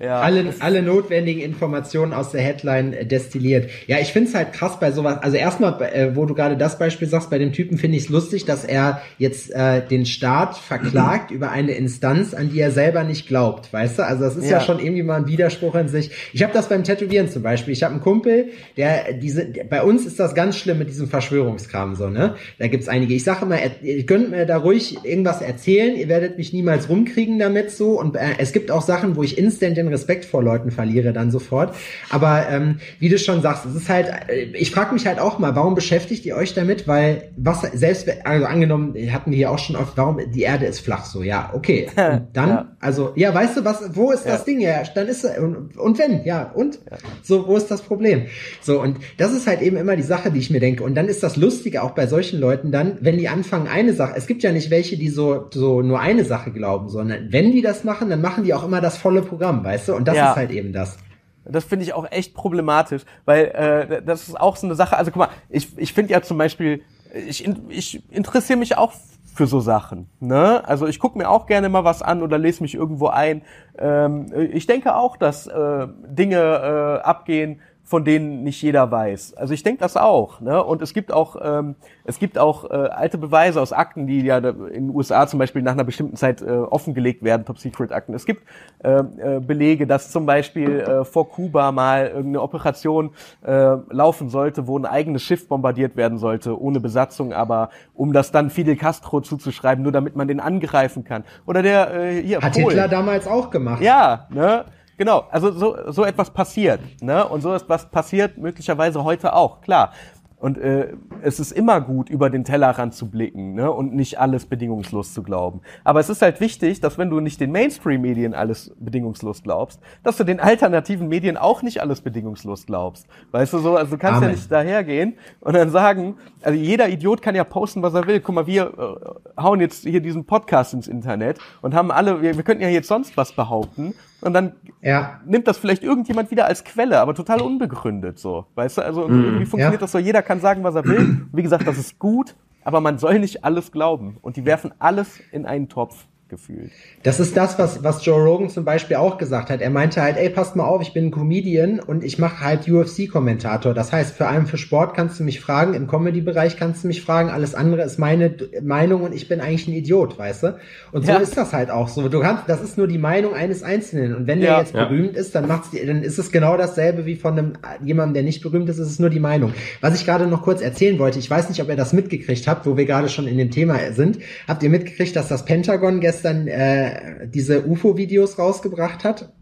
Ja, 0.00 0.20
alle, 0.20 0.54
alle 0.60 0.82
notwendigen 0.82 1.40
Informationen 1.40 2.12
aus 2.12 2.30
der 2.30 2.40
Headline 2.40 3.08
destilliert. 3.08 3.68
Ja, 3.88 3.98
ich 3.98 4.12
finde 4.12 4.28
es 4.28 4.34
halt 4.34 4.52
krass 4.52 4.78
bei 4.78 4.92
sowas. 4.92 5.18
Also 5.22 5.36
erstmal, 5.36 5.82
äh, 5.82 6.14
wo 6.14 6.24
du 6.24 6.34
gerade 6.34 6.56
das 6.56 6.78
Beispiel 6.78 7.08
sagst, 7.08 7.30
bei 7.30 7.38
dem 7.38 7.52
Typen 7.52 7.78
finde 7.78 7.96
ich 7.96 8.04
es 8.04 8.08
lustig, 8.08 8.44
dass 8.44 8.64
er 8.64 9.02
jetzt 9.18 9.50
äh, 9.50 9.84
den 9.84 10.06
Staat 10.06 10.56
verklagt 10.56 11.30
über 11.32 11.50
eine 11.50 11.72
Instanz, 11.72 12.32
an 12.32 12.50
die 12.50 12.60
er 12.60 12.70
selber 12.70 13.02
nicht 13.02 13.26
glaubt. 13.26 13.72
Weißt 13.72 13.98
du? 13.98 14.04
Also 14.04 14.22
das 14.22 14.36
ist 14.36 14.44
ja, 14.44 14.58
ja 14.58 14.60
schon 14.60 14.78
irgendwie 14.78 15.02
mal 15.02 15.16
ein 15.16 15.26
Widerspruch 15.26 15.74
in 15.74 15.88
sich. 15.88 16.12
Ich 16.32 16.44
habe 16.44 16.52
das 16.52 16.68
beim 16.68 16.84
Tätowieren 16.84 17.28
zum 17.28 17.42
Beispiel. 17.42 17.72
Ich 17.72 17.82
habe 17.82 17.94
einen 17.94 18.02
Kumpel, 18.02 18.50
der 18.76 19.14
diese, 19.14 19.46
der, 19.46 19.64
bei 19.64 19.82
uns 19.82 20.06
ist 20.06 20.20
das 20.20 20.36
ganz 20.36 20.56
schlimm 20.56 20.78
mit 20.78 20.90
diesem 20.90 21.08
Verschwörungskram 21.08 21.96
so, 21.96 22.08
ne? 22.08 22.36
Da 22.60 22.68
gibt's 22.68 22.88
einige. 22.88 23.14
Ich 23.14 23.24
sage 23.24 23.44
immer, 23.44 23.58
ihr 23.82 24.06
könnt 24.06 24.30
mir 24.30 24.46
da 24.46 24.58
ruhig 24.58 25.04
irgendwas 25.04 25.42
erzählen, 25.42 25.96
ihr 25.96 26.06
werdet 26.06 26.38
mich 26.38 26.52
niemals 26.52 26.88
rumkriegen 26.88 27.40
damit 27.40 27.72
so. 27.72 27.98
Und 27.98 28.14
äh, 28.14 28.20
es 28.38 28.52
gibt 28.52 28.70
auch 28.70 28.82
Sachen, 28.82 29.16
wo 29.16 29.24
ich 29.24 29.36
instant 29.36 29.76
den 29.76 29.87
Respekt 29.88 30.24
vor 30.24 30.42
Leuten 30.42 30.70
verliere 30.70 31.12
dann 31.12 31.30
sofort. 31.30 31.74
Aber 32.10 32.48
ähm, 32.48 32.78
wie 32.98 33.08
du 33.08 33.18
schon 33.18 33.42
sagst, 33.42 33.66
es 33.66 33.74
ist 33.74 33.88
halt, 33.88 34.08
äh, 34.28 34.44
ich 34.54 34.70
frage 34.70 34.94
mich 34.94 35.06
halt 35.06 35.18
auch 35.18 35.38
mal, 35.38 35.54
warum 35.56 35.74
beschäftigt 35.74 36.24
ihr 36.26 36.36
euch 36.36 36.54
damit? 36.54 36.88
Weil 36.88 37.30
was 37.36 37.62
selbst, 37.62 38.08
also 38.24 38.46
angenommen, 38.46 38.94
hatten 39.12 39.30
wir 39.30 39.36
hier 39.36 39.50
auch 39.50 39.58
schon 39.58 39.76
oft, 39.76 39.96
warum 39.96 40.18
die 40.30 40.42
Erde 40.42 40.66
ist 40.66 40.80
flach 40.80 41.04
so, 41.04 41.22
ja, 41.22 41.50
okay. 41.54 41.88
Und 41.96 42.28
dann, 42.32 42.48
ja. 42.48 42.68
also, 42.80 43.12
ja, 43.16 43.34
weißt 43.34 43.58
du, 43.58 43.64
was, 43.64 43.94
wo 43.94 44.10
ist 44.12 44.24
ja. 44.24 44.32
das 44.32 44.44
Ding? 44.44 44.60
Ja, 44.60 44.82
dann 44.94 45.08
ist 45.08 45.24
und, 45.24 45.76
und 45.76 45.98
wenn, 45.98 46.24
ja, 46.24 46.50
und 46.54 46.78
ja. 46.90 46.96
so, 47.22 47.46
wo 47.46 47.56
ist 47.56 47.70
das 47.70 47.82
Problem? 47.82 48.26
So, 48.60 48.80
und 48.80 48.98
das 49.16 49.32
ist 49.32 49.46
halt 49.46 49.62
eben 49.62 49.76
immer 49.76 49.96
die 49.96 50.02
Sache, 50.02 50.30
die 50.30 50.38
ich 50.38 50.50
mir 50.50 50.60
denke. 50.60 50.84
Und 50.84 50.94
dann 50.94 51.08
ist 51.08 51.22
das 51.22 51.36
Lustige 51.36 51.82
auch 51.82 51.92
bei 51.92 52.06
solchen 52.06 52.40
Leuten 52.40 52.72
dann, 52.72 52.98
wenn 53.00 53.18
die 53.18 53.28
anfangen, 53.28 53.68
eine 53.68 53.92
Sache, 53.92 54.14
es 54.16 54.26
gibt 54.26 54.42
ja 54.42 54.52
nicht 54.52 54.70
welche, 54.70 54.96
die 54.96 55.08
so, 55.08 55.46
so 55.52 55.82
nur 55.82 56.00
eine 56.00 56.24
Sache 56.24 56.50
glauben, 56.50 56.88
sondern 56.88 57.32
wenn 57.32 57.52
die 57.52 57.62
das 57.62 57.84
machen, 57.84 58.10
dann 58.10 58.20
machen 58.20 58.44
die 58.44 58.54
auch 58.54 58.64
immer 58.64 58.80
das 58.80 58.96
volle 58.96 59.22
Programm, 59.22 59.64
weißt 59.64 59.77
du? 59.86 59.94
Und 59.94 60.08
das 60.08 60.16
ja. 60.16 60.30
ist 60.30 60.36
halt 60.36 60.50
eben 60.50 60.72
das. 60.72 60.98
Das 61.44 61.64
finde 61.64 61.84
ich 61.84 61.94
auch 61.94 62.10
echt 62.10 62.34
problematisch, 62.34 63.02
weil 63.24 63.46
äh, 63.46 64.02
das 64.02 64.28
ist 64.28 64.38
auch 64.38 64.56
so 64.56 64.66
eine 64.66 64.74
Sache. 64.74 64.96
Also 64.96 65.10
guck 65.10 65.20
mal, 65.20 65.28
ich, 65.48 65.76
ich 65.78 65.92
finde 65.92 66.12
ja 66.12 66.20
zum 66.20 66.36
Beispiel, 66.36 66.82
ich, 67.26 67.48
ich 67.68 68.02
interessiere 68.10 68.58
mich 68.58 68.76
auch 68.76 68.92
für 69.38 69.46
so 69.46 69.60
Sachen. 69.60 70.08
Ne? 70.18 70.62
Also 70.66 70.86
ich 70.88 70.98
gucke 70.98 71.16
mir 71.16 71.30
auch 71.30 71.46
gerne 71.46 71.68
mal 71.68 71.84
was 71.84 72.02
an 72.02 72.22
oder 72.22 72.38
lese 72.38 72.62
mich 72.62 72.74
irgendwo 72.74 73.06
ein. 73.06 73.42
Ähm, 73.78 74.26
ich 74.52 74.66
denke 74.66 74.96
auch, 74.96 75.16
dass 75.16 75.46
äh, 75.46 75.86
Dinge 76.08 76.38
äh, 76.38 77.02
abgehen, 77.02 77.60
von 77.88 78.04
denen 78.04 78.42
nicht 78.42 78.60
jeder 78.60 78.90
weiß. 78.90 79.32
Also 79.32 79.54
ich 79.54 79.62
denke 79.62 79.80
das 79.80 79.96
auch. 79.96 80.42
Ne? 80.42 80.62
Und 80.62 80.82
es 80.82 80.92
gibt 80.92 81.10
auch, 81.10 81.36
ähm, 81.42 81.74
es 82.04 82.18
gibt 82.18 82.36
auch 82.36 82.68
äh, 82.70 82.74
alte 82.74 83.16
Beweise 83.16 83.62
aus 83.62 83.72
Akten, 83.72 84.06
die 84.06 84.20
ja 84.20 84.36
in 84.36 84.88
den 84.88 84.94
USA 84.94 85.26
zum 85.26 85.38
Beispiel 85.38 85.62
nach 85.62 85.72
einer 85.72 85.84
bestimmten 85.84 86.14
Zeit 86.14 86.42
äh, 86.42 86.50
offengelegt 86.50 87.22
werden, 87.22 87.46
Top-Secret-Akten. 87.46 88.12
Es 88.12 88.26
gibt 88.26 88.42
äh, 88.84 88.98
äh, 88.98 89.40
Belege, 89.40 89.86
dass 89.86 90.10
zum 90.10 90.26
Beispiel 90.26 90.80
äh, 90.80 91.04
vor 91.06 91.30
Kuba 91.30 91.72
mal 91.72 92.08
irgendeine 92.08 92.42
Operation 92.42 93.12
äh, 93.46 93.76
laufen 93.88 94.28
sollte, 94.28 94.66
wo 94.66 94.78
ein 94.78 94.84
eigenes 94.84 95.22
Schiff 95.22 95.48
bombardiert 95.48 95.96
werden 95.96 96.18
sollte, 96.18 96.60
ohne 96.60 96.80
Besatzung, 96.80 97.32
aber 97.32 97.70
um 97.94 98.12
das 98.12 98.32
dann 98.32 98.50
Fidel 98.50 98.76
Castro 98.76 99.22
zuzuschreiben, 99.22 99.82
nur 99.82 99.92
damit 99.92 100.14
man 100.14 100.28
den 100.28 100.40
angreifen 100.40 101.04
kann. 101.04 101.24
Oder 101.46 101.62
der 101.62 101.94
äh, 101.94 102.22
hier. 102.22 102.42
Hat 102.42 102.52
Polen. 102.52 102.68
Hitler 102.68 102.88
damals 102.88 103.26
auch 103.26 103.48
gemacht. 103.48 103.80
Ja, 103.80 104.26
ne? 104.28 104.66
Genau, 104.98 105.24
also 105.30 105.52
so, 105.52 105.76
so 105.92 106.04
etwas 106.04 106.30
passiert. 106.30 106.80
Ne? 107.00 107.26
Und 107.26 107.40
so 107.40 107.54
ist 107.54 107.68
was 107.68 107.88
passiert 107.88 108.36
möglicherweise 108.36 109.04
heute 109.04 109.32
auch, 109.32 109.60
klar. 109.60 109.92
Und 110.40 110.56
äh, 110.56 110.92
es 111.22 111.40
ist 111.40 111.50
immer 111.50 111.80
gut, 111.80 112.10
über 112.10 112.30
den 112.30 112.44
Tellerrand 112.44 112.94
zu 112.94 113.10
blicken 113.10 113.54
ne? 113.54 113.72
und 113.72 113.94
nicht 113.94 114.20
alles 114.20 114.46
bedingungslos 114.46 115.12
zu 115.12 115.24
glauben. 115.24 115.62
Aber 115.82 115.98
es 115.98 116.08
ist 116.08 116.22
halt 116.22 116.40
wichtig, 116.40 116.80
dass 116.80 116.96
wenn 116.96 117.10
du 117.10 117.18
nicht 117.18 117.40
den 117.40 117.50
Mainstream-Medien 117.50 118.34
alles 118.34 118.72
bedingungslos 118.78 119.42
glaubst, 119.42 119.80
dass 120.04 120.16
du 120.16 120.22
den 120.22 120.38
alternativen 120.38 121.08
Medien 121.08 121.36
auch 121.36 121.62
nicht 121.62 121.80
alles 121.80 122.00
bedingungslos 122.00 122.66
glaubst. 122.66 123.06
Weißt 123.32 123.52
du 123.52 123.58
so, 123.58 123.76
also 123.76 123.92
du 123.92 123.98
kannst 123.98 124.18
Amen. 124.18 124.30
ja 124.30 124.36
nicht 124.36 124.50
dahergehen 124.50 125.14
und 125.40 125.54
dann 125.54 125.70
sagen, 125.70 126.16
also 126.42 126.56
jeder 126.56 126.88
Idiot 126.88 127.20
kann 127.20 127.34
ja 127.34 127.44
posten, 127.44 127.82
was 127.82 127.94
er 127.94 128.06
will. 128.06 128.20
Guck 128.20 128.34
mal, 128.36 128.46
wir 128.46 129.18
äh, 129.36 129.42
hauen 129.42 129.60
jetzt 129.60 129.84
hier 129.84 130.00
diesen 130.00 130.24
Podcast 130.24 130.72
ins 130.72 130.86
Internet 130.86 131.38
und 131.62 131.74
haben 131.74 131.90
alle, 131.90 132.22
wir, 132.22 132.36
wir 132.36 132.44
könnten 132.44 132.62
ja 132.62 132.68
jetzt 132.68 132.88
sonst 132.88 133.16
was 133.16 133.32
behaupten 133.32 133.94
und 134.20 134.32
dann 134.32 134.52
ja. 134.82 135.20
nimmt 135.24 135.46
das 135.46 135.58
vielleicht 135.58 135.82
irgendjemand 135.84 136.30
wieder 136.30 136.46
als 136.46 136.64
Quelle, 136.64 137.00
aber 137.00 137.14
total 137.14 137.40
unbegründet 137.40 138.18
so. 138.18 138.46
Weißt 138.56 138.78
du, 138.78 138.82
also 138.82 139.06
mhm. 139.06 139.24
irgendwie 139.24 139.46
funktioniert 139.46 139.80
ja. 139.80 139.84
das 139.84 139.92
so, 139.92 139.98
jeder 139.98 140.22
kann 140.22 140.40
sagen, 140.40 140.64
was 140.64 140.74
er 140.74 140.84
will. 140.84 141.26
Wie 141.32 141.42
gesagt, 141.42 141.66
das 141.66 141.78
ist 141.78 141.98
gut, 141.98 142.34
aber 142.64 142.80
man 142.80 142.98
soll 142.98 143.20
nicht 143.20 143.44
alles 143.44 143.70
glauben. 143.70 144.16
Und 144.20 144.36
die 144.36 144.44
werfen 144.44 144.72
alles 144.80 145.20
in 145.30 145.46
einen 145.46 145.68
Topf 145.68 146.07
gefühlt. 146.28 146.70
Das 147.02 147.20
ist 147.20 147.36
das, 147.36 147.58
was, 147.58 147.82
was 147.82 148.04
Joe 148.04 148.22
Rogan 148.22 148.50
zum 148.50 148.64
Beispiel 148.64 148.96
auch 148.96 149.16
gesagt 149.18 149.48
hat. 149.50 149.60
Er 149.60 149.70
meinte 149.70 150.02
halt, 150.02 150.16
ey, 150.16 150.28
passt 150.28 150.56
mal 150.56 150.64
auf, 150.64 150.82
ich 150.82 150.92
bin 150.92 151.06
ein 151.06 151.10
Comedian 151.10 151.80
und 151.80 152.04
ich 152.04 152.18
mache 152.18 152.44
halt 152.44 152.68
UFC-Kommentator. 152.68 153.72
Das 153.72 153.92
heißt, 153.92 154.14
für 154.14 154.28
einen 154.28 154.46
für 154.46 154.58
Sport 154.58 154.94
kannst 154.94 155.18
du 155.18 155.24
mich 155.24 155.40
fragen, 155.40 155.74
im 155.74 155.86
Comedy-Bereich 155.86 156.56
kannst 156.56 156.84
du 156.84 156.88
mich 156.88 157.02
fragen, 157.02 157.30
alles 157.30 157.54
andere 157.54 157.82
ist 157.82 157.98
meine 157.98 158.34
Meinung 158.62 159.02
und 159.02 159.14
ich 159.14 159.28
bin 159.28 159.40
eigentlich 159.40 159.68
ein 159.68 159.74
Idiot, 159.74 160.18
weißt 160.18 160.42
du? 160.42 160.58
Und 160.92 161.06
so 161.06 161.12
ja. 161.12 161.18
ist 161.18 161.36
das 161.36 161.52
halt 161.52 161.70
auch 161.70 161.88
so. 161.88 162.08
Du 162.08 162.20
kannst, 162.20 162.44
das 162.46 162.62
ist 162.62 162.76
nur 162.76 162.88
die 162.88 162.98
Meinung 162.98 163.34
eines 163.34 163.62
Einzelnen. 163.62 164.14
Und 164.14 164.26
wenn 164.26 164.40
der 164.40 164.50
ja, 164.50 164.60
jetzt 164.60 164.74
ja. 164.74 164.84
berühmt 164.84 165.16
ist, 165.16 165.34
dann 165.34 165.48
macht's, 165.48 165.70
dann 165.70 166.02
ist 166.02 166.18
es 166.18 166.30
genau 166.30 166.56
dasselbe 166.56 167.06
wie 167.06 167.16
von 167.16 167.38
einem, 167.38 167.52
jemandem, 167.82 168.14
der 168.14 168.22
nicht 168.22 168.42
berühmt 168.42 168.68
ist, 168.68 168.78
ist 168.78 168.90
es 168.90 168.98
nur 168.98 169.10
die 169.10 169.20
Meinung. 169.20 169.54
Was 169.80 169.94
ich 169.94 170.04
gerade 170.04 170.26
noch 170.26 170.42
kurz 170.42 170.60
erzählen 170.60 170.98
wollte, 170.98 171.18
ich 171.18 171.30
weiß 171.30 171.48
nicht, 171.48 171.62
ob 171.62 171.68
ihr 171.68 171.76
das 171.76 171.94
mitgekriegt 171.94 172.46
habt, 172.46 172.66
wo 172.66 172.76
wir 172.76 172.84
gerade 172.84 173.08
schon 173.08 173.26
in 173.26 173.38
dem 173.38 173.50
Thema 173.50 173.78
sind. 173.92 174.18
Habt 174.46 174.62
ihr 174.62 174.68
mitgekriegt, 174.70 175.16
dass 175.16 175.28
das 175.28 175.46
Pentagon 175.46 176.00
gestern 176.00 176.17
gestern 176.18 176.48
äh, 176.48 177.28
diese 177.28 177.66
UFO-Videos 177.66 178.38
rausgebracht 178.38 179.04
hat? 179.04 179.32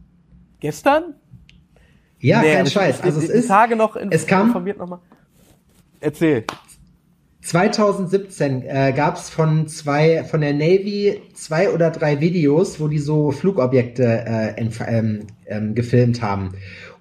Gestern? 0.60 1.14
Ja, 2.18 2.42
nee, 2.42 2.54
kein 2.54 2.66
Scheiß. 2.66 3.00
Also 3.02 3.20
es 3.20 3.28
ist 3.28 3.48
Tage 3.48 3.76
noch 3.76 3.96
in, 3.96 4.12
es 4.12 4.26
kam 4.26 4.48
informiert 4.48 4.78
noch 4.78 4.88
mal. 4.88 5.00
Erzähl. 6.00 6.44
2017 7.42 8.62
äh, 8.62 8.92
gab 8.94 9.16
es 9.16 9.30
von 9.30 9.68
zwei 9.68 10.24
von 10.24 10.40
der 10.40 10.52
Navy 10.52 11.22
zwei 11.34 11.70
oder 11.70 11.90
drei 11.90 12.20
Videos, 12.20 12.80
wo 12.80 12.88
die 12.88 12.98
so 12.98 13.30
Flugobjekte 13.30 14.04
äh, 14.56 14.68
ähm, 14.88 15.26
ähm, 15.46 15.74
gefilmt 15.74 16.22
haben. 16.22 16.54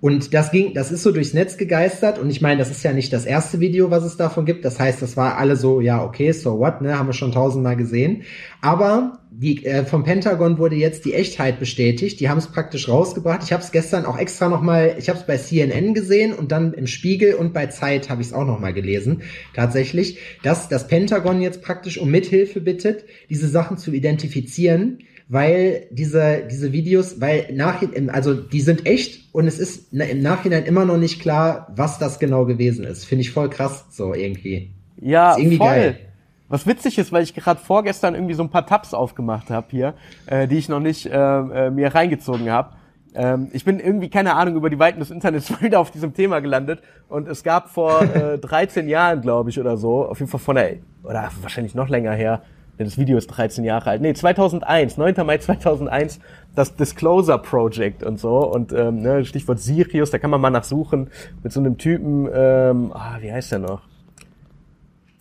Und 0.06 0.36
das 0.36 0.52
ging, 0.52 0.76
das 0.76 0.92
ist 0.92 1.02
so 1.02 1.12
durchs 1.12 1.34
Netz 1.34 1.58
gegeistert. 1.58 2.20
Und 2.20 2.30
ich 2.30 2.40
meine, 2.40 2.60
das 2.60 2.70
ist 2.70 2.84
ja 2.84 2.94
nicht 2.94 3.12
das 3.12 3.26
erste 3.26 3.60
Video, 3.60 3.90
was 3.90 4.04
es 4.04 4.18
davon 4.18 4.46
gibt. 4.46 4.64
Das 4.64 4.80
heißt, 4.80 5.02
das 5.02 5.18
war 5.18 5.40
alle 5.40 5.56
so, 5.56 5.82
ja, 5.82 6.04
okay, 6.04 6.32
so 6.32 6.60
what, 6.60 6.80
ne, 6.82 6.96
haben 6.96 7.08
wir 7.08 7.14
schon 7.14 7.32
tausendmal 7.32 7.76
gesehen. 7.76 8.22
Aber 8.62 9.18
die, 9.32 9.66
äh, 9.66 9.84
vom 9.84 10.04
Pentagon 10.04 10.60
wurde 10.60 10.76
jetzt 10.76 11.06
die 11.06 11.16
Echtheit 11.16 11.60
bestätigt. 11.60 12.20
Die 12.20 12.30
haben 12.30 12.38
es 12.38 12.46
praktisch 12.46 12.88
rausgebracht. 12.88 13.42
Ich 13.46 13.52
habe 13.52 13.64
es 13.64 13.72
gestern 13.72 14.06
auch 14.06 14.20
extra 14.20 14.48
nochmal, 14.48 14.96
ich 15.00 15.10
habe 15.10 15.18
es 15.18 15.26
bei 15.26 15.38
CNN 15.38 15.96
gesehen 15.96 16.34
und 16.34 16.52
dann 16.52 16.76
im 16.76 16.86
Spiegel 16.86 17.34
und 17.34 17.52
bei 17.52 17.66
Zeit 17.66 18.12
habe 18.12 18.22
ich 18.22 18.28
es 18.28 18.34
auch 18.34 18.46
nochmal 18.46 18.76
gelesen. 18.76 19.24
Tatsächlich, 19.56 20.20
dass 20.44 20.70
das 20.70 20.88
Pentagon 20.88 21.42
jetzt 21.42 21.64
praktisch 21.64 21.98
um 21.98 22.12
Mithilfe 22.12 22.62
bittet, 22.62 23.06
diese 23.32 23.48
Sachen 23.48 23.78
zu 23.78 23.92
identifizieren 23.92 25.00
weil 25.28 25.88
diese, 25.92 26.44
diese 26.50 26.72
Videos, 26.72 27.20
weil 27.20 27.48
nach, 27.54 27.82
also 28.10 28.34
die 28.34 28.62
sind 28.62 28.86
echt 28.86 29.34
und 29.34 29.48
es 29.48 29.60
ist 29.60 29.92
im 29.92 30.22
Nachhinein 30.22 30.66
immer 30.66 30.86
noch 30.86 30.98
nicht 30.98 31.22
klar, 31.22 31.68
was 31.76 31.98
das 31.98 32.20
genau 32.20 32.46
gewesen 32.46 32.86
ist. 32.86 33.06
Finde 33.06 33.22
ich 33.24 33.32
voll 33.32 33.50
krass, 33.50 33.86
so 33.90 34.14
irgendwie. 34.14 34.72
Ja, 34.98 35.32
ist 35.32 35.40
irgendwie 35.40 35.58
voll. 35.58 35.68
geil. 35.68 36.00
Was 36.48 36.68
witzig 36.68 37.00
ist, 37.00 37.12
weil 37.12 37.24
ich 37.24 37.34
gerade 37.34 37.60
vorgestern 37.60 38.14
irgendwie 38.14 38.36
so 38.36 38.44
ein 38.44 38.52
paar 38.52 38.68
Tabs 38.68 38.94
aufgemacht 38.94 39.50
habe 39.50 39.68
hier, 39.72 39.96
äh, 40.28 40.48
die 40.48 40.58
ich 40.58 40.70
noch 40.70 40.80
nicht 40.80 41.08
äh, 41.08 41.12
äh, 41.12 41.72
mir 41.72 41.94
reingezogen 41.96 42.52
habe. 42.52 42.76
Ähm, 43.16 43.48
ich 43.52 43.66
bin 43.66 43.80
irgendwie, 43.80 44.10
keine 44.10 44.36
Ahnung, 44.36 44.56
über 44.56 44.70
die 44.70 44.78
Weiten 44.78 45.00
des 45.00 45.10
Internets 45.10 45.50
wieder 45.62 45.80
auf 45.80 45.90
diesem 45.90 46.14
Thema 46.14 46.42
gelandet. 46.42 46.82
Und 47.08 47.28
es 47.28 47.44
gab 47.44 47.70
vor 47.70 48.02
äh, 48.16 48.38
13 48.38 48.88
Jahren, 48.88 49.22
glaube 49.22 49.50
ich, 49.50 49.60
oder 49.60 49.76
so, 49.78 50.06
auf 50.06 50.20
jeden 50.20 50.30
Fall 50.30 50.40
von 50.40 50.56
der, 50.56 50.76
oder 51.04 51.32
wahrscheinlich 51.42 51.74
noch 51.74 51.90
länger 51.90 52.14
her, 52.14 52.44
das 52.78 52.98
Video 52.98 53.18
ist 53.18 53.28
13 53.28 53.64
Jahre 53.64 53.92
alt. 53.92 54.02
Nee, 54.02 54.14
2001, 54.14 54.98
9. 54.98 55.16
Mai 55.26 55.38
2001, 55.38 56.20
das 56.56 56.76
Disclosure 56.76 57.40
Project 57.40 58.04
und 58.04 58.20
so. 58.20 58.40
Und 58.52 58.74
ähm, 58.74 59.02
ne, 59.02 59.26
Stichwort 59.26 59.60
Sirius, 59.60 60.12
da 60.12 60.20
kann 60.20 60.30
man 60.30 60.42
mal 60.42 60.50
nachsuchen 60.50 61.10
mit 61.44 61.54
so 61.54 61.60
einem 61.60 61.78
Typen, 61.78 62.28
ähm, 62.34 62.92
ah, 62.94 63.18
wie 63.22 63.32
heißt 63.32 63.54
der 63.54 63.60
noch? 63.60 63.82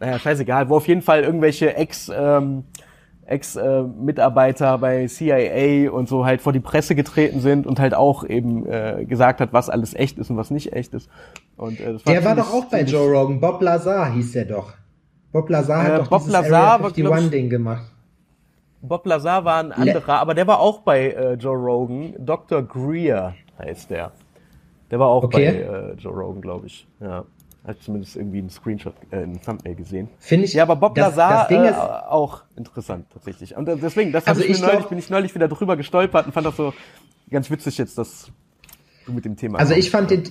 Naja, 0.00 0.18
scheißegal, 0.18 0.68
wo 0.68 0.76
auf 0.76 0.88
jeden 0.88 1.02
Fall 1.02 1.22
irgendwelche 1.22 1.76
Ex... 1.76 2.10
Ähm, 2.14 2.64
Ex-Mitarbeiter 3.26 4.78
bei 4.78 5.06
CIA 5.06 5.90
und 5.90 6.08
so 6.08 6.24
halt 6.24 6.42
vor 6.42 6.52
die 6.52 6.60
Presse 6.60 6.94
getreten 6.94 7.40
sind 7.40 7.66
und 7.66 7.80
halt 7.80 7.94
auch 7.94 8.24
eben 8.24 8.66
äh, 8.66 9.04
gesagt 9.06 9.40
hat, 9.40 9.52
was 9.52 9.70
alles 9.70 9.94
echt 9.94 10.18
ist 10.18 10.30
und 10.30 10.36
was 10.36 10.50
nicht 10.50 10.72
echt 10.72 10.94
ist. 10.94 11.08
Und, 11.56 11.80
äh, 11.80 11.94
das 11.94 12.06
war 12.06 12.12
der 12.12 12.24
war 12.24 12.36
doch 12.36 12.52
auch 12.52 12.66
bei 12.66 12.82
Joe 12.82 13.10
Rogan. 13.10 13.40
Bob 13.40 13.62
Lazar 13.62 14.12
hieß 14.12 14.32
der 14.32 14.44
doch. 14.44 14.74
Bob 15.34 15.50
Lazar 15.50 15.82
hat 15.82 15.92
äh, 15.92 15.98
doch 15.98 16.08
Bob 16.08 16.20
dieses 16.20 16.32
Lazar 16.32 16.74
Area 16.74 16.86
51 16.86 17.30
Ding 17.32 17.50
gemacht. 17.50 17.90
Bob 18.80 19.04
Lazar 19.04 19.44
war 19.44 19.58
ein 19.64 19.72
anderer, 19.72 20.20
aber 20.20 20.32
der 20.32 20.46
war 20.46 20.60
auch 20.60 20.82
bei 20.82 21.10
äh, 21.10 21.34
Joe 21.34 21.56
Rogan. 21.56 22.14
Dr. 22.20 22.62
Greer 22.62 23.34
heißt 23.58 23.90
der. 23.90 24.12
Der 24.92 25.00
war 25.00 25.08
auch 25.08 25.24
okay. 25.24 25.64
bei 25.66 25.90
äh, 25.90 25.94
Joe 25.94 26.12
Rogan, 26.12 26.40
glaube 26.40 26.68
ich. 26.68 26.86
Ja. 27.00 27.24
Hat 27.66 27.82
zumindest 27.82 28.14
irgendwie 28.14 28.38
einen 28.38 28.50
Screenshot, 28.50 28.94
äh, 29.10 29.16
einen 29.16 29.42
Thumbnail 29.42 29.74
gesehen. 29.74 30.08
Finde 30.20 30.44
ich. 30.44 30.52
Ja, 30.52 30.62
aber 30.62 30.76
Bob 30.76 30.94
das, 30.94 31.16
Lazar 31.16 31.32
das 31.32 31.48
Ding 31.48 31.64
äh, 31.64 31.70
ist, 31.70 31.78
auch 31.78 32.42
interessant 32.54 33.06
tatsächlich. 33.12 33.56
Und 33.56 33.68
äh, 33.68 33.76
deswegen, 33.76 34.12
das 34.12 34.28
also 34.28 34.40
ich 34.40 34.60
mir 34.60 34.68
neulich, 34.68 34.86
bin 34.86 34.98
ich 34.98 35.10
neulich 35.10 35.34
wieder 35.34 35.48
drüber 35.48 35.76
gestolpert 35.76 36.26
und 36.26 36.32
fand 36.32 36.46
das 36.46 36.56
so 36.56 36.72
ganz 37.28 37.50
witzig 37.50 37.76
jetzt, 37.78 37.98
dass 37.98 38.30
du 39.06 39.12
mit 39.12 39.24
dem 39.24 39.36
Thema. 39.36 39.58
Also 39.58 39.74
ich 39.74 39.90
fand 39.90 40.10
den, 40.10 40.22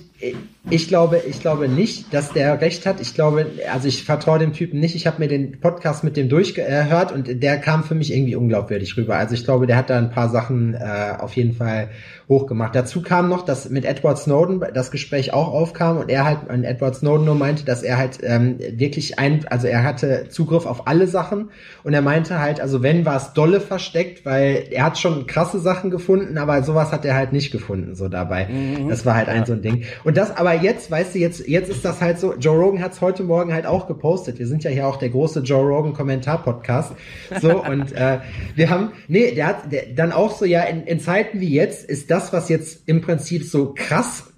ich 0.70 0.88
glaube, 0.88 1.22
ich 1.28 1.40
glaube 1.40 1.68
nicht, 1.68 2.12
dass 2.12 2.32
der 2.32 2.60
recht 2.60 2.86
hat. 2.86 3.00
Ich 3.00 3.14
glaube, 3.14 3.46
also 3.72 3.88
ich 3.88 4.04
vertraue 4.04 4.38
dem 4.38 4.52
Typen 4.52 4.80
nicht. 4.80 4.94
Ich 4.94 5.06
habe 5.06 5.18
mir 5.18 5.28
den 5.28 5.60
Podcast 5.60 6.04
mit 6.04 6.16
dem 6.16 6.28
durchgehört 6.28 7.12
und 7.12 7.42
der 7.42 7.58
kam 7.58 7.84
für 7.84 7.94
mich 7.94 8.12
irgendwie 8.12 8.36
unglaubwürdig 8.36 8.96
rüber. 8.96 9.16
Also 9.16 9.34
ich 9.34 9.44
glaube, 9.44 9.66
der 9.66 9.76
hat 9.76 9.90
da 9.90 9.98
ein 9.98 10.10
paar 10.10 10.28
Sachen 10.28 10.74
äh, 10.74 11.14
auf 11.18 11.34
jeden 11.34 11.54
Fall 11.54 11.90
hochgemacht. 12.28 12.74
Dazu 12.74 13.02
kam 13.02 13.28
noch, 13.28 13.42
dass 13.42 13.68
mit 13.68 13.84
Edward 13.84 14.18
Snowden 14.18 14.62
das 14.72 14.90
Gespräch 14.90 15.34
auch 15.34 15.48
aufkam 15.48 15.98
und 15.98 16.10
er 16.10 16.24
halt, 16.24 16.48
und 16.48 16.64
Edward 16.64 16.96
Snowden 16.96 17.26
nur 17.26 17.34
meinte, 17.34 17.64
dass 17.64 17.82
er 17.82 17.98
halt 17.98 18.18
ähm, 18.22 18.58
wirklich 18.58 19.18
ein, 19.18 19.46
also 19.48 19.66
er 19.66 19.82
hatte 19.82 20.28
Zugriff 20.30 20.64
auf 20.64 20.86
alle 20.86 21.06
Sachen 21.06 21.50
und 21.82 21.92
er 21.92 22.00
meinte 22.00 22.40
halt, 22.40 22.60
also 22.60 22.82
wenn 22.82 23.04
war 23.04 23.16
es 23.16 23.34
dolle 23.34 23.60
versteckt, 23.60 24.24
weil 24.24 24.64
er 24.70 24.84
hat 24.84 24.98
schon 24.98 25.26
krasse 25.26 25.58
Sachen 25.58 25.90
gefunden, 25.90 26.38
aber 26.38 26.62
sowas 26.62 26.92
hat 26.92 27.04
er 27.04 27.14
halt 27.14 27.32
nicht 27.32 27.50
gefunden 27.50 27.94
so 27.94 28.08
dabei. 28.08 28.46
Mhm. 28.46 28.63
Das 28.88 29.06
war 29.06 29.14
halt 29.14 29.28
ein 29.28 29.44
so 29.46 29.52
ein 29.52 29.62
Ding. 29.62 29.84
Und 30.04 30.16
das 30.16 30.36
aber 30.36 30.54
jetzt, 30.54 30.90
weißt 30.90 31.14
du, 31.14 31.18
jetzt, 31.18 31.46
jetzt 31.48 31.70
ist 31.70 31.84
das 31.84 32.00
halt 32.00 32.18
so, 32.18 32.34
Joe 32.34 32.56
Rogan 32.56 32.82
hat 32.82 32.92
es 32.92 33.00
heute 33.00 33.22
Morgen 33.22 33.52
halt 33.52 33.66
auch 33.66 33.86
gepostet. 33.86 34.38
Wir 34.38 34.46
sind 34.46 34.64
ja 34.64 34.70
hier 34.70 34.86
auch 34.86 34.96
der 34.96 35.10
große 35.10 35.40
Joe 35.40 35.62
Rogan 35.62 35.92
Kommentar-Podcast. 35.92 36.92
So, 37.40 37.64
und 37.64 37.92
äh, 37.92 38.18
wir 38.54 38.70
haben, 38.70 38.92
nee, 39.08 39.32
der 39.32 39.46
hat 39.46 39.72
der, 39.72 39.86
dann 39.94 40.12
auch 40.12 40.36
so, 40.36 40.44
ja, 40.44 40.62
in, 40.62 40.84
in 40.84 41.00
Zeiten 41.00 41.40
wie 41.40 41.52
jetzt 41.52 41.88
ist 41.88 42.10
das, 42.10 42.32
was 42.32 42.48
jetzt 42.48 42.82
im 42.86 43.00
Prinzip 43.00 43.44
so 43.44 43.74
krass 43.74 44.33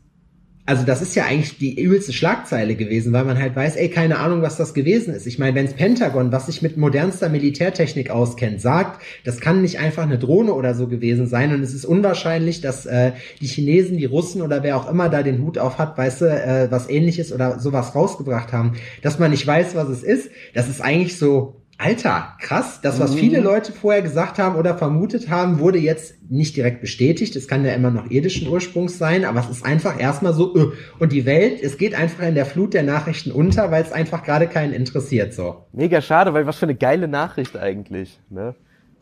also 0.67 0.85
das 0.85 1.01
ist 1.01 1.15
ja 1.15 1.25
eigentlich 1.25 1.59
die 1.59 1.81
übelste 1.81 2.13
Schlagzeile 2.13 2.75
gewesen, 2.75 3.13
weil 3.13 3.25
man 3.25 3.39
halt 3.39 3.55
weiß, 3.55 3.77
ey, 3.77 3.89
keine 3.89 4.19
Ahnung, 4.19 4.43
was 4.43 4.57
das 4.57 4.75
gewesen 4.75 5.15
ist. 5.15 5.27
Ich 5.27 5.39
meine, 5.39 5.55
wenns 5.55 5.75
Pentagon, 5.75 6.33
was 6.33 6.47
sich 6.47 6.61
mit 6.61 6.77
modernster 6.77 7.29
Militärtechnik 7.29 8.11
auskennt, 8.11 8.61
sagt, 8.61 9.01
das 9.25 9.41
kann 9.41 9.63
nicht 9.63 9.79
einfach 9.79 10.03
eine 10.03 10.19
Drohne 10.19 10.53
oder 10.53 10.75
so 10.75 10.89
gewesen 10.89 11.29
sein 11.29 11.55
und 11.55 11.63
es 11.63 11.73
ist 11.73 11.85
unwahrscheinlich, 11.85 12.61
dass 12.61 12.85
äh, 12.85 13.13
die 13.41 13.47
Chinesen, 13.47 13.97
die 13.97 14.07
Russen 14.07 14.43
oder 14.43 14.65
wer 14.65 14.77
auch 14.77 14.91
immer 14.91 15.09
da 15.09 15.23
den 15.23 15.41
Hut 15.43 15.57
auf 15.57 15.79
hat, 15.79 15.97
weißt 15.97 16.23
du, 16.23 16.25
äh, 16.27 16.67
was 16.69 16.91
ähnliches 16.91 17.33
oder 17.33 17.61
sowas 17.61 17.95
rausgebracht 17.95 18.53
haben, 18.53 18.73
dass 19.03 19.21
man 19.21 19.31
nicht 19.31 19.47
weiß, 19.47 19.77
was 19.77 19.89
es 19.89 20.03
ist, 20.03 20.31
das 20.53 20.69
ist 20.69 20.81
eigentlich 20.81 21.17
so 21.17 21.55
Alter, 21.79 22.35
krass. 22.41 22.81
Das, 22.81 22.99
was 23.01 23.15
viele 23.15 23.39
mhm. 23.39 23.45
Leute 23.45 23.73
vorher 23.73 24.01
gesagt 24.01 24.39
haben 24.39 24.57
oder 24.57 24.79
vermutet 24.79 25.29
haben, 25.29 25.59
wurde 25.59 25.79
jetzt 25.79 26.15
nicht 26.31 26.57
direkt 26.57 26.81
bestätigt. 26.81 27.37
Es 27.37 27.49
kann 27.49 27.65
ja 27.65 27.75
immer 27.75 27.91
noch 27.91 28.11
irdischen 28.11 28.49
Ursprungs 28.49 28.97
sein, 28.97 29.27
aber 29.27 29.41
es 29.41 29.51
ist 29.51 29.65
einfach 29.65 30.01
erstmal 30.01 30.33
so, 30.33 30.57
öh. 30.57 30.73
und 30.99 31.13
die 31.13 31.27
Welt, 31.27 31.63
es 31.63 31.77
geht 31.77 31.95
einfach 31.95 32.23
in 32.25 32.35
der 32.35 32.47
Flut 32.47 32.73
der 32.73 32.83
Nachrichten 32.83 33.31
unter, 33.31 33.71
weil 33.71 33.83
es 33.83 33.93
einfach 33.93 34.23
gerade 34.23 34.47
keinen 34.47 34.73
interessiert, 34.73 35.35
so. 35.35 35.67
Mega 35.73 36.01
schade, 36.01 36.33
weil 36.33 36.47
was 36.47 36.57
für 36.57 36.67
eine 36.67 36.77
geile 36.77 37.09
Nachricht 37.09 37.57
eigentlich, 37.57 38.19
ne? 38.31 38.55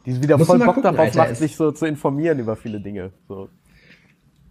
Die 0.05 0.22
wieder 0.22 0.37
Muss 0.37 0.47
voll 0.47 0.59
Bock 0.59 0.75
gucken, 0.75 0.83
darauf 0.83 0.99
Alter, 0.99 1.18
macht, 1.18 1.37
sich 1.37 1.57
so 1.57 1.70
zu 1.70 1.87
informieren 1.87 2.39
über 2.39 2.57
viele 2.57 2.81
Dinge, 2.81 3.12
so. 3.29 3.49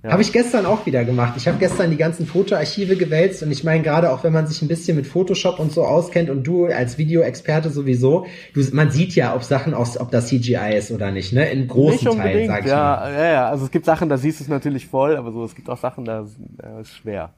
Ja. 0.03 0.11
Habe 0.11 0.21
ich 0.21 0.33
gestern 0.33 0.65
auch 0.65 0.85
wieder 0.85 1.05
gemacht. 1.05 1.35
Ich 1.37 1.47
habe 1.47 1.57
gestern 1.59 1.89
die 1.89 1.95
ganzen 1.95 2.25
Fotoarchive 2.25 2.97
gewälzt 2.97 3.41
und 3.41 3.51
ich 3.51 3.63
meine 3.63 3.81
gerade 3.83 4.11
auch, 4.11 4.25
wenn 4.25 4.33
man 4.33 4.47
sich 4.47 4.61
ein 4.61 4.67
bisschen 4.67 4.97
mit 4.97 5.07
Photoshop 5.07 5.59
und 5.59 5.71
so 5.71 5.85
auskennt 5.85 6.29
und 6.29 6.43
du 6.43 6.65
als 6.65 6.97
Videoexperte 6.97 7.69
sowieso, 7.69 8.25
du, 8.53 8.61
man 8.73 8.91
sieht 8.91 9.15
ja, 9.15 9.33
ob 9.33 9.43
Sachen 9.43 9.73
aus, 9.73 9.97
ob 9.97 10.11
das 10.11 10.27
CGI 10.27 10.75
ist 10.77 10.91
oder 10.91 11.11
nicht, 11.11 11.31
ne? 11.31 11.49
In 11.49 11.69
großen 11.69 12.17
Teilen, 12.17 12.47
sag 12.47 12.65
ich 12.65 12.69
ja, 12.69 12.75
mal. 12.75 13.13
Ja, 13.13 13.31
ja, 13.31 13.49
also 13.49 13.63
es 13.63 13.71
gibt 13.71 13.85
Sachen, 13.85 14.09
da 14.09 14.17
siehst 14.17 14.41
du 14.41 14.43
es 14.43 14.49
natürlich 14.49 14.87
voll, 14.87 15.15
aber 15.15 15.31
so 15.31 15.45
es 15.45 15.55
gibt 15.55 15.69
auch 15.69 15.77
Sachen, 15.77 16.03
da 16.03 16.27
äh, 16.61 16.81
ist 16.81 16.95
schwer. 16.95 17.33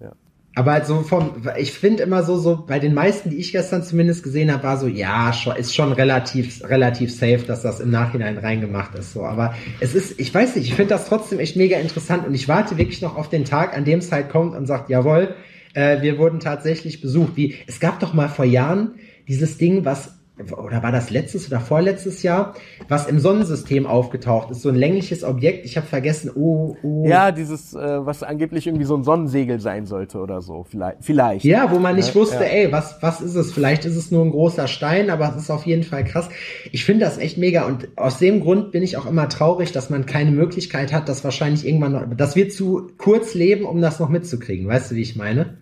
Ja. 0.00 0.12
Aber 0.60 0.84
so 0.84 1.00
vom, 1.00 1.36
ich 1.56 1.72
finde 1.72 2.02
immer 2.02 2.22
so, 2.22 2.36
so 2.36 2.66
bei 2.66 2.78
den 2.78 2.92
meisten, 2.92 3.30
die 3.30 3.38
ich 3.38 3.50
gestern 3.50 3.82
zumindest 3.82 4.22
gesehen 4.22 4.52
habe, 4.52 4.62
war 4.62 4.76
so, 4.76 4.88
ja, 4.88 5.32
ist 5.56 5.74
schon 5.74 5.94
relativ, 5.94 6.62
relativ 6.68 7.10
safe, 7.10 7.44
dass 7.46 7.62
das 7.62 7.80
im 7.80 7.88
Nachhinein 7.88 8.36
reingemacht 8.36 8.94
ist. 8.94 9.14
So, 9.14 9.24
aber 9.24 9.54
es 9.80 9.94
ist, 9.94 10.20
ich 10.20 10.34
weiß 10.34 10.56
nicht, 10.56 10.66
ich 10.66 10.74
finde 10.74 10.90
das 10.90 11.08
trotzdem 11.08 11.38
echt 11.38 11.56
mega 11.56 11.78
interessant 11.78 12.26
und 12.26 12.34
ich 12.34 12.46
warte 12.46 12.76
wirklich 12.76 13.00
noch 13.00 13.16
auf 13.16 13.30
den 13.30 13.46
Tag, 13.46 13.74
an 13.74 13.86
dem 13.86 14.00
es 14.00 14.12
halt 14.12 14.28
kommt 14.28 14.54
und 14.54 14.66
sagt, 14.66 14.90
jawohl, 14.90 15.34
äh, 15.72 16.02
wir 16.02 16.18
wurden 16.18 16.40
tatsächlich 16.40 17.00
besucht. 17.00 17.36
Wie, 17.36 17.56
es 17.66 17.80
gab 17.80 17.98
doch 18.00 18.12
mal 18.12 18.28
vor 18.28 18.44
Jahren 18.44 18.96
dieses 19.28 19.56
Ding, 19.56 19.86
was 19.86 20.19
oder 20.56 20.82
war 20.82 20.92
das 20.92 21.10
letztes 21.10 21.48
oder 21.48 21.60
vorletztes 21.60 22.22
Jahr, 22.22 22.54
was 22.88 23.06
im 23.06 23.18
Sonnensystem 23.18 23.86
aufgetaucht 23.86 24.50
ist, 24.50 24.62
so 24.62 24.68
ein 24.68 24.74
längliches 24.74 25.24
Objekt, 25.24 25.64
ich 25.64 25.76
habe 25.76 25.86
vergessen, 25.86 26.30
oh, 26.34 26.76
oh. 26.82 27.06
Ja, 27.06 27.32
dieses, 27.32 27.74
äh, 27.74 27.78
was 28.06 28.22
angeblich 28.22 28.66
irgendwie 28.66 28.84
so 28.84 28.96
ein 28.96 29.04
Sonnensegel 29.04 29.60
sein 29.60 29.86
sollte 29.86 30.18
oder 30.18 30.40
so, 30.40 30.64
vielleicht. 30.64 30.98
vielleicht. 31.00 31.44
Ja, 31.44 31.70
wo 31.70 31.78
man 31.78 31.96
nicht 31.96 32.08
ja, 32.08 32.14
wusste, 32.14 32.44
ja. 32.44 32.50
ey, 32.50 32.72
was, 32.72 32.96
was 33.02 33.20
ist 33.20 33.34
es? 33.34 33.52
Vielleicht 33.52 33.84
ist 33.84 33.96
es 33.96 34.10
nur 34.10 34.24
ein 34.24 34.30
großer 34.30 34.68
Stein, 34.68 35.10
aber 35.10 35.30
es 35.30 35.42
ist 35.42 35.50
auf 35.50 35.66
jeden 35.66 35.82
Fall 35.82 36.04
krass. 36.04 36.28
Ich 36.72 36.84
finde 36.84 37.04
das 37.04 37.18
echt 37.18 37.38
mega 37.38 37.66
und 37.66 37.88
aus 37.96 38.18
dem 38.18 38.40
Grund 38.40 38.72
bin 38.72 38.82
ich 38.82 38.96
auch 38.96 39.06
immer 39.06 39.28
traurig, 39.28 39.72
dass 39.72 39.90
man 39.90 40.06
keine 40.06 40.30
Möglichkeit 40.30 40.92
hat, 40.92 41.08
das 41.08 41.24
wahrscheinlich 41.24 41.66
irgendwann 41.66 41.92
noch, 41.92 42.04
dass 42.16 42.36
wir 42.36 42.48
zu 42.48 42.88
kurz 42.98 43.34
leben, 43.34 43.64
um 43.64 43.80
das 43.80 44.00
noch 44.00 44.08
mitzukriegen. 44.08 44.66
Weißt 44.66 44.90
du, 44.90 44.94
wie 44.94 45.02
ich 45.02 45.16
meine? 45.16 45.58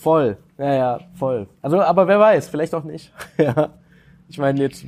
Voll, 0.00 0.38
ja, 0.56 0.74
ja, 0.74 1.00
voll. 1.14 1.46
Also, 1.60 1.80
aber 1.82 2.08
wer 2.08 2.18
weiß, 2.18 2.48
vielleicht 2.48 2.74
auch 2.74 2.84
nicht. 2.84 3.12
ja. 3.36 3.68
Ich 4.30 4.38
meine, 4.38 4.60
jetzt, 4.60 4.82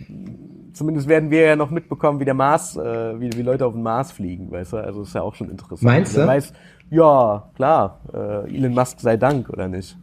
zumindest 0.73 1.07
werden 1.07 1.31
wir 1.31 1.43
ja 1.43 1.57
noch 1.57 1.71
mitbekommen, 1.71 2.19
wie 2.19 2.25
der 2.25 2.33
Mars, 2.33 2.77
äh, 2.79 3.21
wie, 3.21 3.31
wie 3.35 3.43
Leute 3.43 3.67
auf 3.67 3.75
den 3.75 3.83
Mars 3.83 4.11
fliegen, 4.11 4.51
weißt 4.51 4.73
du? 4.73 4.77
Also 4.79 5.03
ist 5.03 5.15
ja 5.15 5.21
auch 5.21 5.35
schon 5.35 5.51
interessant. 5.51 5.83
Meinst 5.83 6.17
du? 6.17 6.27
Weiß, 6.27 6.55
ja, 6.91 7.51
klar, 7.57 8.01
äh, 8.15 8.57
Elon 8.57 8.73
Musk 8.73 9.01
sei 9.01 9.19
Dank, 9.19 9.51
oder 9.51 9.69
nicht? 9.69 9.99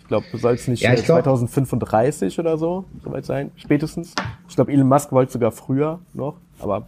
Ich 0.00 0.08
glaube, 0.08 0.26
du 0.32 0.36
sollst 0.36 0.66
nicht 0.68 0.82
ja, 0.82 0.96
2035 0.96 2.40
oder 2.40 2.58
so 2.58 2.86
soweit 3.04 3.24
sein, 3.24 3.52
spätestens. 3.54 4.14
Ich 4.48 4.56
glaube, 4.56 4.72
Elon 4.72 4.88
Musk 4.88 5.12
wollte 5.12 5.32
sogar 5.32 5.52
früher 5.52 6.00
noch, 6.12 6.38
aber 6.58 6.86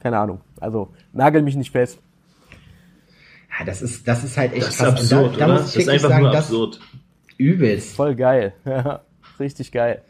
keine 0.00 0.18
Ahnung. 0.18 0.40
Also 0.58 0.88
nagel 1.12 1.42
mich 1.42 1.54
nicht 1.54 1.70
fest. 1.70 1.98
Ja, 3.58 3.64
das 3.64 3.82
ist, 3.82 4.06
das 4.06 4.24
ist 4.24 4.36
halt 4.36 4.52
echt 4.52 4.66
das 4.66 4.76
krass. 4.78 5.00
Ist 5.02 5.12
absurd, 5.12 5.40
da, 5.40 5.46
da 5.46 5.52
muss 5.54 5.68
ich 5.68 5.74
das 5.74 5.82
ist 5.84 5.88
einfach 5.88 6.08
sagen, 6.08 6.22
nur 6.24 6.36
absurd. 6.36 6.80
Übelst. 7.38 7.94
Voll 7.96 8.14
geil. 8.14 8.54
Ja, 8.64 9.02
richtig 9.38 9.72
geil. 9.72 10.02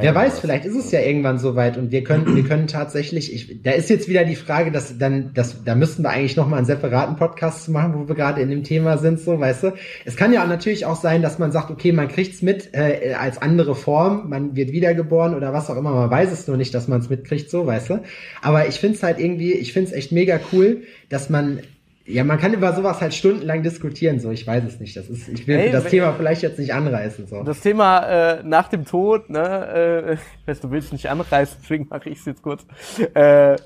Wer 0.00 0.14
weiß, 0.14 0.40
vielleicht 0.40 0.64
ist 0.64 0.76
es 0.76 0.90
ja 0.90 1.00
irgendwann 1.00 1.38
soweit 1.38 1.76
und 1.76 1.90
wir 1.90 2.04
können, 2.04 2.34
wir 2.34 2.44
können 2.44 2.66
tatsächlich, 2.66 3.32
ich, 3.32 3.62
da 3.62 3.72
ist 3.72 3.90
jetzt 3.90 4.08
wieder 4.08 4.24
die 4.24 4.36
Frage, 4.36 4.70
dass 4.70 4.96
dann, 4.98 5.32
dass, 5.34 5.62
da 5.64 5.74
müssten 5.74 6.02
wir 6.02 6.10
eigentlich 6.10 6.36
nochmal 6.36 6.58
einen 6.58 6.66
separaten 6.66 7.16
Podcast 7.16 7.68
machen, 7.68 7.94
wo 7.94 8.08
wir 8.08 8.14
gerade 8.14 8.40
in 8.40 8.50
dem 8.50 8.64
Thema 8.64 8.98
sind, 8.98 9.20
so, 9.20 9.38
weißt 9.38 9.62
du. 9.64 9.72
Es 10.04 10.16
kann 10.16 10.32
ja 10.32 10.44
natürlich 10.46 10.86
auch 10.86 11.00
sein, 11.00 11.22
dass 11.22 11.38
man 11.38 11.52
sagt, 11.52 11.70
okay, 11.70 11.92
man 11.92 12.08
kriegt's 12.08 12.42
mit 12.42 12.70
äh, 12.72 13.14
als 13.18 13.40
andere 13.40 13.74
Form, 13.74 14.28
man 14.28 14.56
wird 14.56 14.72
wiedergeboren 14.72 15.34
oder 15.34 15.52
was 15.52 15.70
auch 15.70 15.76
immer, 15.76 15.92
man 15.92 16.10
weiß 16.10 16.32
es 16.32 16.46
nur 16.48 16.56
nicht, 16.56 16.74
dass 16.74 16.88
man 16.88 17.00
es 17.00 17.10
mitkriegt, 17.10 17.50
so, 17.50 17.66
weißt 17.66 17.90
du. 17.90 18.02
Aber 18.42 18.68
ich 18.68 18.80
find's 18.80 19.02
halt 19.02 19.18
irgendwie, 19.18 19.52
ich 19.52 19.72
find's 19.72 19.92
echt 19.92 20.12
mega 20.12 20.40
cool, 20.52 20.82
dass 21.08 21.30
man 21.30 21.60
ja, 22.06 22.22
man 22.22 22.38
kann 22.38 22.52
über 22.52 22.74
sowas 22.74 23.00
halt 23.00 23.14
stundenlang 23.14 23.62
diskutieren, 23.62 24.20
so 24.20 24.30
ich 24.30 24.46
weiß 24.46 24.64
es 24.64 24.78
nicht. 24.78 24.94
Das 24.96 25.08
ist, 25.08 25.26
ich 25.28 25.46
will 25.46 25.56
hey, 25.56 25.72
das 25.72 25.84
Thema 25.84 26.12
vielleicht 26.12 26.42
jetzt 26.42 26.58
nicht 26.58 26.74
anreißen. 26.74 27.26
So. 27.26 27.42
Das 27.42 27.60
Thema 27.60 28.00
äh, 28.00 28.42
nach 28.42 28.68
dem 28.68 28.84
Tod, 28.84 29.30
ne, 29.30 30.18
äh, 30.46 30.54
du 30.60 30.70
willst 30.70 30.92
nicht 30.92 31.08
anreißen, 31.08 31.58
deswegen 31.62 31.86
mache 31.88 32.10
ich 32.10 32.18
es 32.18 32.26
jetzt 32.26 32.42
kurz. 32.42 32.66
Äh, 33.14 33.56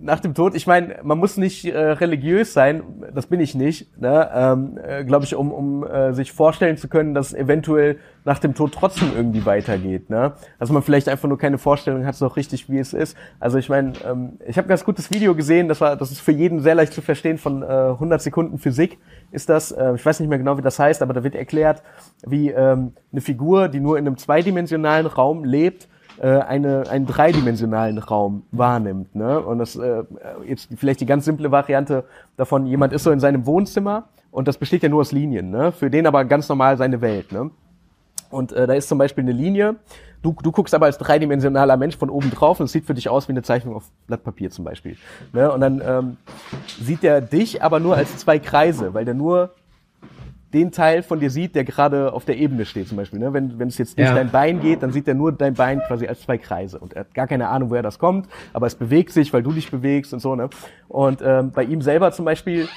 nach 0.00 0.20
dem 0.20 0.34
Tod, 0.34 0.54
ich 0.54 0.66
meine, 0.66 0.96
man 1.02 1.18
muss 1.18 1.36
nicht 1.36 1.64
äh, 1.64 1.76
religiös 1.76 2.52
sein, 2.52 2.82
das 3.14 3.26
bin 3.26 3.40
ich 3.40 3.54
nicht, 3.54 3.98
ne, 4.00 4.30
ähm, 4.32 4.78
äh, 4.82 5.04
glaube 5.04 5.24
ich, 5.24 5.34
um, 5.34 5.50
um 5.50 5.84
äh, 5.84 6.12
sich 6.12 6.32
vorstellen 6.32 6.76
zu 6.76 6.88
können, 6.88 7.14
dass 7.14 7.34
eventuell 7.34 7.98
nach 8.24 8.38
dem 8.38 8.54
Tod 8.54 8.72
trotzdem 8.72 9.10
irgendwie 9.16 9.44
weitergeht, 9.44 10.10
ne? 10.10 10.34
Dass 10.58 10.70
man 10.70 10.82
vielleicht 10.82 11.08
einfach 11.08 11.28
nur 11.28 11.38
keine 11.38 11.58
Vorstellung 11.58 12.04
hat, 12.06 12.14
so 12.14 12.26
richtig 12.26 12.68
wie 12.68 12.78
es 12.78 12.92
ist. 12.92 13.16
Also 13.40 13.58
ich 13.58 13.68
meine, 13.68 13.94
ähm, 14.08 14.38
ich 14.46 14.56
habe 14.58 14.66
ein 14.66 14.68
ganz 14.68 14.84
gutes 14.84 15.10
Video 15.10 15.34
gesehen, 15.34 15.68
das 15.68 15.80
war, 15.80 15.96
das 15.96 16.12
ist 16.12 16.20
für 16.20 16.32
jeden 16.32 16.60
sehr 16.60 16.74
leicht 16.74 16.92
zu 16.92 17.02
verstehen 17.02 17.38
von 17.38 17.62
äh, 17.62 17.66
100 17.66 18.20
Sekunden 18.20 18.58
Physik 18.58 18.98
ist 19.32 19.48
das. 19.48 19.72
Äh, 19.72 19.94
ich 19.94 20.04
weiß 20.04 20.20
nicht 20.20 20.28
mehr 20.28 20.38
genau, 20.38 20.58
wie 20.58 20.62
das 20.62 20.78
heißt, 20.78 21.02
aber 21.02 21.14
da 21.14 21.24
wird 21.24 21.34
erklärt, 21.34 21.82
wie 22.26 22.50
ähm, 22.50 22.92
eine 23.10 23.20
Figur, 23.20 23.68
die 23.68 23.80
nur 23.80 23.98
in 23.98 24.06
einem 24.06 24.16
zweidimensionalen 24.16 25.06
Raum 25.06 25.44
lebt, 25.44 25.88
äh, 26.20 26.38
eine, 26.40 26.88
einen 26.88 27.06
dreidimensionalen 27.06 27.98
Raum 27.98 28.42
wahrnimmt. 28.50 29.14
Ne? 29.14 29.40
Und 29.40 29.58
das 29.58 29.76
äh, 29.76 30.04
jetzt 30.46 30.68
vielleicht 30.76 31.00
die 31.00 31.06
ganz 31.06 31.24
simple 31.24 31.50
Variante 31.50 32.04
davon, 32.36 32.66
jemand 32.66 32.92
ist 32.92 33.04
so 33.04 33.10
in 33.10 33.20
seinem 33.20 33.46
Wohnzimmer 33.46 34.08
und 34.30 34.48
das 34.48 34.58
besteht 34.58 34.82
ja 34.82 34.88
nur 34.88 35.00
aus 35.00 35.12
Linien, 35.12 35.50
ne? 35.50 35.72
für 35.72 35.90
den 35.90 36.06
aber 36.06 36.24
ganz 36.24 36.48
normal 36.48 36.76
seine 36.76 37.00
Welt. 37.00 37.32
Ne? 37.32 37.50
Und 38.30 38.52
äh, 38.52 38.66
da 38.66 38.74
ist 38.74 38.88
zum 38.88 38.98
Beispiel 38.98 39.24
eine 39.24 39.32
Linie, 39.32 39.76
du, 40.22 40.34
du 40.42 40.52
guckst 40.52 40.74
aber 40.74 40.86
als 40.86 40.98
dreidimensionaler 40.98 41.76
Mensch 41.76 41.96
von 41.96 42.10
oben 42.10 42.30
drauf 42.30 42.60
und 42.60 42.66
es 42.66 42.72
sieht 42.72 42.84
für 42.84 42.94
dich 42.94 43.08
aus 43.08 43.28
wie 43.28 43.32
eine 43.32 43.42
Zeichnung 43.42 43.76
auf 43.76 43.84
Blatt 44.06 44.24
Papier 44.24 44.50
zum 44.50 44.64
Beispiel. 44.64 44.96
Ne? 45.32 45.50
Und 45.50 45.60
dann 45.60 45.82
ähm, 45.84 46.16
sieht 46.80 47.04
er 47.04 47.20
dich 47.20 47.62
aber 47.62 47.80
nur 47.80 47.96
als 47.96 48.16
zwei 48.18 48.38
Kreise, 48.38 48.92
weil 48.94 49.04
der 49.04 49.14
nur 49.14 49.54
den 50.52 50.72
Teil 50.72 51.02
von 51.02 51.20
dir 51.20 51.30
sieht, 51.30 51.54
der 51.54 51.64
gerade 51.64 52.12
auf 52.12 52.24
der 52.24 52.38
Ebene 52.38 52.64
steht 52.64 52.88
zum 52.88 52.96
Beispiel. 52.96 53.18
Ne? 53.18 53.32
Wenn, 53.32 53.58
wenn 53.58 53.68
es 53.68 53.76
jetzt 53.76 53.98
durch 53.98 54.08
ja. 54.08 54.14
dein 54.14 54.30
Bein 54.30 54.60
geht, 54.60 54.82
dann 54.82 54.92
sieht 54.92 55.06
er 55.06 55.14
nur 55.14 55.32
dein 55.32 55.54
Bein 55.54 55.80
quasi 55.86 56.06
als 56.06 56.22
zwei 56.22 56.38
Kreise. 56.38 56.78
Und 56.78 56.94
er 56.94 57.00
hat 57.00 57.14
gar 57.14 57.26
keine 57.26 57.48
Ahnung, 57.48 57.70
woher 57.70 57.82
das 57.82 57.98
kommt, 57.98 58.28
aber 58.52 58.66
es 58.66 58.74
bewegt 58.74 59.12
sich, 59.12 59.32
weil 59.32 59.42
du 59.42 59.52
dich 59.52 59.70
bewegst 59.70 60.14
und 60.14 60.20
so. 60.20 60.34
Ne? 60.34 60.48
Und 60.88 61.20
ähm, 61.22 61.50
bei 61.50 61.64
ihm 61.64 61.82
selber 61.82 62.12
zum 62.12 62.24
Beispiel 62.24 62.68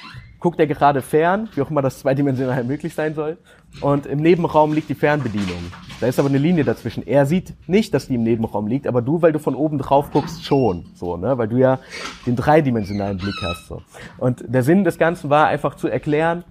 guckt 0.41 0.59
er 0.59 0.67
gerade 0.67 1.01
fern, 1.01 1.47
wie 1.53 1.61
auch 1.61 1.69
immer 1.69 1.83
das 1.83 1.99
zweidimensional 1.99 2.63
möglich 2.63 2.93
sein 2.93 3.13
soll. 3.13 3.37
Und 3.79 4.05
im 4.07 4.19
Nebenraum 4.19 4.73
liegt 4.73 4.89
die 4.89 4.95
Fernbedienung. 4.95 5.71
Da 6.01 6.07
ist 6.07 6.19
aber 6.19 6.29
eine 6.29 6.39
Linie 6.39 6.65
dazwischen. 6.65 7.05
Er 7.05 7.27
sieht 7.27 7.53
nicht, 7.67 7.93
dass 7.93 8.07
die 8.07 8.15
im 8.15 8.23
Nebenraum 8.23 8.67
liegt, 8.67 8.87
aber 8.87 9.03
du, 9.03 9.21
weil 9.21 9.31
du 9.31 9.39
von 9.39 9.55
oben 9.55 9.77
drauf 9.77 10.11
guckst, 10.11 10.43
schon. 10.43 10.87
So, 10.95 11.15
ne? 11.15 11.37
Weil 11.37 11.47
du 11.47 11.57
ja 11.57 11.79
den 12.25 12.35
dreidimensionalen 12.35 13.17
Blick 13.17 13.35
hast. 13.43 13.67
So. 13.67 13.83
Und 14.17 14.43
der 14.47 14.63
Sinn 14.63 14.83
des 14.83 14.97
Ganzen 14.97 15.29
war 15.29 15.47
einfach 15.47 15.75
zu 15.75 15.87
erklären, 15.87 16.43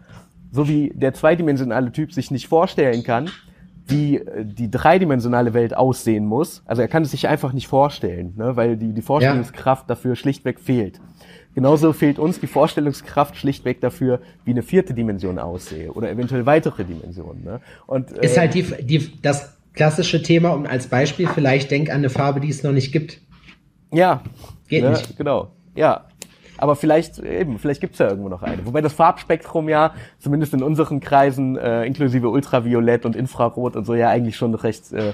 so 0.53 0.69
wie 0.69 0.93
der 0.95 1.15
zweidimensionale 1.15 1.93
Typ 1.93 2.13
sich 2.13 2.31
nicht 2.31 2.49
vorstellen 2.49 3.03
kann, 3.03 3.31
wie 3.87 4.17
äh, 4.17 4.45
die 4.45 4.71
dreidimensionale 4.71 5.55
Welt 5.55 5.77
aussehen 5.77 6.27
muss. 6.27 6.63
Also 6.67 6.83
er 6.83 6.89
kann 6.89 7.03
es 7.03 7.11
sich 7.11 7.29
einfach 7.29 7.53
nicht 7.53 7.69
vorstellen, 7.69 8.35
ne? 8.37 8.57
weil 8.57 8.77
die, 8.77 8.93
die 8.93 9.03
Vorstellungskraft 9.03 9.85
ja. 9.85 9.89
dafür 9.95 10.17
schlichtweg 10.17 10.61
fehlt. 10.61 11.01
Genauso 11.55 11.93
fehlt 11.93 12.19
uns 12.19 12.39
die 12.39 12.47
Vorstellungskraft 12.47 13.37
schlichtweg 13.37 13.81
dafür, 13.81 14.21
wie 14.45 14.53
eine 14.53 14.63
vierte 14.63 14.95
Dimension 14.95 15.39
aussehe 15.39 15.93
oder 15.93 16.09
eventuell 16.11 16.47
weitere 16.47 16.85
Dimensionen. 16.85 17.43
Ne? 17.45 17.61
Und, 17.87 18.17
äh, 18.17 18.25
ist 18.25 18.39
halt 18.39 18.55
die, 18.55 18.63
die, 18.83 19.21
das 19.21 19.57
klassische 19.73 20.23
Thema 20.23 20.51
und 20.51 20.67
als 20.67 20.87
Beispiel 20.87 21.27
vielleicht 21.29 21.71
denk 21.71 21.91
an 21.91 21.97
eine 21.97 22.11
Farbe, 22.11 22.41
die 22.41 22.49
es 22.49 22.63
noch 22.63 22.73
nicht 22.73 22.93
gibt. 22.93 23.21
Ja, 23.93 24.23
geht 24.69 24.85
ne? 24.85 24.91
nicht. 24.91 25.17
Genau. 25.17 25.51
Ja, 25.75 26.07
aber 26.61 26.77
vielleicht 26.77 27.19
eben, 27.19 27.59
vielleicht 27.59 27.81
gibt's 27.81 27.99
ja 27.99 28.09
irgendwo 28.09 28.29
noch 28.29 28.43
eine. 28.43 28.67
Wobei 28.67 28.81
das 28.81 28.93
Farbspektrum 28.93 29.69
ja, 29.69 29.95
zumindest 30.19 30.55
in 30.55 30.63
unseren 30.63 31.01
Kreisen, 31.01 31.57
äh, 31.57 31.85
inklusive 31.85 32.29
Ultraviolett 32.29 33.07
und 33.07 33.17
Infrarot 33.17 33.77
und 33.77 33.85
so, 33.85 33.95
ja 33.95 34.09
eigentlich 34.09 34.37
schon 34.37 34.55
recht 34.55 34.93
äh, 34.93 35.13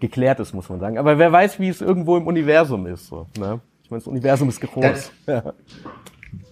geklärt 0.00 0.40
ist, 0.40 0.54
muss 0.54 0.68
man 0.68 0.80
sagen. 0.80 0.98
Aber 0.98 1.18
wer 1.18 1.32
weiß, 1.32 1.58
wie 1.60 1.68
es 1.68 1.80
irgendwo 1.80 2.16
im 2.16 2.26
Universum 2.26 2.86
ist. 2.86 3.08
So, 3.08 3.26
ne? 3.38 3.60
Ich 3.82 3.90
meine, 3.90 4.00
das 4.00 4.06
Universum 4.06 4.48
ist 4.48 4.60
groß. 4.60 5.12
ja. 5.26 5.52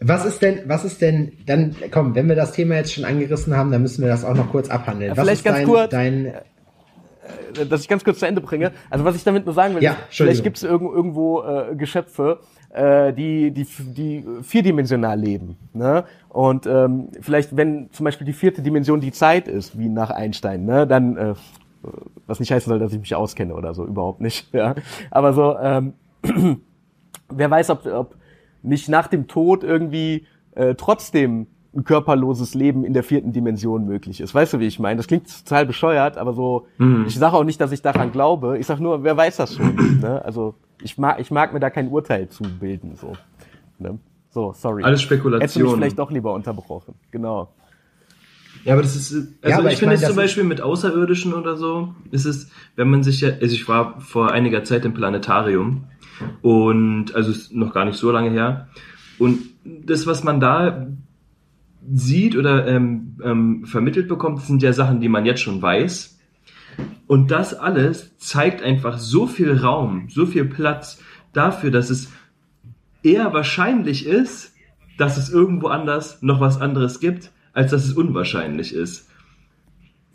Was 0.01 0.25
ist 0.25 0.43
denn, 0.43 0.61
was 0.67 0.85
ist 0.85 1.01
denn, 1.01 1.33
dann, 1.47 1.75
komm, 1.91 2.15
wenn 2.15 2.29
wir 2.29 2.37
das 2.37 2.53
Thema 2.53 2.77
jetzt 2.77 2.93
schon 2.93 3.05
angerissen 3.05 3.57
haben, 3.57 3.71
dann 3.71 3.83
müssen 3.83 4.03
wir 4.03 4.09
das 4.09 4.25
auch 4.25 4.35
noch 4.35 4.51
kurz 4.51 4.69
abhandeln. 4.69 5.15
Ja, 5.15 5.23
vielleicht 5.23 5.45
ganz 5.45 5.59
dein, 5.59 5.67
kurz, 5.67 5.91
dein, 5.91 6.27
äh, 6.27 7.67
dass 7.69 7.83
ich 7.83 7.89
ganz 7.89 8.05
kurz 8.05 8.19
zu 8.19 8.27
Ende 8.27 8.41
bringe. 8.41 8.73
Also 8.91 9.05
was 9.05 9.17
ich 9.17 9.25
damit 9.25 9.45
nur 9.45 9.55
sagen 9.55 9.75
will, 9.75 9.83
ja, 9.83 9.97
vielleicht 10.11 10.43
gibt 10.43 10.57
es 10.57 10.63
irgendwo, 10.63 10.93
irgendwo 10.95 11.43
äh, 11.43 11.77
Geschöpfe, 11.77 12.41
äh, 12.73 13.13
die, 13.13 13.51
die, 13.51 13.65
die 13.65 14.25
vierdimensional 14.43 15.19
leben. 15.19 15.57
Ne? 15.73 16.05
Und 16.29 16.67
ähm, 16.67 17.09
vielleicht, 17.21 17.57
wenn 17.57 17.91
zum 17.93 18.05
Beispiel 18.05 18.27
die 18.27 18.33
vierte 18.33 18.63
Dimension 18.63 19.01
die 19.01 19.13
Zeit 19.13 19.49
ist, 19.49 19.79
wie 19.79 19.89
nach 19.89 20.11
Einstein, 20.11 20.65
ne, 20.65 20.87
dann 20.87 21.17
äh, 21.17 21.35
was 22.27 22.41
nicht 22.41 22.53
heißen 22.53 22.71
soll, 22.71 22.79
dass 22.79 22.93
ich 22.93 23.01
mich 23.01 23.15
auskenne 23.15 23.55
oder 23.55 23.75
so, 23.75 23.85
überhaupt 23.85 24.21
nicht. 24.21 24.49
Ja. 24.55 24.75
Aber 25.11 25.33
so, 25.33 25.57
ähm, 25.59 25.95
wer 27.29 27.51
weiß, 27.51 27.71
ob, 27.71 27.87
ob 27.87 28.17
nicht 28.63 28.89
nach 28.89 29.09
dem 29.09 29.27
Tod 29.27 29.65
irgendwie 29.65 30.27
äh, 30.55 30.75
trotzdem 30.75 31.49
ein 31.75 31.85
körperloses 31.85 32.55
Leben 32.55 32.85
in 32.85 32.93
der 32.93 33.03
vierten 33.03 33.33
Dimension 33.33 33.87
möglich 33.87 34.21
ist. 34.21 34.35
Weißt 34.35 34.53
du, 34.53 34.61
wie 34.61 34.67
ich 34.67 34.79
meine? 34.79 34.99
Das 34.99 35.07
klingt 35.07 35.27
total 35.45 35.65
bescheuert, 35.65 36.19
aber 36.19 36.35
so, 36.35 36.67
mhm. 36.77 37.07
ich 37.07 37.19
sage 37.19 37.35
auch 37.35 37.45
nicht, 37.45 37.61
dass 37.61 37.73
ich 37.73 37.81
daran 37.81 38.13
glaube. 38.13 38.59
Ich 38.59 38.67
sage 38.67 38.83
nur, 38.83 39.05
wer 39.05 39.17
weiß 39.17 39.39
das 39.39 39.55
schon. 39.55 40.01
Ne? 40.01 40.23
Also 40.25 40.55
ich 40.83 40.99
mag, 40.99 41.21
ich 41.21 41.31
mag 41.31 41.53
mir 41.53 41.61
da 41.61 41.71
kein 41.71 41.89
Urteil 41.89 42.29
zu 42.29 42.43
bilden. 42.43 42.97
So, 42.97 43.17
ne? 43.79 43.99
so 44.31 44.53
sorry. 44.53 44.83
Alles 44.83 45.03
Spekulation. 45.03 45.41
Hättest 45.41 45.57
du 45.57 45.65
mich 45.65 45.75
vielleicht 45.75 45.99
doch 45.99 46.11
lieber 46.11 46.33
unterbrochen. 46.35 46.95
Genau. 47.11 47.53
Ja, 48.65 48.75
aber 48.75 48.83
das 48.83 48.95
ist, 48.95 49.13
also 49.43 49.63
ja, 49.63 49.67
ich, 49.67 49.73
ich 49.73 49.79
finde 49.79 49.95
es 49.97 50.03
zum 50.03 50.15
Beispiel 50.15 50.45
mit 50.45 50.61
Außerirdischen 50.61 51.35
oder 51.35 51.57
so, 51.57 51.95
ist 52.11 52.27
es, 52.27 52.51
wenn 52.77 52.89
man 52.89 53.03
sich 53.03 53.21
ja, 53.21 53.31
also 53.31 53.55
ich 53.55 53.67
war 53.67 54.01
vor 54.01 54.31
einiger 54.31 54.63
Zeit 54.63 54.85
im 54.85 54.95
Planetarium 54.95 55.85
und, 56.43 57.15
also 57.15 57.33
ist 57.33 57.53
noch 57.53 57.73
gar 57.73 57.85
nicht 57.85 57.97
so 57.97 58.13
lange 58.13 58.31
her 58.31 58.69
und 59.19 59.41
das, 59.65 60.07
was 60.07 60.23
man 60.23 60.39
da 60.39 60.87
sieht 61.93 62.37
oder 62.37 62.67
ähm, 62.69 63.17
ähm, 63.25 63.65
vermittelt 63.65 64.07
bekommt, 64.07 64.43
sind 64.43 64.63
ja 64.63 64.73
Sachen, 64.73 65.01
die 65.01 65.09
man 65.09 65.27
jetzt 65.27 65.41
schon 65.41 65.61
weiß. 65.61 66.21
Und 67.13 67.31
das 67.31 67.53
alles 67.53 68.17
zeigt 68.17 68.63
einfach 68.63 68.97
so 68.97 69.27
viel 69.27 69.53
Raum, 69.53 70.09
so 70.09 70.25
viel 70.25 70.47
Platz 70.47 70.99
dafür, 71.35 71.71
dass 71.71 71.91
es 71.91 72.09
eher 73.03 73.35
wahrscheinlich 73.35 74.07
ist, 74.07 74.55
dass 74.97 75.19
es 75.19 75.29
irgendwo 75.29 75.67
anders 75.67 76.23
noch 76.23 76.41
was 76.41 76.59
anderes 76.59 77.01
gibt, 77.01 77.31
als 77.53 77.71
dass 77.71 77.85
es 77.85 77.93
unwahrscheinlich 77.93 78.75
ist. 78.75 79.11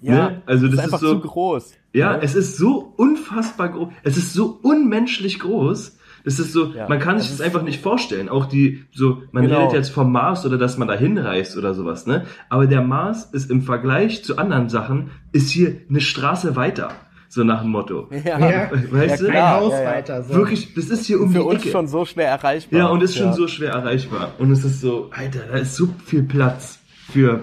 Ja, 0.02 0.32
ne? 0.32 0.42
also 0.48 0.66
das 0.66 0.74
ist, 0.74 0.80
einfach 0.80 0.98
ist 0.98 1.08
so 1.08 1.14
zu 1.14 1.20
groß. 1.20 1.74
Ja, 1.94 2.14
ja, 2.14 2.20
es 2.20 2.34
ist 2.34 2.58
so 2.58 2.96
unfassbar 2.98 3.70
groß. 3.70 3.90
Es 4.02 4.18
ist 4.18 4.34
so 4.34 4.60
unmenschlich 4.64 5.38
groß. 5.38 6.00
Das 6.28 6.40
ist 6.40 6.52
so, 6.52 6.74
ja, 6.74 6.90
man 6.90 7.00
kann 7.00 7.18
sich 7.22 7.30
das 7.30 7.40
einfach 7.40 7.62
nicht 7.62 7.82
vorstellen. 7.82 8.28
Auch 8.28 8.48
die, 8.48 8.84
so, 8.92 9.24
man 9.32 9.44
genau. 9.46 9.60
redet 9.60 9.76
jetzt 9.76 9.92
vom 9.92 10.12
Mars 10.12 10.46
oder 10.46 10.58
dass 10.58 10.78
man 10.78 10.90
da 10.90 10.94
hinreist 10.94 11.56
oder 11.56 11.74
sowas, 11.74 12.06
ne? 12.06 12.26
Aber 12.50 12.68
der 12.68 12.82
Mars 12.82 13.30
ist 13.32 13.50
im 13.50 13.62
Vergleich 13.62 14.26
zu 14.26 14.38
anderen 14.38 14.68
Sachen, 14.68 15.12
ist 15.32 15.50
hier 15.50 15.78
eine 15.90 16.02
Straße 16.02 16.58
weiter. 16.58 16.90
So 17.30 17.46
nach 17.46 17.62
dem 17.62 17.72
Motto. 17.72 18.10
Ja, 18.26 18.40
ja. 18.40 18.70
weißt 18.92 19.22
ja, 19.22 19.28
du? 19.28 19.34
Ein 19.34 19.52
Haus 19.52 19.72
weiter. 19.72 20.24
So. 20.24 20.34
Wirklich, 20.34 20.74
das 20.74 20.90
ist 20.90 21.06
hier 21.06 21.22
um 21.22 21.32
Für 21.32 21.40
die 21.40 21.46
uns 21.46 21.64
schon 21.66 21.88
so 21.88 22.04
schwer 22.04 22.28
erreichbar. 22.28 22.78
Ja, 22.78 22.88
und 22.88 23.02
ist 23.02 23.16
schon 23.16 23.32
so 23.32 23.48
schwer 23.48 23.72
erreichbar. 23.72 24.34
Und 24.38 24.52
es 24.52 24.66
ist 24.66 24.82
so, 24.82 25.10
Alter, 25.12 25.40
da 25.50 25.56
ist 25.56 25.78
so 25.78 25.88
viel 26.06 26.24
Platz 26.24 26.80
für 27.10 27.40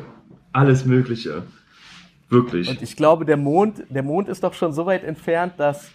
alles 0.52 0.84
Mögliche. 0.84 1.44
Wirklich. 2.28 2.68
Und 2.68 2.82
ich 2.82 2.96
glaube, 2.96 3.24
der 3.24 3.38
Mond, 3.38 3.82
der 3.88 4.02
Mond 4.02 4.28
ist 4.28 4.44
doch 4.44 4.52
schon 4.52 4.74
so 4.74 4.84
weit 4.84 5.04
entfernt, 5.04 5.54
dass 5.56 5.90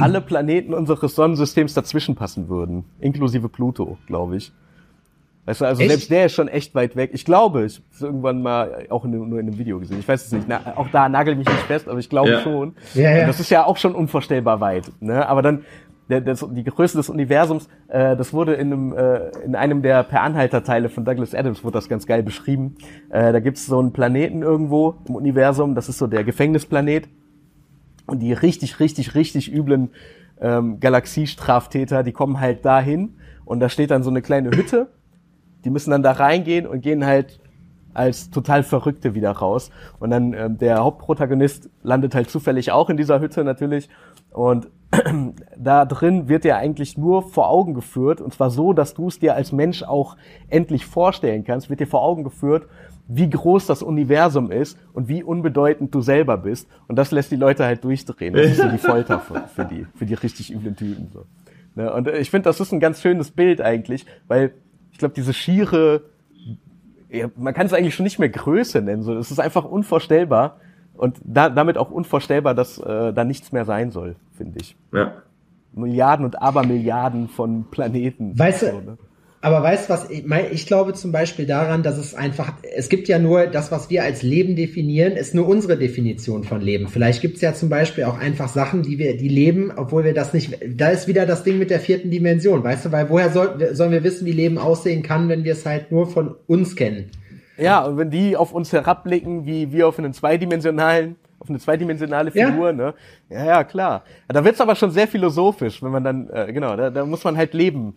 alle 0.00 0.20
Planeten 0.20 0.74
unseres 0.74 1.14
Sonnensystems 1.14 1.74
dazwischen 1.74 2.14
passen 2.14 2.48
würden. 2.48 2.84
Inklusive 3.00 3.48
Pluto, 3.48 3.98
glaube 4.06 4.36
ich. 4.36 4.52
Weißt 5.46 5.60
du, 5.60 5.66
also 5.66 5.82
echt? 5.82 5.90
selbst 5.90 6.10
der 6.10 6.26
ist 6.26 6.32
schon 6.32 6.48
echt 6.48 6.74
weit 6.74 6.96
weg. 6.96 7.10
Ich 7.12 7.24
glaube, 7.24 7.64
ich 7.66 7.76
habe 7.76 7.84
es 7.92 8.00
irgendwann 8.00 8.40
mal 8.40 8.86
auch 8.88 9.04
in, 9.04 9.10
nur 9.10 9.38
in 9.38 9.46
einem 9.46 9.58
Video 9.58 9.78
gesehen. 9.78 9.98
Ich 9.98 10.08
weiß 10.08 10.24
es 10.24 10.32
nicht. 10.32 10.46
Na, 10.48 10.60
auch 10.76 10.88
da 10.88 11.08
nagel 11.08 11.36
mich 11.36 11.46
nicht 11.46 11.60
fest, 11.62 11.86
aber 11.86 11.98
ich 11.98 12.08
glaube 12.08 12.30
ja. 12.30 12.40
schon. 12.40 12.74
Ja, 12.94 13.10
ja. 13.10 13.26
Das 13.26 13.40
ist 13.40 13.50
ja 13.50 13.64
auch 13.64 13.76
schon 13.76 13.94
unvorstellbar 13.94 14.60
weit. 14.60 14.90
Ne? 15.00 15.28
Aber 15.28 15.42
dann 15.42 15.64
der, 16.08 16.20
das, 16.20 16.46
die 16.50 16.64
Größe 16.64 16.96
des 16.96 17.08
Universums, 17.08 17.68
äh, 17.88 18.16
das 18.16 18.32
wurde 18.32 18.54
in 18.54 18.72
einem, 18.72 18.96
äh, 18.96 19.30
in 19.44 19.54
einem 19.54 19.82
der 19.82 20.02
Per 20.02 20.22
Anhalter-Teile 20.22 20.88
von 20.88 21.04
Douglas 21.04 21.34
Adams, 21.34 21.64
wurde 21.64 21.74
das 21.74 21.88
ganz 21.88 22.06
geil 22.06 22.22
beschrieben. 22.22 22.76
Äh, 23.10 23.32
da 23.32 23.40
gibt's 23.40 23.66
so 23.66 23.78
einen 23.78 23.92
Planeten 23.92 24.42
irgendwo 24.42 24.96
im 25.08 25.14
Universum, 25.14 25.74
das 25.74 25.88
ist 25.88 25.98
so 25.98 26.06
der 26.06 26.24
Gefängnisplanet. 26.24 27.08
Und 28.06 28.20
die 28.20 28.32
richtig, 28.32 28.80
richtig, 28.80 29.14
richtig 29.14 29.52
üblen 29.52 29.90
ähm, 30.40 30.80
Galaxiestraftäter, 30.80 32.02
die 32.02 32.12
kommen 32.12 32.40
halt 32.40 32.64
dahin 32.64 33.16
und 33.44 33.60
da 33.60 33.68
steht 33.68 33.90
dann 33.90 34.02
so 34.02 34.10
eine 34.10 34.22
kleine 34.22 34.50
Hütte. 34.50 34.88
Die 35.64 35.70
müssen 35.70 35.90
dann 35.90 36.02
da 36.02 36.12
reingehen 36.12 36.66
und 36.66 36.82
gehen 36.82 37.06
halt 37.06 37.40
als 37.94 38.30
total 38.30 38.62
Verrückte 38.62 39.14
wieder 39.14 39.30
raus. 39.30 39.70
Und 40.00 40.10
dann 40.10 40.34
ähm, 40.34 40.58
der 40.58 40.78
Hauptprotagonist 40.78 41.70
landet 41.82 42.14
halt 42.14 42.28
zufällig 42.28 42.72
auch 42.72 42.90
in 42.90 42.96
dieser 42.96 43.20
Hütte 43.20 43.44
natürlich. 43.44 43.88
Und 44.30 44.68
da 45.56 45.84
drin 45.84 46.28
wird 46.28 46.44
dir 46.44 46.56
eigentlich 46.56 46.98
nur 46.98 47.22
vor 47.22 47.48
Augen 47.48 47.74
geführt, 47.74 48.20
und 48.20 48.34
zwar 48.34 48.50
so, 48.50 48.72
dass 48.72 48.94
du 48.94 49.08
es 49.08 49.18
dir 49.18 49.34
als 49.34 49.52
Mensch 49.52 49.82
auch 49.82 50.16
endlich 50.48 50.86
vorstellen 50.86 51.44
kannst, 51.44 51.70
wird 51.70 51.80
dir 51.80 51.86
vor 51.86 52.02
Augen 52.02 52.24
geführt, 52.24 52.66
wie 53.06 53.28
groß 53.28 53.66
das 53.66 53.82
Universum 53.82 54.50
ist 54.50 54.78
und 54.92 55.08
wie 55.08 55.22
unbedeutend 55.22 55.94
du 55.94 56.00
selber 56.00 56.38
bist. 56.38 56.68
Und 56.88 56.96
das 56.96 57.10
lässt 57.10 57.30
die 57.30 57.36
Leute 57.36 57.64
halt 57.64 57.84
durchdrehen. 57.84 58.34
Das 58.34 58.46
ist 58.46 58.60
so 58.60 58.68
die 58.68 58.78
Folter 58.78 59.20
für, 59.20 59.42
für 59.48 59.64
die, 59.64 59.86
für 59.94 60.06
die 60.06 60.14
richtig 60.14 60.52
üblen 60.52 60.76
Typen. 60.76 61.10
So. 61.12 61.24
Ne? 61.74 61.92
Und 61.92 62.08
ich 62.08 62.30
finde, 62.30 62.48
das 62.48 62.60
ist 62.60 62.72
ein 62.72 62.80
ganz 62.80 63.02
schönes 63.02 63.30
Bild 63.30 63.60
eigentlich, 63.60 64.06
weil 64.26 64.54
ich 64.90 64.98
glaube, 64.98 65.14
diese 65.14 65.34
schiere, 65.34 66.02
ja, 67.10 67.28
man 67.36 67.52
kann 67.52 67.66
es 67.66 67.72
eigentlich 67.72 67.94
schon 67.94 68.04
nicht 68.04 68.18
mehr 68.18 68.28
Größe 68.30 68.80
nennen. 68.80 69.02
So, 69.02 69.14
es 69.16 69.30
ist 69.30 69.40
einfach 69.40 69.64
unvorstellbar, 69.64 70.56
und 70.96 71.18
da, 71.24 71.48
damit 71.48 71.76
auch 71.76 71.90
unvorstellbar, 71.90 72.54
dass 72.54 72.78
äh, 72.78 73.12
da 73.12 73.24
nichts 73.24 73.52
mehr 73.52 73.64
sein 73.64 73.90
soll, 73.90 74.16
finde 74.32 74.60
ich. 74.60 74.76
Ja. 74.92 75.12
Milliarden 75.72 76.24
und 76.24 76.40
Abermilliarden 76.40 77.28
von 77.28 77.64
Planeten. 77.70 78.38
Weißt 78.38 78.62
du, 78.62 78.66
so, 78.66 78.80
ne? 78.80 78.98
Aber 79.44 79.62
weißt 79.62 79.90
du 79.90 79.92
was, 79.92 80.08
ich, 80.08 80.24
mein, 80.24 80.46
ich 80.52 80.66
glaube 80.66 80.94
zum 80.94 81.12
Beispiel 81.12 81.44
daran, 81.44 81.82
dass 81.82 81.98
es 81.98 82.14
einfach, 82.14 82.54
es 82.74 82.88
gibt 82.88 83.08
ja 83.08 83.18
nur 83.18 83.46
das, 83.46 83.70
was 83.70 83.90
wir 83.90 84.02
als 84.02 84.22
Leben 84.22 84.56
definieren, 84.56 85.12
ist 85.12 85.34
nur 85.34 85.46
unsere 85.46 85.76
Definition 85.76 86.44
von 86.44 86.62
Leben. 86.62 86.88
Vielleicht 86.88 87.20
gibt 87.20 87.36
es 87.36 87.42
ja 87.42 87.52
zum 87.52 87.68
Beispiel 87.68 88.04
auch 88.04 88.18
einfach 88.18 88.48
Sachen, 88.48 88.82
die 88.82 88.98
wir, 88.98 89.18
die 89.18 89.28
leben, 89.28 89.70
obwohl 89.76 90.02
wir 90.02 90.14
das 90.14 90.32
nicht, 90.32 90.58
da 90.66 90.88
ist 90.88 91.08
wieder 91.08 91.26
das 91.26 91.44
Ding 91.44 91.58
mit 91.58 91.68
der 91.68 91.80
vierten 91.80 92.10
Dimension, 92.10 92.64
weißt 92.64 92.86
du, 92.86 92.92
weil 92.92 93.10
woher 93.10 93.28
soll, 93.28 93.74
sollen 93.74 93.92
wir 93.92 94.02
wissen, 94.02 94.24
wie 94.24 94.32
Leben 94.32 94.56
aussehen 94.56 95.02
kann, 95.02 95.28
wenn 95.28 95.44
wir 95.44 95.52
es 95.52 95.66
halt 95.66 95.92
nur 95.92 96.06
von 96.06 96.36
uns 96.46 96.74
kennen? 96.74 97.10
Ja, 97.58 97.84
und 97.84 97.98
wenn 97.98 98.08
die 98.08 98.38
auf 98.38 98.54
uns 98.54 98.72
herabblicken, 98.72 99.44
wie 99.44 99.70
wir 99.72 99.88
auf 99.88 99.98
einen 99.98 100.14
zweidimensionalen, 100.14 101.16
auf 101.38 101.50
eine 101.50 101.58
zweidimensionale 101.58 102.30
Figur, 102.30 102.68
ja. 102.68 102.72
ne? 102.72 102.94
Ja, 103.28 103.44
ja, 103.44 103.64
klar. 103.64 104.04
Da 104.26 104.42
wird's 104.42 104.62
aber 104.62 104.74
schon 104.74 104.90
sehr 104.90 105.06
philosophisch, 105.06 105.82
wenn 105.82 105.90
man 105.90 106.02
dann, 106.02 106.30
äh, 106.30 106.50
genau, 106.50 106.74
da, 106.76 106.88
da 106.88 107.04
muss 107.04 107.22
man 107.24 107.36
halt 107.36 107.52
leben 107.52 107.92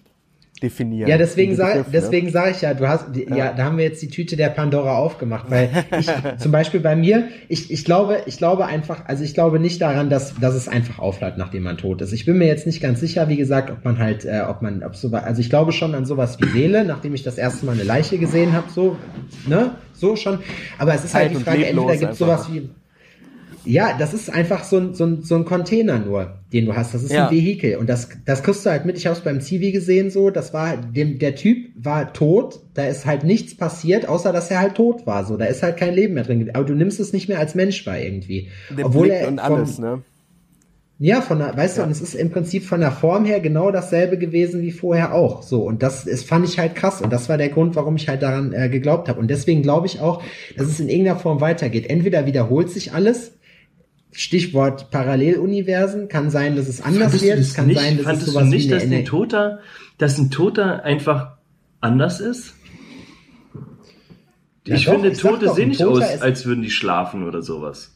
definieren. 0.61 1.09
Ja, 1.09 1.17
deswegen 1.17 1.55
sage 1.55 1.85
deswegen 1.91 2.31
sag 2.31 2.51
ich 2.51 2.61
ja, 2.61 2.73
du 2.73 2.87
hast, 2.87 3.05
ja. 3.15 3.35
ja. 3.35 3.53
da 3.53 3.65
haben 3.65 3.77
wir 3.77 3.85
jetzt 3.85 4.01
die 4.01 4.07
Tüte 4.07 4.35
der 4.35 4.49
Pandora 4.49 4.97
aufgemacht, 4.97 5.49
weil 5.49 5.69
ich, 5.99 6.07
zum 6.37 6.51
Beispiel 6.51 6.79
bei 6.79 6.95
mir, 6.95 7.27
ich, 7.47 7.71
ich 7.71 7.85
glaube, 7.85 8.23
ich 8.25 8.37
glaube 8.37 8.65
einfach, 8.65 9.05
also 9.05 9.23
ich 9.23 9.33
glaube 9.33 9.59
nicht 9.59 9.81
daran, 9.81 10.09
dass, 10.09 10.33
dass 10.39 10.55
es 10.55 10.67
einfach 10.67 10.99
aufhört, 10.99 11.37
nachdem 11.37 11.63
man 11.63 11.77
tot 11.77 12.01
ist. 12.01 12.11
Ich 12.11 12.25
bin 12.25 12.37
mir 12.37 12.47
jetzt 12.47 12.65
nicht 12.65 12.81
ganz 12.81 12.99
sicher, 12.99 13.29
wie 13.29 13.37
gesagt, 13.37 13.69
ob 13.69 13.85
man 13.85 13.99
halt, 13.99 14.25
äh, 14.25 14.41
ob 14.47 14.61
man, 14.61 14.83
ob 14.83 14.95
so, 14.95 15.09
also 15.11 15.41
ich 15.41 15.49
glaube 15.49 15.71
schon 15.71 15.93
an 15.93 16.05
sowas 16.05 16.39
wie 16.39 16.47
Seele, 16.47 16.85
nachdem 16.85 17.13
ich 17.13 17.23
das 17.23 17.37
erste 17.37 17.65
Mal 17.65 17.73
eine 17.73 17.83
Leiche 17.83 18.17
gesehen 18.17 18.53
habe, 18.53 18.69
so, 18.71 18.97
ne, 19.47 19.71
so 19.93 20.15
schon. 20.15 20.39
Aber 20.77 20.93
es 20.93 21.03
ist 21.03 21.13
halt, 21.13 21.29
halt 21.29 21.39
die 21.39 21.43
Frage, 21.43 21.65
entweder 21.65 21.97
gibt 21.97 22.13
es 22.13 22.17
sowas 22.17 22.51
wie, 22.51 22.69
ja, 23.65 23.97
das 23.97 24.13
ist 24.13 24.29
einfach 24.29 24.63
so 24.63 24.77
ein, 24.77 24.93
so 24.93 25.05
ein, 25.05 25.23
so 25.23 25.35
ein 25.35 25.45
Container 25.45 25.99
nur, 25.99 26.39
den 26.53 26.65
du 26.65 26.75
hast. 26.75 26.93
Das 26.93 27.03
ist 27.03 27.11
ja. 27.11 27.27
ein 27.27 27.35
Vehikel. 27.35 27.77
Und 27.77 27.87
das, 27.87 28.09
das 28.25 28.43
kriegst 28.43 28.65
du 28.65 28.69
halt 28.69 28.85
mit. 28.85 28.97
Ich 28.97 29.05
habe 29.05 29.17
es 29.17 29.23
beim 29.23 29.41
Zivi 29.41 29.71
gesehen 29.71 30.09
so. 30.09 30.29
Das 30.29 30.53
war, 30.53 30.77
dem, 30.77 31.19
der 31.19 31.35
Typ 31.35 31.69
war 31.75 32.13
tot. 32.13 32.61
Da 32.73 32.85
ist 32.85 33.05
halt 33.05 33.23
nichts 33.23 33.55
passiert, 33.55 34.07
außer 34.07 34.31
dass 34.31 34.51
er 34.51 34.59
halt 34.59 34.75
tot 34.75 35.05
war. 35.05 35.25
So, 35.25 35.37
da 35.37 35.45
ist 35.45 35.63
halt 35.63 35.77
kein 35.77 35.93
Leben 35.93 36.13
mehr 36.13 36.23
drin. 36.23 36.49
Aber 36.53 36.65
du 36.65 36.73
nimmst 36.73 36.99
es 36.99 37.13
nicht 37.13 37.27
mehr 37.29 37.39
als 37.39 37.55
Mensch 37.55 37.85
wahr 37.85 37.99
irgendwie. 37.99 38.49
Den 38.69 38.85
Obwohl 38.85 39.07
Blick 39.07 39.21
er 39.21 39.27
und 39.27 39.39
alles, 39.39 39.75
vom, 39.75 39.83
ne? 39.83 40.01
Ja, 40.99 41.21
von 41.21 41.37
der, 41.37 41.55
weißt 41.55 41.77
ja. 41.77 41.83
du, 41.83 41.87
und 41.87 41.91
es 41.91 42.01
ist 42.01 42.15
im 42.15 42.31
Prinzip 42.31 42.63
von 42.63 42.79
der 42.79 42.91
Form 42.91 43.23
her 43.23 43.39
genau 43.39 43.69
dasselbe 43.69 44.17
gewesen 44.17 44.61
wie 44.61 44.71
vorher 44.71 45.13
auch. 45.13 45.43
So, 45.43 45.61
und 45.61 45.83
das 45.83 46.07
ist, 46.07 46.27
fand 46.27 46.47
ich 46.47 46.57
halt 46.57 46.73
krass. 46.73 47.01
Und 47.01 47.13
das 47.13 47.29
war 47.29 47.37
der 47.37 47.49
Grund, 47.49 47.75
warum 47.75 47.97
ich 47.97 48.09
halt 48.09 48.23
daran 48.23 48.51
äh, 48.51 48.67
geglaubt 48.67 49.07
habe. 49.07 49.19
Und 49.19 49.29
deswegen 49.29 49.61
glaube 49.61 49.85
ich 49.85 49.99
auch, 49.99 50.23
dass 50.57 50.67
es 50.67 50.79
in 50.79 50.89
irgendeiner 50.89 51.19
Form 51.19 51.39
weitergeht. 51.39 51.87
Entweder 51.87 52.25
wiederholt 52.25 52.71
sich 52.71 52.93
alles, 52.93 53.33
Stichwort 54.11 54.89
Paralleluniversen. 54.91 56.07
Kann 56.07 56.29
sein, 56.29 56.55
dass 56.55 56.67
es 56.67 56.81
anders 56.81 57.11
Fandest 57.19 57.23
wird. 57.23 57.55
Kann 57.55 57.67
nicht, 57.67 57.79
sein, 57.79 57.97
dass 57.97 58.05
Fandest 58.05 58.27
es 58.27 58.33
sowas 58.33 58.45
du 58.45 58.49
nicht, 58.49 58.67
wie 58.67 58.73
dass 58.73 58.83
ein 58.83 59.05
Toter, 59.05 59.59
dass 59.97 60.17
ein 60.17 60.31
Toter 60.31 60.83
einfach 60.83 61.37
anders 61.81 62.19
ist? 62.19 62.53
Ja, 64.65 64.75
ich 64.75 64.85
doch, 64.85 64.93
finde, 64.93 65.09
ich 65.09 65.19
Tote 65.19 65.45
doch, 65.45 65.55
sehen 65.55 65.69
nicht 65.69 65.83
aus, 65.83 66.03
als 66.21 66.45
würden 66.45 66.61
die 66.61 66.69
schlafen 66.69 67.23
oder 67.23 67.41
sowas. 67.41 67.93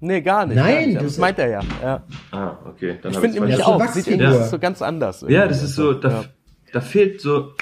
Nee, 0.00 0.22
gar 0.22 0.46
nicht. 0.46 0.56
Nein, 0.56 0.94
das, 0.94 1.04
das 1.04 1.18
meint 1.18 1.38
er 1.38 1.48
ja. 1.48 1.60
ja. 1.82 2.06
Ah, 2.30 2.56
okay. 2.66 2.98
Dann 3.02 3.12
ich 3.12 3.18
finde 3.18 3.40
nämlich 3.40 3.62
auch, 3.62 3.86
sieht 3.88 4.06
ja. 4.06 4.46
so 4.46 4.58
ganz 4.58 4.80
anders. 4.80 5.24
Ja, 5.28 5.46
das 5.46 5.62
ist 5.62 5.74
so, 5.74 5.92
da, 5.92 6.08
ja. 6.08 6.24
da 6.72 6.80
fehlt 6.80 7.20
so, 7.20 7.52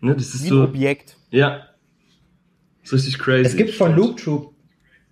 ne, 0.00 0.14
das 0.14 0.34
ist 0.34 0.44
Wie 0.44 0.48
so. 0.48 0.62
Ein 0.62 0.68
Objekt. 0.68 1.18
Ja. 1.30 1.62
Das 2.82 2.92
ist 2.92 3.06
richtig 3.06 3.18
crazy. 3.18 3.46
Es 3.46 3.56
gibt 3.56 3.70
von 3.72 3.94
Loop 3.94 4.16
Troop 4.18 4.54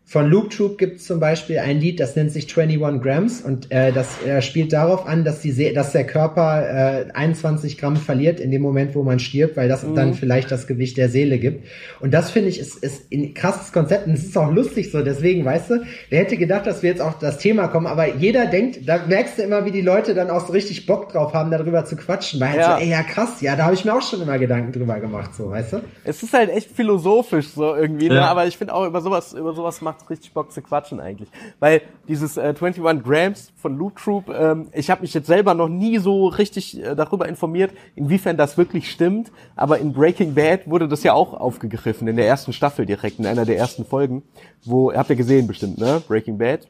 von 0.07 0.31
Loop 0.31 0.51
Troop 0.51 0.77
gibt 0.77 0.99
es 0.99 1.07
zum 1.07 1.19
Beispiel 1.19 1.59
ein 1.59 1.81
Lied, 1.81 1.99
das 1.99 2.15
nennt 2.15 2.31
sich 2.31 2.45
21 2.57 3.03
Grams 3.03 3.41
und 3.41 3.73
äh, 3.73 3.91
das 3.91 4.23
äh, 4.23 4.43
spielt 4.43 4.73
darauf 4.73 5.07
an, 5.07 5.25
dass, 5.25 5.41
die 5.41 5.73
dass 5.73 5.93
der 5.93 6.05
Körper 6.05 7.07
äh, 7.09 7.11
21 7.13 7.79
Gramm 7.79 7.97
verliert 7.97 8.39
in 8.39 8.51
dem 8.51 8.61
Moment, 8.61 8.95
wo 8.95 9.03
man 9.03 9.19
stirbt, 9.19 9.57
weil 9.57 9.69
das 9.69 9.83
mhm. 9.83 9.95
dann 9.95 10.15
vielleicht 10.15 10.51
das 10.51 10.67
Gewicht 10.67 10.99
der 10.99 11.09
Seele 11.09 11.39
gibt. 11.39 11.67
Und 12.01 12.13
das 12.13 12.31
finde 12.31 12.51
ich 12.51 12.61
ist, 12.61 12.77
ist 12.77 13.11
ein 13.13 13.33
krasses 13.33 13.73
Konzept 13.73 14.07
und 14.07 14.13
es 14.13 14.25
ist 14.25 14.37
auch 14.37 14.53
lustig 14.53 14.93
so. 14.93 15.03
Deswegen, 15.03 15.45
weißt 15.45 15.71
du, 15.71 15.83
wer 16.11 16.21
hätte 16.21 16.37
gedacht, 16.37 16.67
dass 16.67 16.83
wir 16.83 16.91
jetzt 16.91 17.01
auch 17.01 17.19
das 17.19 17.39
Thema 17.39 17.69
kommen, 17.69 17.87
aber 17.87 18.15
jeder 18.15 18.45
denkt, 18.45 18.87
da 18.87 19.07
merkst 19.07 19.39
du 19.39 19.43
immer, 19.43 19.65
wie 19.65 19.71
die 19.71 19.81
Leute 19.81 20.15
dann 20.15 20.29
auch 20.29 20.47
so 20.47 20.53
richtig 20.53 20.85
Bock 20.85 21.13
drauf 21.13 21.33
haben, 21.33 21.51
darüber 21.51 21.87
zu 21.87 21.97
quatschen. 21.97 22.41
Weil 22.41 22.51
halt 22.51 22.61
ja. 22.61 22.77
so, 22.77 22.83
ey, 22.83 22.91
ja 22.91 23.03
krass, 23.03 23.41
ja, 23.41 23.57
da 23.57 23.65
habe 23.65 23.75
ich 23.75 23.87
mir 23.87 23.95
auch 23.95 24.03
schon 24.03 24.21
immer 24.21 24.39
Gedanken 24.39 24.71
drüber 24.71 25.01
gemacht, 25.01 25.35
so, 25.35 25.51
weißt 25.51 25.73
du? 25.73 25.81
Es 26.05 26.23
ist 26.23 26.35
halt 26.35 26.51
echt 26.51 26.71
philosophisch 26.71 27.49
so 27.49 27.75
irgendwie, 27.75 28.09
ne? 28.09 28.17
ja. 28.17 28.21
ne? 28.21 28.27
aber 28.29 28.47
ich 28.47 28.59
finde 28.59 28.75
auch 28.75 28.87
über 28.87 29.01
sowas, 29.01 29.33
über 29.33 29.55
sowas 29.55 29.81
macht 29.81 29.94
macht 29.95 30.11
richtig 30.11 30.33
Bock 30.33 30.53
zu 30.53 30.63
quatschen 30.63 31.01
eigentlich. 31.01 31.29
Weil 31.61 31.83
dieses 32.09 32.37
äh, 32.37 32.55
21 32.55 32.83
Grams 33.03 33.53
von 33.57 33.77
Loot 33.77 33.97
Troop, 33.97 34.29
ähm, 34.29 34.69
ich 34.73 34.91
habe 34.91 35.03
mich 35.03 35.15
jetzt 35.15 35.27
selber 35.27 35.55
noch 35.55 35.69
nie 35.69 35.99
so 35.99 36.29
richtig 36.29 36.83
äh, 36.83 36.95
darüber 36.95 37.29
informiert, 37.29 37.73
inwiefern 37.95 38.37
das 38.37 38.59
wirklich 38.59 38.91
stimmt. 38.91 39.31
Aber 39.57 39.79
in 39.79 39.93
Breaking 39.93 40.35
Bad 40.35 40.69
wurde 40.69 40.89
das 40.89 41.03
ja 41.03 41.13
auch 41.13 41.35
aufgegriffen, 41.35 42.09
in 42.09 42.17
der 42.17 42.27
ersten 42.27 42.53
Staffel 42.53 42.87
direkt, 42.87 43.19
in 43.19 43.27
einer 43.27 43.45
der 43.45 43.57
ersten 43.57 43.85
Folgen. 43.85 44.23
Wo, 44.65 44.93
habt 44.93 45.11
ihr 45.11 45.17
gesehen 45.17 45.47
bestimmt, 45.47 45.79
ne? 45.79 46.03
Breaking 46.07 46.39
Bad? 46.39 46.67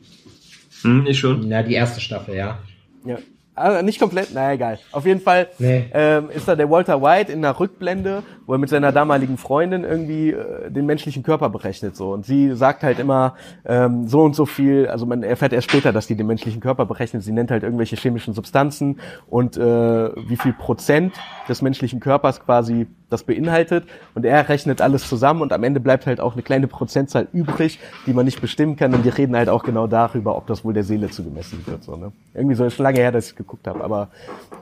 Hm, 0.82 1.06
ich 1.06 1.18
schon. 1.18 1.48
Na, 1.48 1.62
die 1.62 1.74
erste 1.74 2.00
Staffel, 2.00 2.36
ja. 2.36 2.58
Ja. 3.04 3.18
Also 3.56 3.82
nicht 3.82 4.00
komplett, 4.00 4.34
naja, 4.34 4.52
egal. 4.52 4.78
Auf 4.90 5.06
jeden 5.06 5.20
Fall 5.20 5.48
nee. 5.58 5.84
ähm, 5.92 6.28
ist 6.30 6.48
da 6.48 6.56
der 6.56 6.68
Walter 6.68 7.00
White 7.00 7.30
in 7.30 7.44
einer 7.44 7.58
Rückblende, 7.58 8.24
wo 8.46 8.52
er 8.54 8.58
mit 8.58 8.68
seiner 8.68 8.90
damaligen 8.90 9.38
Freundin 9.38 9.84
irgendwie 9.84 10.30
äh, 10.30 10.70
den 10.70 10.86
menschlichen 10.86 11.22
Körper 11.22 11.50
berechnet. 11.50 11.94
so 11.94 12.12
Und 12.12 12.26
sie 12.26 12.56
sagt 12.56 12.82
halt 12.82 12.98
immer 12.98 13.36
ähm, 13.64 14.08
so 14.08 14.22
und 14.22 14.34
so 14.34 14.44
viel, 14.44 14.88
also 14.88 15.06
man 15.06 15.22
erfährt 15.22 15.52
erst 15.52 15.70
später, 15.70 15.92
dass 15.92 16.08
die 16.08 16.16
den 16.16 16.26
menschlichen 16.26 16.60
Körper 16.60 16.84
berechnet. 16.84 17.22
Sie 17.22 17.30
nennt 17.30 17.52
halt 17.52 17.62
irgendwelche 17.62 17.94
chemischen 17.94 18.34
Substanzen 18.34 18.98
und 19.28 19.56
äh, 19.56 19.60
wie 19.60 20.36
viel 20.36 20.52
Prozent 20.52 21.14
des 21.48 21.62
menschlichen 21.62 22.00
Körpers 22.00 22.40
quasi 22.40 22.88
das 23.14 23.24
beinhaltet. 23.24 23.84
Und 24.14 24.24
er 24.24 24.48
rechnet 24.48 24.80
alles 24.80 25.08
zusammen 25.08 25.40
und 25.40 25.52
am 25.52 25.62
Ende 25.62 25.80
bleibt 25.80 26.06
halt 26.06 26.20
auch 26.20 26.34
eine 26.34 26.42
kleine 26.42 26.66
Prozentzahl 26.66 27.28
übrig, 27.32 27.78
die 28.06 28.12
man 28.12 28.24
nicht 28.24 28.40
bestimmen 28.40 28.76
kann. 28.76 28.94
Und 28.94 29.04
die 29.04 29.08
reden 29.08 29.36
halt 29.36 29.48
auch 29.48 29.62
genau 29.62 29.86
darüber, 29.86 30.36
ob 30.36 30.46
das 30.46 30.64
wohl 30.64 30.74
der 30.74 30.84
Seele 30.84 31.10
zugemessen 31.10 31.66
wird. 31.66 31.84
So, 31.84 31.96
ne? 31.96 32.12
Irgendwie 32.34 32.56
so 32.56 32.64
ist 32.64 32.74
schon 32.74 32.84
lange 32.84 32.98
her, 32.98 33.12
dass 33.12 33.28
ich 33.28 33.36
geguckt 33.36 33.66
habe. 33.66 33.82
Aber 33.82 34.08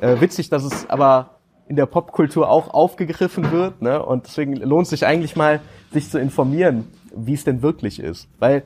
äh, 0.01 0.21
witzig, 0.21 0.49
dass 0.51 0.65
es 0.65 0.89
aber 0.89 1.31
in 1.69 1.77
der 1.77 1.87
Popkultur 1.87 2.51
auch 2.51 2.75
aufgegriffen 2.75 3.51
wird. 3.51 3.81
Ne? 3.83 4.05
Und 4.05 4.27
deswegen 4.27 4.57
lohnt 4.57 4.87
sich 4.87 5.07
eigentlich 5.07 5.37
mal, 5.37 5.61
sich 5.93 6.11
zu 6.11 6.19
informieren, 6.19 6.87
wie 7.15 7.35
es 7.35 7.45
denn 7.45 7.63
wirklich 7.63 8.01
ist. 8.01 8.29
Weil 8.39 8.65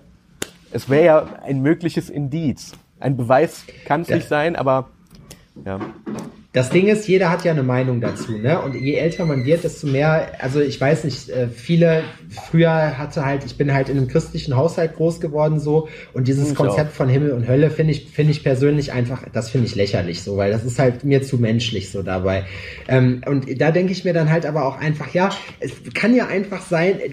es 0.72 0.88
wäre 0.88 1.04
ja 1.04 1.26
ein 1.44 1.62
mögliches 1.62 2.10
Indiz. 2.10 2.72
Ein 2.98 3.16
Beweis 3.16 3.64
kann 3.84 4.00
es 4.02 4.08
nicht 4.08 4.28
sein, 4.28 4.56
aber 4.56 4.88
ja. 5.64 5.78
Das 6.56 6.70
Ding 6.70 6.86
ist, 6.86 7.06
jeder 7.06 7.28
hat 7.28 7.44
ja 7.44 7.52
eine 7.52 7.62
Meinung 7.62 8.00
dazu, 8.00 8.38
ne? 8.38 8.58
Und 8.62 8.74
je 8.74 8.94
älter 8.94 9.26
man 9.26 9.44
wird, 9.44 9.62
desto 9.62 9.86
mehr, 9.88 10.28
also 10.38 10.58
ich 10.58 10.80
weiß 10.80 11.04
nicht, 11.04 11.28
äh, 11.28 11.48
viele, 11.48 12.02
früher 12.30 12.96
hatte 12.96 13.26
halt, 13.26 13.44
ich 13.44 13.58
bin 13.58 13.74
halt 13.74 13.90
in 13.90 13.98
einem 13.98 14.08
christlichen 14.08 14.56
Haushalt 14.56 14.96
groß 14.96 15.20
geworden 15.20 15.60
so 15.60 15.90
und 16.14 16.28
dieses 16.28 16.52
ich 16.52 16.54
Konzept 16.54 16.92
auch. 16.92 16.96
von 16.96 17.10
Himmel 17.10 17.32
und 17.32 17.46
Hölle 17.46 17.68
finde 17.68 17.92
ich, 17.92 18.06
finde 18.06 18.30
ich 18.30 18.42
persönlich 18.42 18.90
einfach, 18.90 19.24
das 19.30 19.50
finde 19.50 19.66
ich 19.66 19.74
lächerlich 19.74 20.22
so, 20.22 20.38
weil 20.38 20.50
das 20.50 20.64
ist 20.64 20.78
halt 20.78 21.04
mir 21.04 21.20
zu 21.22 21.36
menschlich 21.36 21.90
so 21.90 22.02
dabei. 22.02 22.46
Ähm, 22.88 23.20
und 23.26 23.60
da 23.60 23.70
denke 23.70 23.92
ich 23.92 24.06
mir 24.06 24.14
dann 24.14 24.30
halt 24.30 24.46
aber 24.46 24.64
auch 24.64 24.78
einfach, 24.80 25.12
ja, 25.12 25.28
es 25.60 25.72
kann 25.92 26.16
ja 26.16 26.28
einfach 26.28 26.62
sein, 26.62 27.00
äh, 27.00 27.10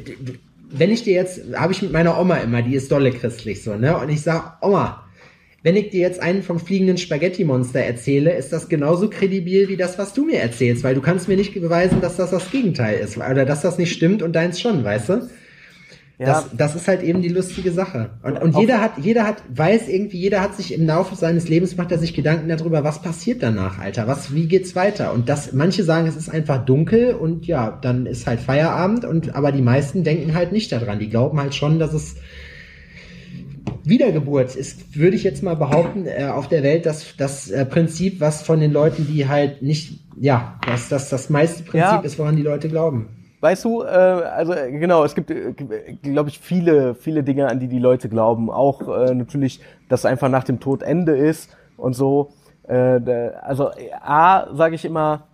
wenn 0.69 0.89
ich 0.89 1.03
dir 1.03 1.15
jetzt, 1.15 1.41
habe 1.53 1.73
ich 1.73 1.81
mit 1.81 1.91
meiner 1.91 2.17
Oma 2.17 2.37
immer, 2.37 2.61
die 2.61 2.75
ist 2.75 2.89
dolle 2.89 3.11
christlich 3.11 3.61
so, 3.61 3.75
ne? 3.75 3.97
Und 3.97 4.07
ich 4.07 4.21
sag, 4.21 4.59
Oma, 4.61 5.02
wenn 5.63 5.77
ich 5.77 5.89
dir 5.89 6.01
jetzt 6.01 6.21
einen 6.21 6.43
vom 6.43 6.59
fliegenden 6.59 6.97
Spaghetti-Monster 6.97 7.79
erzähle, 7.79 8.35
ist 8.35 8.51
das 8.51 8.67
genauso 8.67 9.09
kredibil 9.09 9.69
wie 9.69 9.77
das, 9.77 9.97
was 9.97 10.13
du 10.13 10.25
mir 10.25 10.39
erzählst, 10.39 10.83
weil 10.83 10.93
du 10.93 11.01
kannst 11.01 11.29
mir 11.29 11.37
nicht 11.37 11.53
beweisen, 11.53 12.01
dass 12.01 12.17
das 12.17 12.31
das 12.31 12.51
Gegenteil 12.51 12.99
ist 12.99 13.17
oder 13.17 13.45
dass 13.45 13.61
das 13.61 13.77
nicht 13.77 13.93
stimmt 13.93 14.21
und 14.21 14.33
deins 14.33 14.59
schon, 14.59 14.83
weißt 14.83 15.09
du? 15.09 15.29
Ja. 16.19 16.25
Das, 16.27 16.45
das 16.55 16.75
ist 16.75 16.87
halt 16.87 17.01
eben 17.01 17.21
die 17.21 17.29
lustige 17.29 17.71
Sache. 17.71 18.11
Und, 18.21 18.39
und 18.39 18.57
jeder 18.57 18.81
hat, 18.81 18.99
jeder 19.01 19.25
hat, 19.25 19.37
weiß 19.49 19.87
irgendwie, 19.87 20.19
jeder 20.19 20.41
hat 20.41 20.55
sich 20.55 20.73
im 20.73 20.85
Laufe 20.85 21.15
seines 21.15 21.49
Lebens 21.49 21.75
macht 21.75 21.91
er 21.91 21.97
sich 21.97 22.13
Gedanken 22.13 22.49
darüber, 22.49 22.83
was 22.83 23.01
passiert 23.01 23.41
danach, 23.41 23.79
Alter, 23.79 24.05
was, 24.05 24.35
wie 24.35 24.47
geht's 24.47 24.75
weiter? 24.75 25.11
Und 25.13 25.27
das, 25.27 25.53
manche 25.53 25.83
sagen, 25.83 26.07
es 26.07 26.15
ist 26.15 26.29
einfach 26.29 26.63
dunkel 26.63 27.15
und 27.15 27.47
ja, 27.47 27.79
dann 27.81 28.05
ist 28.05 28.27
halt 28.27 28.41
Feierabend 28.41 29.05
und, 29.05 29.33
aber 29.33 29.51
die 29.51 29.63
meisten 29.63 30.03
denken 30.03 30.35
halt 30.35 30.51
nicht 30.51 30.71
daran. 30.71 30.99
Die 30.99 31.09
glauben 31.09 31.39
halt 31.39 31.55
schon, 31.55 31.79
dass 31.79 31.93
es, 31.93 32.15
Wiedergeburt 33.83 34.55
ist, 34.55 34.97
würde 34.97 35.15
ich 35.15 35.23
jetzt 35.23 35.43
mal 35.43 35.55
behaupten, 35.55 36.05
äh, 36.05 36.25
auf 36.25 36.47
der 36.47 36.63
Welt 36.63 36.85
das, 36.85 37.15
das 37.17 37.49
äh, 37.49 37.65
Prinzip, 37.65 38.21
was 38.21 38.41
von 38.41 38.59
den 38.59 38.71
Leuten, 38.71 39.07
die 39.07 39.27
halt 39.27 39.61
nicht, 39.61 39.99
ja, 40.19 40.59
was 40.65 40.89
das, 40.89 41.09
das 41.09 41.29
meiste 41.29 41.63
Prinzip 41.63 41.79
ja. 41.79 41.99
ist, 41.99 42.17
woran 42.17 42.35
die 42.35 42.43
Leute 42.43 42.69
glauben. 42.69 43.09
Weißt 43.41 43.65
du, 43.65 43.81
äh, 43.81 43.85
also 43.85 44.53
äh, 44.53 44.71
genau, 44.71 45.03
es 45.03 45.15
gibt, 45.15 45.29
äh, 45.29 45.53
glaube 46.01 46.29
ich, 46.29 46.39
viele, 46.39 46.95
viele 46.95 47.23
Dinge, 47.23 47.49
an 47.49 47.59
die 47.59 47.67
die 47.67 47.79
Leute 47.79 48.07
glauben. 48.07 48.49
Auch 48.49 48.87
äh, 48.87 49.13
natürlich, 49.13 49.59
dass 49.89 50.05
einfach 50.05 50.29
nach 50.29 50.45
dem 50.45 50.61
Tod 50.61 50.81
Ende 50.81 51.17
ist 51.17 51.49
und 51.75 51.93
so. 51.93 52.31
Äh, 52.67 53.01
also 53.41 53.71
A, 54.01 54.47
sage 54.55 54.75
ich 54.75 54.85
immer, 54.85 55.27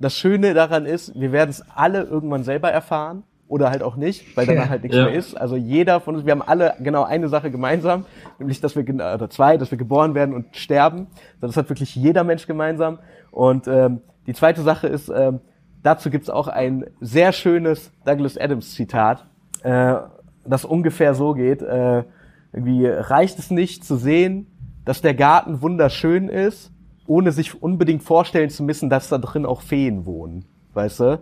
das 0.00 0.16
Schöne 0.16 0.54
daran 0.54 0.84
ist, 0.84 1.18
wir 1.18 1.30
werden 1.30 1.50
es 1.50 1.62
alle 1.74 2.02
irgendwann 2.02 2.42
selber 2.42 2.72
erfahren 2.72 3.22
oder 3.48 3.70
halt 3.70 3.82
auch 3.82 3.96
nicht, 3.96 4.36
weil 4.36 4.46
danach 4.46 4.68
halt 4.70 4.82
nichts 4.82 4.96
ja. 4.96 5.04
mehr 5.04 5.14
ist. 5.14 5.34
Also 5.36 5.56
jeder 5.56 6.00
von 6.00 6.16
uns, 6.16 6.24
wir 6.24 6.32
haben 6.32 6.42
alle 6.42 6.74
genau 6.80 7.04
eine 7.04 7.28
Sache 7.28 7.50
gemeinsam, 7.50 8.06
nämlich 8.38 8.60
dass 8.60 8.76
wir 8.76 8.82
oder 8.88 9.28
zwei, 9.30 9.56
dass 9.56 9.70
wir 9.70 9.78
geboren 9.78 10.14
werden 10.14 10.34
und 10.34 10.56
sterben. 10.56 11.06
Das 11.40 11.56
hat 11.56 11.68
wirklich 11.68 11.94
jeder 11.94 12.24
Mensch 12.24 12.46
gemeinsam. 12.46 12.98
Und 13.30 13.66
ähm, 13.68 14.00
die 14.26 14.32
zweite 14.32 14.62
Sache 14.62 14.86
ist, 14.86 15.08
ähm, 15.08 15.40
dazu 15.82 16.10
gibt's 16.10 16.30
auch 16.30 16.48
ein 16.48 16.86
sehr 17.00 17.32
schönes 17.32 17.92
Douglas 18.04 18.38
Adams 18.38 18.74
Zitat, 18.74 19.26
äh, 19.62 19.96
das 20.44 20.64
ungefähr 20.64 21.14
so 21.14 21.34
geht: 21.34 21.62
äh, 21.62 22.04
Irgendwie 22.52 22.86
reicht 22.86 23.38
es 23.38 23.50
nicht 23.50 23.84
zu 23.84 23.96
sehen, 23.96 24.46
dass 24.84 25.00
der 25.00 25.14
Garten 25.14 25.62
wunderschön 25.62 26.28
ist, 26.28 26.72
ohne 27.06 27.32
sich 27.32 27.62
unbedingt 27.62 28.02
vorstellen 28.02 28.50
zu 28.50 28.62
müssen, 28.62 28.90
dass 28.90 29.08
da 29.08 29.18
drin 29.18 29.46
auch 29.46 29.60
Feen 29.60 30.06
wohnen. 30.06 30.44
Weißt 30.72 31.00
du? 31.00 31.20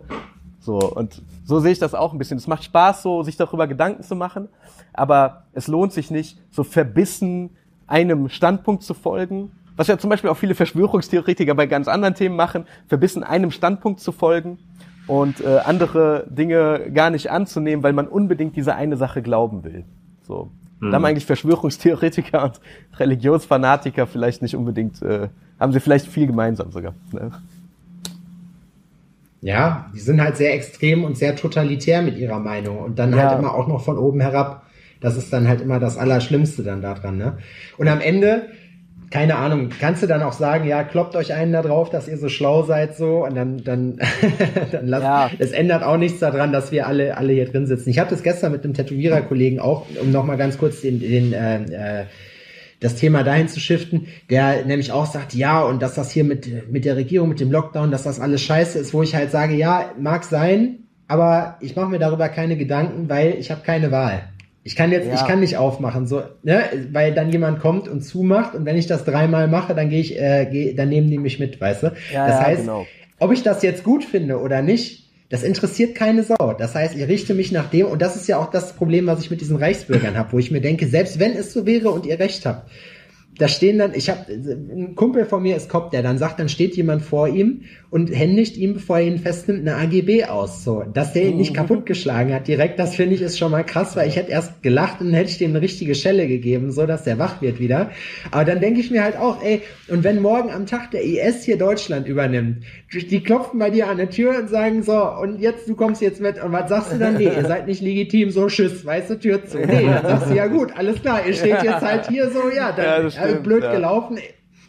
So, 0.63 0.77
und 0.77 1.21
so 1.43 1.59
sehe 1.59 1.73
ich 1.73 1.79
das 1.79 1.93
auch 1.93 2.13
ein 2.13 2.17
bisschen. 2.17 2.37
Es 2.37 2.47
macht 2.47 2.63
Spaß, 2.63 3.03
so 3.03 3.21
sich 3.21 3.35
darüber 3.35 3.67
Gedanken 3.67 4.01
zu 4.01 4.15
machen, 4.15 4.47
aber 4.93 5.43
es 5.51 5.67
lohnt 5.67 5.91
sich 5.91 6.09
nicht, 6.09 6.39
so 6.51 6.63
verbissen 6.63 7.49
einem 7.85 8.29
Standpunkt 8.29 8.83
zu 8.83 8.93
folgen. 8.93 9.51
Was 9.75 9.87
ja 9.87 9.97
zum 9.97 10.09
Beispiel 10.09 10.29
auch 10.29 10.37
viele 10.37 10.55
Verschwörungstheoretiker 10.55 11.53
bei 11.53 11.65
ganz 11.65 11.89
anderen 11.89 12.15
Themen 12.15 12.37
machen, 12.37 12.65
verbissen 12.87 13.23
einem 13.23 13.51
Standpunkt 13.51 13.99
zu 13.99 14.13
folgen 14.13 14.57
und 15.07 15.41
äh, 15.41 15.59
andere 15.65 16.27
Dinge 16.29 16.91
gar 16.93 17.09
nicht 17.09 17.29
anzunehmen, 17.29 17.83
weil 17.83 17.93
man 17.93 18.07
unbedingt 18.07 18.55
diese 18.55 18.75
eine 18.75 18.95
Sache 18.95 19.21
glauben 19.21 19.65
will. 19.65 19.83
So. 20.21 20.49
Mhm. 20.79 20.91
Da 20.91 20.95
haben 20.95 21.05
eigentlich 21.05 21.25
Verschwörungstheoretiker 21.25 22.41
und 22.41 22.61
Religionsfanatiker 22.97 24.07
vielleicht 24.07 24.41
nicht 24.41 24.55
unbedingt, 24.55 25.01
äh, 25.01 25.27
haben 25.59 25.73
sie 25.73 25.81
vielleicht 25.81 26.07
viel 26.07 26.27
gemeinsam 26.27 26.71
sogar. 26.71 26.93
Ne? 27.11 27.31
Ja, 29.43 29.87
die 29.93 29.99
sind 29.99 30.21
halt 30.21 30.37
sehr 30.37 30.53
extrem 30.53 31.03
und 31.03 31.17
sehr 31.17 31.35
totalitär 31.35 32.01
mit 32.01 32.17
ihrer 32.17 32.39
Meinung 32.39 32.77
und 32.77 32.97
dann 32.97 33.11
ja. 33.11 33.29
halt 33.29 33.39
immer 33.39 33.53
auch 33.53 33.67
noch 33.67 33.83
von 33.83 33.97
oben 33.97 34.21
herab. 34.21 34.63
Das 35.01 35.17
ist 35.17 35.33
dann 35.33 35.49
halt 35.49 35.59
immer 35.59 35.81
das 35.81 35.97
Allerschlimmste 35.97 36.63
dann 36.63 36.81
daran, 36.81 37.17
ne? 37.17 37.39
Und 37.77 37.89
am 37.89 37.99
Ende, 37.99 38.43
keine 39.11 39.35
Ahnung, 39.35 39.67
kannst 39.81 40.01
du 40.01 40.07
dann 40.07 40.23
auch 40.23 40.31
sagen, 40.31 40.65
ja, 40.65 40.85
kloppt 40.85 41.17
euch 41.17 41.33
einen 41.33 41.51
da 41.51 41.61
drauf, 41.61 41.89
dass 41.89 42.07
ihr 42.07 42.17
so 42.17 42.29
schlau 42.29 42.63
seid 42.63 42.95
so 42.95 43.25
und 43.25 43.35
dann, 43.35 43.57
dann, 43.65 43.99
dann 44.71 44.87
lasst, 44.87 45.03
ja. 45.03 45.29
es 45.39 45.51
ändert 45.51 45.83
auch 45.83 45.97
nichts 45.97 46.19
daran, 46.19 46.53
dass 46.53 46.71
wir 46.71 46.87
alle, 46.87 47.17
alle 47.17 47.33
hier 47.33 47.45
drin 47.45 47.65
sitzen. 47.65 47.89
Ich 47.89 47.99
hatte 47.99 48.15
es 48.15 48.23
gestern 48.23 48.53
mit 48.53 48.63
einem 48.63 48.73
Tätowierer-Kollegen 48.73 49.59
auch, 49.59 49.87
um 50.01 50.13
nochmal 50.13 50.37
ganz 50.37 50.57
kurz 50.57 50.79
den, 50.79 51.01
den 51.01 51.33
äh, 51.33 51.63
äh, 51.63 52.05
das 52.83 52.95
Thema 52.95 53.23
dahin 53.23 53.47
zu 53.47 53.59
shiften, 53.59 54.07
der 54.29 54.65
nämlich 54.65 54.91
auch 54.91 55.05
sagt, 55.05 55.33
ja, 55.33 55.63
und 55.63 55.81
dass 55.81 55.95
das 55.95 56.11
hier 56.11 56.25
mit, 56.25 56.69
mit 56.71 56.83
der 56.83 56.97
Regierung, 56.97 57.29
mit 57.29 57.39
dem 57.39 57.51
Lockdown, 57.51 57.91
dass 57.91 58.03
das 58.03 58.19
alles 58.19 58.41
scheiße 58.41 58.77
ist, 58.77 58.93
wo 58.93 59.01
ich 59.01 59.15
halt 59.15 59.31
sage, 59.31 59.55
ja, 59.55 59.91
mag 59.97 60.25
sein, 60.25 60.79
aber 61.07 61.57
ich 61.61 61.75
mache 61.75 61.89
mir 61.89 61.99
darüber 61.99 62.27
keine 62.27 62.57
Gedanken, 62.57 63.07
weil 63.07 63.35
ich 63.39 63.51
habe 63.51 63.61
keine 63.61 63.91
Wahl. 63.91 64.23
Ich 64.65 64.75
kann 64.75 64.91
jetzt, 64.91 65.07
ja. 65.07 65.15
ich 65.15 65.25
kann 65.25 65.39
nicht 65.39 65.57
aufmachen, 65.57 66.07
so, 66.07 66.23
ne, 66.43 66.63
weil 66.91 67.13
dann 67.13 67.31
jemand 67.31 67.59
kommt 67.59 67.87
und 67.87 68.01
zumacht 68.01 68.53
und 68.53 68.65
wenn 68.65 68.77
ich 68.77 68.87
das 68.87 69.05
dreimal 69.05 69.47
mache, 69.47 69.73
dann 69.75 69.89
gehe 69.89 70.01
ich, 70.01 70.19
äh, 70.19 70.47
geh, 70.49 70.73
dann 70.73 70.89
nehmen 70.89 71.09
die 71.09 71.17
mich 71.17 71.39
mit, 71.39 71.59
weißt 71.59 71.83
du? 71.83 71.91
Ja, 72.13 72.27
das 72.27 72.39
heißt, 72.41 72.61
genau. 72.61 72.85
ob 73.19 73.31
ich 73.31 73.43
das 73.43 73.61
jetzt 73.63 73.83
gut 73.83 74.03
finde 74.03 74.39
oder 74.39 74.61
nicht, 74.61 75.02
das 75.33 75.41
interessiert 75.41 75.95
keine 75.95 76.21
Sau. 76.21 76.53
Das 76.53 76.75
heißt, 76.75 76.95
ich 76.95 77.07
richte 77.07 77.33
mich 77.33 77.51
nach 77.51 77.67
dem, 77.67 77.87
und 77.87 78.03
das 78.03 78.15
ist 78.15 78.27
ja 78.27 78.37
auch 78.37 78.51
das 78.51 78.73
Problem, 78.73 79.07
was 79.07 79.19
ich 79.19 79.31
mit 79.31 79.41
diesen 79.41 79.55
Reichsbürgern 79.55 80.15
habe, 80.15 80.31
wo 80.31 80.37
ich 80.37 80.51
mir 80.51 80.61
denke, 80.61 80.85
selbst 80.85 81.17
wenn 81.17 81.31
es 81.31 81.51
so 81.51 81.65
wäre 81.65 81.89
und 81.89 82.05
ihr 82.05 82.19
recht 82.19 82.45
habt, 82.45 82.69
da 83.37 83.47
stehen 83.47 83.79
dann, 83.79 83.93
ich 83.95 84.09
habe 84.09 84.31
ein 84.31 84.95
Kumpel 84.95 85.25
von 85.25 85.41
mir 85.41 85.55
ist 85.55 85.69
Kopf, 85.69 85.89
der 85.89 86.03
dann 86.03 86.17
sagt, 86.17 86.39
dann 86.39 86.49
steht 86.49 86.75
jemand 86.75 87.01
vor 87.01 87.27
ihm 87.27 87.61
und 87.89 88.07
händigt 88.09 88.57
ihm, 88.57 88.73
bevor 88.73 88.99
er 88.99 89.05
ihn 89.05 89.19
festnimmt, 89.19 89.67
eine 89.67 89.75
AGB 89.75 90.25
aus. 90.25 90.63
So, 90.63 90.83
dass 90.83 91.13
der 91.13 91.25
ihn 91.25 91.37
nicht 91.37 91.51
mhm. 91.51 91.57
kaputtgeschlagen 91.57 92.33
hat 92.33 92.47
direkt, 92.47 92.79
das 92.79 92.95
finde 92.95 93.15
ich 93.15 93.21
ist 93.21 93.37
schon 93.37 93.51
mal 93.51 93.63
krass, 93.63 93.95
weil 93.95 94.07
ich 94.07 94.15
hätte 94.15 94.31
erst 94.31 94.61
gelacht 94.61 94.99
und 94.99 95.07
dann 95.07 95.15
hätte 95.15 95.29
ich 95.29 95.37
dem 95.37 95.51
eine 95.51 95.61
richtige 95.61 95.95
Schelle 95.95 96.27
gegeben, 96.27 96.71
so 96.71 96.85
dass 96.85 97.03
der 97.03 97.19
wach 97.19 97.41
wird 97.41 97.59
wieder. 97.59 97.91
Aber 98.31 98.45
dann 98.45 98.59
denke 98.59 98.79
ich 98.79 98.91
mir 98.91 99.03
halt 99.03 99.17
auch, 99.17 99.43
ey, 99.43 99.61
und 99.89 100.03
wenn 100.03 100.21
morgen 100.21 100.49
am 100.49 100.65
Tag 100.65 100.91
der 100.91 101.03
IS 101.03 101.43
hier 101.43 101.57
Deutschland 101.57 102.07
übernimmt, 102.07 102.63
die 102.93 103.21
klopfen 103.21 103.59
bei 103.59 103.69
dir 103.69 103.87
an 103.87 103.97
der 103.97 104.09
Tür 104.09 104.37
und 104.39 104.49
sagen 104.49 104.83
so, 104.83 104.99
und 105.21 105.39
jetzt, 105.39 105.67
du 105.67 105.75
kommst 105.75 106.01
jetzt 106.01 106.21
mit, 106.21 106.43
und 106.43 106.51
was 106.51 106.69
sagst 106.69 106.93
du 106.93 106.97
dann? 106.97 107.17
Nee, 107.17 107.25
ihr 107.25 107.45
seid 107.45 107.67
nicht 107.67 107.81
legitim, 107.81 108.31
so 108.31 108.47
tschüss, 108.47 108.85
weiße 108.85 109.19
Tür 109.19 109.45
zu. 109.45 109.59
Nee, 109.59 109.85
dann 109.85 110.03
sagst 110.03 110.29
du, 110.29 110.35
ja 110.35 110.47
gut, 110.47 110.71
alles 110.75 111.01
klar, 111.01 111.25
ihr 111.25 111.33
steht 111.33 111.63
jetzt 111.63 111.81
halt 111.81 112.07
hier 112.09 112.29
so, 112.29 112.49
ja, 112.49 112.71
dann, 112.71 113.09
ja, 113.09 113.22
stimmt, 113.29 113.43
blöd 113.43 113.63
ja. 113.63 113.71
gelaufen. 113.71 114.17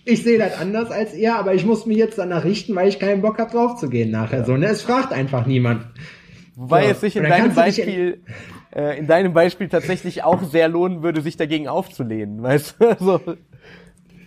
Ich 0.04 0.22
sehe 0.22 0.38
das 0.38 0.58
anders 0.60 0.90
als 0.90 1.14
ihr, 1.14 1.34
aber 1.34 1.54
ich 1.54 1.64
muss 1.64 1.86
mich 1.86 1.96
jetzt 1.96 2.18
danach 2.18 2.44
richten, 2.44 2.74
weil 2.74 2.88
ich 2.88 2.98
keinen 2.98 3.22
Bock 3.22 3.38
habe, 3.38 3.50
drauf 3.50 3.76
zu 3.76 3.88
gehen 3.88 4.10
nachher. 4.10 4.40
Ja. 4.40 4.44
So, 4.44 4.56
ne? 4.56 4.66
Es 4.66 4.82
fragt 4.82 5.12
einfach 5.12 5.46
niemand. 5.46 5.86
Wobei 6.56 6.84
so. 6.84 6.90
es 6.90 7.00
sich 7.00 7.16
in 7.16 7.24
deinem 7.24 7.54
Beispiel, 7.54 8.20
äh, 8.74 8.98
in 8.98 9.06
deinem 9.06 9.32
Beispiel 9.32 9.68
tatsächlich 9.68 10.22
auch 10.22 10.42
sehr 10.42 10.68
lohnen 10.68 11.02
würde, 11.02 11.22
sich 11.22 11.36
dagegen 11.36 11.68
aufzulehnen, 11.68 12.42
weißt 12.42 12.76
du? 12.78 12.96
so, 13.00 13.20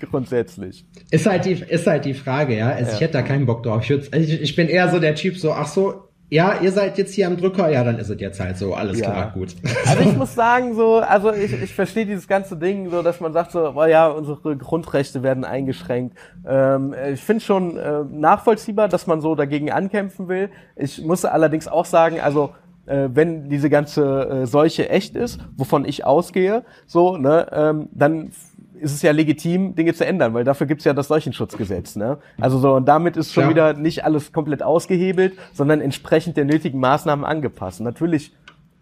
grundsätzlich. 0.10 0.86
Ist 1.12 1.26
halt 1.26 1.46
die, 1.46 1.54
ist 1.54 1.88
halt 1.88 2.06
die 2.06 2.14
Frage, 2.14 2.58
ja. 2.58 2.70
Also 2.70 2.90
ja. 2.90 2.96
Ich 2.96 3.02
hätte 3.02 3.14
da 3.14 3.22
keinen 3.22 3.46
Bock 3.46 3.64
drauf. 3.64 3.84
Ich, 3.84 3.90
würd, 3.90 4.14
also 4.14 4.34
ich, 4.34 4.42
ich 4.42 4.56
bin 4.56 4.68
eher 4.68 4.90
so 4.90 5.00
der 5.00 5.16
Typ, 5.16 5.38
so, 5.38 5.54
ach 5.54 5.68
so, 5.68 6.07
ja, 6.30 6.60
ihr 6.62 6.74
seid 6.74 6.98
jetzt 6.98 7.14
hier 7.14 7.28
am 7.28 7.38
Drücker, 7.38 7.70
ja, 7.70 7.86
dann 7.86 7.98
ist 8.00 8.10
es 8.10 8.20
jetzt 8.20 8.40
halt 8.40 8.58
so, 8.58 8.74
alles 8.74 9.00
ja. 9.00 9.10
klar, 9.10 9.32
gut. 9.32 9.56
Also 9.86 10.02
ich 10.02 10.18
muss 10.18 10.36
sagen, 10.36 10.76
so, 10.76 10.98
also 10.98 11.32
ich, 11.32 11.54
ich 11.54 11.74
verstehe 11.74 12.06
dieses 12.06 12.28
ganze 12.28 12.58
Ding, 12.58 12.90
so, 12.90 13.02
dass 13.02 13.22
man 13.22 13.32
sagt 13.32 13.52
so, 13.52 13.74
oh 13.76 13.86
ja, 13.86 14.08
unsere 14.08 14.58
Grundrechte 14.58 15.24
werden 15.24 15.46
eingeschränkt. 15.46 16.18
Ähm, 16.46 16.94
ich 17.14 17.24
finde 17.24 17.44
schon 17.44 17.78
äh, 17.78 18.04
nachvollziehbar, 18.12 18.90
dass 18.90 19.08
man 19.08 19.22
so 19.22 19.36
dagegen 19.36 19.72
ankämpfen 19.72 20.28
will. 20.28 20.50
Ich 20.76 21.02
muss 21.02 21.24
allerdings 21.24 21.70
auch 21.70 21.86
sagen, 21.86 22.20
also 22.20 22.50
äh, 22.88 23.08
wenn 23.14 23.50
diese 23.50 23.70
ganze 23.70 24.30
äh, 24.44 24.46
Seuche 24.48 24.90
echt 24.90 25.16
ist, 25.16 25.40
wovon 25.56 25.86
ich 25.86 26.06
ausgehe, 26.06 26.64
so, 26.86 27.16
ne, 27.16 27.48
ähm, 27.52 27.90
dann 27.94 28.32
ist 28.80 28.94
es 28.94 29.02
ja 29.02 29.12
legitim, 29.12 29.76
Dinge 29.76 29.94
zu 29.94 30.06
ändern, 30.06 30.34
weil 30.34 30.44
dafür 30.44 30.68
gibt's 30.68 30.86
ja 30.86 30.94
das 30.94 31.08
Seuchenschutzgesetz. 31.08 31.96
Ne? 31.96 32.18
Also 32.40 32.60
so, 32.60 32.74
und 32.76 32.88
damit 32.88 33.18
ist 33.18 33.34
schon 33.34 33.46
ja. 33.46 33.50
wieder 33.50 33.74
nicht 33.74 34.04
alles 34.04 34.32
komplett 34.32 34.64
ausgehebelt, 34.64 35.34
sondern 35.54 35.82
entsprechend 35.82 36.38
der 36.38 36.46
nötigen 36.46 36.80
Maßnahmen 36.80 37.26
angepasst. 37.26 37.82
natürlich 37.82 38.34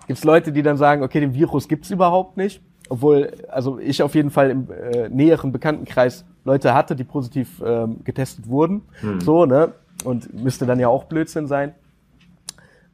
gibt's 0.07 0.23
Leute, 0.23 0.51
die 0.51 0.61
dann 0.61 0.77
sagen, 0.77 1.03
okay, 1.03 1.19
den 1.19 1.33
Virus 1.33 1.67
gibt's 1.67 1.89
überhaupt 1.89 2.37
nicht, 2.37 2.61
obwohl, 2.89 3.31
also 3.49 3.79
ich 3.79 4.03
auf 4.03 4.15
jeden 4.15 4.29
Fall 4.29 4.51
im 4.51 4.67
äh, 4.69 5.09
näheren 5.09 5.51
Bekanntenkreis 5.51 6.25
Leute 6.43 6.73
hatte, 6.75 6.95
die 6.95 7.03
positiv 7.03 7.61
ähm, 7.65 8.03
getestet 8.03 8.47
wurden. 8.47 8.83
Hm. 9.01 9.19
So, 9.21 9.45
ne? 9.45 9.73
Und 10.03 10.33
müsste 10.33 10.65
dann 10.65 10.79
ja 10.79 10.87
auch 10.87 11.05
Blödsinn 11.05 11.47
sein. 11.47 11.73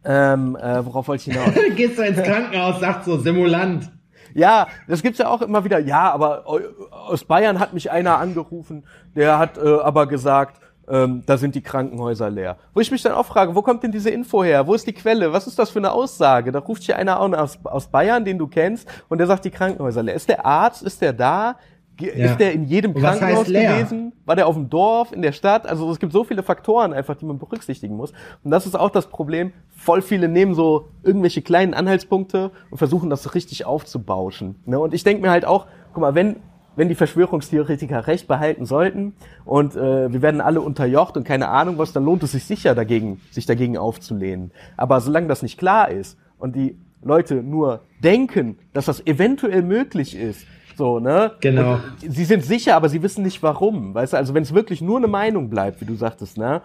Ähm, 0.03 0.55
äh, 0.55 0.85
worauf 0.85 1.07
wollte 1.07 1.29
ich 1.29 1.35
hinaus? 1.35 1.53
Gehst 1.75 1.97
du 1.97 2.03
ins 2.03 2.21
Krankenhaus, 2.21 2.79
sagt 2.79 3.05
so, 3.05 3.17
Simulant. 3.17 3.91
Ja, 4.33 4.67
das 4.87 5.01
gibt's 5.01 5.19
ja 5.19 5.27
auch 5.27 5.41
immer 5.41 5.63
wieder. 5.63 5.79
Ja, 5.79 6.11
aber 6.11 6.45
aus 6.91 7.23
Bayern 7.23 7.59
hat 7.59 7.73
mich 7.73 7.91
einer 7.91 8.17
angerufen, 8.17 8.83
der 9.15 9.39
hat 9.39 9.57
äh, 9.57 9.61
aber 9.61 10.07
gesagt, 10.07 10.61
ähm, 10.87 11.23
da 11.25 11.37
sind 11.37 11.55
die 11.55 11.61
Krankenhäuser 11.61 12.29
leer. 12.29 12.57
Wo 12.73 12.81
ich 12.81 12.91
mich 12.91 13.01
dann 13.01 13.13
auch 13.13 13.25
frage, 13.25 13.55
wo 13.55 13.61
kommt 13.61 13.83
denn 13.83 13.91
diese 13.91 14.09
Info 14.09 14.43
her? 14.43 14.67
Wo 14.67 14.73
ist 14.73 14.85
die 14.85 14.93
Quelle? 14.93 15.31
Was 15.31 15.47
ist 15.47 15.57
das 15.57 15.69
für 15.69 15.79
eine 15.79 15.91
Aussage? 15.91 16.51
Da 16.51 16.59
ruft 16.59 16.83
hier 16.83 16.97
einer 16.97 17.19
aus, 17.19 17.59
aus 17.63 17.87
Bayern, 17.87 18.25
den 18.25 18.37
du 18.37 18.47
kennst, 18.47 18.87
und 19.07 19.19
der 19.19 19.27
sagt, 19.27 19.45
die 19.45 19.51
Krankenhäuser 19.51 20.03
leer. 20.03 20.15
Ist 20.15 20.27
der 20.27 20.45
Arzt? 20.45 20.83
Ist 20.83 21.01
der 21.01 21.13
da? 21.13 21.55
Ja. 21.99 22.31
Ist 22.31 22.39
der 22.39 22.53
in 22.53 22.65
jedem 22.65 22.93
Krankenhaus 22.95 23.45
gewesen? 23.45 24.13
War 24.25 24.35
der 24.35 24.47
auf 24.47 24.55
dem 24.55 24.69
Dorf, 24.69 25.11
in 25.11 25.21
der 25.21 25.33
Stadt? 25.33 25.67
Also 25.67 25.91
es 25.91 25.99
gibt 25.99 26.13
so 26.13 26.23
viele 26.23 26.41
Faktoren 26.41 26.93
einfach, 26.93 27.15
die 27.15 27.25
man 27.25 27.37
berücksichtigen 27.37 27.95
muss. 27.95 28.11
Und 28.43 28.49
das 28.49 28.65
ist 28.65 28.75
auch 28.75 28.89
das 28.89 29.07
Problem 29.07 29.51
voll 29.81 30.01
viele 30.03 30.27
nehmen 30.27 30.53
so 30.53 30.89
irgendwelche 31.03 31.41
kleinen 31.41 31.73
Anhaltspunkte 31.73 32.51
und 32.69 32.77
versuchen 32.77 33.09
das 33.09 33.33
richtig 33.33 33.65
aufzubauschen. 33.65 34.55
Ne? 34.65 34.79
Und 34.79 34.93
ich 34.93 35.03
denke 35.03 35.23
mir 35.23 35.31
halt 35.31 35.45
auch, 35.45 35.65
guck 35.93 36.01
mal, 36.01 36.15
wenn 36.15 36.37
wenn 36.77 36.87
die 36.87 36.95
Verschwörungstheoretiker 36.95 38.07
recht 38.07 38.29
behalten 38.29 38.65
sollten 38.65 39.13
und 39.43 39.75
äh, 39.75 40.11
wir 40.11 40.21
werden 40.21 40.39
alle 40.39 40.61
unterjocht 40.61 41.17
und 41.17 41.25
keine 41.25 41.49
Ahnung 41.49 41.77
was, 41.77 41.91
dann 41.91 42.05
lohnt 42.05 42.23
es 42.23 42.31
sich 42.31 42.45
sicher 42.45 42.73
dagegen, 42.75 43.19
sich 43.29 43.45
dagegen 43.45 43.77
aufzulehnen. 43.77 44.51
Aber 44.77 45.01
solange 45.01 45.27
das 45.27 45.41
nicht 45.41 45.57
klar 45.57 45.89
ist 45.89 46.17
und 46.39 46.55
die 46.55 46.77
Leute 47.03 47.43
nur 47.43 47.81
denken, 48.01 48.57
dass 48.71 48.85
das 48.85 49.05
eventuell 49.05 49.63
möglich 49.63 50.15
ist, 50.15 50.45
so, 50.77 50.99
ne? 50.99 51.31
Genau. 51.39 51.73
Und 51.73 51.81
sie 51.99 52.25
sind 52.25 52.43
sicher, 52.43 52.75
aber 52.75 52.89
sie 52.89 53.01
wissen 53.03 53.23
nicht 53.23 53.41
warum. 53.43 53.93
Weißt 53.93 54.13
du, 54.13 54.17
also 54.17 54.33
wenn 54.33 54.43
es 54.43 54.53
wirklich 54.53 54.81
nur 54.81 54.97
eine 54.97 55.07
Meinung 55.07 55.49
bleibt, 55.49 55.81
wie 55.81 55.85
du 55.85 55.95
sagtest, 55.95 56.37
ne? 56.37 56.61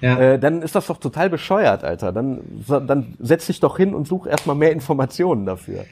ja. 0.00 0.18
äh, 0.18 0.38
dann 0.38 0.62
ist 0.62 0.74
das 0.74 0.86
doch 0.86 0.98
total 0.98 1.30
bescheuert, 1.30 1.84
Alter. 1.84 2.12
Dann, 2.12 2.40
dann 2.66 3.14
setz 3.18 3.46
dich 3.46 3.60
doch 3.60 3.76
hin 3.76 3.94
und 3.94 4.06
such 4.06 4.26
erstmal 4.26 4.56
mehr 4.56 4.72
Informationen 4.72 5.46
dafür. 5.46 5.84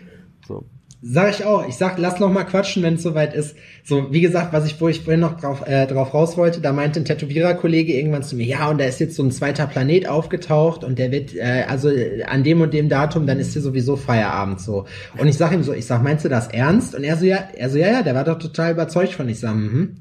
So. 0.46 0.64
Sag 1.00 1.30
ich 1.30 1.44
auch. 1.44 1.68
Ich 1.68 1.76
sag, 1.76 1.96
lass 1.98 2.18
noch 2.18 2.32
mal 2.32 2.42
quatschen, 2.42 2.82
wenn 2.82 2.94
es 2.94 3.04
soweit 3.04 3.32
ist. 3.32 3.56
So, 3.84 4.12
wie 4.12 4.20
gesagt, 4.20 4.52
was 4.52 4.66
ich, 4.66 4.80
wo 4.80 4.88
ich 4.88 5.02
vorhin 5.02 5.20
noch 5.20 5.40
drauf, 5.40 5.62
äh, 5.66 5.86
drauf 5.86 6.12
raus 6.12 6.36
wollte, 6.36 6.60
da 6.60 6.72
meinte 6.72 6.98
ein 6.98 7.04
Tätowierer-Kollege 7.04 7.92
irgendwann 7.92 8.24
zu 8.24 8.34
mir, 8.34 8.46
ja, 8.46 8.68
und 8.68 8.78
da 8.78 8.84
ist 8.84 8.98
jetzt 8.98 9.14
so 9.14 9.22
ein 9.22 9.30
zweiter 9.30 9.68
Planet 9.68 10.08
aufgetaucht 10.08 10.82
und 10.82 10.98
der 10.98 11.12
wird, 11.12 11.36
äh, 11.36 11.64
also 11.68 11.88
an 12.26 12.42
dem 12.42 12.60
und 12.60 12.74
dem 12.74 12.88
Datum, 12.88 13.26
dann 13.28 13.38
ist 13.38 13.52
hier 13.52 13.62
sowieso 13.62 13.94
Feierabend 13.94 14.60
so. 14.60 14.86
Und 15.16 15.28
ich 15.28 15.36
sag 15.36 15.52
ihm 15.52 15.62
so, 15.62 15.72
ich 15.72 15.86
sag, 15.86 16.02
meinst 16.02 16.24
du 16.24 16.28
das 16.28 16.48
ernst? 16.48 16.96
Und 16.96 17.04
er 17.04 17.16
so, 17.16 17.24
ja, 17.24 17.48
er 17.54 17.70
so, 17.70 17.78
ja, 17.78 17.92
ja, 17.92 18.02
der 18.02 18.16
war 18.16 18.24
doch 18.24 18.38
total 18.38 18.72
überzeugt 18.72 19.12
von. 19.12 19.28
Ich 19.28 19.38
sag, 19.38 19.54
mhm. 19.54 19.98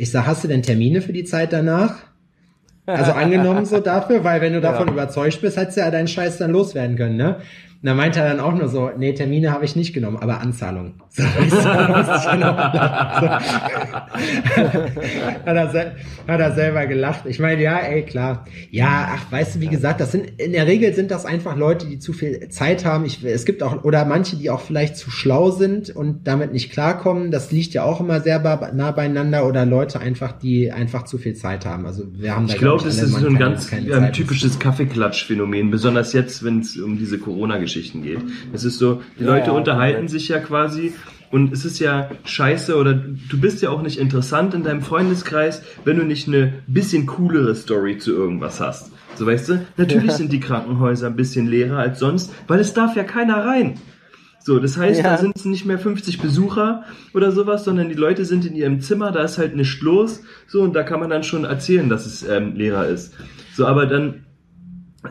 Ich 0.00 0.12
sag, 0.12 0.26
hast 0.26 0.44
du 0.44 0.48
denn 0.48 0.62
Termine 0.62 1.02
für 1.02 1.12
die 1.12 1.24
Zeit 1.24 1.52
danach? 1.52 1.96
Also 2.86 3.12
angenommen 3.14 3.66
so 3.66 3.80
dafür, 3.80 4.22
weil 4.22 4.40
wenn 4.40 4.52
du 4.52 4.60
davon 4.60 4.86
ja. 4.86 4.92
überzeugt 4.92 5.40
bist, 5.40 5.56
hättest 5.56 5.76
du 5.76 5.80
ja 5.80 5.90
deinen 5.90 6.06
Scheiß 6.06 6.38
dann 6.38 6.52
loswerden 6.52 6.96
können, 6.96 7.16
ne? 7.16 7.40
Da 7.80 7.94
meinte 7.94 8.18
er 8.18 8.28
dann 8.28 8.40
auch 8.40 8.54
nur 8.54 8.66
so, 8.66 8.90
nee, 8.96 9.12
Termine 9.12 9.52
habe 9.52 9.64
ich 9.64 9.76
nicht 9.76 9.92
genommen, 9.92 10.16
aber 10.16 10.40
Anzahlung. 10.40 10.94
So, 11.18 11.24
ich 11.42 11.50
so, 11.50 11.58
hat, 11.64 11.88
er, 15.46 15.94
hat 16.28 16.40
er 16.40 16.54
selber 16.54 16.86
gelacht. 16.86 17.24
Ich 17.26 17.40
meine, 17.40 17.60
ja, 17.60 17.78
ey, 17.78 18.02
klar. 18.02 18.44
Ja, 18.70 19.16
ach, 19.16 19.32
weißt 19.32 19.56
du, 19.56 19.60
wie 19.60 19.66
gesagt, 19.66 20.00
das 20.00 20.12
sind, 20.12 20.40
in 20.40 20.52
der 20.52 20.68
Regel 20.68 20.94
sind 20.94 21.10
das 21.10 21.26
einfach 21.26 21.56
Leute, 21.56 21.86
die 21.86 21.98
zu 21.98 22.12
viel 22.12 22.48
Zeit 22.50 22.84
haben. 22.84 23.04
Ich, 23.04 23.24
es 23.24 23.44
gibt 23.46 23.64
auch, 23.64 23.82
oder 23.82 24.04
manche, 24.04 24.36
die 24.36 24.48
auch 24.50 24.60
vielleicht 24.60 24.96
zu 24.96 25.10
schlau 25.10 25.50
sind 25.50 25.90
und 25.90 26.28
damit 26.28 26.52
nicht 26.52 26.70
klarkommen. 26.70 27.32
Das 27.32 27.50
liegt 27.50 27.74
ja 27.74 27.82
auch 27.82 28.00
immer 28.00 28.20
sehr 28.20 28.38
nah 28.74 28.92
beieinander 28.92 29.44
oder 29.46 29.66
Leute 29.66 29.98
einfach, 29.98 30.30
die 30.32 30.70
einfach 30.70 31.02
zu 31.04 31.18
viel 31.18 31.34
Zeit 31.34 31.66
haben. 31.66 31.86
Also 31.86 32.04
wir 32.12 32.36
haben 32.36 32.46
da, 32.46 32.52
Ich 32.52 32.60
glaube, 32.60 32.84
das 32.84 33.02
ist 33.02 33.12
so 33.12 33.26
ein 33.26 33.38
ganz 33.38 33.72
ein 33.72 34.12
typisches 34.12 34.60
Kaffeeklatsch-Phänomen, 34.60 35.70
besonders 35.70 36.12
jetzt, 36.12 36.44
wenn 36.44 36.60
es 36.60 36.76
um 36.76 36.98
diese 36.98 37.18
Corona 37.18 37.58
Geschichten 37.68 38.02
geht. 38.02 38.20
Es 38.52 38.64
ist 38.64 38.78
so, 38.78 39.02
die 39.18 39.24
ja, 39.24 39.30
Leute 39.30 39.48
ja, 39.48 39.52
unterhalten 39.52 40.02
ja. 40.02 40.08
sich 40.08 40.28
ja 40.28 40.38
quasi 40.38 40.94
und 41.30 41.52
es 41.52 41.64
ist 41.64 41.78
ja 41.78 42.10
scheiße 42.24 42.76
oder 42.76 42.94
du 42.94 43.40
bist 43.40 43.60
ja 43.62 43.70
auch 43.70 43.82
nicht 43.82 43.98
interessant 43.98 44.54
in 44.54 44.64
deinem 44.64 44.80
Freundeskreis, 44.80 45.62
wenn 45.84 45.98
du 45.98 46.04
nicht 46.04 46.26
eine 46.26 46.54
bisschen 46.66 47.06
coolere 47.06 47.54
Story 47.54 47.98
zu 47.98 48.12
irgendwas 48.12 48.60
hast. 48.60 48.92
So 49.16 49.26
weißt 49.26 49.48
du, 49.50 49.66
natürlich 49.76 50.12
sind 50.20 50.32
die 50.32 50.40
Krankenhäuser 50.40 51.06
ein 51.08 51.16
bisschen 51.16 51.46
leerer 51.46 51.78
als 51.78 51.98
sonst, 51.98 52.32
weil 52.46 52.60
es 52.60 52.72
darf 52.72 52.96
ja 52.96 53.04
keiner 53.04 53.44
rein. 53.44 53.74
So, 54.40 54.58
das 54.58 54.78
heißt, 54.78 55.02
ja. 55.02 55.10
da 55.10 55.18
sind 55.18 55.36
es 55.36 55.44
nicht 55.44 55.66
mehr 55.66 55.78
50 55.78 56.22
Besucher 56.22 56.84
oder 57.12 57.32
sowas, 57.32 57.64
sondern 57.64 57.90
die 57.90 57.94
Leute 57.94 58.24
sind 58.24 58.46
in 58.46 58.54
ihrem 58.54 58.80
Zimmer, 58.80 59.12
da 59.12 59.22
ist 59.22 59.36
halt 59.36 59.54
nicht 59.54 59.82
los, 59.82 60.22
so, 60.46 60.62
und 60.62 60.74
da 60.74 60.84
kann 60.84 61.00
man 61.00 61.10
dann 61.10 61.22
schon 61.22 61.44
erzählen, 61.44 61.90
dass 61.90 62.06
es 62.06 62.26
ähm, 62.26 62.54
leerer 62.54 62.86
ist. 62.86 63.14
So, 63.54 63.66
aber 63.66 63.84
dann 63.84 64.24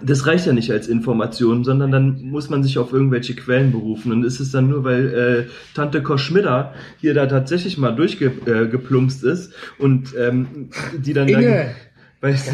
das 0.04 0.26
reicht 0.26 0.46
ja 0.46 0.54
nicht 0.54 0.70
als 0.72 0.88
Information, 0.88 1.64
sondern 1.64 1.92
dann 1.92 2.22
muss 2.24 2.50
man 2.50 2.62
sich 2.62 2.78
auf 2.78 2.92
irgendwelche 2.92 3.36
Quellen 3.36 3.72
berufen. 3.72 4.12
Und 4.12 4.24
ist 4.26 4.40
es 4.40 4.52
dann 4.52 4.70
nur, 4.70 4.84
weil 4.84 5.14
äh, 5.48 5.74
Tante 5.74 6.04
Koschmidder 6.04 6.74
hier 7.00 7.14
da 7.14 7.26
tatsächlich 7.26 7.78
mal 7.78 7.92
durchgeplumpst 7.92 9.24
äh, 9.24 9.32
ist 9.32 9.54
und 9.78 10.14
ähm, 10.20 10.70
die 10.98 11.14
dann 11.14 11.30
Inge. 11.30 11.74
da, 12.22 12.28
weißt 12.28 12.52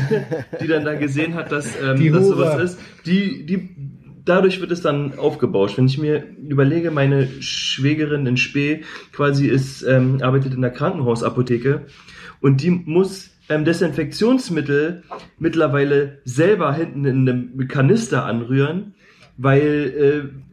die 0.62 0.68
dann 0.68 0.86
da 0.86 0.94
gesehen 0.94 1.34
hat, 1.34 1.52
dass, 1.52 1.76
ähm, 1.82 2.12
dass 2.14 2.28
sowas 2.28 2.62
ist, 2.62 2.80
die, 3.08 3.46
die 3.48 3.70
dadurch 4.26 4.62
wird 4.62 4.72
es 4.72 4.82
dann 4.82 5.18
aufgebauscht. 5.18 5.78
Wenn 5.78 5.88
ich 5.88 5.98
mir 5.98 6.24
überlege, 6.48 6.92
meine 6.92 7.28
Schwägerin 7.42 8.28
in 8.28 8.38
Spee 8.38 8.84
quasi 9.12 9.48
ist, 9.48 9.82
ähm, 9.82 10.20
arbeitet 10.22 10.54
in 10.54 10.62
der 10.62 10.72
Krankenhausapotheke 10.72 11.88
und 12.42 12.62
die 12.62 12.70
muss 12.70 13.33
ähm, 13.50 13.66
Desinfektionsmittel 13.66 15.04
mittlerweile 15.38 16.22
selber 16.26 16.74
hinten 16.74 17.06
in 17.06 17.30
einem 17.30 17.68
Kanister 17.68 18.26
anrühren, 18.26 18.94
weil 19.38 20.34
äh, 20.34 20.44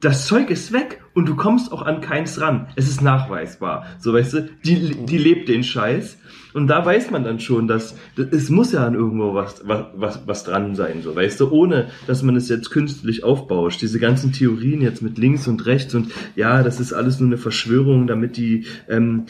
das 0.00 0.26
Zeug 0.26 0.50
ist 0.50 0.72
weg 0.72 1.01
und 1.14 1.28
du 1.28 1.36
kommst 1.36 1.72
auch 1.72 1.82
an 1.82 2.00
keins 2.00 2.40
ran. 2.40 2.68
Es 2.76 2.88
ist 2.88 3.02
nachweisbar. 3.02 3.86
So 3.98 4.12
weißt 4.12 4.34
du, 4.34 4.48
die, 4.64 5.06
die 5.06 5.18
lebt 5.18 5.48
den 5.48 5.64
Scheiß. 5.64 6.18
Und 6.54 6.66
da 6.66 6.84
weiß 6.84 7.10
man 7.10 7.24
dann 7.24 7.40
schon, 7.40 7.66
dass, 7.66 7.96
dass 8.14 8.26
es 8.30 8.50
muss 8.50 8.72
ja 8.72 8.86
an 8.86 8.94
irgendwo 8.94 9.34
was, 9.34 9.62
was, 9.66 9.86
was, 9.94 10.20
was 10.26 10.44
dran 10.44 10.74
sein, 10.74 11.00
so 11.02 11.16
weißt 11.16 11.40
du, 11.40 11.50
ohne 11.50 11.88
dass 12.06 12.22
man 12.22 12.36
es 12.36 12.48
jetzt 12.50 12.70
künstlich 12.70 13.24
aufbauscht. 13.24 13.80
Diese 13.80 13.98
ganzen 13.98 14.32
Theorien 14.32 14.82
jetzt 14.82 15.00
mit 15.00 15.16
links 15.16 15.48
und 15.48 15.64
rechts 15.64 15.94
und 15.94 16.12
ja, 16.36 16.62
das 16.62 16.78
ist 16.78 16.92
alles 16.92 17.20
nur 17.20 17.28
eine 17.28 17.38
Verschwörung, 17.38 18.06
damit 18.06 18.36
die 18.36 18.66
ähm, 18.88 19.24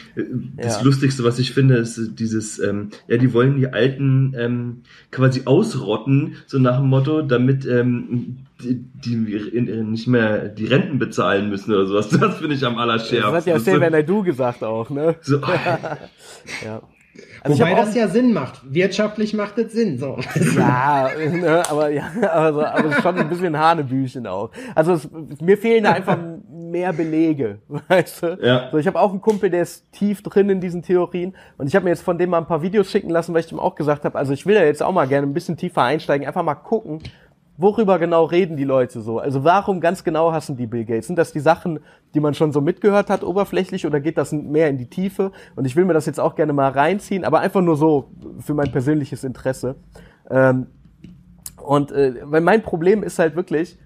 das 0.56 0.78
ja. 0.78 0.82
Lustigste, 0.82 1.22
was 1.22 1.38
ich 1.38 1.52
finde, 1.52 1.76
ist 1.76 2.18
dieses, 2.18 2.58
ähm, 2.58 2.88
ja, 3.06 3.16
die 3.18 3.32
wollen 3.32 3.56
die 3.56 3.68
Alten 3.68 4.34
ähm, 4.36 4.82
quasi 5.12 5.42
ausrotten, 5.44 6.34
so 6.46 6.58
nach 6.58 6.78
dem 6.78 6.88
Motto, 6.88 7.22
damit 7.22 7.66
ähm, 7.66 8.38
die, 8.62 8.76
die 8.76 9.16
nicht 9.16 10.06
mehr 10.06 10.48
die 10.48 10.66
Renten 10.66 10.98
bezahlen 10.98 11.48
müssen 11.48 11.72
oder 11.72 11.86
sowas. 11.86 12.08
Das 12.22 12.38
finde 12.38 12.54
ich 12.54 12.64
am 12.64 12.78
allerschärfsten. 12.78 13.32
Das 13.32 13.46
hat 13.46 13.46
ja 13.46 13.58
Xavier 13.58 14.02
Du 14.02 14.22
gesagt 14.22 14.62
auch, 14.62 14.90
ne? 14.90 15.16
So. 15.22 15.40
ja. 16.64 16.82
Also 17.42 17.58
Wobei 17.58 17.74
das 17.74 17.94
ja 17.94 18.08
Sinn 18.08 18.32
macht. 18.32 18.60
Wirtschaftlich 18.72 19.34
macht 19.34 19.58
es 19.58 19.72
Sinn. 19.72 19.98
So. 19.98 20.18
Ja, 20.56 21.10
ne, 21.16 21.62
aber 21.68 21.90
ja, 21.90 22.10
aber, 22.30 22.72
aber 22.74 22.88
es 22.88 22.96
ist 22.96 23.02
schon 23.02 23.18
ein 23.18 23.28
bisschen 23.28 23.58
Hanebüchen 23.58 24.26
auch. 24.26 24.50
Also 24.74 24.92
es, 24.92 25.08
mir 25.40 25.58
fehlen 25.58 25.84
da 25.84 25.92
einfach 25.92 26.16
mehr 26.48 26.92
Belege, 26.92 27.58
weißt 27.88 28.22
du? 28.22 28.38
Ja. 28.40 28.68
So, 28.70 28.78
ich 28.78 28.86
habe 28.86 28.98
auch 28.98 29.10
einen 29.10 29.20
Kumpel, 29.20 29.50
der 29.50 29.62
ist 29.62 29.90
tief 29.92 30.22
drin 30.22 30.48
in 30.48 30.60
diesen 30.60 30.82
Theorien 30.82 31.34
und 31.58 31.66
ich 31.66 31.74
habe 31.74 31.84
mir 31.84 31.90
jetzt 31.90 32.02
von 32.02 32.16
dem 32.16 32.30
mal 32.30 32.38
ein 32.38 32.46
paar 32.46 32.62
Videos 32.62 32.90
schicken 32.90 33.10
lassen, 33.10 33.34
weil 33.34 33.44
ich 33.44 33.52
ihm 33.52 33.58
auch 33.58 33.74
gesagt 33.74 34.04
habe, 34.04 34.16
also 34.16 34.32
ich 34.32 34.46
will 34.46 34.54
ja 34.54 34.64
jetzt 34.64 34.82
auch 34.82 34.92
mal 34.92 35.06
gerne 35.06 35.26
ein 35.26 35.34
bisschen 35.34 35.56
tiefer 35.56 35.82
einsteigen, 35.82 36.26
einfach 36.26 36.44
mal 36.44 36.54
gucken, 36.54 37.00
worüber 37.56 37.98
genau 37.98 38.24
reden 38.24 38.56
die 38.56 38.64
Leute 38.64 39.00
so? 39.00 39.18
Also 39.18 39.44
warum 39.44 39.80
ganz 39.80 40.04
genau 40.04 40.32
hassen 40.32 40.56
die 40.56 40.66
Bill 40.66 40.84
Gates? 40.84 41.06
Sind 41.06 41.16
das 41.16 41.32
die 41.32 41.40
Sachen, 41.40 41.80
die 42.14 42.20
man 42.20 42.34
schon 42.34 42.52
so 42.52 42.60
mitgehört 42.60 43.10
hat, 43.10 43.22
oberflächlich, 43.22 43.86
oder 43.86 44.00
geht 44.00 44.18
das 44.18 44.32
mehr 44.32 44.68
in 44.68 44.78
die 44.78 44.86
Tiefe? 44.86 45.32
Und 45.56 45.66
ich 45.66 45.76
will 45.76 45.84
mir 45.84 45.94
das 45.94 46.06
jetzt 46.06 46.20
auch 46.20 46.34
gerne 46.34 46.52
mal 46.52 46.70
reinziehen, 46.70 47.24
aber 47.24 47.40
einfach 47.40 47.60
nur 47.60 47.76
so 47.76 48.10
für 48.40 48.54
mein 48.54 48.72
persönliches 48.72 49.24
Interesse. 49.24 49.76
Ähm, 50.30 50.66
Und 51.62 51.92
äh, 51.92 52.14
weil 52.24 52.40
mein 52.40 52.62
Problem 52.62 53.04
ist 53.04 53.18
halt 53.20 53.36
wirklich, 53.36 53.78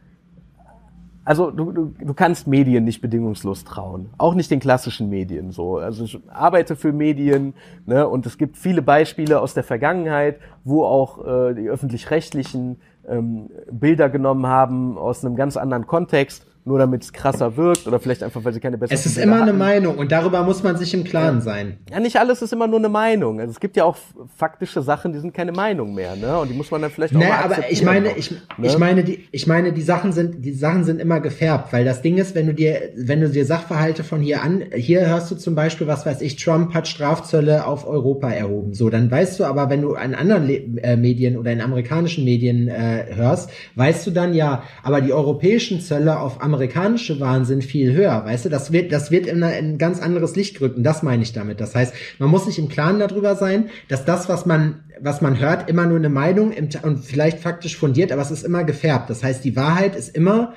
also 1.25 1.51
du, 1.51 1.73
du, 1.73 1.93
du 1.99 2.15
kannst 2.15 2.47
Medien 2.47 2.85
nicht 2.85 3.03
bedingungslos 3.03 3.65
trauen, 3.65 4.11
auch 4.17 4.35
nicht 4.35 4.51
den 4.51 4.61
klassischen 4.61 5.11
Medien 5.11 5.51
so. 5.51 5.77
Also 5.77 6.05
ich 6.05 6.19
arbeite 6.29 6.77
für 6.77 6.93
Medien 6.93 7.53
ne, 7.85 8.07
und 8.09 8.25
es 8.27 8.39
gibt 8.39 8.57
viele 8.57 8.81
Beispiele 8.81 9.41
aus 9.41 9.53
der 9.53 9.65
Vergangenheit, 9.65 10.39
wo 10.65 10.85
auch 10.85 11.27
äh, 11.27 11.55
die 11.55 11.69
öffentlich-rechtlichen 11.69 12.79
ähm, 13.09 13.51
Bilder 13.71 14.09
genommen 14.09 14.47
haben 14.47 14.99
aus 14.99 15.25
einem 15.25 15.37
ganz 15.37 15.57
anderen 15.57 15.87
Kontext 15.87 16.47
nur 16.67 16.81
damit 16.81 17.05
es 17.05 17.13
krasser 17.13 17.57
wirkt 17.57 17.87
oder 17.87 18.01
vielleicht 18.01 18.25
einfach, 18.25 18.45
weil 18.45 18.53
sie 18.53 18.59
keine 18.59 18.77
bessere 18.77 18.95
Es 18.99 19.07
ist 19.07 19.19
immer 19.19 19.37
hatten. 19.37 19.43
eine 19.51 19.53
Meinung 19.53 19.99
und 19.99 20.11
darüber 20.11 20.43
muss 20.43 20.65
man 20.65 20.77
sich 20.77 20.93
im 20.95 21.05
Klaren 21.05 21.37
ja. 21.37 21.41
sein. 21.41 21.79
Ja, 21.89 22.01
nicht 22.01 22.17
alles 22.17 22.43
ist 22.43 22.53
immer 22.53 22.67
nur 22.67 22.81
eine 22.81 22.89
Meinung. 22.89 23.39
Also 23.39 23.53
es 23.53 23.61
gibt 23.61 23.77
ja 23.77 23.85
auch 23.85 23.97
faktische 24.37 24.83
Sachen, 24.83 25.13
die 25.13 25.21
sind 25.21 25.33
keine 25.33 25.53
Meinung 25.53 25.95
mehr, 25.95 26.17
ne? 26.17 26.37
Und 26.39 26.51
die 26.51 26.55
muss 26.55 26.73
man 26.73 26.83
dann 26.83 26.91
vielleicht 26.91 27.15
auch 27.15 27.21
naja, 27.21 27.37
mal 27.37 27.45
aber 27.45 27.71
ich 27.71 27.85
meine, 27.85 28.17
ich, 28.17 28.33
ne? 28.33 28.39
ich 28.63 28.79
meine, 28.79 29.05
die, 29.05 29.29
ich 29.31 29.47
meine, 29.47 29.73
die 29.73 29.83
Sachen 29.83 30.11
sind, 30.11 30.45
die 30.45 30.53
Sachen 30.53 30.83
sind 30.83 31.01
immer 31.01 31.21
gefärbt, 31.21 31.73
weil 31.73 31.85
das 31.85 32.03
Ding 32.03 32.19
ist, 32.19 32.35
wenn 32.35 32.49
du 32.49 32.55
dir, 32.55 32.91
wenn 32.97 33.21
du 33.21 33.29
dir 33.29 33.45
Sachverhalte 33.45 34.03
von 34.03 34.21
hier 34.21 34.43
an, 34.43 34.65
hier 34.75 35.07
hörst 35.07 35.31
du 35.31 35.37
zum 35.37 35.55
Beispiel, 35.55 35.87
was 35.87 36.05
weiß 36.05 36.21
ich, 36.21 36.35
Trump 36.35 36.75
hat 36.75 36.89
Strafzölle 36.89 37.65
auf 37.65 37.87
Europa 37.87 38.29
erhoben. 38.29 38.75
So, 38.75 38.91
dann 38.91 39.09
weißt 39.09 39.39
du 39.39 39.45
aber, 39.45 39.71
wenn 39.71 39.83
du 39.83 39.95
in 39.95 40.17
anderen 40.17 40.47
Le 40.49 40.57
äh, 40.83 40.97
Medien 40.97 41.37
oder 41.37 41.53
in 41.53 41.61
amerikanischen 41.61 42.25
Medien 42.25 42.67
äh, 42.67 43.07
hörst, 43.15 43.51
weißt 43.77 44.05
du 44.09 44.11
dann 44.11 44.35
ja, 44.35 44.65
aber 44.83 45.01
die 45.01 45.13
europäischen 45.13 45.81
Zölle 45.81 46.19
auf 46.19 46.43
Amerikaner 46.43 46.56
amerikanische 46.57 47.21
Waren 47.21 47.45
sind 47.45 47.65
viel 47.65 47.93
höher, 47.93 48.25
weißt 48.25 48.47
du, 48.47 48.49
das 48.49 48.73
wird, 48.73 48.93
das 48.93 49.11
wird 49.11 49.27
in, 49.27 49.43
ein 49.43 49.79
ganz 49.79 50.01
anderes 50.01 50.37
Licht 50.37 50.59
gerückt 50.59 50.77
und 50.77 50.83
das 50.83 51.03
meine 51.03 51.23
ich 51.23 51.33
damit. 51.33 51.61
Das 51.61 51.75
heißt, 51.75 51.95
man 52.19 52.31
muss 52.31 52.47
sich 52.47 52.59
im 52.59 52.69
Klaren 52.69 52.99
darüber 52.99 53.37
sein, 53.37 53.71
dass 53.89 54.05
das, 54.05 54.29
was 54.29 54.47
man, 54.47 54.85
was 55.01 55.21
man 55.21 55.39
hört, 55.39 55.69
immer 55.71 55.87
nur 55.87 55.99
eine 55.99 56.09
Meinung 56.09 56.53
und 56.83 56.99
vielleicht 57.05 57.39
faktisch 57.39 57.77
fundiert, 57.77 58.13
aber 58.13 58.23
es 58.23 58.31
ist 58.31 58.45
immer 58.45 58.65
gefärbt. 58.65 59.11
Das 59.11 59.23
heißt, 59.23 59.45
die 59.45 59.57
Wahrheit 59.57 59.95
ist 59.95 60.17
immer, 60.17 60.55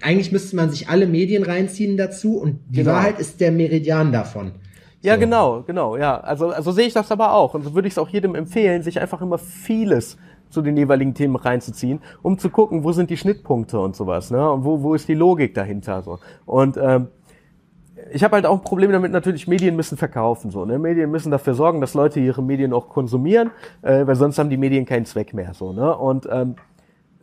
eigentlich 0.00 0.32
müsste 0.32 0.56
man 0.56 0.70
sich 0.70 0.88
alle 0.88 1.06
Medien 1.06 1.42
reinziehen 1.42 1.96
dazu 1.96 2.38
und 2.38 2.60
die 2.68 2.80
genau. 2.80 2.92
Wahrheit 2.92 3.18
ist 3.18 3.40
der 3.40 3.52
Meridian 3.52 4.12
davon. 4.12 4.52
Ja, 5.02 5.14
so. 5.14 5.20
genau, 5.20 5.62
genau, 5.62 5.96
ja. 5.96 6.18
Also, 6.20 6.50
also 6.50 6.72
sehe 6.72 6.86
ich 6.86 6.94
das 6.94 7.10
aber 7.10 7.34
auch. 7.34 7.54
Und 7.54 7.62
so 7.62 7.74
würde 7.74 7.88
ich 7.88 7.94
es 7.94 7.98
auch 7.98 8.08
jedem 8.08 8.34
empfehlen, 8.34 8.82
sich 8.82 9.00
einfach 9.00 9.20
immer 9.20 9.38
vieles 9.38 10.16
zu 10.52 10.62
den 10.62 10.76
jeweiligen 10.76 11.14
Themen 11.14 11.36
reinzuziehen, 11.36 12.00
um 12.22 12.38
zu 12.38 12.50
gucken, 12.50 12.84
wo 12.84 12.92
sind 12.92 13.10
die 13.10 13.16
Schnittpunkte 13.16 13.80
und 13.80 13.96
sowas, 13.96 14.30
ne? 14.30 14.50
Und 14.50 14.64
wo, 14.64 14.82
wo 14.82 14.94
ist 14.94 15.08
die 15.08 15.14
Logik 15.14 15.54
dahinter 15.54 16.02
so. 16.02 16.18
Und 16.46 16.76
ähm, 16.76 17.08
ich 18.12 18.22
habe 18.24 18.36
halt 18.36 18.46
auch 18.46 18.58
ein 18.58 18.64
Problem 18.64 18.92
damit, 18.92 19.12
natürlich, 19.12 19.46
Medien 19.46 19.76
müssen 19.76 19.96
verkaufen. 19.96 20.50
so 20.50 20.64
ne? 20.64 20.78
Medien 20.78 21.10
müssen 21.10 21.30
dafür 21.30 21.54
sorgen, 21.54 21.80
dass 21.80 21.94
Leute 21.94 22.20
ihre 22.20 22.42
Medien 22.42 22.72
auch 22.72 22.88
konsumieren, 22.88 23.50
äh, 23.82 24.06
weil 24.06 24.16
sonst 24.16 24.38
haben 24.38 24.50
die 24.50 24.56
Medien 24.56 24.84
keinen 24.84 25.04
Zweck 25.04 25.34
mehr. 25.34 25.54
so 25.54 25.72
ne? 25.72 25.96
Und 25.96 26.28
ähm, 26.30 26.56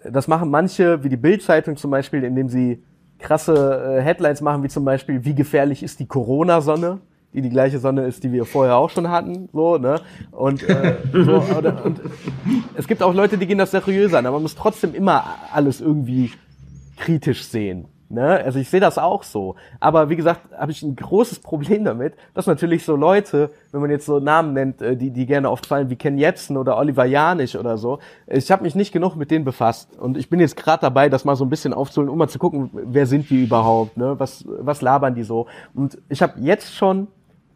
das 0.04 0.28
machen 0.28 0.50
manche, 0.50 1.04
wie 1.04 1.10
die 1.10 1.18
Bild-Zeitung 1.18 1.76
zum 1.76 1.92
Beispiel, 1.92 2.24
indem 2.24 2.50
sie 2.50 2.84
krasse 3.20 3.98
äh, 3.98 4.02
Headlines 4.02 4.42
machen, 4.42 4.64
wie 4.64 4.70
zum 4.70 4.86
Beispiel, 4.86 5.26
wie 5.26 5.36
gefährlich 5.36 5.84
ist 5.84 6.00
die 6.00 6.08
Corona-Sonne? 6.08 7.00
Die 7.34 7.42
die 7.42 7.50
gleiche 7.50 7.80
Sonne 7.80 8.06
ist, 8.06 8.24
die 8.24 8.32
wir 8.32 8.46
vorher 8.46 8.78
auch 8.78 8.90
schon 8.90 9.10
hatten, 9.10 9.50
so, 9.54 9.78
ne? 9.78 10.02
Und, 10.32 10.68
äh, 10.68 10.98
so, 11.14 11.44
oder, 11.58 11.86
und 11.86 12.02
es 12.76 12.88
gibt 12.88 13.04
auch 13.04 13.14
Leute, 13.14 13.38
die 13.38 13.48
gehen 13.48 13.58
das 13.58 13.72
seriös 13.72 14.14
an, 14.14 14.26
aber 14.26 14.38
man 14.38 14.44
muss 14.44 14.56
trotzdem 14.56 14.94
immer 14.94 15.24
alles 15.54 15.82
irgendwie 15.82 16.32
kritisch 16.98 17.46
sehen. 17.46 17.88
Ne? 18.12 18.44
Also 18.44 18.58
ich 18.58 18.68
sehe 18.70 18.80
das 18.80 18.98
auch 18.98 19.22
so. 19.22 19.56
Aber 19.80 20.10
wie 20.10 20.16
gesagt, 20.16 20.42
habe 20.58 20.72
ich 20.72 20.82
ein 20.82 20.96
großes 20.96 21.40
Problem 21.40 21.86
damit, 21.86 22.16
dass 22.34 22.48
natürlich 22.48 22.84
so 22.84 22.96
Leute, 22.96 23.52
wenn 23.72 23.82
man 23.82 23.92
jetzt 23.92 24.08
so 24.08 24.20
Namen 24.20 24.54
nennt, 24.54 24.82
äh, 24.82 24.98
die, 24.98 25.12
die 25.12 25.28
gerne 25.28 25.52
oft 25.52 25.68
fallen, 25.68 25.92
wie 25.92 25.96
Ken 25.96 26.18
Jebsen 26.18 26.58
oder 26.58 26.76
Oliver 26.78 27.06
Janich 27.06 27.56
oder 27.56 27.78
so, 27.78 28.00
ich 28.26 28.50
habe 28.50 28.64
mich 28.64 28.74
nicht 28.74 28.92
genug 28.92 29.16
mit 29.16 29.30
denen 29.30 29.46
befasst. 29.46 29.96
Und 30.00 30.18
ich 30.18 30.28
bin 30.28 30.40
jetzt 30.40 30.58
gerade 30.58 30.82
dabei, 30.82 31.08
das 31.08 31.24
mal 31.24 31.36
so 31.36 31.46
ein 31.46 31.52
bisschen 31.52 31.72
aufzuholen, 31.72 32.10
um 32.10 32.18
mal 32.18 32.28
zu 32.28 32.40
gucken, 32.40 32.72
wer 32.74 33.06
sind 33.06 33.30
die 33.30 33.44
überhaupt, 33.44 33.96
ne? 33.96 34.16
was, 34.18 34.44
was 34.48 34.82
labern 34.82 35.14
die 35.14 35.24
so. 35.24 35.46
Und 35.76 36.00
ich 36.10 36.24
habe 36.24 36.40
jetzt 36.40 36.74
schon 36.74 37.08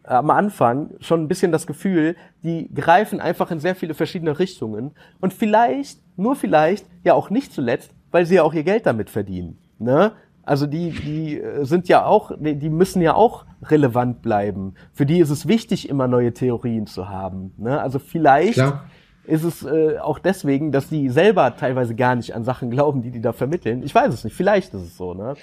am 0.04 0.30
Anfang 0.30 0.90
schon 1.00 1.22
ein 1.22 1.28
bisschen 1.28 1.50
das 1.50 1.66
Gefühl, 1.66 2.16
die 2.42 2.72
greifen 2.74 3.20
einfach 3.20 3.50
in 3.50 3.58
sehr 3.58 3.74
viele 3.74 3.94
verschiedene 3.94 4.38
Richtungen 4.38 4.92
und 5.20 5.32
vielleicht, 5.32 5.98
nur 6.16 6.36
vielleicht, 6.36 6.86
ja 7.02 7.14
auch 7.14 7.30
nicht 7.30 7.52
zuletzt, 7.52 7.90
weil 8.10 8.26
sie 8.26 8.36
ja 8.36 8.42
auch 8.42 8.54
ihr 8.54 8.64
Geld 8.64 8.86
damit 8.86 9.10
verdienen. 9.10 9.58
Ne? 9.78 10.12
Also 10.42 10.66
die, 10.66 10.90
die 10.90 11.40
äh, 11.40 11.64
sind 11.64 11.88
ja 11.88 12.04
auch, 12.04 12.32
die 12.38 12.68
müssen 12.68 13.00
ja 13.00 13.14
auch 13.14 13.46
relevant 13.62 14.20
bleiben. 14.20 14.74
Für 14.92 15.06
die 15.06 15.18
ist 15.18 15.30
es 15.30 15.48
wichtig, 15.48 15.88
immer 15.88 16.06
neue 16.06 16.34
Theorien 16.34 16.86
zu 16.86 17.08
haben. 17.08 17.52
Ne? 17.56 17.80
Also 17.80 17.98
vielleicht 17.98 18.54
Klar. 18.54 18.84
ist 19.24 19.42
es 19.42 19.64
äh, 19.64 19.98
auch 19.98 20.18
deswegen, 20.18 20.70
dass 20.70 20.88
die 20.88 21.08
selber 21.08 21.56
teilweise 21.56 21.94
gar 21.94 22.14
nicht 22.14 22.34
an 22.34 22.44
Sachen 22.44 22.70
glauben, 22.70 23.00
die 23.00 23.10
die 23.10 23.22
da 23.22 23.32
vermitteln. 23.32 23.82
Ich 23.82 23.94
weiß 23.94 24.12
es 24.12 24.22
nicht. 24.22 24.36
Vielleicht 24.36 24.74
ist 24.74 24.82
es 24.82 24.96
so. 24.98 25.14
Ne? 25.14 25.34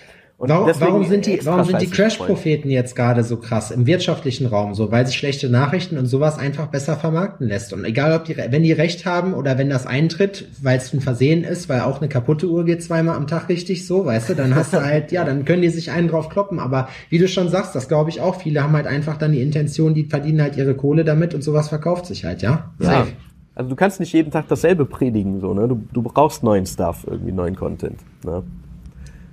Und 0.42 0.50
warum, 0.50 0.72
warum 0.80 1.04
sind 1.04 1.28
die, 1.28 1.40
warum 1.46 1.66
sind 1.66 1.84
die 1.84 1.90
Crash-Propheten 1.92 2.72
jetzt 2.72 2.96
gerade 2.96 3.24
so 3.24 3.38
krass 3.38 3.70
im 3.70 3.86
wirtschaftlichen 3.86 4.48
Raum 4.48 4.74
so? 4.74 4.92
Weil 4.92 5.06
sich 5.06 5.16
schlechte 5.16 5.50
Nachrichten 5.50 6.00
und 6.00 6.08
sowas 6.08 6.40
einfach 6.40 6.66
besser 6.66 6.96
vermarkten 6.96 7.48
lässt. 7.48 7.74
Und 7.74 7.86
egal, 7.86 8.12
ob 8.16 8.26
die, 8.26 8.36
wenn 8.36 8.64
die 8.64 8.72
recht 8.72 9.06
haben 9.06 9.36
oder 9.36 9.60
wenn 9.60 9.70
das 9.70 9.86
eintritt, 9.86 10.48
weil 10.60 10.80
es 10.80 10.92
ein 10.94 11.00
Versehen 11.00 11.44
ist, 11.44 11.70
weil 11.70 11.82
auch 11.82 12.00
eine 12.00 12.10
kaputte 12.10 12.48
Uhr 12.48 12.66
geht 12.66 12.82
zweimal 12.82 13.18
am 13.18 13.28
Tag 13.28 13.50
richtig 13.50 13.86
so, 13.86 14.08
weißt 14.08 14.30
du, 14.30 14.34
dann 14.34 14.56
hast 14.56 14.74
du 14.74 14.82
halt, 14.84 15.12
ja, 15.12 15.24
dann 15.24 15.46
können 15.46 15.62
die 15.62 15.70
sich 15.70 15.92
einen 15.92 16.08
drauf 16.08 16.30
kloppen. 16.30 16.58
Aber 16.58 16.90
wie 17.12 17.20
du 17.20 17.28
schon 17.28 17.50
sagst, 17.50 17.76
das 17.76 17.88
glaube 17.88 18.10
ich 18.10 18.20
auch, 18.20 18.42
viele 18.42 18.64
haben 18.64 18.74
halt 18.74 18.88
einfach 18.88 19.18
dann 19.18 19.34
die 19.34 19.44
Intention, 19.44 19.94
die 19.94 20.06
verdienen 20.06 20.42
halt 20.42 20.58
ihre 20.58 20.74
Kohle 20.74 21.06
damit 21.06 21.36
und 21.36 21.44
sowas 21.44 21.70
verkauft 21.70 22.08
sich 22.08 22.26
halt, 22.26 22.42
ja? 22.42 22.72
Ja. 22.80 23.06
Also 23.54 23.70
du 23.70 23.76
kannst 23.76 24.00
nicht 24.00 24.12
jeden 24.14 24.32
Tag 24.32 24.48
dasselbe 24.48 24.86
predigen, 24.86 25.40
so, 25.40 25.54
ne? 25.54 25.68
Du, 25.68 25.84
du 25.94 26.02
brauchst 26.02 26.42
neuen 26.42 26.66
Stuff, 26.66 27.06
irgendwie 27.08 27.32
neuen 27.32 27.56
Content, 27.56 28.00
ne? 28.26 28.42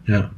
Ja. 0.06 0.30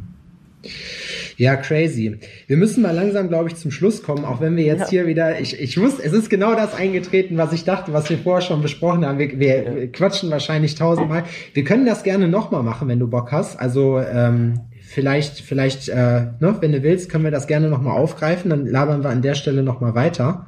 Ja, 1.36 1.56
crazy. 1.56 2.18
Wir 2.46 2.56
müssen 2.56 2.82
mal 2.82 2.94
langsam, 2.94 3.28
glaube 3.28 3.48
ich, 3.48 3.56
zum 3.56 3.70
Schluss 3.70 4.02
kommen, 4.02 4.24
auch 4.24 4.40
wenn 4.40 4.56
wir 4.56 4.64
jetzt 4.64 4.80
ja. 4.80 4.88
hier 4.88 5.06
wieder, 5.06 5.40
ich, 5.40 5.58
ich 5.58 5.80
wusste, 5.80 6.02
es 6.02 6.12
ist 6.12 6.28
genau 6.28 6.54
das 6.54 6.74
eingetreten, 6.74 7.38
was 7.38 7.52
ich 7.52 7.64
dachte, 7.64 7.92
was 7.92 8.10
wir 8.10 8.18
vorher 8.18 8.42
schon 8.42 8.60
besprochen 8.60 9.06
haben. 9.06 9.18
Wir, 9.18 9.38
wir 9.38 9.48
ja. 9.48 9.86
quatschen 9.86 10.30
wahrscheinlich 10.30 10.74
tausendmal. 10.74 11.24
Wir 11.54 11.64
können 11.64 11.86
das 11.86 12.02
gerne 12.02 12.28
nochmal 12.28 12.62
machen, 12.62 12.88
wenn 12.88 12.98
du 12.98 13.08
Bock 13.08 13.32
hast. 13.32 13.58
Also, 13.58 13.98
ähm, 14.00 14.60
vielleicht, 14.90 15.40
vielleicht, 15.40 15.88
äh, 15.88 16.26
ne, 16.40 16.56
wenn 16.60 16.72
du 16.72 16.82
willst, 16.82 17.10
können 17.10 17.24
wir 17.24 17.30
das 17.30 17.46
gerne 17.46 17.68
nochmal 17.68 17.96
aufgreifen, 17.96 18.50
dann 18.50 18.66
labern 18.66 19.02
wir 19.02 19.10
an 19.10 19.22
der 19.22 19.34
Stelle 19.34 19.62
nochmal 19.62 19.94
weiter. 19.94 20.46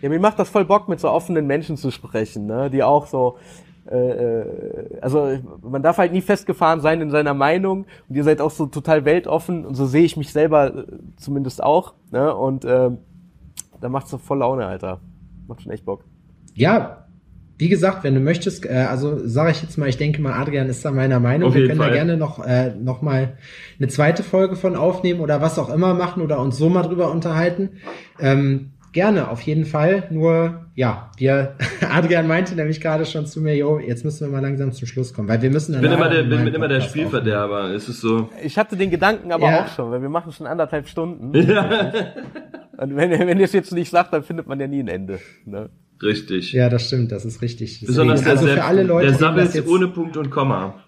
Ja, 0.00 0.08
mir 0.08 0.18
macht 0.18 0.38
das 0.38 0.48
voll 0.48 0.64
Bock, 0.64 0.88
mit 0.88 0.98
so 0.98 1.08
offenen 1.08 1.46
Menschen 1.46 1.76
zu 1.76 1.92
sprechen, 1.92 2.46
ne? 2.46 2.70
die 2.70 2.82
auch 2.82 3.06
so, 3.06 3.38
äh, 3.90 3.96
äh, 3.96 5.00
also 5.00 5.38
man 5.62 5.82
darf 5.82 5.98
halt 5.98 6.12
nie 6.12 6.20
festgefahren 6.20 6.80
sein 6.80 7.00
in 7.00 7.10
seiner 7.10 7.34
Meinung 7.34 7.86
und 8.08 8.16
ihr 8.16 8.24
seid 8.24 8.40
auch 8.40 8.50
so 8.50 8.66
total 8.66 9.04
weltoffen 9.04 9.64
und 9.64 9.74
so 9.74 9.86
sehe 9.86 10.04
ich 10.04 10.16
mich 10.16 10.32
selber 10.32 10.74
äh, 10.74 10.84
zumindest 11.16 11.62
auch, 11.62 11.94
ne? 12.10 12.34
Und 12.34 12.64
äh, 12.64 12.90
da 13.80 13.88
macht's 13.88 14.10
so 14.10 14.18
voll 14.18 14.38
Laune, 14.38 14.66
Alter. 14.66 15.00
Macht 15.48 15.62
schon 15.62 15.72
echt 15.72 15.84
Bock. 15.84 16.04
Ja, 16.54 17.06
wie 17.58 17.68
gesagt, 17.68 18.02
wenn 18.02 18.14
du 18.14 18.20
möchtest, 18.20 18.66
äh, 18.66 18.86
also 18.88 19.26
sage 19.26 19.50
ich 19.52 19.62
jetzt 19.62 19.78
mal, 19.78 19.88
ich 19.88 19.96
denke 19.96 20.20
mal, 20.22 20.32
Adrian 20.32 20.68
ist 20.68 20.84
da 20.84 20.90
meiner 20.90 21.20
Meinung. 21.20 21.54
Wir 21.54 21.66
können 21.66 21.78
Fall. 21.78 21.90
da 21.90 21.94
gerne 21.94 22.16
noch 22.16 22.44
äh, 22.44 22.74
noch 22.74 23.02
mal 23.02 23.36
eine 23.78 23.88
zweite 23.88 24.22
Folge 24.22 24.56
von 24.56 24.74
aufnehmen 24.74 25.20
oder 25.20 25.40
was 25.40 25.58
auch 25.58 25.70
immer 25.70 25.94
machen 25.94 26.22
oder 26.22 26.40
uns 26.40 26.56
so 26.56 26.68
mal 26.68 26.82
drüber 26.82 27.10
unterhalten. 27.10 27.70
Ähm, 28.18 28.71
Gerne, 28.92 29.28
auf 29.28 29.40
jeden 29.40 29.64
Fall. 29.64 30.04
Nur, 30.10 30.66
ja, 30.74 31.10
wir, 31.16 31.54
Adrian 31.90 32.28
meinte 32.28 32.54
nämlich 32.54 32.80
gerade 32.80 33.06
schon 33.06 33.26
zu 33.26 33.40
mir, 33.40 33.56
jo, 33.56 33.78
jetzt 33.78 34.04
müssen 34.04 34.26
wir 34.26 34.32
mal 34.32 34.42
langsam 34.46 34.72
zum 34.72 34.86
Schluss 34.86 35.14
kommen, 35.14 35.28
weil 35.28 35.40
wir 35.40 35.50
müssen 35.50 35.72
dann. 35.72 35.82
Ich 35.82 35.88
bin 35.88 35.98
immer 35.98 36.10
der, 36.10 36.22
bin, 36.24 36.44
bin 36.44 36.54
immer 36.54 36.68
der 36.68 36.82
Spielverderber, 36.82 37.72
ist 37.72 37.88
es 37.88 38.00
so. 38.00 38.28
Ich 38.42 38.58
hatte 38.58 38.76
den 38.76 38.90
Gedanken 38.90 39.32
aber 39.32 39.50
ja. 39.50 39.64
auch 39.64 39.68
schon, 39.68 39.90
weil 39.90 40.02
wir 40.02 40.10
machen 40.10 40.32
schon 40.32 40.46
anderthalb 40.46 40.88
Stunden. 40.88 41.32
Ja. 41.52 41.92
Und 42.78 42.96
wenn, 42.96 43.10
wenn 43.10 43.38
ihr 43.38 43.44
es 43.44 43.52
jetzt 43.52 43.72
nicht 43.72 43.90
sagt, 43.90 44.12
dann 44.12 44.22
findet 44.22 44.46
man 44.46 44.58
ja 44.58 44.66
nie 44.66 44.80
ein 44.80 44.88
Ende. 44.88 45.18
Ne? 45.44 45.68
Richtig. 46.02 46.52
Ja, 46.52 46.68
das 46.68 46.86
stimmt, 46.86 47.12
das 47.12 47.24
ist 47.24 47.42
richtig. 47.42 47.84
Besonders 47.86 48.22
Deswegen, 48.22 48.46
der, 48.46 48.50
also 48.50 48.60
für 48.60 48.64
alle 48.64 48.82
Leute, 48.82 49.08
der 49.08 49.18
Sabbels 49.18 49.66
ohne 49.68 49.88
Punkt 49.88 50.16
und 50.16 50.30
Komma. 50.30 50.81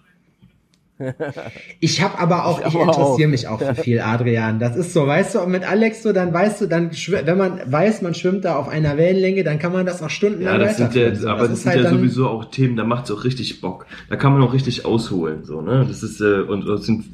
Ich 1.79 2.01
habe 2.01 2.19
aber 2.19 2.45
auch, 2.45 2.59
ich, 2.61 2.67
ich 2.67 2.75
interessiere 2.75 3.27
mich 3.27 3.47
auch 3.47 3.59
für 3.59 3.75
viel, 3.75 3.99
Adrian. 3.99 4.59
Das 4.59 4.77
ist 4.77 4.93
so, 4.93 5.05
weißt 5.05 5.35
du, 5.35 5.41
und 5.41 5.51
mit 5.51 5.69
Alex 5.69 6.03
so, 6.03 6.13
dann 6.13 6.33
weißt 6.33 6.61
du, 6.61 6.67
dann 6.67 6.91
wenn 6.91 7.37
man 7.37 7.59
weiß, 7.65 8.01
man 8.01 8.13
schwimmt 8.13 8.45
da 8.45 8.55
auf 8.55 8.69
einer 8.69 8.97
Wellenlänge, 8.97 9.43
dann 9.43 9.59
kann 9.59 9.73
man 9.73 9.85
das 9.85 10.01
auch 10.01 10.09
stundenlang 10.09 10.53
Ja, 10.53 10.65
das 10.65 10.77
sind 10.77 10.95
ja, 10.95 11.07
aber 11.29 11.41
das, 11.41 11.49
das 11.49 11.63
sind 11.63 11.73
halt 11.73 11.83
ja 11.83 11.89
sowieso 11.89 12.29
auch 12.29 12.45
Themen, 12.45 12.77
da 12.77 12.85
macht 12.85 13.05
es 13.05 13.11
auch 13.11 13.23
richtig 13.25 13.59
Bock. 13.61 13.85
Da 14.09 14.15
kann 14.15 14.33
man 14.33 14.41
auch 14.41 14.53
richtig 14.53 14.85
ausholen, 14.85 15.43
so, 15.43 15.61
ne? 15.61 15.85
Das 15.87 16.01
ist, 16.01 16.21
äh, 16.21 16.41
und, 16.41 16.67
und 16.67 16.83
sind 16.83 17.05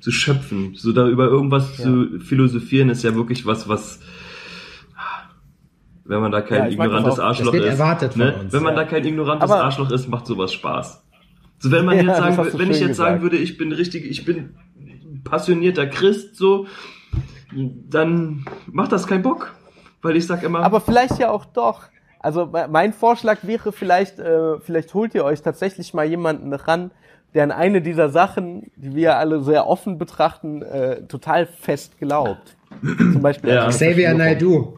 zu 0.00 0.12
schöpfen, 0.12 0.74
so 0.76 0.92
da 0.92 1.08
über 1.08 1.26
irgendwas 1.26 1.78
ja. 1.78 1.84
zu 1.84 2.20
philosophieren, 2.20 2.90
ist 2.90 3.02
ja 3.02 3.14
wirklich 3.14 3.46
was, 3.46 3.68
was, 3.68 4.00
wenn 6.04 6.20
man 6.20 6.30
da 6.30 6.42
kein 6.42 6.64
ja, 6.64 6.68
ignorantes 6.68 7.18
Arschloch 7.18 7.54
ist. 7.54 8.16
Ne? 8.16 8.34
Uns, 8.38 8.52
wenn 8.52 8.62
man 8.62 8.76
ja. 8.76 8.82
da 8.82 8.88
kein 8.88 9.04
ignorantes 9.04 9.50
aber 9.50 9.64
Arschloch 9.64 9.90
ist, 9.90 10.08
macht 10.08 10.26
sowas 10.26 10.52
Spaß. 10.52 11.03
So, 11.64 11.70
wenn 11.70 11.86
man 11.86 11.96
ja, 11.96 12.02
jetzt 12.02 12.18
sagen, 12.18 12.58
wenn 12.58 12.70
ich 12.70 12.80
jetzt 12.80 12.88
gesagt. 12.88 12.96
sagen 12.96 13.22
würde, 13.22 13.38
ich 13.38 13.56
bin 13.56 13.72
richtig, 13.72 14.04
ich 14.04 14.26
bin 14.26 14.54
passionierter 15.24 15.86
Christ, 15.86 16.36
so, 16.36 16.66
dann 17.54 18.44
macht 18.66 18.92
das 18.92 19.06
keinen 19.06 19.22
Bock. 19.22 19.54
Weil 20.02 20.16
ich 20.16 20.26
sag 20.26 20.42
immer. 20.42 20.60
Aber 20.60 20.82
vielleicht 20.82 21.18
ja 21.18 21.30
auch 21.30 21.46
doch. 21.46 21.84
Also 22.20 22.52
mein 22.68 22.92
Vorschlag 22.92 23.38
wäre 23.42 23.72
vielleicht, 23.72 24.18
äh, 24.18 24.58
vielleicht 24.60 24.92
holt 24.92 25.14
ihr 25.14 25.24
euch 25.24 25.40
tatsächlich 25.40 25.94
mal 25.94 26.04
jemanden 26.04 26.52
ran, 26.52 26.90
der 27.32 27.44
an 27.44 27.50
eine 27.50 27.80
dieser 27.80 28.10
Sachen, 28.10 28.70
die 28.76 28.94
wir 28.94 29.16
alle 29.16 29.40
sehr 29.42 29.66
offen 29.66 29.96
betrachten, 29.96 30.60
äh, 30.60 31.06
total 31.06 31.46
fest 31.46 31.98
glaubt. 31.98 32.56
Zum 32.82 33.22
Beispiel 33.22 33.50
ja. 33.50 33.68
Xavier 33.68 34.12
Naidoo. 34.12 34.76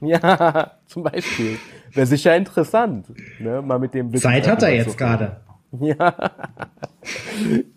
Ja, 0.00 0.70
zum 0.86 1.02
Beispiel. 1.02 1.58
Wäre 1.92 2.06
sicher 2.06 2.36
interessant. 2.36 3.06
Ne? 3.40 3.60
Mal 3.60 3.80
mit 3.80 3.94
dem 3.94 4.14
Zeit 4.14 4.46
hat 4.46 4.62
er 4.62 4.72
jetzt 4.72 4.96
gerade. 4.96 5.40
Ja. 5.80 6.14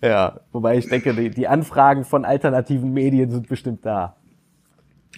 ja, 0.02 0.40
wobei 0.52 0.78
ich 0.78 0.88
denke, 0.88 1.14
die, 1.14 1.30
die 1.30 1.48
Anfragen 1.48 2.06
von 2.06 2.26
alternativen 2.26 2.94
Medien 2.94 3.32
sind 3.32 3.48
bestimmt 3.48 3.86
da. 3.86 4.16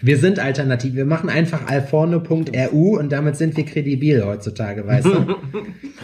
Wir 0.02 0.18
sind 0.18 0.40
alternativ. 0.40 0.96
Wir 0.96 1.06
machen 1.06 1.30
einfach 1.30 1.68
alforno.ru 1.68 2.98
und 2.98 3.12
damit 3.12 3.38
sind 3.38 3.56
wir 3.56 3.66
kredibil 3.66 4.26
heutzutage, 4.26 4.86
weißt 4.88 5.06
du? 5.06 5.36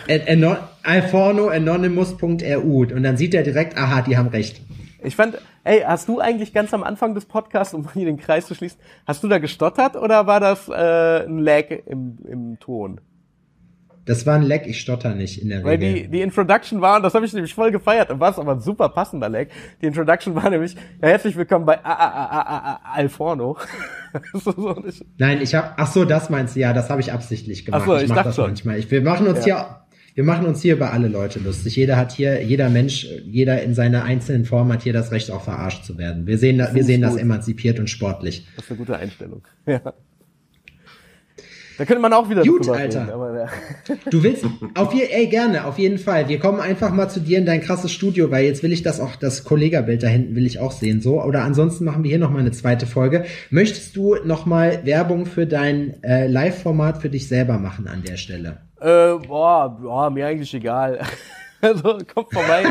alforno 0.84 1.48
anonymous.ru 1.48 2.84
und 2.84 3.04
dann 3.04 3.18
sieht 3.18 3.34
er 3.34 3.44
direkt, 3.44 3.78
aha, 3.78 4.02
die 4.02 4.18
haben 4.18 4.30
recht. 4.30 4.62
Ich 5.04 5.16
fand, 5.16 5.38
ey, 5.64 5.82
hast 5.82 6.08
du 6.08 6.20
eigentlich 6.20 6.54
ganz 6.54 6.74
am 6.74 6.84
Anfang 6.84 7.16
des 7.16 7.26
Podcasts, 7.26 7.74
um 7.74 7.92
hier 7.94 8.06
den 8.06 8.18
Kreis 8.18 8.48
zu 8.48 8.54
schließen, 8.54 8.80
hast 9.08 9.24
du 9.24 9.28
da 9.28 9.40
gestottert 9.40 9.96
oder 9.96 10.28
war 10.28 10.40
das 10.40 10.68
äh, 10.70 11.26
ein 11.26 11.40
Lag 11.40 11.70
im, 11.86 12.18
im 12.28 12.60
Ton? 12.60 13.02
Das 14.10 14.26
war 14.26 14.34
ein 14.34 14.42
Lag, 14.42 14.66
ich 14.66 14.82
stotter 14.82 15.14
nicht 15.14 15.40
in 15.40 15.50
der 15.50 15.64
Weil 15.64 15.78
Regel. 15.78 15.94
Weil 15.94 16.02
die, 16.02 16.08
die 16.08 16.22
Introduction 16.22 16.82
war, 16.82 16.98
und 16.98 17.04
das 17.04 17.14
habe 17.14 17.28
ich 17.28 17.34
nämlich 17.34 17.54
voll 17.54 17.70
gefeiert, 17.70 18.10
und 18.10 18.20
war 18.20 18.36
aber 18.40 18.54
ein 18.54 18.60
super 18.60 18.90
passender 18.90 19.30
Lag. 19.30 19.50
Die 19.84 19.86
Introduction 19.86 20.34
war 20.34 20.50
nämlich, 20.50 20.74
ja, 20.74 21.10
herzlich 21.10 21.36
willkommen 21.36 21.68
bei 21.68 21.78
A 21.86 21.92
-A 21.92 22.10
-A 22.10 22.42
-A 22.42 22.76
-A 22.76 22.80
Alforno. 22.96 23.56
so, 24.34 24.82
Nein, 25.20 25.44
ich 25.44 25.54
habe, 25.54 25.74
ach 25.78 25.92
so, 25.92 26.06
das 26.06 26.32
meinst 26.32 26.56
du, 26.56 26.60
ja, 26.60 26.74
das 26.74 26.90
habe 26.90 27.02
ich 27.02 27.14
absichtlich 27.14 27.66
gemacht. 27.66 27.84
Ach 27.84 27.86
so, 27.86 27.98
ich, 27.98 28.04
ich 28.06 28.10
mach 28.10 28.24
das 28.24 28.36
schon. 28.36 28.46
manchmal. 28.46 28.80
Ich, 28.80 28.90
wir 28.90 29.04
machen 29.04 29.28
uns 29.28 29.46
ja. 29.46 29.58
hier 29.58 29.76
wir 30.16 30.24
machen 30.24 30.48
uns 30.48 30.62
hier 30.64 30.74
über 30.74 30.92
alle 30.92 31.08
Leute 31.08 31.40
lustig. 31.40 31.76
Jeder 31.76 31.96
hat 31.96 32.12
hier, 32.12 32.44
jeder 32.44 32.70
Mensch, 32.70 33.06
jeder 33.26 33.62
in 33.62 33.76
seiner 33.76 34.04
einzelnen 34.04 34.44
Form 34.44 34.74
hat 34.74 34.82
hier 34.82 34.92
das 34.92 35.12
Recht, 35.12 35.30
auch 35.30 35.44
verarscht 35.44 35.86
zu 35.86 36.00
werden. 36.00 36.26
Wir 36.26 36.40
sehen, 36.40 36.58
wir 36.58 36.84
sehen 36.84 37.02
das 37.02 37.16
emanzipiert 37.16 37.80
und 37.80 37.90
sportlich. 37.90 38.48
Das 38.56 38.66
ist 38.66 38.72
eine 38.72 38.80
gute 38.80 38.98
Einstellung. 38.98 39.44
Ja. 39.68 39.94
Da 41.80 41.86
könnte 41.86 42.02
man 42.02 42.12
auch 42.12 42.30
wieder 42.30 42.44
Gut, 42.44 42.68
Alter. 42.68 43.04
Reden, 43.04 43.10
aber, 43.10 43.40
ja. 43.40 43.48
Du 44.12 44.22
willst 44.22 44.44
auf 44.76 44.94
je, 44.94 45.06
ey 45.06 45.28
gerne, 45.28 45.64
auf 45.64 45.80
jeden 45.80 45.98
Fall. 45.98 46.28
Wir 46.28 46.38
kommen 46.38 46.60
einfach 46.60 46.92
mal 46.92 47.08
zu 47.08 47.22
dir 47.22 47.38
in 47.38 47.46
dein 47.46 47.62
krasses 47.62 47.94
Studio, 47.94 48.30
weil 48.32 48.44
jetzt 48.44 48.64
will 48.64 48.74
ich 48.74 48.84
das 48.84 49.00
auch 49.00 49.16
das 49.16 49.46
Kollegabild 49.46 50.04
da 50.04 50.08
hinten 50.08 50.36
will 50.36 50.46
ich 50.46 50.60
auch 50.60 50.74
sehen 50.74 51.00
so 51.00 51.24
oder 51.24 51.44
ansonsten 51.44 51.86
machen 51.86 52.04
wir 52.04 52.10
hier 52.10 52.20
noch 52.20 52.32
mal 52.32 52.40
eine 52.40 52.52
zweite 52.52 52.86
Folge. 52.86 53.24
Möchtest 53.50 53.96
du 53.96 54.16
noch 54.26 54.46
mal 54.46 54.82
Werbung 54.84 55.26
für 55.26 55.48
dein 55.48 56.04
äh, 56.04 56.28
Live 56.28 56.64
Format 56.64 56.98
für 56.98 57.10
dich 57.10 57.30
selber 57.30 57.58
machen 57.60 57.88
an 57.88 58.04
der 58.06 58.18
Stelle? 58.18 58.58
Äh, 58.82 59.14
boah, 59.26 59.78
boah, 59.82 60.10
mir 60.10 60.28
eigentlich 60.28 60.54
egal. 60.54 61.00
also 61.62 62.00
kommt 62.14 62.34
vorbei. 62.34 62.66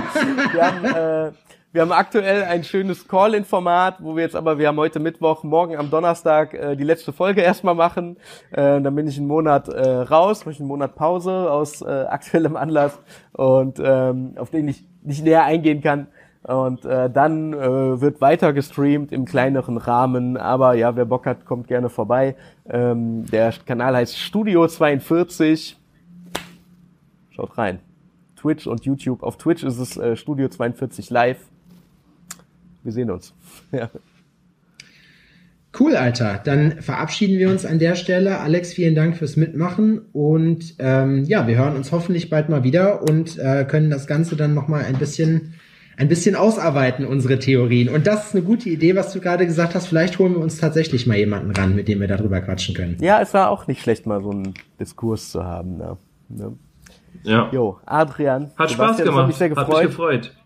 Wir 0.52 0.66
haben 0.66 1.30
äh, 1.30 1.32
wir 1.70 1.82
haben 1.82 1.92
aktuell 1.92 2.44
ein 2.44 2.64
schönes 2.64 3.06
Call-in-Format, 3.08 3.96
wo 4.02 4.16
wir 4.16 4.22
jetzt 4.22 4.34
aber, 4.34 4.58
wir 4.58 4.68
haben 4.68 4.78
heute 4.78 5.00
Mittwoch, 5.00 5.44
morgen 5.44 5.76
am 5.76 5.90
Donnerstag 5.90 6.54
äh, 6.54 6.76
die 6.76 6.84
letzte 6.84 7.12
Folge 7.12 7.40
erstmal 7.42 7.74
machen. 7.74 8.16
Äh, 8.52 8.80
dann 8.80 8.94
bin 8.94 9.06
ich 9.06 9.18
einen 9.18 9.26
Monat 9.26 9.68
äh, 9.68 9.86
raus, 9.86 10.46
mache 10.46 10.52
ich 10.52 10.60
einen 10.60 10.68
Monat 10.68 10.94
Pause 10.94 11.50
aus 11.50 11.82
äh, 11.82 11.84
aktuellem 12.08 12.56
Anlass 12.56 12.98
und 13.32 13.78
ähm, 13.84 14.32
auf 14.36 14.48
den 14.48 14.66
ich 14.68 14.86
nicht 15.02 15.22
näher 15.22 15.44
eingehen 15.44 15.82
kann. 15.82 16.06
Und 16.42 16.86
äh, 16.86 17.10
dann 17.10 17.52
äh, 17.52 18.00
wird 18.00 18.22
weiter 18.22 18.54
gestreamt 18.54 19.12
im 19.12 19.26
kleineren 19.26 19.76
Rahmen. 19.76 20.38
Aber 20.38 20.72
ja, 20.72 20.96
wer 20.96 21.04
Bock 21.04 21.26
hat, 21.26 21.44
kommt 21.44 21.68
gerne 21.68 21.90
vorbei. 21.90 22.36
Ähm, 22.70 23.26
der 23.26 23.52
Kanal 23.66 23.94
heißt 23.94 24.16
Studio 24.16 24.66
42. 24.66 25.76
Schaut 27.30 27.58
rein. 27.58 27.80
Twitch 28.36 28.66
und 28.66 28.86
YouTube. 28.86 29.22
Auf 29.22 29.36
Twitch 29.36 29.64
ist 29.64 29.78
es 29.78 29.98
äh, 29.98 30.16
Studio 30.16 30.48
42 30.48 31.10
Live 31.10 31.38
wir 32.88 32.92
sehen 32.92 33.10
uns. 33.10 33.34
ja. 33.72 33.90
Cool, 35.78 35.94
Alter. 35.94 36.40
Dann 36.42 36.80
verabschieden 36.80 37.38
wir 37.38 37.50
uns 37.50 37.66
an 37.66 37.78
der 37.78 37.96
Stelle. 37.96 38.38
Alex, 38.38 38.72
vielen 38.72 38.94
Dank 38.94 39.18
fürs 39.18 39.36
Mitmachen 39.36 40.00
und 40.12 40.76
ähm, 40.78 41.24
ja, 41.24 41.46
wir 41.46 41.58
hören 41.58 41.76
uns 41.76 41.92
hoffentlich 41.92 42.30
bald 42.30 42.48
mal 42.48 42.64
wieder 42.64 43.02
und 43.02 43.38
äh, 43.38 43.66
können 43.68 43.90
das 43.90 44.06
Ganze 44.06 44.36
dann 44.36 44.54
noch 44.54 44.68
mal 44.68 44.82
ein 44.82 44.96
bisschen 44.96 45.54
ein 45.98 46.08
bisschen 46.08 46.36
ausarbeiten 46.36 47.04
unsere 47.04 47.40
Theorien. 47.40 47.88
Und 47.88 48.06
das 48.06 48.28
ist 48.28 48.34
eine 48.36 48.44
gute 48.44 48.70
Idee, 48.70 48.94
was 48.94 49.12
du 49.12 49.20
gerade 49.20 49.44
gesagt 49.46 49.74
hast. 49.74 49.88
Vielleicht 49.88 50.18
holen 50.20 50.32
wir 50.32 50.40
uns 50.40 50.56
tatsächlich 50.56 51.08
mal 51.08 51.18
jemanden 51.18 51.50
ran, 51.50 51.74
mit 51.74 51.88
dem 51.88 52.00
wir 52.00 52.06
darüber 52.06 52.40
quatschen 52.40 52.74
können. 52.74 52.96
Ja, 53.00 53.20
es 53.20 53.34
war 53.34 53.50
auch 53.50 53.66
nicht 53.66 53.82
schlecht, 53.82 54.06
mal 54.06 54.22
so 54.22 54.30
einen 54.30 54.54
Diskurs 54.80 55.32
zu 55.32 55.44
haben. 55.44 55.76
Ne? 55.76 55.96
ne? 56.28 56.56
Ja. 57.24 57.50
Jo, 57.52 57.78
Adrian. 57.84 58.52
Hat 58.56 58.70
Spaß 58.70 58.98
gemacht. 58.98 59.16
Hat 59.16 59.26
mich 59.26 59.36
sehr 59.36 59.48
gefreut. 59.48 59.68
Hat 59.68 59.76
mich 59.76 59.86
gefreut 59.88 60.37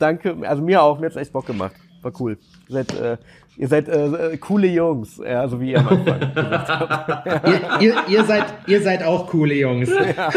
danke. 0.00 0.36
Also 0.42 0.62
mir 0.62 0.82
auch, 0.82 0.98
mir 0.98 1.06
hat's 1.06 1.16
echt 1.16 1.32
Bock 1.32 1.46
gemacht. 1.46 1.74
War 2.02 2.12
cool. 2.20 2.38
Ihr 2.68 2.72
seid, 2.74 2.98
äh, 2.98 3.16
ihr 3.56 3.68
seid 3.68 3.88
äh, 3.88 4.36
coole 4.38 4.66
Jungs, 4.68 5.20
ja, 5.24 5.46
so 5.48 5.60
wie 5.60 5.72
ihr 5.72 5.80
am 5.80 5.88
Anfang 5.88 6.20
gesagt 6.34 6.68
habt. 6.68 7.48
ihr, 7.48 7.80
ihr, 7.80 7.94
ihr, 8.08 8.24
seid, 8.24 8.46
ihr 8.66 8.82
seid 8.82 9.02
auch 9.02 9.26
coole 9.28 9.54
Jungs. 9.54 9.90
Ja. 9.90 10.30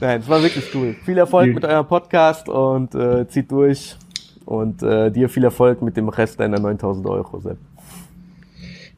Nein, 0.00 0.20
es 0.20 0.28
war 0.28 0.42
wirklich 0.42 0.74
cool. 0.74 0.94
Viel 1.04 1.18
Erfolg 1.18 1.54
mit 1.54 1.64
eurem 1.64 1.86
Podcast 1.86 2.48
und 2.48 2.94
äh, 2.94 3.26
zieht 3.28 3.50
durch. 3.50 3.96
Und 4.44 4.82
äh, 4.82 5.10
dir 5.10 5.30
viel 5.30 5.44
Erfolg 5.44 5.80
mit 5.80 5.96
dem 5.96 6.08
Rest 6.10 6.38
deiner 6.38 6.58
9000 6.60 7.06
Euro, 7.06 7.40
Sepp. 7.40 7.56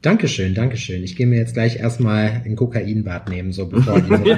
Dankeschön, 0.03 0.55
Dankeschön. 0.55 1.03
Ich 1.03 1.17
gehe 1.17 1.27
mir 1.27 1.39
jetzt 1.39 1.55
gleich 1.55 1.81
erstmal 1.81 2.43
ein 2.45 2.57
Kokainbad 2.57 3.29
nehmen, 3.29 3.53
so 3.53 3.67
bevor 3.67 4.01
die 4.01 4.11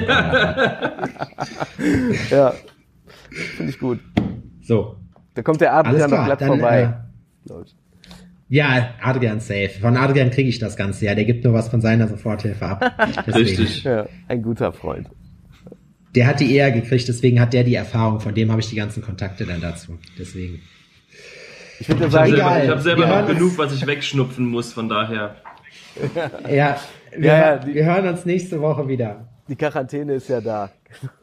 Ja, 2.31 2.53
Finde 3.31 3.71
ich 3.71 3.79
gut. 3.79 3.99
So. 4.61 4.97
Da 5.33 5.41
kommt 5.41 5.61
der 5.61 5.73
Adrian 5.73 6.09
noch 6.09 6.25
glatt 6.25 6.41
dann, 6.41 6.47
vorbei. 6.47 6.93
Äh, 7.47 7.53
ja, 8.49 8.95
Adrian 9.01 9.39
safe. 9.39 9.69
Von 9.79 9.95
Adrian 9.95 10.31
kriege 10.31 10.49
ich 10.49 10.57
das 10.57 10.75
Ganze 10.75 11.05
ja. 11.05 11.15
Der 11.15 11.25
gibt 11.25 11.43
nur 11.43 11.53
was 11.53 11.69
von 11.69 11.81
seiner 11.81 12.07
Soforthilfe 12.07 12.65
ab. 12.65 13.27
Richtig. 13.27 13.83
Ja, 13.83 14.07
ein 14.27 14.41
guter 14.41 14.73
Freund. 14.73 15.07
Der 16.15 16.25
hat 16.25 16.39
die 16.39 16.55
eher 16.55 16.71
gekriegt, 16.71 17.07
deswegen 17.07 17.39
hat 17.39 17.53
der 17.53 17.63
die 17.63 17.75
Erfahrung. 17.75 18.19
Von 18.19 18.33
dem 18.33 18.49
habe 18.49 18.61
ich 18.61 18.69
die 18.69 18.75
ganzen 18.75 19.03
Kontakte 19.03 19.45
dann 19.45 19.61
dazu. 19.61 19.99
Deswegen. 20.17 20.61
Ich 21.79 21.87
würde 21.87 22.09
sagen, 22.09 22.33
ich 22.33 22.41
habe 22.41 22.53
selber, 22.55 22.63
ich 22.63 22.69
hab 22.71 22.81
selber 22.81 23.07
noch 23.07 23.27
genug, 23.27 23.57
was 23.57 23.73
ich 23.73 23.85
wegschnupfen 23.85 24.45
muss, 24.45 24.73
von 24.73 24.89
daher. 24.89 25.35
ja, 26.49 26.77
wir, 27.15 27.27
ja, 27.27 27.55
ja, 27.55 27.65
wir 27.65 27.85
hören 27.85 28.07
uns 28.07 28.25
nächste 28.25 28.59
Woche 28.59 28.87
wieder. 28.87 29.29
Die 29.49 29.55
Quarantäne 29.55 30.13
ist 30.13 30.29
ja 30.29 30.41
da. 30.41 30.69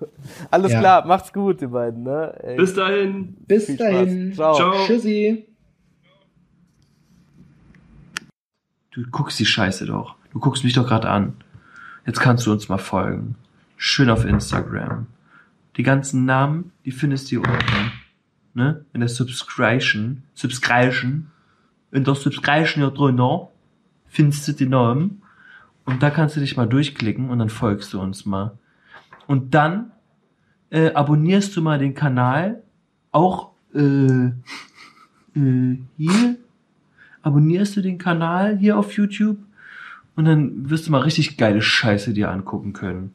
Alles 0.50 0.72
ja. 0.72 0.80
klar, 0.80 1.06
macht's 1.06 1.32
gut, 1.32 1.62
ihr 1.62 1.68
beiden. 1.68 2.02
Ne? 2.02 2.34
Ey. 2.42 2.56
Bis 2.56 2.74
dahin. 2.74 3.36
Bis 3.46 3.76
dahin. 3.76 4.32
Ciao. 4.34 4.54
Ciao. 4.54 4.84
Tschüssi. 4.84 5.46
Du 8.90 9.02
guckst 9.10 9.38
die 9.38 9.46
Scheiße 9.46 9.86
doch. 9.86 10.16
Du 10.32 10.40
guckst 10.40 10.64
mich 10.64 10.72
doch 10.72 10.88
gerade 10.88 11.08
an. 11.08 11.34
Jetzt 12.04 12.20
kannst 12.20 12.46
du 12.46 12.52
uns 12.52 12.68
mal 12.68 12.78
folgen. 12.78 13.36
Schön 13.76 14.10
auf 14.10 14.24
Instagram. 14.24 15.06
Die 15.76 15.82
ganzen 15.84 16.24
Namen, 16.24 16.72
die 16.84 16.90
findest 16.90 17.26
du 17.26 17.28
hier 17.28 17.40
unten. 17.40 17.92
Ne? 18.54 18.84
In 18.92 19.00
der 19.00 19.08
Subscription. 19.08 20.24
Subscription. 20.34 21.30
In 21.92 22.02
der 22.02 22.14
Subscription 22.14 22.82
hier 22.82 22.90
drunter 22.90 23.50
findest 24.08 24.48
du 24.48 24.52
die 24.52 24.66
Namen. 24.66 25.22
Und 25.86 26.02
da 26.02 26.10
kannst 26.10 26.36
du 26.36 26.40
dich 26.40 26.56
mal 26.56 26.66
durchklicken 26.66 27.30
und 27.30 27.38
dann 27.38 27.48
folgst 27.48 27.92
du 27.92 28.00
uns 28.00 28.26
mal. 28.26 28.58
Und 29.26 29.54
dann 29.54 29.92
äh, 30.70 30.92
abonnierst 30.92 31.56
du 31.56 31.62
mal 31.62 31.78
den 31.78 31.94
Kanal. 31.94 32.62
Auch 33.12 33.52
äh, 33.74 34.26
äh, 35.36 35.78
hier. 35.96 36.36
Abonnierst 37.22 37.76
du 37.76 37.82
den 37.82 37.98
Kanal 37.98 38.58
hier 38.58 38.76
auf 38.76 38.92
YouTube. 38.92 39.38
Und 40.16 40.24
dann 40.24 40.68
wirst 40.70 40.86
du 40.86 40.92
mal 40.92 41.02
richtig 41.02 41.36
geile 41.36 41.62
Scheiße 41.62 42.12
dir 42.12 42.30
angucken 42.30 42.72
können. 42.72 43.14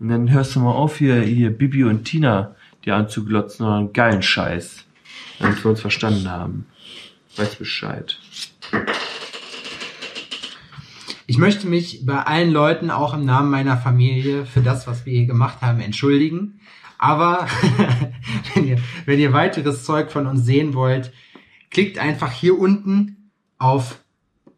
Und 0.00 0.08
dann 0.08 0.30
hörst 0.30 0.56
du 0.56 0.60
mal 0.60 0.72
auf, 0.72 0.96
hier, 0.96 1.20
hier 1.22 1.50
Bibi 1.50 1.84
und 1.84 2.04
Tina 2.04 2.56
dir 2.84 2.96
anzuglotzen, 2.96 3.58
sondern 3.58 3.92
geilen 3.92 4.22
Scheiß. 4.22 4.84
Damit 5.38 5.64
wir 5.64 5.70
uns 5.70 5.80
verstanden 5.80 6.28
haben. 6.28 6.66
Weiß 7.36 7.54
Bescheid. 7.56 8.18
Ich 11.32 11.38
möchte 11.38 11.66
mich 11.66 12.04
bei 12.04 12.18
allen 12.18 12.50
Leuten, 12.50 12.90
auch 12.90 13.14
im 13.14 13.24
Namen 13.24 13.50
meiner 13.50 13.78
Familie, 13.78 14.44
für 14.44 14.60
das, 14.60 14.86
was 14.86 15.06
wir 15.06 15.14
hier 15.14 15.24
gemacht 15.24 15.62
haben, 15.62 15.80
entschuldigen. 15.80 16.60
Aber 16.98 17.46
wenn, 18.54 18.68
ihr, 18.68 18.76
wenn 19.06 19.18
ihr 19.18 19.32
weiteres 19.32 19.82
Zeug 19.84 20.12
von 20.12 20.26
uns 20.26 20.44
sehen 20.44 20.74
wollt, 20.74 21.10
klickt 21.70 21.98
einfach 21.98 22.30
hier 22.32 22.58
unten 22.58 23.30
auf 23.56 24.00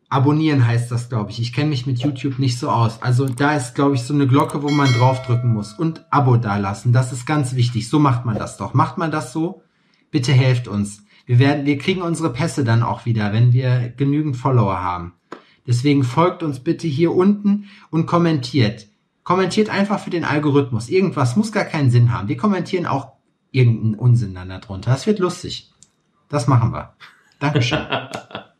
Abonnieren 0.08 0.66
heißt 0.66 0.90
das, 0.90 1.08
glaube 1.08 1.30
ich. 1.30 1.40
Ich 1.40 1.52
kenne 1.52 1.70
mich 1.70 1.86
mit 1.86 2.00
YouTube 2.00 2.40
nicht 2.40 2.58
so 2.58 2.70
aus. 2.70 3.00
Also 3.02 3.28
da 3.28 3.54
ist, 3.54 3.76
glaube 3.76 3.94
ich, 3.94 4.02
so 4.02 4.12
eine 4.12 4.26
Glocke, 4.26 4.64
wo 4.64 4.68
man 4.68 4.92
draufdrücken 4.94 5.52
muss. 5.52 5.74
Und 5.74 6.04
Abo 6.10 6.36
dalassen. 6.38 6.92
Das 6.92 7.12
ist 7.12 7.24
ganz 7.24 7.54
wichtig. 7.54 7.88
So 7.88 8.00
macht 8.00 8.24
man 8.24 8.36
das 8.36 8.56
doch. 8.56 8.74
Macht 8.74 8.98
man 8.98 9.12
das 9.12 9.32
so? 9.32 9.62
Bitte 10.10 10.32
helft 10.32 10.66
uns. 10.66 11.04
Wir 11.24 11.38
werden, 11.38 11.66
wir 11.66 11.78
kriegen 11.78 12.02
unsere 12.02 12.32
Pässe 12.32 12.64
dann 12.64 12.82
auch 12.82 13.06
wieder, 13.06 13.32
wenn 13.32 13.52
wir 13.52 13.90
genügend 13.96 14.36
Follower 14.36 14.82
haben. 14.82 15.14
Deswegen 15.66 16.04
folgt 16.04 16.42
uns 16.42 16.60
bitte 16.60 16.86
hier 16.86 17.12
unten 17.14 17.68
und 17.90 18.06
kommentiert. 18.06 18.86
Kommentiert 19.22 19.70
einfach 19.70 20.00
für 20.00 20.10
den 20.10 20.24
Algorithmus. 20.24 20.88
Irgendwas 20.88 21.36
muss 21.36 21.52
gar 21.52 21.64
keinen 21.64 21.90
Sinn 21.90 22.12
haben. 22.12 22.28
Wir 22.28 22.36
kommentieren 22.36 22.86
auch 22.86 23.12
irgendeinen 23.50 23.94
Unsinn 23.94 24.34
dann 24.34 24.50
darunter. 24.50 24.90
Das 24.90 25.06
wird 25.06 25.18
lustig. 25.18 25.72
Das 26.28 26.46
machen 26.46 26.72
wir. 26.72 26.94
Dankeschön. 27.38 27.86